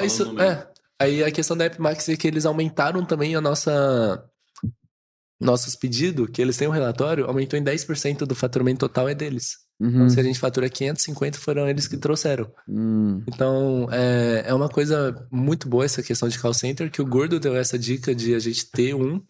É 0.01 0.07
isso, 0.07 0.41
é. 0.41 0.66
Aí 0.99 1.23
a 1.23 1.31
questão 1.31 1.55
da 1.55 1.66
AppMax 1.66 2.09
é 2.09 2.16
que 2.16 2.29
eles 2.29 2.47
aumentaram 2.47 3.05
também 3.05 3.37
a 3.37 3.43
nossa. 3.43 4.25
Nossos 5.39 5.77
pedidos, 5.77 6.29
que 6.33 6.41
eles 6.41 6.57
têm 6.57 6.68
um 6.68 6.73
relatório, 6.73 7.27
aumentou 7.27 7.59
em 7.59 7.62
10% 7.64 8.25
do 8.27 8.35
faturamento 8.35 8.81
total 8.81 9.07
é 9.09 9.14
deles. 9.14 9.68
Uhum. 9.81 9.89
Então, 9.89 10.11
se 10.11 10.20
a 10.20 10.22
gente 10.22 10.39
fatura 10.39 10.68
550, 10.68 11.39
foram 11.39 11.66
eles 11.68 11.89
que 11.89 11.97
trouxeram. 11.97 12.51
Hum. 12.68 13.22
Então, 13.26 13.89
é, 13.91 14.45
é 14.49 14.55
uma 14.55 14.68
coisa 14.68 15.26
muito 15.33 15.68
boa 15.68 15.85
essa 15.85 16.03
questão 16.03 16.28
de 16.28 16.39
call 16.39 16.53
center, 16.53 16.91
que 16.91 17.01
o 17.01 17.07
Gordo 17.07 17.41
deu 17.41 17.57
essa 17.57 17.78
dica 17.78 18.14
de 18.14 18.35
a 18.35 18.39
gente 18.39 18.70
ter 18.70 18.95
um, 18.95 19.22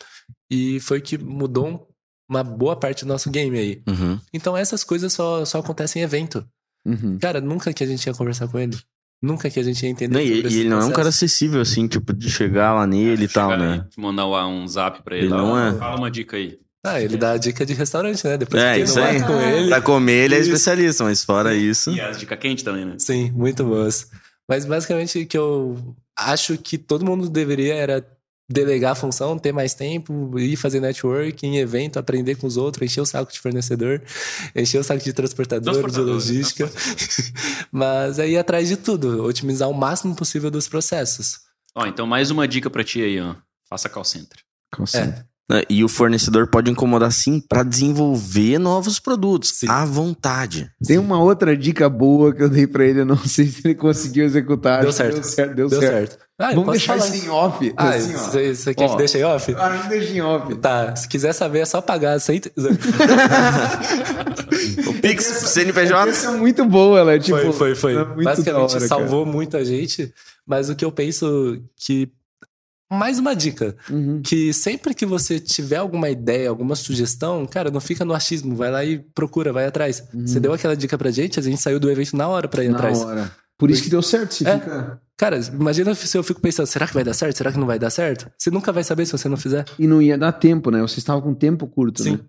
e 0.51 0.81
foi 0.81 1.01
que 1.01 1.17
mudou 1.17 1.69
um- 1.69 1.81
uma 2.29 2.43
boa 2.43 2.75
parte 2.77 3.05
do 3.05 3.09
nosso 3.09 3.31
game 3.31 3.57
aí. 3.59 3.83
Uhum. 3.89 4.19
Então, 4.33 4.57
essas 4.57 4.83
coisas 4.85 5.13
só, 5.13 5.45
só 5.45 5.59
acontecem 5.59 6.03
em 6.03 6.05
evento. 6.05 6.45
Uhum. 6.87 7.19
Cara, 7.21 7.41
nunca 7.41 7.73
que 7.73 7.85
a 7.85 7.87
gente 7.87 8.05
ia 8.07 8.15
conversar 8.15 8.49
com 8.49 8.59
ele. 8.59 8.77
Nunca 9.23 9.51
que 9.51 9.61
a 9.61 9.63
gente 9.63 9.83
ia 9.85 9.91
entender. 9.91 10.15
Não, 10.15 10.21
e, 10.21 10.31
ele 10.31 10.69
não 10.69 10.79
é 10.79 10.85
um 10.85 10.89
cara 10.91 11.03
processo. 11.05 11.25
acessível, 11.27 11.61
assim, 11.61 11.87
tipo, 11.87 12.13
de 12.15 12.31
chegar 12.31 12.73
lá 12.73 12.87
nele 12.87 13.25
e 13.25 13.29
tal, 13.29 13.51
né? 13.57 13.85
aí, 13.85 14.03
Mandar 14.03 14.27
um 14.49 14.67
zap 14.67 15.03
pra 15.03 15.15
ele. 15.15 15.27
Ele 15.27 15.35
lá, 15.35 15.39
não 15.43 15.59
é. 15.59 15.73
Fala 15.75 15.97
uma 15.99 16.11
dica 16.11 16.37
aí. 16.39 16.59
Ah, 16.85 17.01
ele 17.01 17.17
dá 17.19 17.33
a 17.33 17.37
dica 17.37 17.67
de 17.67 17.75
restaurante, 17.75 18.25
né? 18.27 18.39
Depois 18.39 18.63
É, 18.63 18.75
que 18.77 18.81
isso 18.85 18.99
aí. 18.99 19.19
vai 19.19 19.27
com 19.29 19.41
ele. 19.41 19.69
Pra 19.69 19.81
comer, 19.83 20.25
ele 20.25 20.35
é 20.35 20.39
Isso. 20.41 20.49
especialista, 20.51 21.05
mas 21.05 21.23
fora 21.23 21.55
isso. 21.55 21.91
E 21.91 22.01
as 22.01 22.19
dicas 22.19 22.39
quentes 22.39 22.65
também, 22.65 22.87
né? 22.87 22.95
Sim, 22.99 23.31
muito 23.33 23.63
boas. 23.65 24.09
Mas 24.49 24.65
basicamente 24.65 25.19
o 25.21 25.27
que 25.27 25.37
eu 25.37 25.95
acho 26.19 26.57
que 26.57 26.79
todo 26.79 27.05
mundo 27.05 27.29
deveria 27.29 27.75
era 27.75 28.07
delegar 28.51 28.93
a 28.93 28.95
função, 28.97 29.39
ter 29.39 29.53
mais 29.53 29.75
tempo, 29.75 30.37
ir 30.39 30.57
fazer 30.57 30.81
network 30.81 31.47
em 31.47 31.59
evento, 31.59 31.99
aprender 31.99 32.35
com 32.35 32.47
os 32.49 32.57
outros, 32.57 32.83
encher 32.91 33.01
o 33.03 33.07
saco 33.07 33.31
de 33.33 33.39
fornecedor, 33.39 34.03
encher 34.57 34.79
o 34.81 34.83
saco 34.83 35.05
de 35.05 35.13
transportador, 35.13 35.73
de 35.75 35.79
Transportador, 35.79 36.15
logística. 36.15 36.69
Mas 37.71 38.19
aí 38.19 38.37
atrás 38.37 38.69
de 38.69 38.77
tudo, 38.77 39.23
otimizar 39.25 39.69
o 39.69 39.75
máximo 39.75 40.17
possível 40.17 40.51
dos 40.51 40.67
processos. 40.67 41.41
Ó, 41.75 41.87
então 41.87 42.07
mais 42.07 42.31
uma 42.31 42.49
dica 42.49 42.69
pra 42.69 42.83
ti 42.83 43.01
aí, 43.03 43.21
ó. 43.21 43.37
Faça 43.69 43.89
call 43.89 44.05
center. 44.05 44.39
Call 44.73 44.87
center. 44.87 45.25
Né? 45.51 45.63
E 45.69 45.83
o 45.83 45.89
fornecedor 45.89 46.47
pode 46.47 46.71
incomodar 46.71 47.11
sim 47.11 47.41
pra 47.41 47.65
desenvolver 47.65 48.57
novos 48.57 49.01
produtos 49.01 49.51
Sim. 49.57 49.69
à 49.69 49.85
vontade. 49.85 50.71
Tem 50.87 50.97
uma 50.97 51.21
outra 51.21 51.57
dica 51.57 51.89
boa 51.89 52.33
que 52.33 52.41
eu 52.41 52.49
dei 52.49 52.69
pra 52.69 52.85
ele, 52.85 53.01
eu 53.01 53.05
não 53.05 53.17
sei 53.27 53.47
se 53.47 53.61
ele 53.65 53.75
conseguiu 53.75 54.25
executar. 54.25 54.83
Deu 54.83 54.93
certo. 54.93 55.15
Deu 55.15 55.25
certo, 55.25 55.55
deu, 55.57 55.69
Deu 55.69 55.81
certo. 55.81 56.11
certo. 56.11 56.19
Ah, 56.39 56.53
Vamos 56.55 56.71
deixar 56.71 56.97
isso 56.97 57.27
em 57.27 57.29
off. 57.29 57.75
Ah, 57.77 57.91
assim, 57.91 58.15
ó. 58.15 58.19
você 58.19 58.55
você 58.55 58.75
quer 58.75 58.85
Ó. 58.85 58.89
que 58.93 58.97
deixe 58.97 59.19
em 59.19 59.25
off? 59.25 59.55
Ah, 59.59 59.71
não 59.71 59.89
deixa 59.89 60.13
em 60.13 60.21
off. 60.23 60.55
Tá, 60.55 60.95
se 60.97 61.09
quiser 61.09 61.33
saber 61.35 61.59
é 61.59 61.67
só 61.67 61.81
pagar. 61.83 62.15
Aceita... 62.15 62.51
O 64.87 64.95
Pix, 65.01 65.25
CNPJ. 65.25 66.11
Essa 66.11 66.29
é 66.29 66.37
muito 66.37 66.65
boa, 66.65 66.99
ela 67.01 67.15
é 67.15 67.19
tipo. 67.19 67.37
foi, 67.39 67.53
foi, 67.53 67.75
foi. 67.75 67.97
é 67.97 68.05
Basicamente 68.05 68.77
hora, 68.77 68.87
salvou 68.87 69.25
muita 69.25 69.65
gente, 69.65 70.13
mas 70.47 70.69
o 70.71 70.77
que 70.77 70.85
eu 70.85 70.93
penso 70.93 71.59
que. 71.77 72.11
Mais 72.93 73.19
uma 73.19 73.35
dica. 73.37 73.77
Uhum. 73.89 74.21
que 74.23 74.53
sempre 74.53 74.95
que 74.95 75.07
você 75.07 75.39
tiver 75.39 75.77
alguma 75.77 76.11
ideia, 76.11 76.49
alguma 76.49 76.75
sugestão, 76.75 77.47
cara, 77.47 77.71
não 77.71 77.81
fica 77.81 78.05
no 78.05 78.13
achismo, 78.13 78.57
vai 78.57 78.71
lá 78.71 78.85
e 78.85 78.99
procura, 78.99 79.53
vai 79.53 79.67
atrás. 79.67 80.03
Uhum. 80.13 80.27
Você 80.27 80.41
deu 80.41 80.53
aquela 80.53 80.77
dica 80.77 80.99
pra 80.99 81.11
gente, 81.11 81.39
a 81.39 81.43
gente 81.43 81.61
saiu 81.61 81.79
do 81.79 81.91
evento 81.91 82.17
na 82.17 82.27
hora 82.27 82.49
pra 82.49 82.65
ir 82.65 82.69
Na 82.71 82.79
atrás. 82.79 82.99
hora. 83.01 83.31
Por 83.57 83.71
isso 83.71 83.83
que 83.83 83.91
deu 83.91 84.03
certo, 84.03 84.33
se 84.35 84.47
É. 84.47 84.59
fica. 84.59 85.01
Cara, 85.17 85.39
imagina 85.39 85.95
se 85.95 86.17
eu 86.17 86.23
fico 86.25 86.41
pensando, 86.41 86.67
será 86.67 86.87
que 86.87 86.95
vai 86.95 87.05
dar 87.05 87.13
certo? 87.13 87.37
Será 87.37 87.53
que 87.53 87.59
não 87.59 87.67
vai 87.67 87.79
dar 87.79 87.91
certo? 87.91 88.31
Você 88.39 88.51
nunca 88.51 88.73
vai 88.73 88.83
saber 88.83 89.05
se 89.05 89.13
você 89.13 89.29
não 89.29 89.37
fizer. 89.37 89.67
E 89.79 89.87
não 89.87 90.01
ia 90.01 90.17
dar 90.17 90.33
tempo, 90.33 90.71
né? 90.71 90.81
Vocês 90.81 90.99
estavam 90.99 91.21
com 91.21 91.35
tempo 91.35 91.67
curto, 91.67 92.03
Sim. 92.03 92.13
né? 92.13 92.21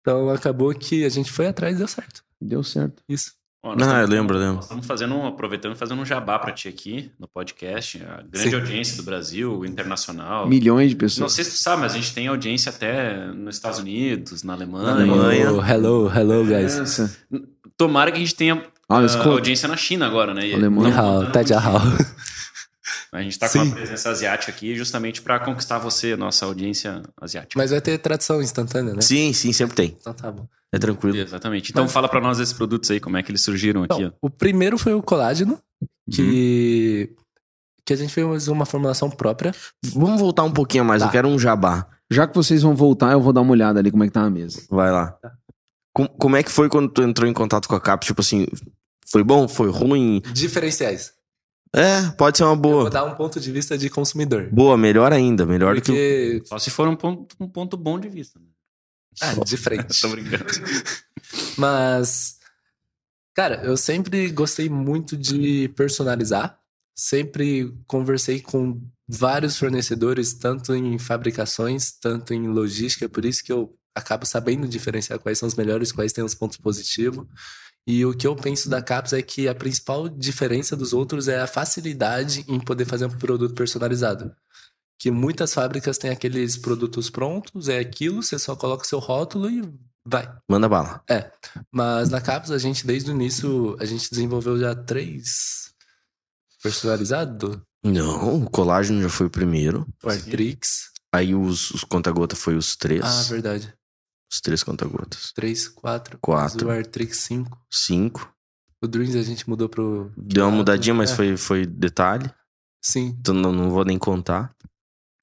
Então 0.00 0.30
acabou 0.30 0.72
que 0.74 1.04
a 1.04 1.08
gente 1.10 1.30
foi 1.30 1.46
atrás 1.46 1.74
e 1.74 1.78
deu 1.78 1.86
certo. 1.88 2.22
Deu 2.40 2.64
certo. 2.64 3.02
Isso. 3.08 3.32
Ó, 3.62 3.74
Ah, 3.80 4.00
eu 4.02 4.06
lembro, 4.06 4.38
lembro. 4.38 4.54
Nós 4.56 4.64
estamos 4.66 4.86
fazendo, 4.86 5.14
um- 5.16 5.26
aproveitando 5.26 5.74
e 5.74 5.78
fazendo 5.78 6.00
um 6.00 6.04
jabá 6.04 6.38
pra 6.38 6.52
ti 6.52 6.68
aqui 6.68 7.10
no 7.18 7.26
podcast. 7.26 8.00
A 8.04 8.22
grande 8.22 8.50
Sim. 8.50 8.54
audiência 8.54 8.96
do 8.96 9.02
Brasil, 9.02 9.64
internacional. 9.64 10.48
Milhões 10.48 10.90
de 10.90 10.94
Não 10.94 11.00
pessoas. 11.00 11.32
sei 11.32 11.44
se 11.44 11.50
tu 11.50 11.56
sabe, 11.56 11.82
mas 11.82 11.92
a 11.92 11.96
gente 11.96 12.14
tem 12.14 12.28
audiência 12.28 12.70
até 12.70 13.26
nos 13.26 13.56
Estados 13.56 13.80
Unidos, 13.80 14.44
na 14.44 14.52
Alemanha. 14.52 14.84
Na 14.86 14.92
Alemanha. 14.92 15.52
Oh, 15.52 15.64
hello, 15.64 16.08
hello, 16.14 16.44
guys. 16.44 16.78
Nossa. 16.78 17.16
Tomara 17.76 18.12
que 18.12 18.16
a 18.18 18.20
gente 18.20 18.34
tenha 18.36 18.62
Ah, 18.88 19.02
escuta. 19.04 19.28
audiência 19.30 19.66
na 19.68 19.76
China 19.76 20.06
agora, 20.06 20.32
né? 20.32 20.42
Alemanha. 20.54 20.94
Tá 21.32 21.42
de 21.42 21.52
hao. 21.52 21.80
A 23.12 23.22
gente 23.22 23.38
tá 23.38 23.48
com 23.48 23.58
uma 23.58 23.74
presença 23.74 24.10
asiática 24.10 24.52
aqui 24.52 24.74
justamente 24.76 25.22
pra 25.22 25.38
conquistar 25.40 25.78
você, 25.78 26.14
nossa 26.16 26.44
audiência 26.44 27.02
asiática. 27.20 27.54
Mas 27.58 27.70
vai 27.70 27.80
ter 27.80 27.96
tradução 27.98 28.42
instantânea, 28.42 28.92
né? 28.94 29.00
Sim, 29.00 29.32
sim, 29.32 29.52
sempre 29.52 29.74
tem. 29.76 29.96
Então 29.98 30.12
tá 30.12 30.30
bom. 30.30 30.46
É 30.70 30.78
tranquilo. 30.78 31.16
Exatamente. 31.16 31.70
Então 31.70 31.84
Mas- 31.84 31.92
fala 31.92 32.08
pra 32.08 32.20
nós 32.20 32.36
desses 32.36 32.52
produtos 32.52 32.90
aí, 32.90 33.00
como 33.00 33.16
é 33.16 33.22
que 33.22 33.30
eles 33.30 33.40
surgiram 33.42 33.82
aqui, 33.84 33.94
Então, 33.94 34.12
ó. 34.22 34.26
o 34.26 34.30
primeiro 34.30 34.76
foi 34.76 34.92
o 34.92 35.02
colágeno, 35.02 35.58
que, 36.12 37.08
Uhum. 37.10 37.24
que 37.86 37.92
a 37.94 37.96
gente 37.96 38.12
fez 38.12 38.48
uma 38.48 38.66
formulação 38.66 39.08
própria. 39.08 39.54
Vamos 39.94 40.20
voltar 40.20 40.44
um 40.44 40.52
pouquinho 40.52 40.84
mais, 40.84 41.00
Tá. 41.00 41.08
eu 41.08 41.12
quero 41.12 41.28
um 41.28 41.38
jabá. 41.38 41.86
Já 42.10 42.26
que 42.26 42.34
vocês 42.34 42.62
vão 42.62 42.74
voltar, 42.76 43.12
eu 43.12 43.20
vou 43.22 43.32
dar 43.32 43.40
uma 43.40 43.52
olhada 43.52 43.78
ali 43.78 43.90
como 43.90 44.04
é 44.04 44.06
que 44.06 44.12
tá 44.12 44.22
a 44.22 44.30
mesa. 44.30 44.62
Vai 44.68 44.90
lá. 44.90 45.16
Com- 45.94 46.06
como 46.06 46.36
é 46.36 46.42
que 46.42 46.50
foi 46.52 46.68
quando 46.68 46.88
tu 46.90 47.02
entrou 47.02 47.28
em 47.28 47.32
contato 47.32 47.66
com 47.68 47.74
a 47.74 47.80
CAP? 47.80 48.04
Tipo 48.04 48.20
assim, 48.20 48.46
foi 49.10 49.24
bom? 49.24 49.48
Foi 49.48 49.70
ruim? 49.70 50.20
Diferenciais. 50.32 51.12
É, 51.74 52.10
pode 52.16 52.38
ser 52.38 52.44
uma 52.44 52.52
Eu 52.52 52.56
vou 52.60 52.72
boa. 52.72 52.90
dar 52.90 53.04
um 53.04 53.14
ponto 53.14 53.38
de 53.38 53.52
vista 53.52 53.76
de 53.76 53.90
consumidor. 53.90 54.48
Boa, 54.50 54.76
melhor 54.76 55.12
ainda. 55.12 55.44
Melhor 55.44 55.74
do 55.74 55.82
que. 55.82 55.92
Porque. 55.92 56.42
Só 56.46 56.58
se 56.58 56.70
for 56.70 56.88
um 56.88 56.96
ponto, 56.96 57.34
um 57.38 57.48
ponto 57.48 57.76
bom 57.76 57.98
de 58.00 58.08
vista. 58.08 58.38
né? 58.38 58.46
Ah, 59.20 59.34
de 59.44 59.56
frente. 59.56 59.86
Tô 60.00 60.08
brincando. 60.08 60.44
Mas, 61.56 62.38
cara, 63.34 63.62
eu 63.64 63.76
sempre 63.76 64.30
gostei 64.30 64.68
muito 64.68 65.16
de 65.16 65.68
personalizar. 65.76 66.58
Sempre 66.96 67.72
conversei 67.86 68.40
com 68.40 68.80
vários 69.06 69.56
fornecedores, 69.56 70.34
tanto 70.34 70.74
em 70.74 70.98
fabricações, 70.98 71.92
tanto 71.92 72.34
em 72.34 72.48
logística. 72.48 73.08
Por 73.08 73.24
isso 73.24 73.44
que 73.44 73.52
eu 73.52 73.72
acabo 73.94 74.26
sabendo 74.26 74.66
diferenciar 74.66 75.18
quais 75.18 75.38
são 75.38 75.46
os 75.46 75.54
melhores, 75.54 75.92
quais 75.92 76.12
têm 76.12 76.24
os 76.24 76.34
pontos 76.34 76.56
positivos. 76.56 77.26
E 77.86 78.04
o 78.04 78.14
que 78.14 78.26
eu 78.26 78.36
penso 78.36 78.68
da 78.68 78.82
Caps 78.82 79.12
é 79.12 79.22
que 79.22 79.48
a 79.48 79.54
principal 79.54 80.08
diferença 80.08 80.76
dos 80.76 80.92
outros 80.92 81.26
é 81.26 81.40
a 81.40 81.46
facilidade 81.46 82.44
em 82.46 82.60
poder 82.60 82.84
fazer 82.84 83.06
um 83.06 83.16
produto 83.16 83.54
personalizado. 83.54 84.34
Que 84.98 85.10
muitas 85.10 85.54
fábricas 85.54 85.96
têm 85.96 86.10
aqueles 86.10 86.56
produtos 86.56 87.08
prontos, 87.08 87.68
é 87.68 87.78
aquilo, 87.78 88.22
você 88.22 88.38
só 88.38 88.54
coloca 88.54 88.84
o 88.84 88.86
seu 88.86 88.98
rótulo 88.98 89.48
e 89.48 89.62
vai. 90.04 90.30
Manda 90.50 90.68
bala. 90.68 91.02
Mas 91.72 92.10
na 92.10 92.20
Caps, 92.20 92.50
a 92.50 92.58
gente, 92.58 92.86
desde 92.86 93.10
o 93.10 93.14
início, 93.14 93.76
a 93.80 93.84
gente 93.84 94.10
desenvolveu 94.10 94.58
já 94.58 94.74
três 94.74 95.72
personalizados. 96.62 97.58
Não, 97.82 98.42
o 98.42 98.50
colágeno 98.50 99.00
já 99.00 99.08
foi 99.08 99.26
o 99.28 99.30
primeiro. 99.30 99.86
O 100.02 100.10
Artrix. 100.10 100.90
Aí 101.12 101.34
os, 101.34 101.70
os 101.70 101.84
conta-gota 101.84 102.36
foi 102.36 102.56
os 102.56 102.76
três. 102.76 103.02
Ah, 103.02 103.22
verdade. 103.30 103.72
Os 104.30 104.40
três 104.40 104.62
conta-gotas. 104.62 105.32
Três, 105.32 105.68
quatro. 105.68 106.18
Quatro. 106.20 106.68
O 106.68 106.70
Artrix, 106.70 107.18
cinco. 107.18 107.58
Cinco. 107.70 108.32
O 108.82 108.86
Dreams 108.86 109.16
a 109.16 109.22
gente 109.22 109.48
mudou 109.48 109.68
pro... 109.68 110.12
Deu 110.16 110.44
uma 110.44 110.56
mudadinha, 110.56 110.94
mas 110.94 111.10
É, 111.10 111.14
foi, 111.16 111.36
foi 111.36 111.66
detalhe. 111.66 112.30
Sim, 112.80 113.16
Então 113.18 113.34
não, 113.34 113.52
não 113.52 113.70
vou 113.70 113.84
nem 113.84 113.98
contar. 113.98 114.54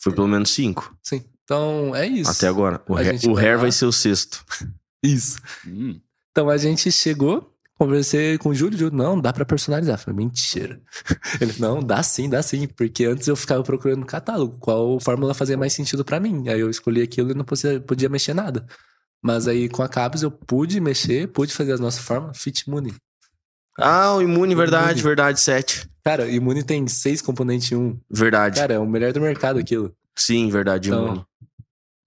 Foi 0.01 0.13
pelo 0.13 0.27
menos 0.27 0.49
cinco. 0.51 0.95
sim. 1.01 1.23
Então, 1.43 1.95
é 1.95 2.07
isso. 2.07 2.31
Até 2.31 2.47
agora. 2.47 2.81
O, 2.87 2.95
hair, 2.95 3.19
o 3.29 3.35
vai 3.35 3.45
hair 3.45 3.59
vai 3.59 3.71
ser 3.71 3.85
o 3.85 3.91
sexto. 3.91 4.43
Isso. 5.03 5.39
Hum. 5.67 6.01
Então, 6.31 6.49
a 6.49 6.57
gente 6.57 6.91
chegou, 6.91 7.55
conversei 7.77 8.39
com 8.39 8.49
o 8.49 8.55
Júlio, 8.55 8.75
Júlio, 8.75 8.97
não, 8.97 9.21
dá 9.21 9.31
pra 9.31 9.45
personalizar. 9.45 9.93
Eu 9.93 9.99
Falei, 9.99 10.25
mentira. 10.25 10.81
Ele, 11.39 11.53
não, 11.59 11.83
dá 11.83 12.01
sim, 12.01 12.27
dá 12.27 12.41
sim. 12.41 12.67
Porque 12.67 13.05
antes 13.05 13.27
eu 13.27 13.35
ficava 13.35 13.61
procurando 13.61 13.99
no 13.99 14.05
catálogo 14.07 14.57
qual 14.57 14.99
fórmula 14.99 15.35
fazia 15.35 15.55
mais 15.55 15.73
sentido 15.73 16.03
pra 16.03 16.19
mim. 16.19 16.49
Aí 16.49 16.59
eu 16.59 16.67
escolhi 16.67 17.03
aquilo 17.03 17.29
e 17.29 17.35
não 17.35 17.45
podia, 17.45 17.79
podia 17.79 18.09
mexer 18.09 18.33
nada. 18.33 18.65
Mas 19.25 19.47
aí 19.47 19.67
com 19.67 19.81
a 19.81 19.89
Cabos 19.89 20.21
eu 20.21 20.29
pude 20.29 20.79
mexer, 20.79 21.27
pude 21.29 21.51
fazer 21.51 21.71
as 21.71 21.79
nossas 21.79 22.03
fórmulas, 22.05 22.37
Fit 22.37 22.69
Muni. 22.69 22.93
Ah, 23.75 24.13
o 24.13 24.21
imune, 24.21 24.53
verdade, 24.53 24.99
Imune. 24.99 25.01
verdade, 25.01 25.39
sete. 25.39 25.89
Cara, 26.03 26.27
Imune 26.29 26.63
tem 26.63 26.87
seis 26.87 27.23
componentes 27.23 27.71
em 27.71 27.75
um. 27.75 27.99
Verdade. 28.07 28.59
Cara, 28.59 28.75
é 28.75 28.79
o 28.79 28.85
melhor 28.87 29.11
do 29.11 29.19
mercado 29.19 29.57
aquilo. 29.57 29.91
Sim, 30.15 30.49
verdade, 30.51 30.89
Então, 30.89 31.05
imune. 31.07 31.25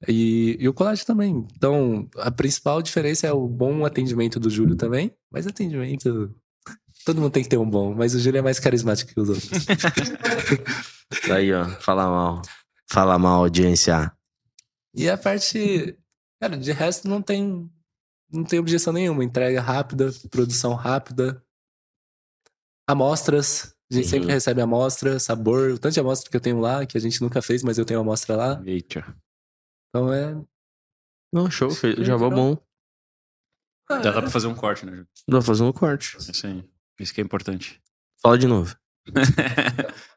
E, 0.07 0.57
e 0.61 0.69
o 0.69 0.73
colagem 0.73 1.05
também. 1.05 1.45
Então, 1.57 2.09
a 2.19 2.31
principal 2.31 2.81
diferença 2.81 3.27
é 3.27 3.33
o 3.33 3.49
bom 3.49 3.85
atendimento 3.85 4.39
do 4.39 4.49
Júlio 4.49 4.77
também. 4.77 5.13
Mas 5.29 5.45
atendimento. 5.45 6.33
Todo 7.05 7.21
mundo 7.21 7.33
tem 7.33 7.43
que 7.43 7.49
ter 7.49 7.59
um 7.59 7.69
bom, 7.69 7.95
mas 7.95 8.15
o 8.15 8.21
Júlio 8.21 8.39
é 8.39 8.43
mais 8.43 8.61
carismático 8.61 9.13
que 9.13 9.21
os 9.21 9.29
outros. 9.29 9.67
Aí, 11.35 11.53
ó, 11.53 11.65
fala 11.81 12.07
mal. 12.07 12.43
Fala 12.89 13.19
mal, 13.19 13.41
audiência. 13.41 14.13
e 14.95 15.11
a 15.11 15.19
parte. 15.19 15.99
Cara, 16.41 16.57
de 16.57 16.73
resto 16.73 17.09
não 17.09 17.23
tem. 17.23 17.71
Não 18.31 18.45
tem 18.45 18.59
objeção 18.59 18.93
nenhuma. 18.93 19.25
Entrega 19.25 19.61
rápida, 19.61 20.11
produção 20.31 20.75
rápida. 20.75 21.43
Amostras. 22.87 23.75
A 23.91 23.95
gente 23.95 24.05
Uhum. 24.05 24.11
sempre 24.11 24.33
recebe 24.33 24.61
amostra, 24.61 25.19
sabor. 25.19 25.71
O 25.71 25.79
tanto 25.79 25.95
de 25.95 26.01
amostra 26.01 26.31
que 26.31 26.37
eu 26.37 26.41
tenho 26.41 26.61
lá, 26.61 26.85
que 26.85 26.99
a 26.99 27.01
gente 27.01 27.23
nunca 27.23 27.41
fez, 27.41 27.63
mas 27.63 27.79
eu 27.79 27.87
tenho 27.87 28.01
amostra 28.01 28.37
lá. 28.37 28.63
Eita. 28.67 29.17
Então 29.89 30.13
é. 30.13 30.37
Não, 31.33 31.51
show, 31.51 31.71
fez, 31.71 31.97
Sim, 31.97 32.05
já 32.05 32.17
virou. 32.17 32.31
bom. 32.31 32.59
Já 33.91 34.11
dá 34.13 34.21
pra 34.21 34.31
fazer 34.31 34.47
um 34.47 34.55
corte, 34.55 34.85
né? 34.85 34.97
Ju? 34.97 35.07
Dá 35.27 35.39
pra 35.39 35.43
fazer 35.43 35.63
um 35.63 35.73
corte. 35.73 36.19
Isso 36.19 36.47
aí. 36.47 36.63
Isso 37.01 37.15
que 37.15 37.23
é 37.23 37.25
importante. 37.25 37.81
Fala 38.23 38.37
de 38.39 38.47
novo. 38.47 38.77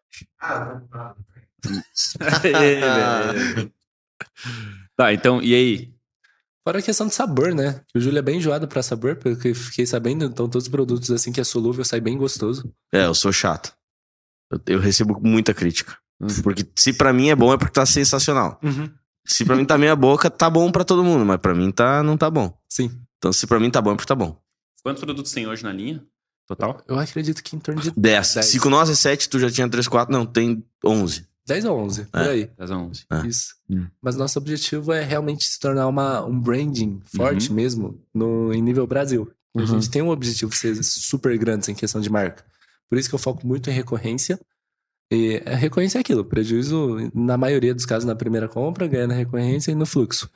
tá, 4.97 5.13
então, 5.13 5.41
e 5.41 5.55
aí? 5.55 5.93
Fora 6.63 6.79
a 6.79 6.81
questão 6.81 7.07
de 7.07 7.15
sabor, 7.15 7.55
né? 7.55 7.81
O 7.95 7.99
Júlio 7.99 8.19
é 8.19 8.21
bem 8.21 8.37
enjoado 8.37 8.67
pra 8.67 8.83
sabor, 8.83 9.15
pelo 9.15 9.35
que 9.35 9.49
eu 9.49 9.55
fiquei 9.55 9.85
sabendo. 9.85 10.25
Então, 10.25 10.47
todos 10.47 10.67
os 10.67 10.71
produtos 10.71 11.09
assim 11.09 11.31
que 11.31 11.41
é 11.41 11.43
solúvel 11.43 11.83
sai 11.83 11.99
bem 11.99 12.17
gostoso. 12.17 12.71
É, 12.93 13.05
eu 13.05 13.15
sou 13.15 13.31
chato. 13.31 13.73
Eu, 14.51 14.59
eu 14.67 14.79
recebo 14.79 15.19
muita 15.21 15.53
crítica. 15.53 15.97
Porque 16.43 16.63
se 16.75 16.93
pra 16.93 17.11
mim 17.11 17.29
é 17.29 17.35
bom, 17.35 17.51
é 17.51 17.57
porque 17.57 17.73
tá 17.73 17.85
sensacional. 17.85 18.59
Se 19.25 19.43
pra 19.43 19.55
mim 19.55 19.65
tá 19.65 19.75
meia 19.77 19.95
boca, 19.95 20.29
tá 20.29 20.49
bom 20.49 20.71
pra 20.71 20.83
todo 20.83 21.03
mundo. 21.03 21.25
Mas 21.25 21.37
pra 21.39 21.55
mim 21.55 21.71
tá, 21.71 22.03
não 22.03 22.15
tá 22.15 22.29
bom. 22.29 22.55
Sim. 22.69 22.91
Então 23.17 23.33
se 23.33 23.47
pra 23.47 23.59
mim 23.59 23.71
tá 23.71 23.81
bom, 23.81 23.93
é 23.93 23.95
porque 23.95 24.07
tá 24.07 24.15
bom. 24.15 24.39
Quantos 24.83 25.03
produtos 25.03 25.31
tem 25.31 25.47
hoje 25.47 25.63
na 25.63 25.73
linha? 25.73 26.03
Total? 26.47 26.83
Eu 26.87 26.99
acredito 26.99 27.41
que 27.43 27.55
em 27.55 27.59
torno 27.59 27.81
de 27.81 27.91
10. 27.91 28.33
Dez. 28.33 28.45
Se 28.45 28.59
com 28.59 28.69
nós 28.69 28.89
é 28.89 28.95
7, 28.95 29.29
tu 29.29 29.39
já 29.39 29.49
tinha 29.49 29.69
3, 29.69 29.87
4. 29.87 30.11
Não, 30.11 30.25
tem 30.25 30.63
11. 30.83 31.25
10 31.47 31.65
ou 31.65 31.77
11, 31.79 32.05
por 32.05 32.21
É. 32.21 32.29
aí. 32.29 32.49
10 32.57 32.71
a 32.71 32.77
11. 32.77 33.05
Ah. 33.09 33.25
Isso. 33.25 33.55
Hum. 33.69 33.87
Mas 34.01 34.15
nosso 34.15 34.37
objetivo 34.39 34.91
é 34.93 35.03
realmente 35.03 35.43
se 35.43 35.59
tornar 35.59 35.87
uma, 35.87 36.23
um 36.25 36.39
branding 36.39 37.01
forte 37.05 37.49
Uhum. 37.49 37.55
mesmo 37.55 38.01
no, 38.13 38.53
em 38.53 38.61
nível 38.61 38.85
Brasil. 38.87 39.29
A 39.55 39.59
Uhum. 39.61 39.65
gente 39.65 39.89
tem 39.89 40.01
um 40.01 40.09
objetivo 40.09 40.51
de 40.51 40.57
ser 40.57 40.81
super 40.83 41.37
grande 41.37 41.71
em 41.71 41.75
questão 41.75 41.99
de 41.99 42.09
marca. 42.09 42.45
Por 42.89 42.97
isso 42.97 43.09
que 43.09 43.15
eu 43.15 43.19
foco 43.19 43.45
muito 43.45 43.69
em 43.69 43.73
recorrência. 43.73 44.39
E 45.11 45.41
a 45.45 45.55
recorrência 45.55 45.97
é 45.97 46.01
aquilo, 46.01 46.23
prejuízo 46.23 46.97
na 47.13 47.37
maioria 47.37 47.73
dos 47.75 47.85
casos 47.85 48.05
na 48.05 48.15
primeira 48.15 48.47
compra, 48.47 48.87
ganha 48.87 49.07
na 49.07 49.13
recorrência 49.13 49.71
e 49.71 49.75
no 49.75 49.85
fluxo. 49.85 50.29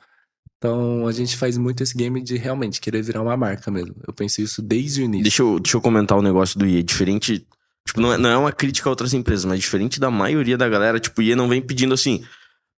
Então 0.58 1.06
a 1.06 1.12
gente 1.12 1.36
faz 1.36 1.56
muito 1.56 1.82
esse 1.82 1.96
game 1.96 2.20
de 2.22 2.36
realmente 2.36 2.80
querer 2.80 3.02
virar 3.02 3.22
uma 3.22 3.36
marca 3.36 3.70
mesmo. 3.70 3.94
Eu 4.06 4.12
penso 4.12 4.40
isso 4.42 4.60
desde 4.60 5.00
o 5.02 5.04
início. 5.04 5.22
Deixa 5.22 5.42
eu, 5.42 5.60
deixa 5.60 5.76
eu 5.76 5.80
comentar 5.80 6.18
o 6.18 6.22
negócio 6.22 6.58
do 6.58 6.66
IE. 6.66 6.82
Diferente. 6.82 7.46
Tipo, 7.86 8.00
não 8.00 8.12
é, 8.12 8.18
não 8.18 8.28
é 8.28 8.36
uma 8.36 8.52
crítica 8.52 8.88
a 8.88 8.90
outras 8.90 9.14
empresas, 9.14 9.44
mas 9.44 9.60
diferente 9.60 10.00
da 10.00 10.10
maioria 10.10 10.58
da 10.58 10.68
galera, 10.68 10.98
tipo, 10.98 11.20
o 11.20 11.24
IE 11.24 11.36
não 11.36 11.48
vem 11.48 11.62
pedindo 11.62 11.94
assim. 11.94 12.24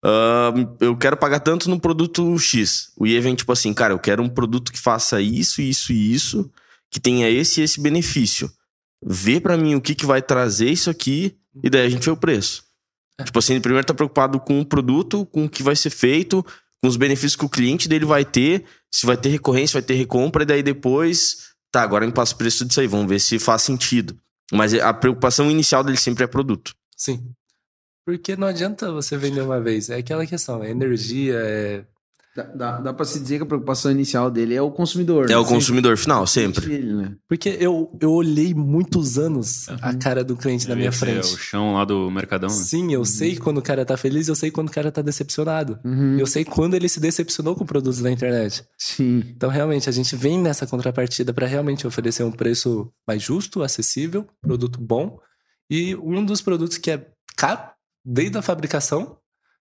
"Ah, 0.03 0.53
eu 0.81 0.95
quero 0.97 1.15
pagar 1.17 1.39
tanto 1.39 1.69
no 1.69 1.79
produto 1.79 2.37
X. 2.37 2.91
O 2.97 3.07
IE 3.07 3.19
vem 3.21 3.33
tipo 3.35 3.51
assim, 3.51 3.73
cara, 3.73 3.93
eu 3.93 3.99
quero 3.99 4.21
um 4.21 4.29
produto 4.29 4.71
que 4.71 4.79
faça 4.79 5.21
isso, 5.21 5.61
isso 5.61 5.93
e 5.93 6.13
isso, 6.13 6.51
que 6.91 6.99
tenha 6.99 7.29
esse 7.29 7.61
e 7.61 7.63
esse 7.63 7.79
benefício. 7.79 8.51
Vê 9.03 9.39
pra 9.39 9.57
mim 9.57 9.75
o 9.75 9.81
que, 9.81 9.95
que 9.95 10.05
vai 10.05 10.21
trazer 10.21 10.69
isso 10.69 10.89
aqui, 10.89 11.35
e 11.63 11.69
daí 11.69 11.85
a 11.85 11.89
gente 11.89 12.03
vê 12.03 12.11
o 12.11 12.17
preço. 12.17 12.63
Tipo 13.23 13.39
assim, 13.39 13.53
ele 13.53 13.61
primeiro 13.61 13.87
tá 13.87 13.93
preocupado 13.93 14.39
com 14.39 14.59
o 14.59 14.65
produto, 14.65 15.25
com 15.27 15.45
o 15.45 15.49
que 15.49 15.63
vai 15.63 15.75
ser 15.75 15.89
feito, 15.89 16.45
com 16.81 16.87
os 16.87 16.97
benefícios 16.97 17.35
que 17.35 17.45
o 17.45 17.49
cliente 17.49 17.87
dele 17.87 18.05
vai 18.05 18.25
ter, 18.25 18.65
se 18.93 19.05
vai 19.05 19.17
ter 19.17 19.29
recorrência, 19.29 19.79
vai 19.79 19.85
ter 19.87 19.95
recompra, 19.95 20.43
e 20.43 20.45
daí 20.45 20.61
depois, 20.63 21.37
tá, 21.71 21.81
agora 21.81 22.05
me 22.05 22.11
passa 22.11 22.35
o 22.35 22.37
preço 22.37 22.65
disso 22.65 22.79
aí, 22.79 22.87
vamos 22.87 23.07
ver 23.07 23.19
se 23.19 23.39
faz 23.39 23.61
sentido. 23.63 24.17
Mas 24.51 24.73
a 24.73 24.93
preocupação 24.93 25.51
inicial 25.51 25.83
dele 25.83 25.97
sempre 25.97 26.23
é 26.23 26.27
produto. 26.27 26.73
Sim. 26.95 27.31
Porque 28.05 28.37
não 28.37 28.47
adianta 28.47 28.91
você 28.91 29.17
vender 29.17 29.41
uma 29.41 29.59
vez. 29.59 29.89
É 29.89 29.97
aquela 29.97 30.25
questão, 30.25 30.63
é 30.63 30.69
energia, 30.69 31.35
é. 31.35 31.85
Dá, 32.55 32.77
dá, 32.79 32.93
pra 32.93 33.03
se 33.03 33.19
dizer 33.19 33.37
que 33.37 33.43
a 33.43 33.47
preocupação 33.47 33.91
inicial 33.91 34.29
dele 34.29 34.53
é 34.53 34.61
o 34.61 34.69
consumidor. 34.69 35.31
É 35.31 35.35
o 35.35 35.43
consumidor 35.43 35.97
final, 35.97 36.27
sempre. 36.27 36.71
Ele, 36.71 36.93
né? 36.93 37.15
Porque 37.27 37.57
eu, 37.59 37.91
eu 37.99 38.11
olhei 38.11 38.53
muitos 38.53 39.17
anos 39.17 39.67
a 39.81 39.95
cara 39.95 40.23
do 40.23 40.35
cliente 40.37 40.69
na 40.69 40.75
minha 40.75 40.89
Esse 40.89 41.03
É 41.03 41.07
frente. 41.13 41.33
o 41.33 41.37
chão 41.37 41.73
lá 41.73 41.83
do 41.83 42.11
Mercadão, 42.11 42.47
né? 42.47 42.55
Sim, 42.55 42.93
eu 42.93 43.03
sei 43.03 43.37
quando 43.37 43.57
o 43.57 43.61
cara 43.61 43.83
tá 43.83 43.97
feliz, 43.97 44.27
eu 44.27 44.35
sei 44.35 44.51
quando 44.51 44.67
o 44.67 44.71
cara 44.71 44.91
tá 44.91 45.01
decepcionado. 45.01 45.79
Uhum. 45.83 46.19
Eu 46.19 46.27
sei 46.27 46.45
quando 46.45 46.75
ele 46.75 46.87
se 46.87 46.99
decepcionou 46.99 47.55
com 47.55 47.65
produtos 47.65 48.01
da 48.01 48.11
internet. 48.11 48.63
Sim. 48.77 49.23
Então, 49.35 49.49
realmente, 49.49 49.89
a 49.89 49.91
gente 49.91 50.15
vem 50.15 50.39
nessa 50.39 50.67
contrapartida 50.67 51.33
para 51.33 51.47
realmente 51.47 51.87
oferecer 51.87 52.21
um 52.21 52.31
preço 52.31 52.91
mais 53.07 53.23
justo, 53.23 53.63
acessível, 53.63 54.27
produto 54.41 54.79
bom. 54.79 55.17
E 55.71 55.95
um 55.95 56.23
dos 56.23 56.41
produtos 56.41 56.77
que 56.77 56.91
é 56.91 57.07
caro, 57.35 57.61
desde 58.05 58.37
a 58.37 58.43
fabricação, 58.43 59.17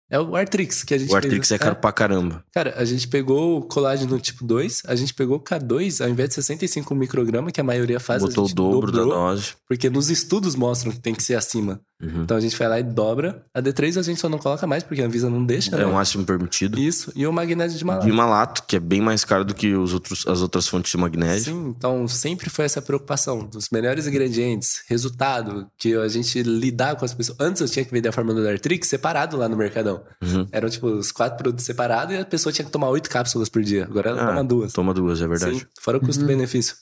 é 0.10 0.20
o 0.20 0.36
Artrix, 0.36 0.84
que 0.84 0.94
a 0.94 0.98
gente 0.98 1.12
O 1.12 1.16
Artrix 1.16 1.48
fez, 1.48 1.52
é 1.52 1.64
caro 1.64 1.76
pra 1.76 1.92
caramba. 1.92 2.44
Cara, 2.54 2.74
a 2.78 2.86
gente 2.86 3.08
pegou 3.08 3.58
o 3.58 3.62
colágeno 3.62 4.20
tipo 4.20 4.46
2, 4.46 4.84
a 4.86 4.96
gente 4.96 5.14
pegou 5.14 5.38
o 5.38 5.40
K2, 5.40 6.04
ao 6.04 6.10
invés 6.10 6.30
de 6.30 6.36
65 6.36 6.94
micrograma, 6.94 7.52
que 7.52 7.60
a 7.60 7.64
maioria 7.64 8.00
faz, 8.00 8.22
Botou 8.22 8.46
o 8.46 8.54
dobro 8.54 8.92
da 8.92 9.00
dobrou, 9.00 9.16
dose. 9.30 9.54
Porque 9.68 9.90
nos 9.90 10.10
estudos 10.10 10.56
mostram 10.56 10.92
que 10.92 11.00
tem 11.00 11.14
que 11.16 11.24
ser 11.24 11.36
acima. 11.36 11.82
Uhum. 12.02 12.24
Então 12.24 12.36
a 12.36 12.42
gente 12.42 12.58
vai 12.58 12.68
lá 12.68 12.80
e 12.80 12.84
dobra. 12.84 13.46
A 13.54 13.62
D3 13.62 13.98
a 13.98 14.02
gente 14.02 14.20
só 14.20 14.28
não 14.28 14.38
coloca 14.38 14.68
mais, 14.68 14.84
porque 14.84 15.02
a 15.02 15.06
Anvisa 15.06 15.30
não 15.30 15.46
deixa, 15.46 15.74
É 15.74 15.80
né? 15.80 15.86
o 15.86 15.94
máximo 15.94 16.26
permitido. 16.26 16.78
Isso, 16.78 17.12
e 17.16 17.26
o 17.26 17.32
magnésio 17.32 17.78
de 17.78 17.86
malato. 17.86 18.06
De 18.06 18.12
malato, 18.12 18.64
que 18.68 18.76
é 18.76 18.80
bem 18.80 19.02
mais 19.02 19.24
caro 19.24 19.46
do 19.46 19.56
que 19.56 19.74
os 19.74 19.94
outros, 19.94 20.28
as 20.28 20.42
outras 20.42 20.68
fontes 20.68 20.92
de 20.92 20.98
magnésio. 20.98 21.54
Sim, 21.54 21.74
então 21.76 22.08
sempre 22.08 22.50
foi 22.50 22.66
essa 22.66 22.82
preocupação 22.82 23.46
dos 23.46 23.70
melhores 23.72 24.08
ingredientes, 24.08 24.84
resultado, 24.88 25.68
que 25.78 25.96
a 25.96 26.08
gente 26.10 26.44
lidar 26.44 26.96
com 26.98 27.06
as 27.06 27.14
pessoas. 27.14 27.38
Antes 27.40 27.62
eu 27.62 27.68
tinha 27.70 27.86
que 27.86 27.92
vender 27.92 28.10
a 28.10 28.12
fórmula 28.12 28.42
do 28.42 28.48
Artrix 28.50 28.88
separado 28.90 29.38
lá 29.38 29.48
no 29.48 29.56
Mercadão. 29.56 29.95
Uhum. 30.22 30.48
Eram 30.52 30.70
tipo 30.70 30.88
os 30.88 31.12
quatro 31.12 31.38
produtos 31.38 31.66
separados 31.66 32.14
e 32.16 32.18
a 32.18 32.26
pessoa 32.26 32.52
tinha 32.54 32.66
que 32.66 32.72
tomar 32.72 32.90
oito 32.90 33.10
cápsulas 33.10 33.50
por 33.50 33.62
dia. 33.64 33.86
Agora 33.86 34.10
ela 34.10 34.24
Ah, 34.24 34.28
toma 34.28 34.44
duas. 34.44 34.74
Toma 34.74 34.94
duas, 34.94 35.22
é 35.22 35.28
verdade. 35.28 35.60
Sim, 35.60 35.66
fora 35.80 35.98
o 35.98 36.02
custo-benefício. 36.02 36.76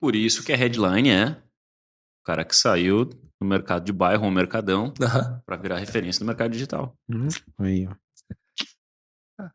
Por 0.00 0.14
isso 0.16 0.42
que 0.44 0.52
a 0.52 0.56
headline 0.56 1.08
é 1.10 1.30
o 1.30 2.24
cara 2.24 2.44
que 2.44 2.54
saiu 2.56 3.04
do 3.04 3.18
mercado 3.42 3.84
de 3.84 3.92
bairro 3.92 4.24
ou 4.24 4.30
mercadão 4.30 4.92
Aham. 5.00 5.42
pra 5.46 5.56
virar 5.56 5.78
referência 5.78 6.20
no 6.20 6.26
mercado 6.26 6.50
digital. 6.52 6.96
Aí, 7.58 7.86
ó. 7.86 7.94
O 9.42 9.48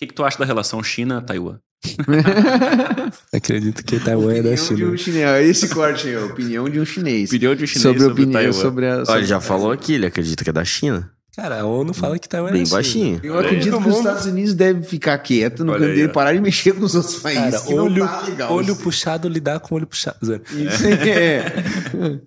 que, 0.00 0.06
que 0.08 0.14
tu 0.14 0.24
acha 0.24 0.38
da 0.38 0.44
relação 0.44 0.82
China-Taiwan? 0.82 1.58
Acredito 3.32 3.84
que 3.84 3.98
Taiwan 4.00 4.34
é 4.34 4.42
da 4.42 4.50
Opinião 4.50 4.54
de 4.54 4.76
China. 4.76 4.90
um 4.90 4.96
chinês. 4.96 5.48
Esse 5.50 5.68
corte 5.74 6.08
aí, 6.08 6.16
ó. 6.16 6.26
Opinião 6.26 6.68
de 6.68 6.80
um 6.80 6.84
chinês. 6.84 7.30
Opinião 7.30 7.54
de 7.54 7.64
um 7.64 7.66
chinês 7.66 7.82
sobre, 7.82 8.00
sobre, 8.00 8.22
opinião, 8.22 8.40
Taiwan. 8.40 8.52
sobre 8.52 8.86
a. 8.86 9.04
Olha, 9.08 9.24
já 9.24 9.40
falou 9.40 9.70
aqui, 9.70 9.94
ele 9.94 10.06
acredita 10.06 10.42
que 10.42 10.50
é 10.50 10.52
da 10.52 10.64
China. 10.64 11.10
Cara, 11.36 11.62
a 11.62 11.66
ONU 11.66 11.92
fala 11.92 12.16
que 12.16 12.28
Taiwan 12.28 12.50
é 12.50 12.52
Bem 12.52 12.64
China. 12.64 12.76
baixinho. 12.76 13.20
Eu 13.24 13.38
acredito 13.38 13.80
que 13.82 13.88
os 13.88 13.96
Estados 13.96 14.24
Unidos 14.26 14.54
devem 14.54 14.82
ficar 14.84 15.18
quieto 15.18 15.64
no 15.64 15.72
Olha 15.72 15.80
canto 15.80 15.94
dele, 15.96 16.08
parar 16.08 16.32
de 16.32 16.40
mexer 16.40 16.72
com 16.72 16.84
os 16.84 16.94
outros 16.94 17.16
países. 17.16 17.50
Cara, 17.50 17.60
que 17.60 17.74
não 17.74 17.84
olho, 17.86 18.06
tá 18.06 18.20
legal. 18.22 18.52
olho 18.52 18.72
isso. 18.72 18.82
puxado 18.82 19.28
lidar 19.28 19.58
com 19.58 19.74
olho 19.74 19.86
puxado. 19.86 20.40
Isso 20.52 20.86
é. 20.86 21.64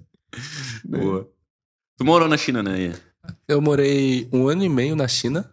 Boa. 0.83 1.27
Tu 1.97 2.03
morou 2.05 2.27
na 2.27 2.35
China, 2.35 2.61
né? 2.61 2.93
Eu 3.47 3.61
morei 3.61 4.27
um 4.31 4.47
ano 4.49 4.63
e 4.63 4.69
meio 4.69 4.95
na 4.95 5.07
China 5.07 5.49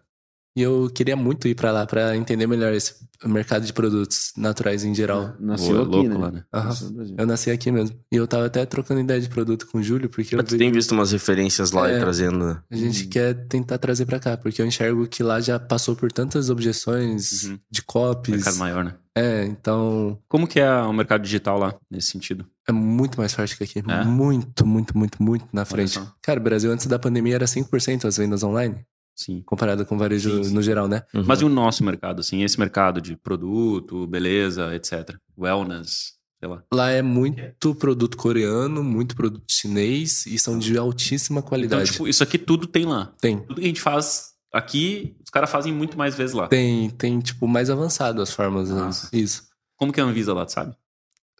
e 0.55 0.61
eu 0.61 0.89
queria 0.93 1.15
muito 1.15 1.47
ir 1.47 1.55
pra 1.55 1.71
lá 1.71 1.85
pra 1.85 2.15
entender 2.15 2.47
melhor 2.47 2.73
esse 2.73 2.95
mercado 3.25 3.65
de 3.65 3.73
produtos 3.73 4.31
naturais 4.37 4.83
em 4.83 4.93
geral. 4.93 5.33
Nasceu 5.39 5.73
Boa, 5.85 5.99
aqui, 5.99 6.07
louco 6.09 6.09
né? 6.09 6.17
lá, 6.17 6.31
né? 6.31 6.43
Brasil. 6.51 7.15
Eu 7.17 7.25
nasci 7.25 7.49
aqui 7.49 7.71
mesmo. 7.71 7.97
E 8.11 8.15
eu 8.15 8.27
tava 8.27 8.45
até 8.45 8.65
trocando 8.65 8.99
ideia 9.01 9.19
de 9.19 9.29
produto 9.29 9.65
com 9.67 9.79
o 9.79 9.83
Júlio, 9.83 10.09
porque 10.09 10.35
eu 10.35 10.37
Mas 10.37 10.47
tu 10.47 10.51
vi- 10.51 10.57
tem 10.59 10.71
visto 10.71 10.91
umas 10.91 11.11
referências 11.11 11.71
lá 11.71 11.89
É. 11.89 11.97
e 11.97 11.99
trazendo. 11.99 12.61
a 12.69 12.75
gente 12.75 13.07
quer 13.07 13.33
tentar 13.47 13.77
trazer 13.77 14.05
pra 14.05 14.19
cá, 14.19 14.37
porque 14.37 14.61
eu 14.61 14.65
enxergo 14.65 15.07
que 15.07 15.23
lá 15.23 15.39
já 15.41 15.57
passou 15.59 15.95
por 15.95 16.11
tantas 16.11 16.49
objeções 16.49 17.43
Uhum. 17.43 17.59
de 17.71 17.81
copies. 17.81 18.35
Mercado 18.35 18.57
maior, 18.57 18.83
né? 18.83 18.93
É, 19.17 19.45
então 19.45 20.19
Como 20.27 20.45
que 20.45 20.59
é 20.59 20.69
o 20.81 20.91
mercado 20.93 21.21
digital 21.21 21.57
lá, 21.57 21.73
nesse 21.89 22.11
sentido? 22.11 22.45
é 22.67 22.71
muito 22.71 23.17
mais 23.17 23.33
forte 23.33 23.55
que 23.57 23.63
aqui. 23.63 23.79
É? 23.87 24.03
Muito, 24.03 24.65
muito, 24.65 24.97
muito, 24.97 25.21
muito 25.23 25.45
na 25.53 25.63
frente. 25.65 25.99
Cara, 26.21 26.39
o 26.39 26.43
Brasil 26.43 26.71
antes 26.71 26.85
da 26.87 26.99
pandemia 26.99 27.35
era 27.35 27.45
5% 27.47 28.05
as 28.05 28.17
vendas 28.17 28.43
online, 28.43 28.75
Sim. 29.15 29.41
comparado 29.45 29.85
com 29.85 29.95
o 29.95 29.97
varejo 29.97 30.29
Sim, 30.37 30.43
sim. 30.45 30.53
no 30.53 30.61
geral, 30.61 30.87
né? 30.87 31.03
Uhum. 31.13 31.23
Mas 31.25 31.39
e 31.41 31.45
o 31.45 31.49
nosso 31.49 31.83
mercado, 31.83 32.19
assim? 32.19 32.43
Esse 32.43 32.59
mercado 32.59 32.99
de 32.99 33.15
produto, 33.15 34.05
beleza, 34.07 34.75
etc. 34.75 35.15
Wellness, 35.37 36.13
sei 36.39 36.49
lá. 36.49 36.63
Lá 36.73 36.89
é 36.91 37.01
muito 37.01 37.73
produto 37.75 38.17
coreano, 38.17 38.83
muito 38.83 39.15
produto 39.15 39.45
chinês 39.49 40.25
e 40.25 40.37
são 40.37 40.59
de 40.59 40.77
altíssima 40.77 41.39
Então, 41.39 41.49
qualidade. 41.49 41.91
tipo, 41.91 42.07
isso 42.07 42.21
aqui 42.23 42.37
tudo 42.37 42.67
tem 42.67 42.85
lá. 42.85 43.13
Tem. 43.21 43.39
Tudo 43.39 43.55
que 43.55 43.65
a 43.65 43.67
gente 43.67 43.81
faz 43.81 44.33
aqui, 44.53 45.15
os 45.23 45.29
caras 45.29 45.49
fazem 45.49 45.73
muito 45.73 45.97
mais 45.97 46.15
vezes 46.15 46.35
lá. 46.35 46.47
Tem, 46.47 46.89
tem, 46.91 47.19
tipo, 47.19 47.47
mais 47.47 47.69
avançado 47.69 48.21
as 48.21 48.31
formas. 48.31 48.69
Nossa. 48.69 49.09
Isso. 49.13 49.43
Como 49.77 49.91
que 49.93 49.99
é 49.99 50.03
a 50.03 50.05
Anvisa 50.05 50.33
lá, 50.33 50.45
tu 50.45 50.51
sabe? 50.53 50.75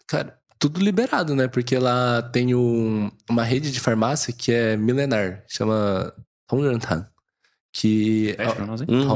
Cara, 0.08 0.38
tudo 0.60 0.80
liberado, 0.82 1.36
né? 1.36 1.48
Porque 1.48 1.78
lá 1.78 2.22
tem 2.22 2.54
um- 2.56 3.10
uma 3.30 3.44
rede 3.44 3.72
de 3.72 3.80
farmácia 3.80 4.34
que 4.34 4.52
é 4.52 4.76
milenar, 4.78 5.44
chama 5.48 6.14
Hongyantan. 6.52 7.08
Que 7.78 8.34
Pede 8.38 8.56
pra 8.56 8.66
nós, 8.66 8.80
hein? 8.82 8.88
Uhum. 8.90 9.10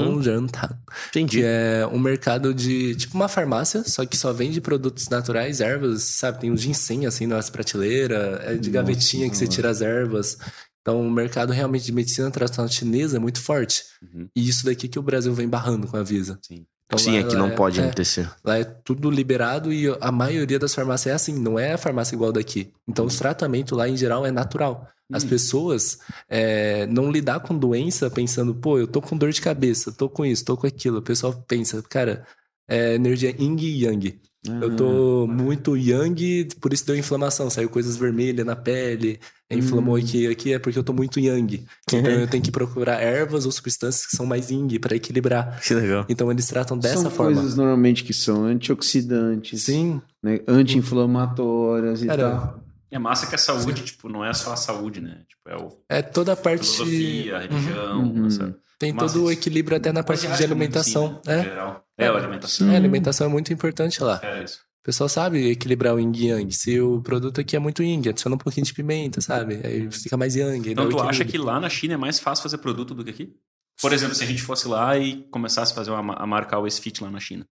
Entendi. 1.07 1.37
que 1.37 1.43
é 1.45 1.87
um 1.89 1.97
mercado 1.97 2.53
de 2.53 2.93
tipo 2.95 3.15
uma 3.15 3.29
farmácia, 3.29 3.85
só 3.85 4.05
que 4.05 4.17
só 4.17 4.33
vende 4.33 4.59
produtos 4.59 5.07
naturais, 5.07 5.61
ervas, 5.61 6.03
sabe? 6.03 6.41
Tem 6.41 6.51
um 6.51 6.57
ginseng 6.57 7.05
assim 7.05 7.25
nas 7.25 7.49
prateleiras, 7.49 8.41
é 8.43 8.49
de 8.55 8.57
Nossa, 8.57 8.69
gavetinha 8.71 9.29
que 9.29 9.37
você 9.37 9.45
nossa. 9.45 9.55
tira 9.55 9.69
as 9.69 9.81
ervas. 9.81 10.37
Então, 10.81 10.99
o 11.01 11.09
mercado 11.09 11.53
realmente 11.53 11.85
de 11.85 11.93
medicina 11.93 12.29
tradicional 12.31 12.69
chinesa 12.69 13.15
é 13.15 13.19
muito 13.19 13.41
forte. 13.41 13.83
Uhum, 14.01 14.27
E 14.35 14.49
isso 14.49 14.65
daqui 14.65 14.89
que 14.89 14.99
o 14.99 15.03
Brasil 15.03 15.33
vem 15.33 15.47
barrando 15.47 15.87
com 15.87 15.95
a 15.95 16.03
Visa. 16.03 16.37
sim. 16.45 16.65
Então, 16.87 16.97
Sim, 16.97 17.13
lá- 17.13 17.19
aqui 17.19 17.35
lá 17.35 17.39
não 17.41 17.47
é- 17.49 17.55
pode 17.55 17.79
é, 17.79 17.83
acontecer. 17.83 18.29
Lá 18.43 18.57
é 18.57 18.63
tudo 18.63 19.11
liberado 19.11 19.71
e 19.71 19.85
a 20.01 20.11
maioria 20.11 20.57
das 20.59 20.73
farmácias 20.73 21.11
é 21.11 21.15
assim, 21.15 21.39
não 21.39 21.57
é 21.59 21.73
a 21.73 21.77
farmácia 21.77 22.15
igual 22.15 22.31
daqui. 22.33 22.73
Então, 22.87 23.05
os 23.05 23.15
tratamentos 23.15 23.77
lá 23.77 23.87
em 23.87 23.95
geral 23.95 24.25
é 24.25 24.31
natural. 24.31 24.87
As 25.11 25.23
Hum. 25.23 25.27
pessoas 25.29 25.99
é, 26.29 26.85
não 26.87 27.11
lidar 27.11 27.39
com 27.39 27.57
doença 27.57 28.09
pensando, 28.11 28.53
pô, 28.53 28.77
eu 28.77 28.85
tô 28.87 29.01
com 29.01 29.17
dor 29.17 29.31
de 29.31 29.41
cabeça, 29.41 29.91
tô 29.91 30.07
com 30.07 30.23
isso, 30.25 30.45
tô 30.45 30.55
com 30.55 30.67
aquilo. 30.67 30.99
O 30.99 31.01
pessoal 31.01 31.33
pensa, 31.47 31.81
cara, 31.81 32.25
é 32.67 32.93
energia 32.95 33.33
yin 33.37 33.55
e 33.59 33.83
yang. 33.85 34.19
Eu 34.61 34.73
tô 34.77 35.27
muito 35.27 35.75
yang, 35.75 36.47
por 36.61 36.71
isso 36.71 36.85
deu 36.85 36.95
inflamação, 36.95 37.49
saiu 37.49 37.67
coisas 37.69 37.97
vermelhas 37.97 38.45
na 38.45 38.55
pele, 38.55 39.19
inflamou 39.51 39.95
Hum. 39.95 39.97
aqui, 39.97 40.27
aqui 40.27 40.53
é 40.53 40.59
porque 40.59 40.79
eu 40.79 40.83
tô 40.83 40.93
muito 40.93 41.19
yang. 41.19 41.65
Então 41.91 42.09
eu 42.09 42.25
tenho 42.27 42.41
que 42.41 42.49
procurar 42.51 43.01
ervas 43.01 43.45
ou 43.45 43.51
substâncias 43.51 44.05
que 44.05 44.15
são 44.15 44.25
mais 44.25 44.49
yin 44.49 44.65
para 44.79 44.95
equilibrar. 44.95 45.59
Que 45.59 45.73
legal. 45.73 46.05
Então 46.07 46.31
eles 46.31 46.47
tratam 46.47 46.77
dessa 46.77 47.01
São 47.01 47.11
forma. 47.11 47.33
coisas 47.35 47.57
normalmente 47.57 48.03
que 48.05 48.13
são 48.13 48.45
antioxidantes, 48.45 49.63
Sim, 49.63 50.01
né, 50.23 50.39
anti-inflamatórias 50.47 52.03
e 52.03 52.07
Cara, 52.07 52.55
tal. 52.89 52.97
É 52.97 52.99
massa 52.99 53.27
que 53.27 53.35
a 53.35 53.37
saúde, 53.37 53.83
tipo, 53.83 54.09
não 54.09 54.23
é 54.25 54.33
só 54.33 54.53
a 54.53 54.55
saúde, 54.57 54.99
né? 55.01 55.21
Tipo, 55.27 55.49
é 55.49 55.55
o 55.57 55.69
É 55.89 56.01
toda 56.01 56.33
a 56.33 56.35
parte. 56.35 56.65
filosofia, 56.65 57.37
a 57.37 57.39
religião, 57.41 58.01
Uhum. 58.03 58.27
essa... 58.27 58.55
Tem 58.79 58.95
todo 58.95 59.25
o 59.25 59.31
equilíbrio 59.31 59.75
até 59.75 59.91
na 59.91 60.01
parte 60.03 60.25
de 60.25 60.43
alimentação. 60.43 61.09
medicina, 61.15 61.33
É. 61.35 61.43
geral. 61.43 61.85
É, 61.97 62.07
a 62.07 62.13
alimentação. 62.15 62.69
É, 62.71 62.75
a 62.75 62.77
alimentação 62.77 63.27
é 63.27 63.29
muito 63.29 63.51
importante 63.51 64.01
lá. 64.01 64.21
É 64.23 64.41
isso. 64.43 64.59
O 64.81 64.85
pessoal 64.85 65.09
sabe 65.09 65.49
equilibrar 65.49 65.93
o 65.93 65.99
yin 65.99 66.11
e 66.15 66.27
yang. 66.29 66.51
Se 66.55 66.79
o 66.79 67.01
produto 67.01 67.41
aqui 67.41 67.57
é 67.57 67.59
muito 67.59 67.83
yin, 67.83 68.01
adiciona 68.07 68.35
um 68.35 68.39
pouquinho 68.39 68.65
de 68.65 68.73
pimenta, 68.73 69.19
sabe? 69.19 69.59
Aí 69.65 69.91
fica 69.91 70.15
mais 70.15 70.33
yang. 70.37 70.71
Então 70.71 70.87
tu 70.87 70.97
acha 71.01 71.25
que 71.25 71.37
lá 71.37 71.59
na 71.59 71.69
China 71.69 71.95
é 71.95 71.97
mais 71.97 72.19
fácil 72.21 72.41
fazer 72.43 72.57
produto 72.59 72.95
do 72.95 73.03
que 73.03 73.09
aqui? 73.09 73.33
Por 73.81 73.91
exemplo, 73.91 74.15
se 74.15 74.23
a 74.23 74.27
gente 74.27 74.41
fosse 74.41 74.65
lá 74.67 74.97
e 74.97 75.23
começasse 75.29 75.73
a 75.73 75.75
fazer 75.75 75.91
uma, 75.91 76.13
a 76.13 76.25
marca 76.25 76.55
Always 76.55 76.79
Fit 76.79 77.03
lá 77.03 77.11
na 77.11 77.19
China. 77.19 77.45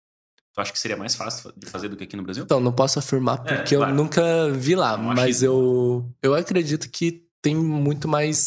Tu 0.54 0.60
acha 0.60 0.72
que 0.72 0.78
seria 0.78 0.96
mais 0.96 1.14
fácil 1.16 1.52
de 1.56 1.66
fazer 1.66 1.88
do 1.88 1.96
que 1.96 2.04
aqui 2.04 2.16
no 2.16 2.22
Brasil? 2.22 2.44
Então, 2.44 2.60
não 2.60 2.72
posso 2.72 2.98
afirmar 2.98 3.42
É, 3.44 3.56
porque 3.56 3.74
claro. 3.76 3.90
eu 3.90 3.96
nunca 3.96 4.50
vi 4.52 4.76
lá, 4.76 4.96
Não 4.96 5.12
mas 5.12 5.42
eu, 5.42 6.08
eu 6.22 6.32
acredito 6.34 6.88
que 6.88 7.26
tem 7.42 7.56
muito 7.56 8.06
mais 8.06 8.38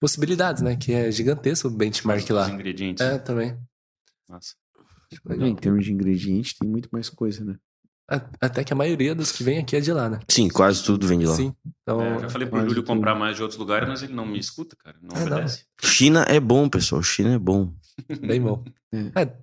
possibilidades, 0.00 0.62
né? 0.62 0.76
Que 0.76 0.92
é 0.92 1.10
gigantesco 1.10 1.68
o 1.68 1.70
benchmark 1.70 2.24
Os 2.24 2.30
lá. 2.30 2.50
ingredientes. 2.50 3.04
É, 3.04 3.18
também. 3.18 3.56
Nossa. 4.28 4.54
É, 5.28 5.34
em 5.34 5.54
termos 5.56 5.84
de 5.84 5.92
ingredientes, 5.92 6.54
tem 6.54 6.68
muito 6.68 6.88
mais 6.92 7.08
coisa, 7.08 7.44
né? 7.44 7.56
A- 8.10 8.20
Até 8.40 8.64
que 8.64 8.72
a 8.72 8.76
maioria 8.76 9.14
dos 9.14 9.30
que 9.30 9.44
vem 9.44 9.58
aqui 9.58 9.76
é 9.76 9.80
de 9.80 9.92
lá, 9.92 10.08
né? 10.08 10.18
Sim, 10.28 10.48
quase 10.48 10.82
tudo 10.82 11.06
vem 11.06 11.18
de 11.20 11.26
lá. 11.26 11.34
Sim. 11.36 11.54
Então, 11.82 12.00
É, 12.00 12.16
eu 12.16 12.20
já 12.22 12.28
falei 12.28 12.48
pro 12.48 12.60
Júlio 12.68 12.82
comprar 12.82 13.14
mais 13.14 13.36
de 13.36 13.42
outros 13.42 13.58
lugares, 13.58 13.88
mas 13.88 14.02
ele 14.02 14.12
não 14.14 14.26
me 14.26 14.38
escuta, 14.38 14.74
cara. 14.76 14.96
Não 15.00 15.16
É, 15.16 15.24
não. 15.24 15.36
obedece. 15.36 15.64
China 15.80 16.22
é 16.28 16.40
bom, 16.40 16.68
pessoal. 16.68 17.02
China 17.04 17.34
é 17.34 17.38
bom. 17.38 17.72
Bem 18.20 18.40
bom. 18.40 18.64
É. 18.92 19.22
É. 19.22 19.36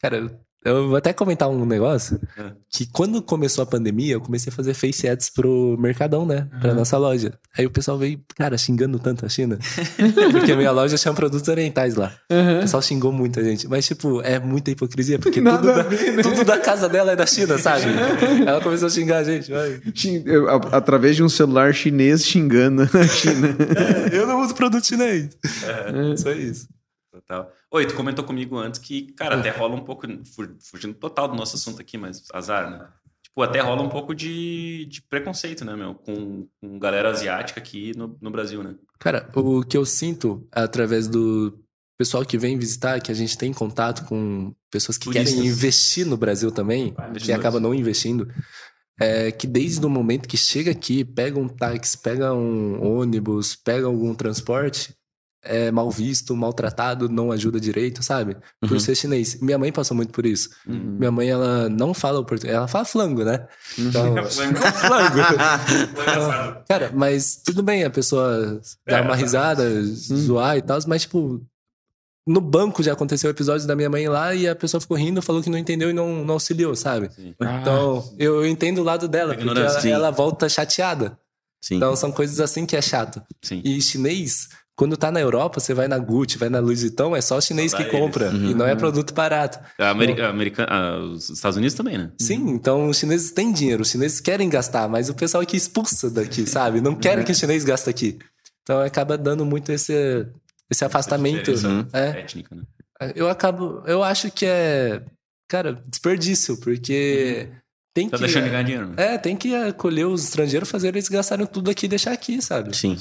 Cara, 0.00 0.30
eu 0.64 0.88
vou 0.88 0.96
até 0.96 1.12
comentar 1.12 1.48
um 1.48 1.64
negócio. 1.64 2.20
É. 2.36 2.50
Que 2.68 2.86
quando 2.90 3.22
começou 3.22 3.62
a 3.62 3.66
pandemia, 3.66 4.14
eu 4.14 4.20
comecei 4.20 4.52
a 4.52 4.56
fazer 4.56 4.74
face 4.74 5.08
ads 5.08 5.30
pro 5.30 5.76
Mercadão, 5.78 6.26
né? 6.26 6.48
Pra 6.60 6.70
Uhum. 6.70 6.76
nossa 6.76 6.98
loja. 6.98 7.38
Aí 7.56 7.64
o 7.64 7.70
pessoal 7.70 7.96
veio, 7.96 8.20
cara, 8.36 8.58
xingando 8.58 8.98
tanto 8.98 9.24
a 9.24 9.28
China. 9.28 9.58
porque 10.32 10.50
a 10.52 10.56
minha 10.56 10.72
loja 10.72 10.96
tinha 10.98 11.14
produtos 11.14 11.46
orientais 11.48 11.94
lá. 11.94 12.12
O 12.58 12.60
pessoal 12.62 12.82
xingou 12.82 13.12
muita 13.12 13.44
gente. 13.44 13.68
Mas, 13.68 13.86
tipo, 13.86 14.20
é 14.22 14.40
muita 14.40 14.72
hipocrisia, 14.72 15.18
porque 15.20 15.40
Nada 15.40 15.58
tudo 15.58 15.70
a 15.70 15.74
da, 15.74 15.82
ver, 15.84 16.12
né? 16.16 16.22
tudo 16.24 16.44
da 16.44 16.58
casa 16.58 16.88
dela 16.88 17.12
é 17.12 17.16
da 17.16 17.26
China, 17.26 17.56
sabe? 17.58 17.84
Ela 18.44 18.60
começou 18.60 18.88
a 18.88 18.90
xingar 18.90 19.18
a 19.18 19.24
gente. 19.24 19.50
vai. 19.50 19.80
A- 20.48 20.76
Através 20.78 21.14
de 21.14 21.22
um 21.22 21.28
celular 21.28 21.72
chinês 21.72 22.24
xingando 22.26 22.82
a 22.82 23.06
China. 23.06 23.56
Eu 24.12 24.26
não 24.26 24.40
uso 24.42 24.52
produto 24.54 24.84
chinês. 24.84 25.28
É, 25.64 26.16
Só 26.16 26.32
isso. 26.32 26.66
total. 27.12 27.50
Oi, 27.70 27.86
tu 27.86 27.94
comentou 27.94 28.24
comigo 28.24 28.56
antes 28.56 28.78
que, 28.80 29.12
cara, 29.12 29.38
até 29.38 29.50
rola 29.50 29.74
um 29.74 29.84
pouco, 29.84 30.06
fu- 30.34 30.56
fugindo 30.70 30.94
total 30.94 31.28
do 31.28 31.34
nosso 31.34 31.56
assunto 31.56 31.80
aqui, 31.80 31.98
mas 31.98 32.22
azar, 32.32 32.70
né? 32.70 32.88
Tipo, 33.22 33.42
até 33.42 33.60
rola 33.60 33.82
um 33.82 33.88
pouco 33.88 34.14
de, 34.14 34.86
de 34.86 35.02
preconceito, 35.02 35.64
né, 35.64 35.74
meu? 35.74 35.94
Com, 35.94 36.46
com 36.60 36.78
galera 36.78 37.10
asiática 37.10 37.60
aqui 37.60 37.92
no, 37.96 38.16
no 38.20 38.30
Brasil, 38.30 38.62
né? 38.62 38.76
Cara, 39.00 39.28
o 39.34 39.62
que 39.64 39.76
eu 39.76 39.84
sinto 39.84 40.46
através 40.52 41.08
do 41.08 41.58
pessoal 41.98 42.24
que 42.24 42.38
vem 42.38 42.56
visitar, 42.56 43.00
que 43.00 43.10
a 43.10 43.14
gente 43.14 43.36
tem 43.36 43.52
contato 43.52 44.06
com 44.06 44.54
pessoas 44.70 44.96
que 44.96 45.04
Turistas. 45.06 45.34
querem 45.34 45.46
investir 45.48 46.06
no 46.06 46.16
Brasil 46.16 46.52
também, 46.52 46.94
Ah, 46.96 47.02
que 47.04 47.10
investidores. 47.10 47.40
acabam 47.40 47.60
não 47.60 47.74
investindo, 47.74 48.32
é 48.98 49.32
que 49.32 49.46
desde 49.46 49.84
o 49.84 49.90
momento 49.90 50.28
que 50.28 50.36
chega 50.36 50.70
aqui, 50.70 51.04
pega 51.04 51.38
um 51.38 51.48
táxi, 51.48 51.98
pega 51.98 52.32
um 52.32 52.80
ônibus, 52.98 53.56
pega 53.56 53.86
algum 53.86 54.14
transporte, 54.14 54.94
é 55.48 55.70
mal 55.70 55.90
visto, 55.90 56.34
maltratado, 56.36 57.08
não 57.08 57.30
ajuda 57.32 57.60
direito, 57.60 58.02
sabe? 58.02 58.36
Por 58.60 58.72
Uhum. 58.72 58.80
ser 58.80 58.94
chinês. 58.94 59.40
Minha 59.40 59.58
mãe 59.58 59.72
passou 59.72 59.96
muito 59.96 60.12
por 60.12 60.26
isso. 60.26 60.50
Uhum. 60.66 60.96
Minha 60.98 61.10
mãe, 61.10 61.28
ela 61.28 61.68
não 61.68 61.94
fala 61.94 62.20
o 62.20 62.24
português, 62.24 62.54
ela 62.56 62.68
fala 62.68 62.84
flango, 62.84 63.24
né? 63.24 63.46
Então, 63.78 64.14
Flango. 64.30 64.58
Cara, 66.68 66.90
mas 66.94 67.36
tudo 67.44 67.62
bem 67.62 67.84
a 67.84 67.90
pessoa 67.90 68.60
dar 68.86 68.98
É, 68.98 69.00
uma 69.02 69.10
tá. 69.10 69.16
risada, 69.16 69.82
zoar 69.84 70.56
e 70.56 70.62
tal, 70.62 70.78
mas 70.86 71.02
tipo, 71.02 71.40
no 72.26 72.40
banco 72.40 72.82
já 72.82 72.92
aconteceu 72.92 73.28
o 73.28 73.32
episódio 73.32 73.66
da 73.66 73.76
minha 73.76 73.90
mãe 73.90 74.08
lá 74.08 74.34
e 74.34 74.48
a 74.48 74.56
pessoa 74.56 74.80
ficou 74.80 74.96
rindo, 74.96 75.22
falou 75.22 75.42
que 75.42 75.50
não 75.50 75.58
entendeu 75.58 75.90
e 75.90 75.92
não, 75.92 76.24
não 76.24 76.34
auxiliou, 76.34 76.74
sabe? 76.74 77.10
Sim. 77.14 77.34
Então, 77.60 78.14
eu, 78.18 78.36
eu 78.36 78.46
entendo 78.46 78.80
o 78.80 78.84
lado 78.84 79.06
dela, 79.08 79.34
porque 79.34 79.48
ela, 79.48 79.88
ela 79.88 80.10
volta 80.10 80.48
chateada. 80.48 81.18
Sim. 81.62 81.76
Então, 81.76 81.94
são 81.96 82.12
coisas 82.12 82.38
assim 82.40 82.66
que 82.66 82.76
é 82.76 82.82
chato. 82.82 83.22
Sim. 83.42 83.60
E 83.64 83.80
chinês, 83.80 84.48
quando 84.76 84.96
tá 84.96 85.10
na 85.10 85.18
Europa, 85.20 85.58
você 85.58 85.72
vai 85.72 85.88
na 85.88 85.98
Gucci, 85.98 86.36
vai 86.36 86.48
na 86.50 86.58
Louis 86.60 86.82
Vuitton, 86.82 87.16
é 87.16 87.20
só 87.22 87.40
chinês 87.40 87.70
Só 87.72 87.78
que 87.78 87.86
compra. 87.86 88.26
eles. 88.26 88.50
E 88.50 88.54
não 88.54 88.66
é 88.66 88.72
Uhum. 88.72 88.78
produto 88.78 89.14
barato. 89.14 89.58
A 89.78 89.88
Ameri- 89.90 90.20
a 90.20 90.28
America- 90.28 90.66
ah, 90.68 90.98
os 90.98 91.30
Estados 91.30 91.56
Unidos 91.56 91.74
também, 91.74 91.96
né? 91.96 92.10
Sim, 92.20 92.50
então 92.50 92.88
os 92.88 92.98
chineses 92.98 93.30
têm 93.30 93.50
dinheiro, 93.52 93.80
os 93.82 93.90
chineses 93.90 94.20
querem 94.20 94.48
gastar, 94.50 94.86
mas 94.88 95.08
o 95.08 95.14
pessoal 95.14 95.42
aqui 95.42 95.56
expulsa 95.56 96.10
daqui, 96.10 96.46
sabe? 96.46 96.80
Não 96.82 96.94
querem 96.94 97.24
que 97.24 97.32
o 97.32 97.34
chinês 97.34 97.64
gaste 97.64 97.88
aqui. 97.88 98.18
Então 98.62 98.80
acaba 98.82 99.16
dando 99.16 99.46
muito 99.46 99.72
esse, 99.72 100.26
esse 100.70 100.84
afastamento. 100.84 101.52
Diferença 101.54 101.88
É, 101.94 102.20
Étnica, 102.20 102.54
né? 102.54 102.62
eu 103.14 103.28
acabo, 103.30 103.82
eu 103.86 104.02
acho 104.02 104.30
que 104.30 104.44
é, 104.44 105.02
cara, 105.48 105.80
desperdício, 105.86 106.56
porque 106.58 107.48
tem 107.94 108.10
Tá 108.10 108.16
que 108.18 108.24
deixando 108.24 108.44
de 108.44 108.50
ganhar 108.50 108.62
dinheiro, 108.62 108.88
né? 108.88 108.94
é, 109.14 109.16
tem 109.18 109.36
que 109.36 109.54
acolher 109.54 110.04
os 110.06 110.24
estrangeiros, 110.24 110.68
fazer 110.68 110.88
eles 110.88 111.08
gastarem 111.08 111.46
tudo 111.46 111.70
aqui 111.70 111.86
e 111.86 111.88
deixar 111.88 112.12
aqui, 112.12 112.42
sabe? 112.42 112.76
Sim. 112.76 112.96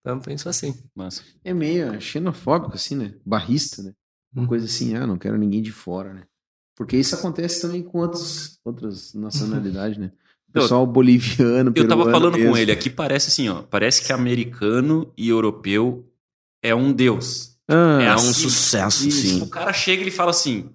Então 0.00 0.16
eu 0.16 0.20
penso 0.22 0.48
assim. 0.48 0.74
Mas, 0.94 1.22
É 1.44 1.52
meio 1.52 2.00
xenofóbico, 2.00 2.74
assim, 2.74 2.94
né? 2.96 3.14
Barrista, 3.24 3.82
né? 3.82 3.92
Uma 4.34 4.44
Hum. 4.44 4.46
coisa 4.48 4.66
assim, 4.66 4.94
ah, 4.94 5.06
não 5.06 5.18
quero 5.18 5.36
ninguém 5.36 5.60
de 5.62 5.72
fora, 5.72 6.12
né? 6.14 6.22
Porque 6.76 6.96
isso 6.96 7.14
acontece 7.14 7.60
também 7.60 7.82
com 7.82 7.98
outros, 7.98 8.58
outras 8.64 9.12
nacionalidades, 9.14 9.98
né? 9.98 10.12
Eu- 10.54 10.62
Pessoal 10.62 10.84
boliviano, 10.86 11.70
eu 11.76 11.86
tava 11.86 12.02
peruano 12.02 12.10
falando 12.10 12.36
mesmo. 12.36 12.50
com 12.50 12.56
ele 12.56 12.72
aqui, 12.72 12.90
parece 12.90 13.28
assim, 13.28 13.48
ó. 13.48 13.62
Parece 13.62 14.02
que 14.02 14.12
americano 14.12 15.12
e 15.16 15.28
europeu 15.28 16.10
é 16.62 16.74
um 16.74 16.92
deus. 16.92 17.56
Ah, 17.68 17.98
É 18.02 18.06
É 18.06 18.10
um 18.12 18.14
assim, 18.14 18.32
sucesso, 18.32 19.08
isso. 19.08 19.20
sim. 19.36 19.42
O 19.42 19.48
cara 19.48 19.72
chega 19.72 20.00
e 20.00 20.04
ele 20.04 20.10
fala 20.10 20.30
assim, 20.30 20.70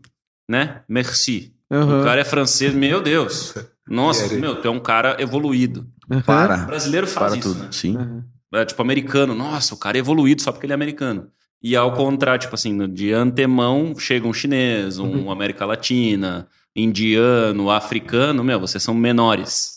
né? 0.50 0.84
Merci. 0.88 1.54
aham, 1.70 2.00
O 2.00 2.04
cara 2.06 2.22
é 2.22 2.24
francês, 2.26 2.74
meu 2.74 3.02
Deus. 3.04 3.54
Nossa, 3.86 4.34
meu, 4.36 4.62
tu 4.62 4.68
é 4.68 4.72
um 4.72 4.80
cara 4.80 5.22
evoluído. 5.22 5.90
O 6.10 6.22
Para. 6.24 6.58
brasileiro 6.66 7.06
faz 7.06 7.34
Para 7.34 7.40
isso, 7.40 7.50
tudo. 7.50 7.64
né? 7.64 7.72
Sim. 7.74 7.98
aham. 7.98 8.26
É, 8.62 8.66
tipo, 8.66 8.82
americano. 8.82 9.34
Nossa, 9.36 9.74
o 9.74 9.78
cara 9.78 9.98
é 9.98 10.00
evoluído 10.00 10.42
só 10.42 10.52
porque 10.52 10.66
ele 10.66 10.74
é 10.74 10.76
americano. 10.76 11.28
E 11.62 11.76
ao 11.76 11.94
contrário, 11.94 12.40
tipo 12.42 12.54
assim, 12.56 12.74
no- 12.74 12.88
de 12.88 13.12
antemão 13.14 13.96
chega 13.98 14.28
um 14.28 14.34
chinês, 14.34 15.00
um 15.00 15.32
América 15.32 15.66
Latina, 15.66 16.48
indiano, 16.76 17.70
africano, 17.72 18.44
meu, 18.44 18.60
vocês 18.60 18.84
são 18.84 18.94
menores. 18.94 19.76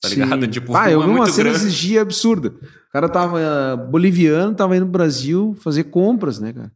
Tá 0.00 0.08
Sim. 0.08 0.22
ligado? 0.22 0.46
Tipo, 0.48 0.76
ah, 0.76 0.90
eu 0.90 1.02
é 1.02 1.06
vi 1.06 1.10
uma 1.12 1.26
cena 1.26 1.50
esses 1.50 1.74
dias 1.74 2.02
absurda. 2.02 2.48
O 2.50 2.92
cara 2.92 3.08
tava 3.08 3.40
ah, 3.40 3.76
boliviano, 3.76 4.54
tava 4.54 4.76
indo 4.76 4.84
pro 4.84 4.92
Brasil 4.92 5.56
fazer 5.60 5.84
compras, 5.84 6.38
né, 6.38 6.52
cara? 6.52 6.70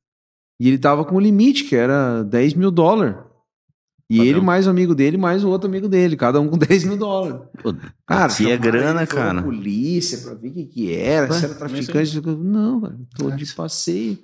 E 0.59 0.67
ele 0.67 0.79
tava 0.79 1.05
com 1.05 1.17
um 1.17 1.21
limite, 1.21 1.65
que 1.65 1.77
era 1.77 2.23
10 2.25 2.55
mil 2.55 2.71
dólares. 2.71 3.15
E 4.11 4.21
ele 4.21 4.41
mais 4.41 4.67
um 4.67 4.71
amigo 4.71 4.95
dele, 4.95 5.17
mais 5.19 5.45
o 5.45 5.49
outro 5.51 5.69
amigo 5.69 5.87
dele, 5.89 6.17
cada 6.17 6.41
um 6.41 6.49
com 6.49 6.57
10 6.59 6.85
mil 6.85 6.97
dólares. 6.97 7.41
Pô, 7.63 7.75
Cara, 8.07 8.33
aqui 8.33 8.51
é 8.51 8.57
grana, 8.57 9.07
cara. 9.07 9.43
polícia 9.43 10.19
pra 10.19 10.35
ver 10.35 10.49
o 10.49 10.53
que 10.55 10.65
que 10.65 10.95
era, 10.95 11.31
se 11.33 11.45
era 11.45 11.55
traficante. 11.55 12.21
Não, 12.27 12.81
cara, 12.81 12.99
tô 13.17 13.31
de 13.31 13.53
passeio. 13.55 14.19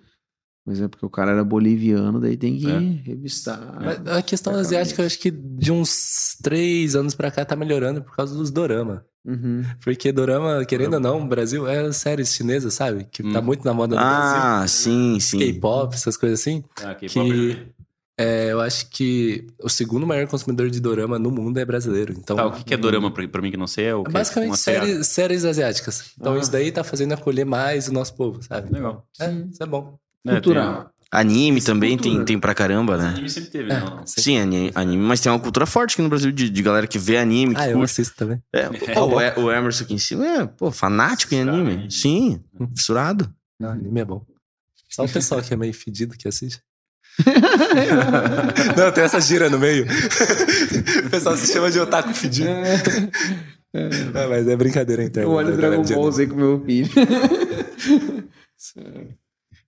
Mas 0.67 0.81
é 0.81 0.89
porque 0.89 1.05
o 1.05 1.11
cara 1.11 1.33
era 1.33 1.45
boliviano, 1.45 2.19
daí 2.19 2.39
tem 2.39 2.57
que 2.59 2.71
É. 2.71 2.79
revistar. 2.79 3.79
Mas 3.79 3.99
a 4.07 4.23
questão 4.23 4.55
asiática, 4.55 5.03
eu 5.03 5.07
acho 5.07 5.19
que 5.19 5.31
de 5.31 5.71
uns 5.71 6.39
três 6.43 6.97
anos 6.97 7.15
pra 7.15 7.31
cá 7.31 7.45
tá 7.45 7.55
melhorando 7.55 8.01
por 8.03 8.17
causa 8.17 8.35
dos 8.35 8.51
dorama. 8.51 9.05
Uhum. 9.27 9.63
Porque 9.83 10.11
dorama, 10.11 10.65
querendo 10.65 10.95
ou 10.95 11.01
não, 11.01 11.21
o 11.23 11.27
Brasil 11.27 11.67
é 11.69 11.93
séries 11.93 12.35
chinesas, 12.35 12.73
sabe? 12.73 13.05
Que 13.11 13.23
tá 13.31 13.41
Hum. 13.41 13.43
muito 13.43 13.63
na 13.65 13.75
moda 13.75 13.95
no 13.95 14.01
Brasil. 14.01 14.41
Ah, 14.43 14.65
sim, 14.67 15.21
sim. 15.21 15.39
K-pop, 15.39 15.95
essas 15.95 16.17
coisas 16.17 16.41
assim. 16.41 16.65
Ah, 16.83 16.95
K-pop 16.95 17.31
que- 17.31 17.74
É, 18.17 18.53
eu 18.53 18.61
acho 18.61 18.89
que 18.91 19.45
o 19.63 19.69
segundo 19.69 20.07
maior 20.07 20.27
consumidor 20.29 20.71
de 20.71 20.81
dorama 20.81 21.19
no 21.19 21.31
mundo 21.33 21.59
é 21.59 21.65
brasileiro. 21.65 22.15
Então, 22.17 22.37
Tá, 22.37 22.47
o 22.47 22.53
que, 22.53 22.63
que 22.65 22.75
é 22.75 22.77
dorama 22.77 23.11
pra, 23.11 23.43
mim 23.43 23.51
que 23.51 23.57
não 23.57 23.67
sei? 23.67 23.87
É 23.87 23.95
o 23.95 24.05
é 24.07 24.11
basicamente 24.11 24.57
séries, 24.57 25.07
séries 25.09 25.45
asiáticas. 25.45 26.13
Então 26.19 26.35
Ah. 26.35 26.39
isso 26.39 26.51
daí 26.53 26.71
tá 26.71 26.85
fazendo 26.85 27.13
acolher 27.13 27.45
mais 27.45 27.89
o 27.89 27.93
nosso 27.93 28.15
povo, 28.15 28.41
sabe? 28.43 28.73
Legal. 28.73 29.05
É, 29.21 29.31
isso 29.51 29.61
é 29.63 29.67
bom. 29.67 29.99
É, 30.27 30.33
Cultural. 30.35 30.91
Anime 31.11 31.61
também 31.63 31.91
tem, 31.97 32.11
cultura. 32.11 32.25
tem 32.25 32.39
pra 32.41 32.55
caramba, 32.55 32.97
tem- 32.97 33.05
né? 33.07 33.11
Anime 33.13 33.31
sempre 33.31 33.51
teve, 33.51 33.73
É, 33.73 33.81
não. 33.81 34.07
sim. 34.07 34.21
Sim, 34.21 34.39
ani- 34.39 34.73
anime, 34.75 35.03
mas 35.03 35.21
tem 35.21 35.31
uma 35.31 35.39
cultura 35.39 35.65
forte 35.67 35.93
aqui 35.95 36.03
no 36.03 36.09
Brasil 36.09 36.33
de, 36.33 36.49
de 36.51 36.63
galera 36.63 36.87
que 36.89 36.99
vê 36.99 37.19
anime, 37.19 37.55
que 37.55 37.61
Ah, 37.61 37.69
eu 37.69 37.75
curte. 37.79 37.85
assisto 37.91 38.17
também. 38.17 38.41
É, 38.53 38.69
pô, 38.95 39.07
o, 39.41 39.45
o 39.45 39.53
Emerson 39.53 39.85
aqui 39.85 39.95
em 39.95 39.99
cima 39.99 40.27
é, 40.27 40.47
pô, 40.47 40.71
fanático 40.73 41.35
em 41.35 41.41
anime. 41.43 41.73
anime. 41.75 41.91
Sim, 41.91 42.43
fissurado. 42.77 43.33
Não, 43.61 43.71
anime 43.71 44.01
é 44.01 44.05
bom. 44.05 44.25
Só 44.89 45.05
o 45.05 45.09
pessoal 45.09 45.41
que 45.43 45.53
é 45.53 45.57
meio 45.57 45.75
fedido 45.75 46.17
que 46.17 46.27
assiste. 46.29 46.61
Não, 48.77 48.93
tem 48.93 49.05
essa 49.05 49.21
gira 49.21 49.49
no 49.49 49.59
meio. 49.59 49.87
O 51.07 51.11
pessoal 51.11 51.37
se 51.37 51.53
chama 51.53 51.71
de 51.71 51.79
otaku 51.79 52.13
fedido. 52.13 52.51
Não, 53.73 54.29
mas 54.29 54.49
é 54.49 54.57
brincadeira 54.57 55.05
interna. 55.05 55.29
Eu 55.29 55.33
olho 55.33 55.51
da 55.51 55.57
Dragon 55.57 55.83
Ball. 55.83 56.13
Z 56.13 56.27
com 56.27 56.37
meu 56.37 56.65
filho. 56.65 56.89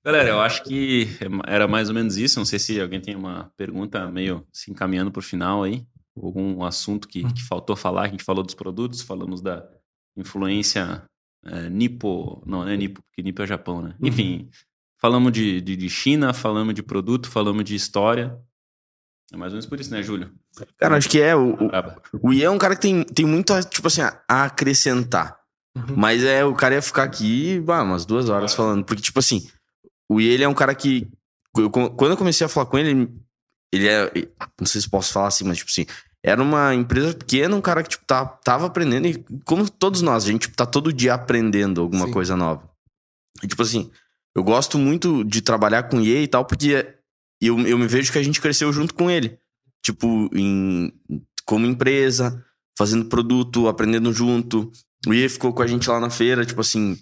Galera, 0.05 0.29
eu 0.29 0.41
acho 0.41 0.63
que 0.63 1.09
era 1.47 1.67
mais 1.67 1.89
ou 1.89 1.95
menos 1.95 2.17
isso. 2.17 2.39
Não 2.39 2.47
sei 2.47 2.59
se 2.59 2.81
alguém 2.81 3.01
tem 3.01 3.17
uma 3.17 3.51
pergunta 3.57 4.11
meio 4.11 4.47
se 4.53 4.71
encaminhando 4.71 5.11
pro 5.11 5.23
final 5.23 5.65
aí. 5.65 5.85
Algum 6.17 6.63
assunto 6.65 7.09
que, 7.09 7.25
que 7.33 7.43
faltou 7.43 7.77
falar. 7.77 8.03
A 8.03 8.09
gente 8.09 8.25
falou 8.25 8.45
dos 8.45 8.55
produtos, 8.55 9.03
falamos 9.03 9.41
da 9.41 9.69
influência 10.17 11.03
é, 11.45 11.69
nipo. 11.69 12.43
Não, 12.47 12.65
não 12.65 12.69
é 12.69 12.77
nipo, 12.77 13.03
porque 13.03 13.23
nipo 13.23 13.43
é 13.43 13.47
Japão, 13.47 13.83
né? 13.83 13.95
Enfim, 14.01 14.49
falamos 14.99 15.33
de, 15.33 15.61
de, 15.61 15.77
de 15.77 15.89
China, 15.89 16.33
falamos 16.33 16.75
de 16.75 16.83
produto, 16.83 17.29
falamos 17.31 17.65
de 17.65 17.75
história. 17.75 18.39
É 19.33 19.37
mais 19.37 19.53
ou 19.53 19.57
menos 19.57 19.67
por 19.67 19.81
isso, 19.81 19.91
né, 19.91 20.03
Júlio? 20.03 20.33
Cara, 20.79 20.97
acho 20.97 21.09
que 21.09 21.21
é. 21.21 21.35
O, 21.35 21.55
o, 21.55 21.71
o 22.29 22.33
Ian 22.33 22.47
é 22.47 22.51
um 22.51 22.59
cara 22.59 22.75
que 22.77 22.83
tem, 22.83 23.03
tem 23.03 23.27
muito, 23.27 23.53
a, 23.53 23.63
tipo 23.63 23.87
assim, 23.89 24.01
a, 24.01 24.21
a 24.29 24.45
acrescentar. 24.45 25.39
Uhum. 25.77 25.97
Mas 25.97 26.23
é, 26.23 26.45
o 26.45 26.55
cara 26.55 26.77
ia 26.77 26.83
ficar 26.83 27.03
aqui, 27.03 27.61
bah, 27.61 27.83
umas 27.83 28.07
duas 28.07 28.29
horas 28.29 28.55
falando. 28.55 28.85
Porque, 28.85 29.03
tipo 29.03 29.19
assim, 29.19 29.47
o 30.09 30.21
Ian 30.21 30.33
ele 30.33 30.45
é 30.45 30.49
um 30.49 30.55
cara 30.55 30.75
que. 30.75 31.11
eu- 31.57 31.71
quando 31.71 32.11
eu 32.13 32.17
comecei 32.17 32.47
a 32.47 32.49
falar 32.49 32.67
com 32.67 32.79
ele, 32.79 33.13
ele 33.73 33.89
é. 33.89 34.11
Não 34.59 34.67
sei 34.67 34.81
se 34.81 34.89
posso 34.89 35.13
falar 35.13 35.29
assim, 35.29 35.45
mas, 35.45 35.59
tipo 35.59 35.71
assim, 35.71 35.87
era 36.25 36.41
uma 36.41 36.75
empresa 36.75 37.13
pequena, 37.15 37.55
um 37.55 37.61
cara 37.61 37.83
que, 37.83 37.91
tipo, 37.91 38.05
tá, 38.07 38.25
tava 38.25 38.67
aprendendo. 38.67 39.07
E 39.07 39.25
como 39.45 39.69
todos 39.69 40.03
nós, 40.03 40.25
a 40.25 40.29
gente 40.31 40.43
tipo, 40.43 40.57
tá 40.57 40.65
todo 40.65 40.93
dia 40.93 41.15
aprendendo 41.15 41.81
alguma 41.81 42.07
Sim. 42.07 42.13
coisa 42.13 42.37
nova. 42.37 42.71
E, 43.43 43.47
tipo 43.47 43.61
assim, 43.61 43.91
eu 44.37 44.45
gosto 44.45 44.79
muito 44.79 45.25
de 45.25 45.41
trabalhar 45.41 45.85
com 45.85 45.97
o 45.97 46.01
Ian 46.05 46.23
e 46.23 46.29
tal, 46.29 46.45
porque 46.45 46.95
eu, 47.41 47.59
eu 47.61 47.79
me 47.79 47.87
vejo 47.87 48.13
que 48.13 48.19
a 48.19 48.23
gente 48.23 48.41
cresceu 48.41 48.73
junto 48.73 48.93
com 48.95 49.11
ele. 49.11 49.39
Tipo, 49.83 50.29
em, 50.35 50.93
como 51.47 51.65
empresa, 51.67 52.45
fazendo 52.77 53.07
produto, 53.07 53.67
aprendendo 53.69 54.13
junto. 54.13 54.71
O 55.07 55.15
Ian 55.15 55.29
ficou 55.29 55.53
com 55.53 55.63
a 55.63 55.67
gente 55.67 55.89
lá 55.89 55.99
na 55.99 56.11
feira, 56.11 56.45
tipo 56.45 56.61
assim. 56.61 56.99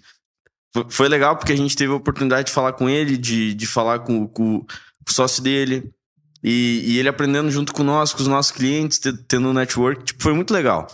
Foi, 0.89 1.07
legal 1.07 1.37
porque 1.37 1.53
a 1.53 1.57
gente 1.57 1.75
teve 1.75 1.91
a 1.93 1.95
oportunidade 1.95 2.47
de 2.47 2.53
falar 2.53 2.73
com 2.73 2.89
ele, 2.89 3.17
de, 3.17 3.53
de 3.53 3.65
falar 3.65 3.99
com, 3.99 4.27
com 4.27 4.57
o 4.57 5.11
sócio 5.11 5.41
dele. 5.41 5.91
E, 6.43 6.83
e 6.85 6.99
ele 6.99 7.09
aprendendo 7.09 7.49
junto 7.49 7.73
com 7.73 7.81
nós, 7.83 8.13
com 8.13 8.21
os 8.21 8.27
nossos 8.27 8.51
clientes, 8.51 8.99
te- 8.99 9.13
tendo 9.27 9.47
um 9.47 9.53
network. 9.53 10.03
Tipo, 10.03 10.21
foi 10.21 10.33
muito 10.33 10.53
legal. 10.53 10.85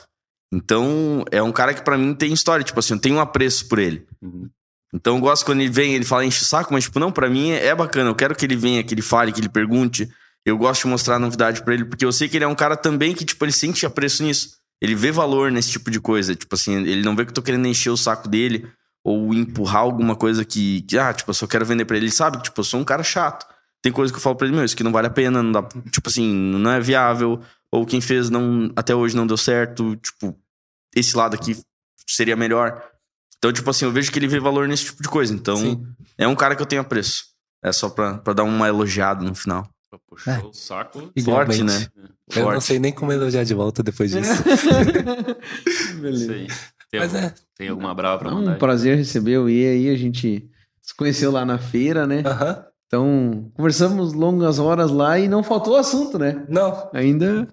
Então, 0.53 1.25
é 1.31 1.41
um 1.41 1.51
cara 1.51 1.73
que 1.73 1.81
pra 1.83 1.97
mim 1.97 2.13
tem 2.13 2.31
história. 2.31 2.63
Tipo 2.63 2.79
assim, 2.79 2.93
eu 2.93 2.99
tenho 2.99 3.15
um 3.15 3.19
apreço 3.19 3.67
por 3.67 3.79
ele. 3.79 4.07
Uhum. 4.21 4.49
Então 4.93 5.15
eu 5.15 5.21
gosto 5.21 5.45
quando 5.45 5.61
ele 5.61 5.69
vem, 5.69 5.93
ele 5.93 6.03
fala 6.03 6.25
enche 6.25 6.41
o 6.41 6.45
saco, 6.45 6.73
mas 6.73 6.83
tipo, 6.83 6.99
não, 6.99 7.11
pra 7.11 7.29
mim 7.29 7.51
é, 7.51 7.73
bacana. 7.73 8.09
Eu 8.09 8.15
quero 8.15 8.35
que 8.35 8.45
ele 8.45 8.55
venha, 8.55 8.83
que 8.83 8.93
ele 8.93 9.01
fale, 9.01 9.31
que 9.31 9.39
ele 9.39 9.49
pergunte. 9.49 10.09
Eu 10.45 10.57
gosto 10.57 10.83
de 10.83 10.87
mostrar 10.87 11.19
novidade 11.19 11.63
pra 11.63 11.73
ele, 11.73 11.85
porque 11.85 12.03
eu 12.03 12.11
sei 12.11 12.27
que 12.27 12.37
ele 12.37 12.43
é 12.43 12.47
um 12.47 12.55
cara 12.55 12.75
também 12.75 13.13
que, 13.13 13.23
tipo, 13.23 13.45
ele 13.45 13.51
sente 13.51 13.85
apreço 13.85 14.23
nisso. 14.23 14.57
Ele 14.81 14.95
vê 14.95 15.11
valor 15.11 15.51
nesse 15.51 15.69
tipo 15.69 15.91
de 15.91 15.99
coisa. 15.99 16.35
Tipo 16.35 16.55
assim, 16.55 16.75
ele 16.77 17.03
não 17.03 17.15
vê 17.15 17.23
que 17.23 17.29
eu 17.29 17.35
tô 17.35 17.41
querendo 17.41 17.67
encher 17.67 17.91
o 17.91 17.97
saco 17.97 18.27
dele 18.27 18.67
ou 19.03 19.33
empurrar 19.33 19.81
alguma 19.81 20.15
coisa 20.15 20.43
que, 20.43 20.81
que 20.81 20.97
ah, 20.97 21.13
tipo, 21.13 21.29
eu 21.29 21.33
só 21.35 21.45
quero 21.45 21.65
vender 21.65 21.85
pra 21.85 21.95
ele. 21.95 22.07
Ele 22.07 22.11
sabe 22.11 22.37
que, 22.37 22.43
tipo, 22.43 22.59
eu 22.59 22.63
sou 22.63 22.79
um 22.79 22.83
cara 22.83 23.03
chato. 23.03 23.45
Tem 23.81 23.91
coisa 23.91 24.11
que 24.11 24.17
eu 24.17 24.21
falo 24.21 24.35
pra 24.35 24.47
ele, 24.47 24.55
meu, 24.55 24.65
isso 24.65 24.75
aqui 24.75 24.83
não 24.83 24.91
vale 24.91 25.07
a 25.07 25.11
pena, 25.11 25.41
não 25.41 25.51
dá, 25.51 25.63
tipo 25.91 26.07
assim, 26.07 26.27
não 26.31 26.71
é 26.71 26.79
viável. 26.79 27.41
Ou 27.71 27.85
quem 27.85 28.01
fez 28.01 28.29
não, 28.29 28.71
até 28.75 28.93
hoje 28.93 29.15
não 29.15 29.25
deu 29.25 29.37
certo. 29.37 29.95
Tipo, 29.95 30.37
esse 30.95 31.15
lado 31.15 31.35
aqui 31.35 31.57
seria 32.07 32.35
melhor. 32.35 32.90
Então, 33.41 33.51
tipo 33.51 33.69
assim, 33.71 33.85
eu 33.85 33.91
vejo 33.91 34.11
que 34.11 34.19
ele 34.19 34.27
vê 34.27 34.39
valor 34.39 34.67
nesse 34.67 34.85
tipo 34.85 35.01
de 35.01 35.09
coisa. 35.09 35.33
Então, 35.33 35.57
Sim. 35.57 35.83
é 36.15 36.27
um 36.27 36.35
cara 36.35 36.55
que 36.55 36.61
eu 36.61 36.65
tenho 36.65 36.81
apreço. 36.83 37.23
É 37.63 37.71
só 37.71 37.89
pra, 37.89 38.19
pra 38.19 38.33
dar 38.33 38.43
uma 38.43 38.67
elogiada 38.67 39.23
no 39.25 39.33
final. 39.33 39.67
Puxou 40.07 40.31
É. 40.33 40.37
o 40.39 40.53
saco. 40.53 41.11
Igualmente. 41.15 41.57
Forte, 41.57 41.63
né? 41.63 41.87
Eu 42.35 42.43
não 42.43 42.51
Forte. 42.51 42.63
sei 42.65 42.79
nem 42.79 42.91
como 42.93 43.11
elogiar 43.11 43.43
de 43.43 43.53
volta 43.53 43.81
depois 43.81 44.11
disso. 44.13 44.31
Isso 45.67 45.99
Beleza. 46.01 46.33
aí. 46.33 46.47
Tem, 46.89 46.99
Mas 46.99 47.15
algum- 47.15 47.27
é. 47.27 47.33
tem 47.57 47.69
alguma 47.69 47.93
brava 47.95 48.19
pra 48.19 48.29
É 48.29 48.33
mandar? 48.33 48.49
um 48.51 48.53
aí? 48.53 48.59
prazer 48.59 48.97
receber 48.97 49.37
o 49.37 49.49
Iê 49.49 49.69
aí. 49.69 49.89
A 49.89 49.97
gente 49.97 50.47
se 50.81 50.95
conheceu 50.95 51.31
lá 51.31 51.45
na 51.45 51.57
feira, 51.57 52.05
né? 52.05 52.21
Aham. 52.25 52.63
Então, 52.87 53.49
conversamos 53.53 54.11
longas 54.13 54.59
horas 54.59 54.91
lá 54.91 55.17
e 55.17 55.27
não 55.27 55.41
faltou 55.43 55.77
assunto, 55.77 56.19
né? 56.19 56.45
Não. 56.49 56.89
Ainda, 56.93 57.47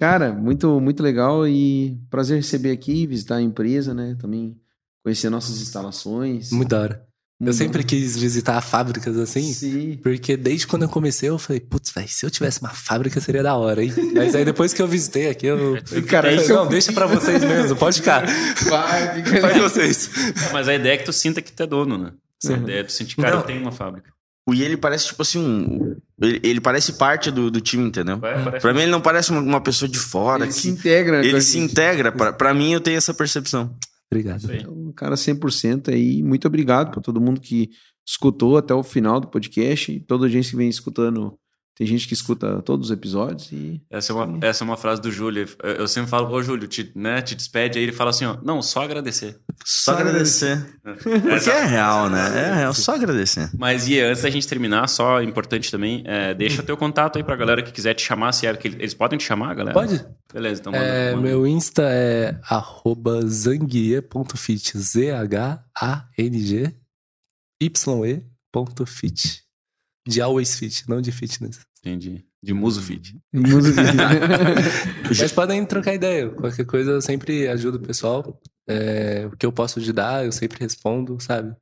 cara, 0.00 0.32
muito, 0.32 0.80
muito 0.80 1.02
legal 1.02 1.46
e 1.46 1.98
prazer 2.08 2.36
receber 2.38 2.70
aqui, 2.70 3.06
visitar 3.06 3.36
a 3.36 3.42
empresa, 3.42 3.92
né? 3.92 4.16
Também 4.18 4.56
conhecer 5.04 5.30
nossas 5.30 5.60
instalações. 5.60 6.50
Muito 6.50 6.68
da 6.68 6.80
hora. 6.80 7.04
Eu 7.40 7.52
sempre 7.52 7.84
quis 7.84 8.16
visitar 8.18 8.60
fábricas 8.60 9.16
assim. 9.16 9.52
Sim. 9.52 9.96
Porque 10.02 10.36
desde 10.36 10.66
quando 10.66 10.82
eu 10.82 10.88
comecei, 10.88 11.28
eu 11.28 11.38
falei, 11.38 11.60
putz, 11.60 11.92
velho, 11.92 12.08
se 12.08 12.26
eu 12.26 12.30
tivesse 12.30 12.60
uma 12.60 12.70
fábrica 12.70 13.20
seria 13.20 13.44
da 13.44 13.54
hora, 13.54 13.84
hein? 13.84 13.94
Mas 14.12 14.34
aí 14.34 14.44
depois 14.44 14.74
que 14.74 14.82
eu 14.82 14.88
visitei 14.88 15.28
aqui, 15.30 15.46
eu. 15.46 15.78
Cara, 16.08 16.32
Eu 16.32 16.40
falei, 16.40 16.50
eu- 16.52 16.56
não, 16.56 16.66
deixa 16.68 16.92
pra 16.92 17.06
vocês 17.06 17.40
mesmo, 17.44 17.76
pode 17.76 17.98
ficar. 18.00 18.26
Vai, 18.68 19.22
fica 19.22 19.40
Faz 19.40 19.56
vocês. 19.56 20.10
Mas 20.52 20.66
a 20.66 20.74
ideia 20.74 20.94
é 20.94 20.96
que 20.96 21.04
tu 21.04 21.12
sinta 21.12 21.40
que 21.40 21.52
tu 21.52 21.62
é 21.62 21.66
dono, 21.66 21.96
né? 21.96 22.12
A 22.44 22.48
Uhum. 22.50 22.56
ideia 22.56 22.80
é 22.80 22.84
tu 22.84 22.90
sentir, 22.92 23.14
cara, 23.16 23.30
Não. 23.30 23.40
eu 23.40 23.46
tenho 23.46 23.60
uma 23.62 23.72
fábrica. 23.72 24.10
O 24.48 24.52
I, 24.54 24.62
ele 24.64 24.76
parece, 24.76 25.06
tipo 25.06 25.22
assim, 25.22 25.38
um. 25.38 25.96
Ele, 26.20 26.40
ele 26.42 26.60
parece 26.60 26.94
parte 26.94 27.30
do, 27.30 27.50
do 27.52 27.60
time, 27.60 27.84
entendeu? 27.86 28.18
Parece- 28.18 28.60
Pra 28.60 28.72
mim, 28.74 28.80
ele 28.82 28.90
não 28.90 29.00
parece 29.00 29.30
uma, 29.30 29.40
uma 29.40 29.60
pessoa 29.60 29.88
de 29.88 29.98
fora. 29.98 30.42
Ele 30.44 30.52
que- 30.52 30.58
se 30.58 30.68
integra. 30.70 31.20
com 31.20 31.24
ele 31.24 31.40
se 31.40 31.52
gente. 31.60 31.70
integra. 31.70 32.10
Pra, 32.10 32.32
pra 32.32 32.52
mim, 32.54 32.72
eu 32.72 32.80
tenho 32.80 32.96
essa 32.96 33.12
percepção. 33.14 33.76
Obrigado. 34.10 34.52
Então, 34.52 34.92
cara, 34.92 35.14
100% 35.16 35.92
aí. 35.92 36.22
Muito 36.22 36.46
obrigado 36.46 36.90
pra 36.90 37.02
todo 37.02 37.20
mundo 37.20 37.40
que 37.40 37.70
escutou 38.06 38.56
até 38.56 38.72
o 38.74 38.82
final 38.82 39.20
do 39.20 39.28
podcast 39.28 39.92
e 39.92 40.00
toda 40.00 40.26
a 40.26 40.28
gente 40.28 40.50
que 40.50 40.56
vem 40.56 40.68
escutando 40.68 41.38
Tem 41.78 41.86
gente 41.86 42.08
que 42.08 42.12
escuta 42.12 42.60
todos 42.62 42.86
os 42.88 42.92
episódios 42.92 43.52
e. 43.52 43.80
Essa 43.88 44.12
é 44.12 44.16
uma, 44.16 44.44
essa 44.44 44.64
é 44.64 44.66
uma 44.66 44.76
frase 44.76 45.00
do 45.00 45.12
Júlio. 45.12 45.48
Eu, 45.62 45.70
eu 45.74 45.86
sempre 45.86 46.10
falo, 46.10 46.28
ô 46.28 46.42
Júlio, 46.42 46.66
te, 46.66 46.90
né, 46.92 47.22
te 47.22 47.36
despede. 47.36 47.78
Aí 47.78 47.84
ele 47.84 47.92
fala 47.92 48.10
assim, 48.10 48.24
ó, 48.24 48.36
não, 48.42 48.60
só 48.60 48.82
agradecer. 48.82 49.38
Só 49.64 49.92
agradecer. 49.92 50.76
Porque 50.82 51.28
Essa- 51.28 51.52
é 51.52 51.64
real, 51.66 52.10
né? 52.10 52.50
É 52.50 52.54
real, 52.56 52.74
só 52.74 52.96
agradecer. 52.96 53.48
Mas, 53.56 53.86
e 53.86 54.00
antes 54.00 54.22
da 54.24 54.30
gente 54.30 54.48
terminar, 54.48 54.88
só 54.88 55.22
importante 55.22 55.70
também, 55.70 56.02
é, 56.04 56.34
deixa 56.34 56.64
teu 56.64 56.76
contato 56.76 57.16
aí 57.16 57.22
pra 57.22 57.36
galera 57.36 57.62
que 57.62 57.70
quiser 57.70 57.94
te 57.94 58.02
chamar, 58.02 58.32
se 58.32 58.44
é 58.48 58.56
que 58.56 58.66
eles 58.66 58.92
podem 58.94 59.16
te 59.16 59.24
chamar, 59.24 59.54
galera? 59.54 59.72
Pode? 59.72 60.04
Beleza, 60.34 60.60
então 60.60 60.72
manda. 60.72 60.84
É, 60.84 61.14
manda. 61.14 61.28
meu 61.28 61.46
Insta 61.46 61.82
é 61.84 62.40
arroba 62.42 63.24
zanguie.fit. 63.24 64.76
Z-H-A-N-G 64.76 66.74
Y-E.fit. 67.60 69.47
De 70.08 70.22
always 70.22 70.58
fit, 70.58 70.88
não 70.88 71.02
de 71.02 71.12
fitness. 71.12 71.60
Entendi. 71.80 72.24
De 72.42 72.54
muso 72.54 72.80
fit. 72.80 73.14
Música. 73.32 73.82
Mas 75.06 75.32
podem 75.32 75.64
trocar 75.66 75.94
ideia. 75.94 76.30
Qualquer 76.30 76.64
coisa 76.64 76.92
eu 76.92 77.02
sempre 77.02 77.46
ajudo 77.46 77.76
o 77.76 77.80
pessoal. 77.80 78.40
É, 78.68 79.28
o 79.30 79.36
que 79.36 79.44
eu 79.44 79.52
posso 79.52 79.78
ajudar, 79.78 80.24
eu 80.24 80.32
sempre 80.32 80.60
respondo, 80.60 81.18
sabe? 81.20 81.54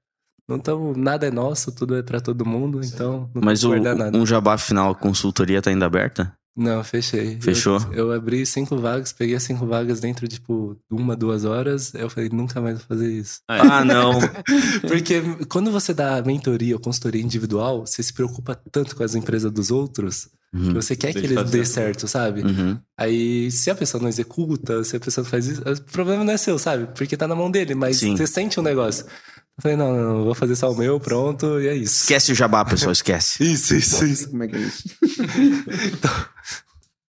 Não 0.48 0.60
tamo, 0.60 0.96
nada 0.96 1.26
é 1.26 1.30
nosso, 1.30 1.72
tudo 1.72 1.96
é 1.96 2.02
pra 2.02 2.20
todo 2.20 2.46
mundo, 2.46 2.80
então 2.84 3.28
não 3.34 3.42
Mas 3.42 3.64
o, 3.64 3.74
nada. 3.76 4.16
um 4.16 4.24
jabá 4.24 4.56
final, 4.56 4.92
a 4.92 4.94
consultoria 4.94 5.60
tá 5.60 5.70
ainda 5.70 5.86
aberta? 5.86 6.32
Não, 6.56 6.82
fechei. 6.82 7.38
Fechou? 7.40 7.78
Eu, 7.92 8.08
eu 8.08 8.12
abri 8.12 8.46
cinco 8.46 8.78
vagas, 8.78 9.12
peguei 9.12 9.36
as 9.36 9.42
cinco 9.42 9.66
vagas 9.66 10.00
dentro 10.00 10.26
de, 10.26 10.36
tipo, 10.36 10.76
uma, 10.90 11.14
duas 11.14 11.44
horas. 11.44 11.92
Eu 11.94 12.08
falei, 12.08 12.30
nunca 12.30 12.60
mais 12.60 12.78
vou 12.78 12.86
fazer 12.86 13.12
isso. 13.12 13.40
Ah, 13.46 13.58
é. 13.58 13.60
Ah, 13.60 13.84
não. 13.84 14.12
Porque 14.88 15.20
quando 15.48 15.70
você 15.70 15.92
dá 15.92 16.22
mentoria 16.22 16.74
ou 16.74 16.80
consultoria 16.80 17.22
individual, 17.22 17.84
você 17.86 18.02
se 18.02 18.12
preocupa 18.12 18.58
tanto 18.72 18.96
com 18.96 19.02
as 19.02 19.14
empresas 19.14 19.52
dos 19.52 19.70
outros 19.70 20.28
que 20.52 20.58
Uhum. 20.58 20.74
você 20.74 20.96
quer 20.96 21.08
que 21.08 21.20
Tem 21.20 21.28
que 21.28 21.34
eles 21.34 21.50
dê 21.50 21.64
certo, 21.66 22.08
sabe? 22.08 22.40
Uhum. 22.42 22.78
Aí, 22.96 23.50
se 23.50 23.68
a 23.70 23.74
pessoa 23.74 24.00
não 24.00 24.08
executa, 24.08 24.82
se 24.84 24.96
a 24.96 25.00
pessoa 25.00 25.22
não 25.22 25.30
faz 25.30 25.46
isso, 25.46 25.60
o 25.60 25.82
problema 25.92 26.24
não 26.24 26.32
é 26.32 26.36
seu, 26.36 26.58
sabe? 26.58 26.88
Porque 26.96 27.16
tá 27.16 27.28
na 27.28 27.34
mão 27.34 27.50
dele, 27.50 27.74
mas 27.74 27.98
Sim. 27.98 28.16
você 28.16 28.26
sente 28.26 28.58
um 28.58 28.62
negócio. 28.62 29.04
Eu 29.58 29.62
falei, 29.62 29.76
não, 29.76 29.96
não, 29.96 30.14
não, 30.14 30.24
vou 30.24 30.34
fazer 30.34 30.54
só 30.54 30.70
o 30.70 30.76
meu, 30.76 31.00
pronto, 31.00 31.58
e 31.60 31.68
é 31.68 31.74
isso. 31.74 32.02
Esquece 32.02 32.32
o 32.32 32.34
jabá, 32.34 32.64
pessoal, 32.64 32.92
esquece. 32.92 33.42
Isso, 33.44 33.74
isso, 33.74 34.04
isso. 34.04 34.30
Como 34.30 34.42
é 34.42 34.48
que 34.48 34.56
é 34.56 34.58
isso? 34.58 34.84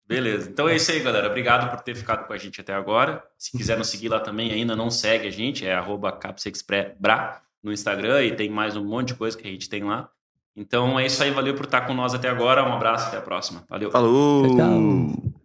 Beleza. 0.05 0.49
Então 0.49 0.67
é 0.67 0.75
isso 0.75 0.91
aí, 0.91 0.99
galera. 0.99 1.27
Obrigado 1.27 1.71
por 1.71 1.81
ter 1.81 1.95
ficado 1.95 2.27
com 2.27 2.33
a 2.33 2.37
gente 2.37 2.59
até 2.59 2.73
agora. 2.73 3.23
Se 3.37 3.57
quiser 3.57 3.77
nos 3.77 3.87
seguir 3.87 4.09
lá 4.09 4.19
também, 4.19 4.51
ainda 4.51 4.75
não 4.75 4.91
segue 4.91 5.27
a 5.27 5.31
gente, 5.31 5.65
é 5.65 5.73
arroba 5.73 6.11
capsexpressbra 6.11 7.41
no 7.63 7.71
Instagram 7.71 8.23
e 8.23 8.35
tem 8.35 8.49
mais 8.49 8.75
um 8.75 8.83
monte 8.83 9.07
de 9.09 9.15
coisa 9.15 9.37
que 9.37 9.47
a 9.47 9.51
gente 9.51 9.69
tem 9.69 9.83
lá. 9.83 10.09
Então 10.55 10.99
é 10.99 11.05
isso 11.05 11.23
aí, 11.23 11.31
valeu 11.31 11.55
por 11.55 11.65
estar 11.65 11.81
com 11.81 11.93
nós 11.93 12.13
até 12.13 12.29
agora. 12.29 12.63
Um 12.63 12.73
abraço, 12.73 13.07
até 13.07 13.17
a 13.17 13.21
próxima. 13.21 13.63
Valeu. 13.69 13.89
Falou! 13.89 14.55
Tchau. 14.55 15.42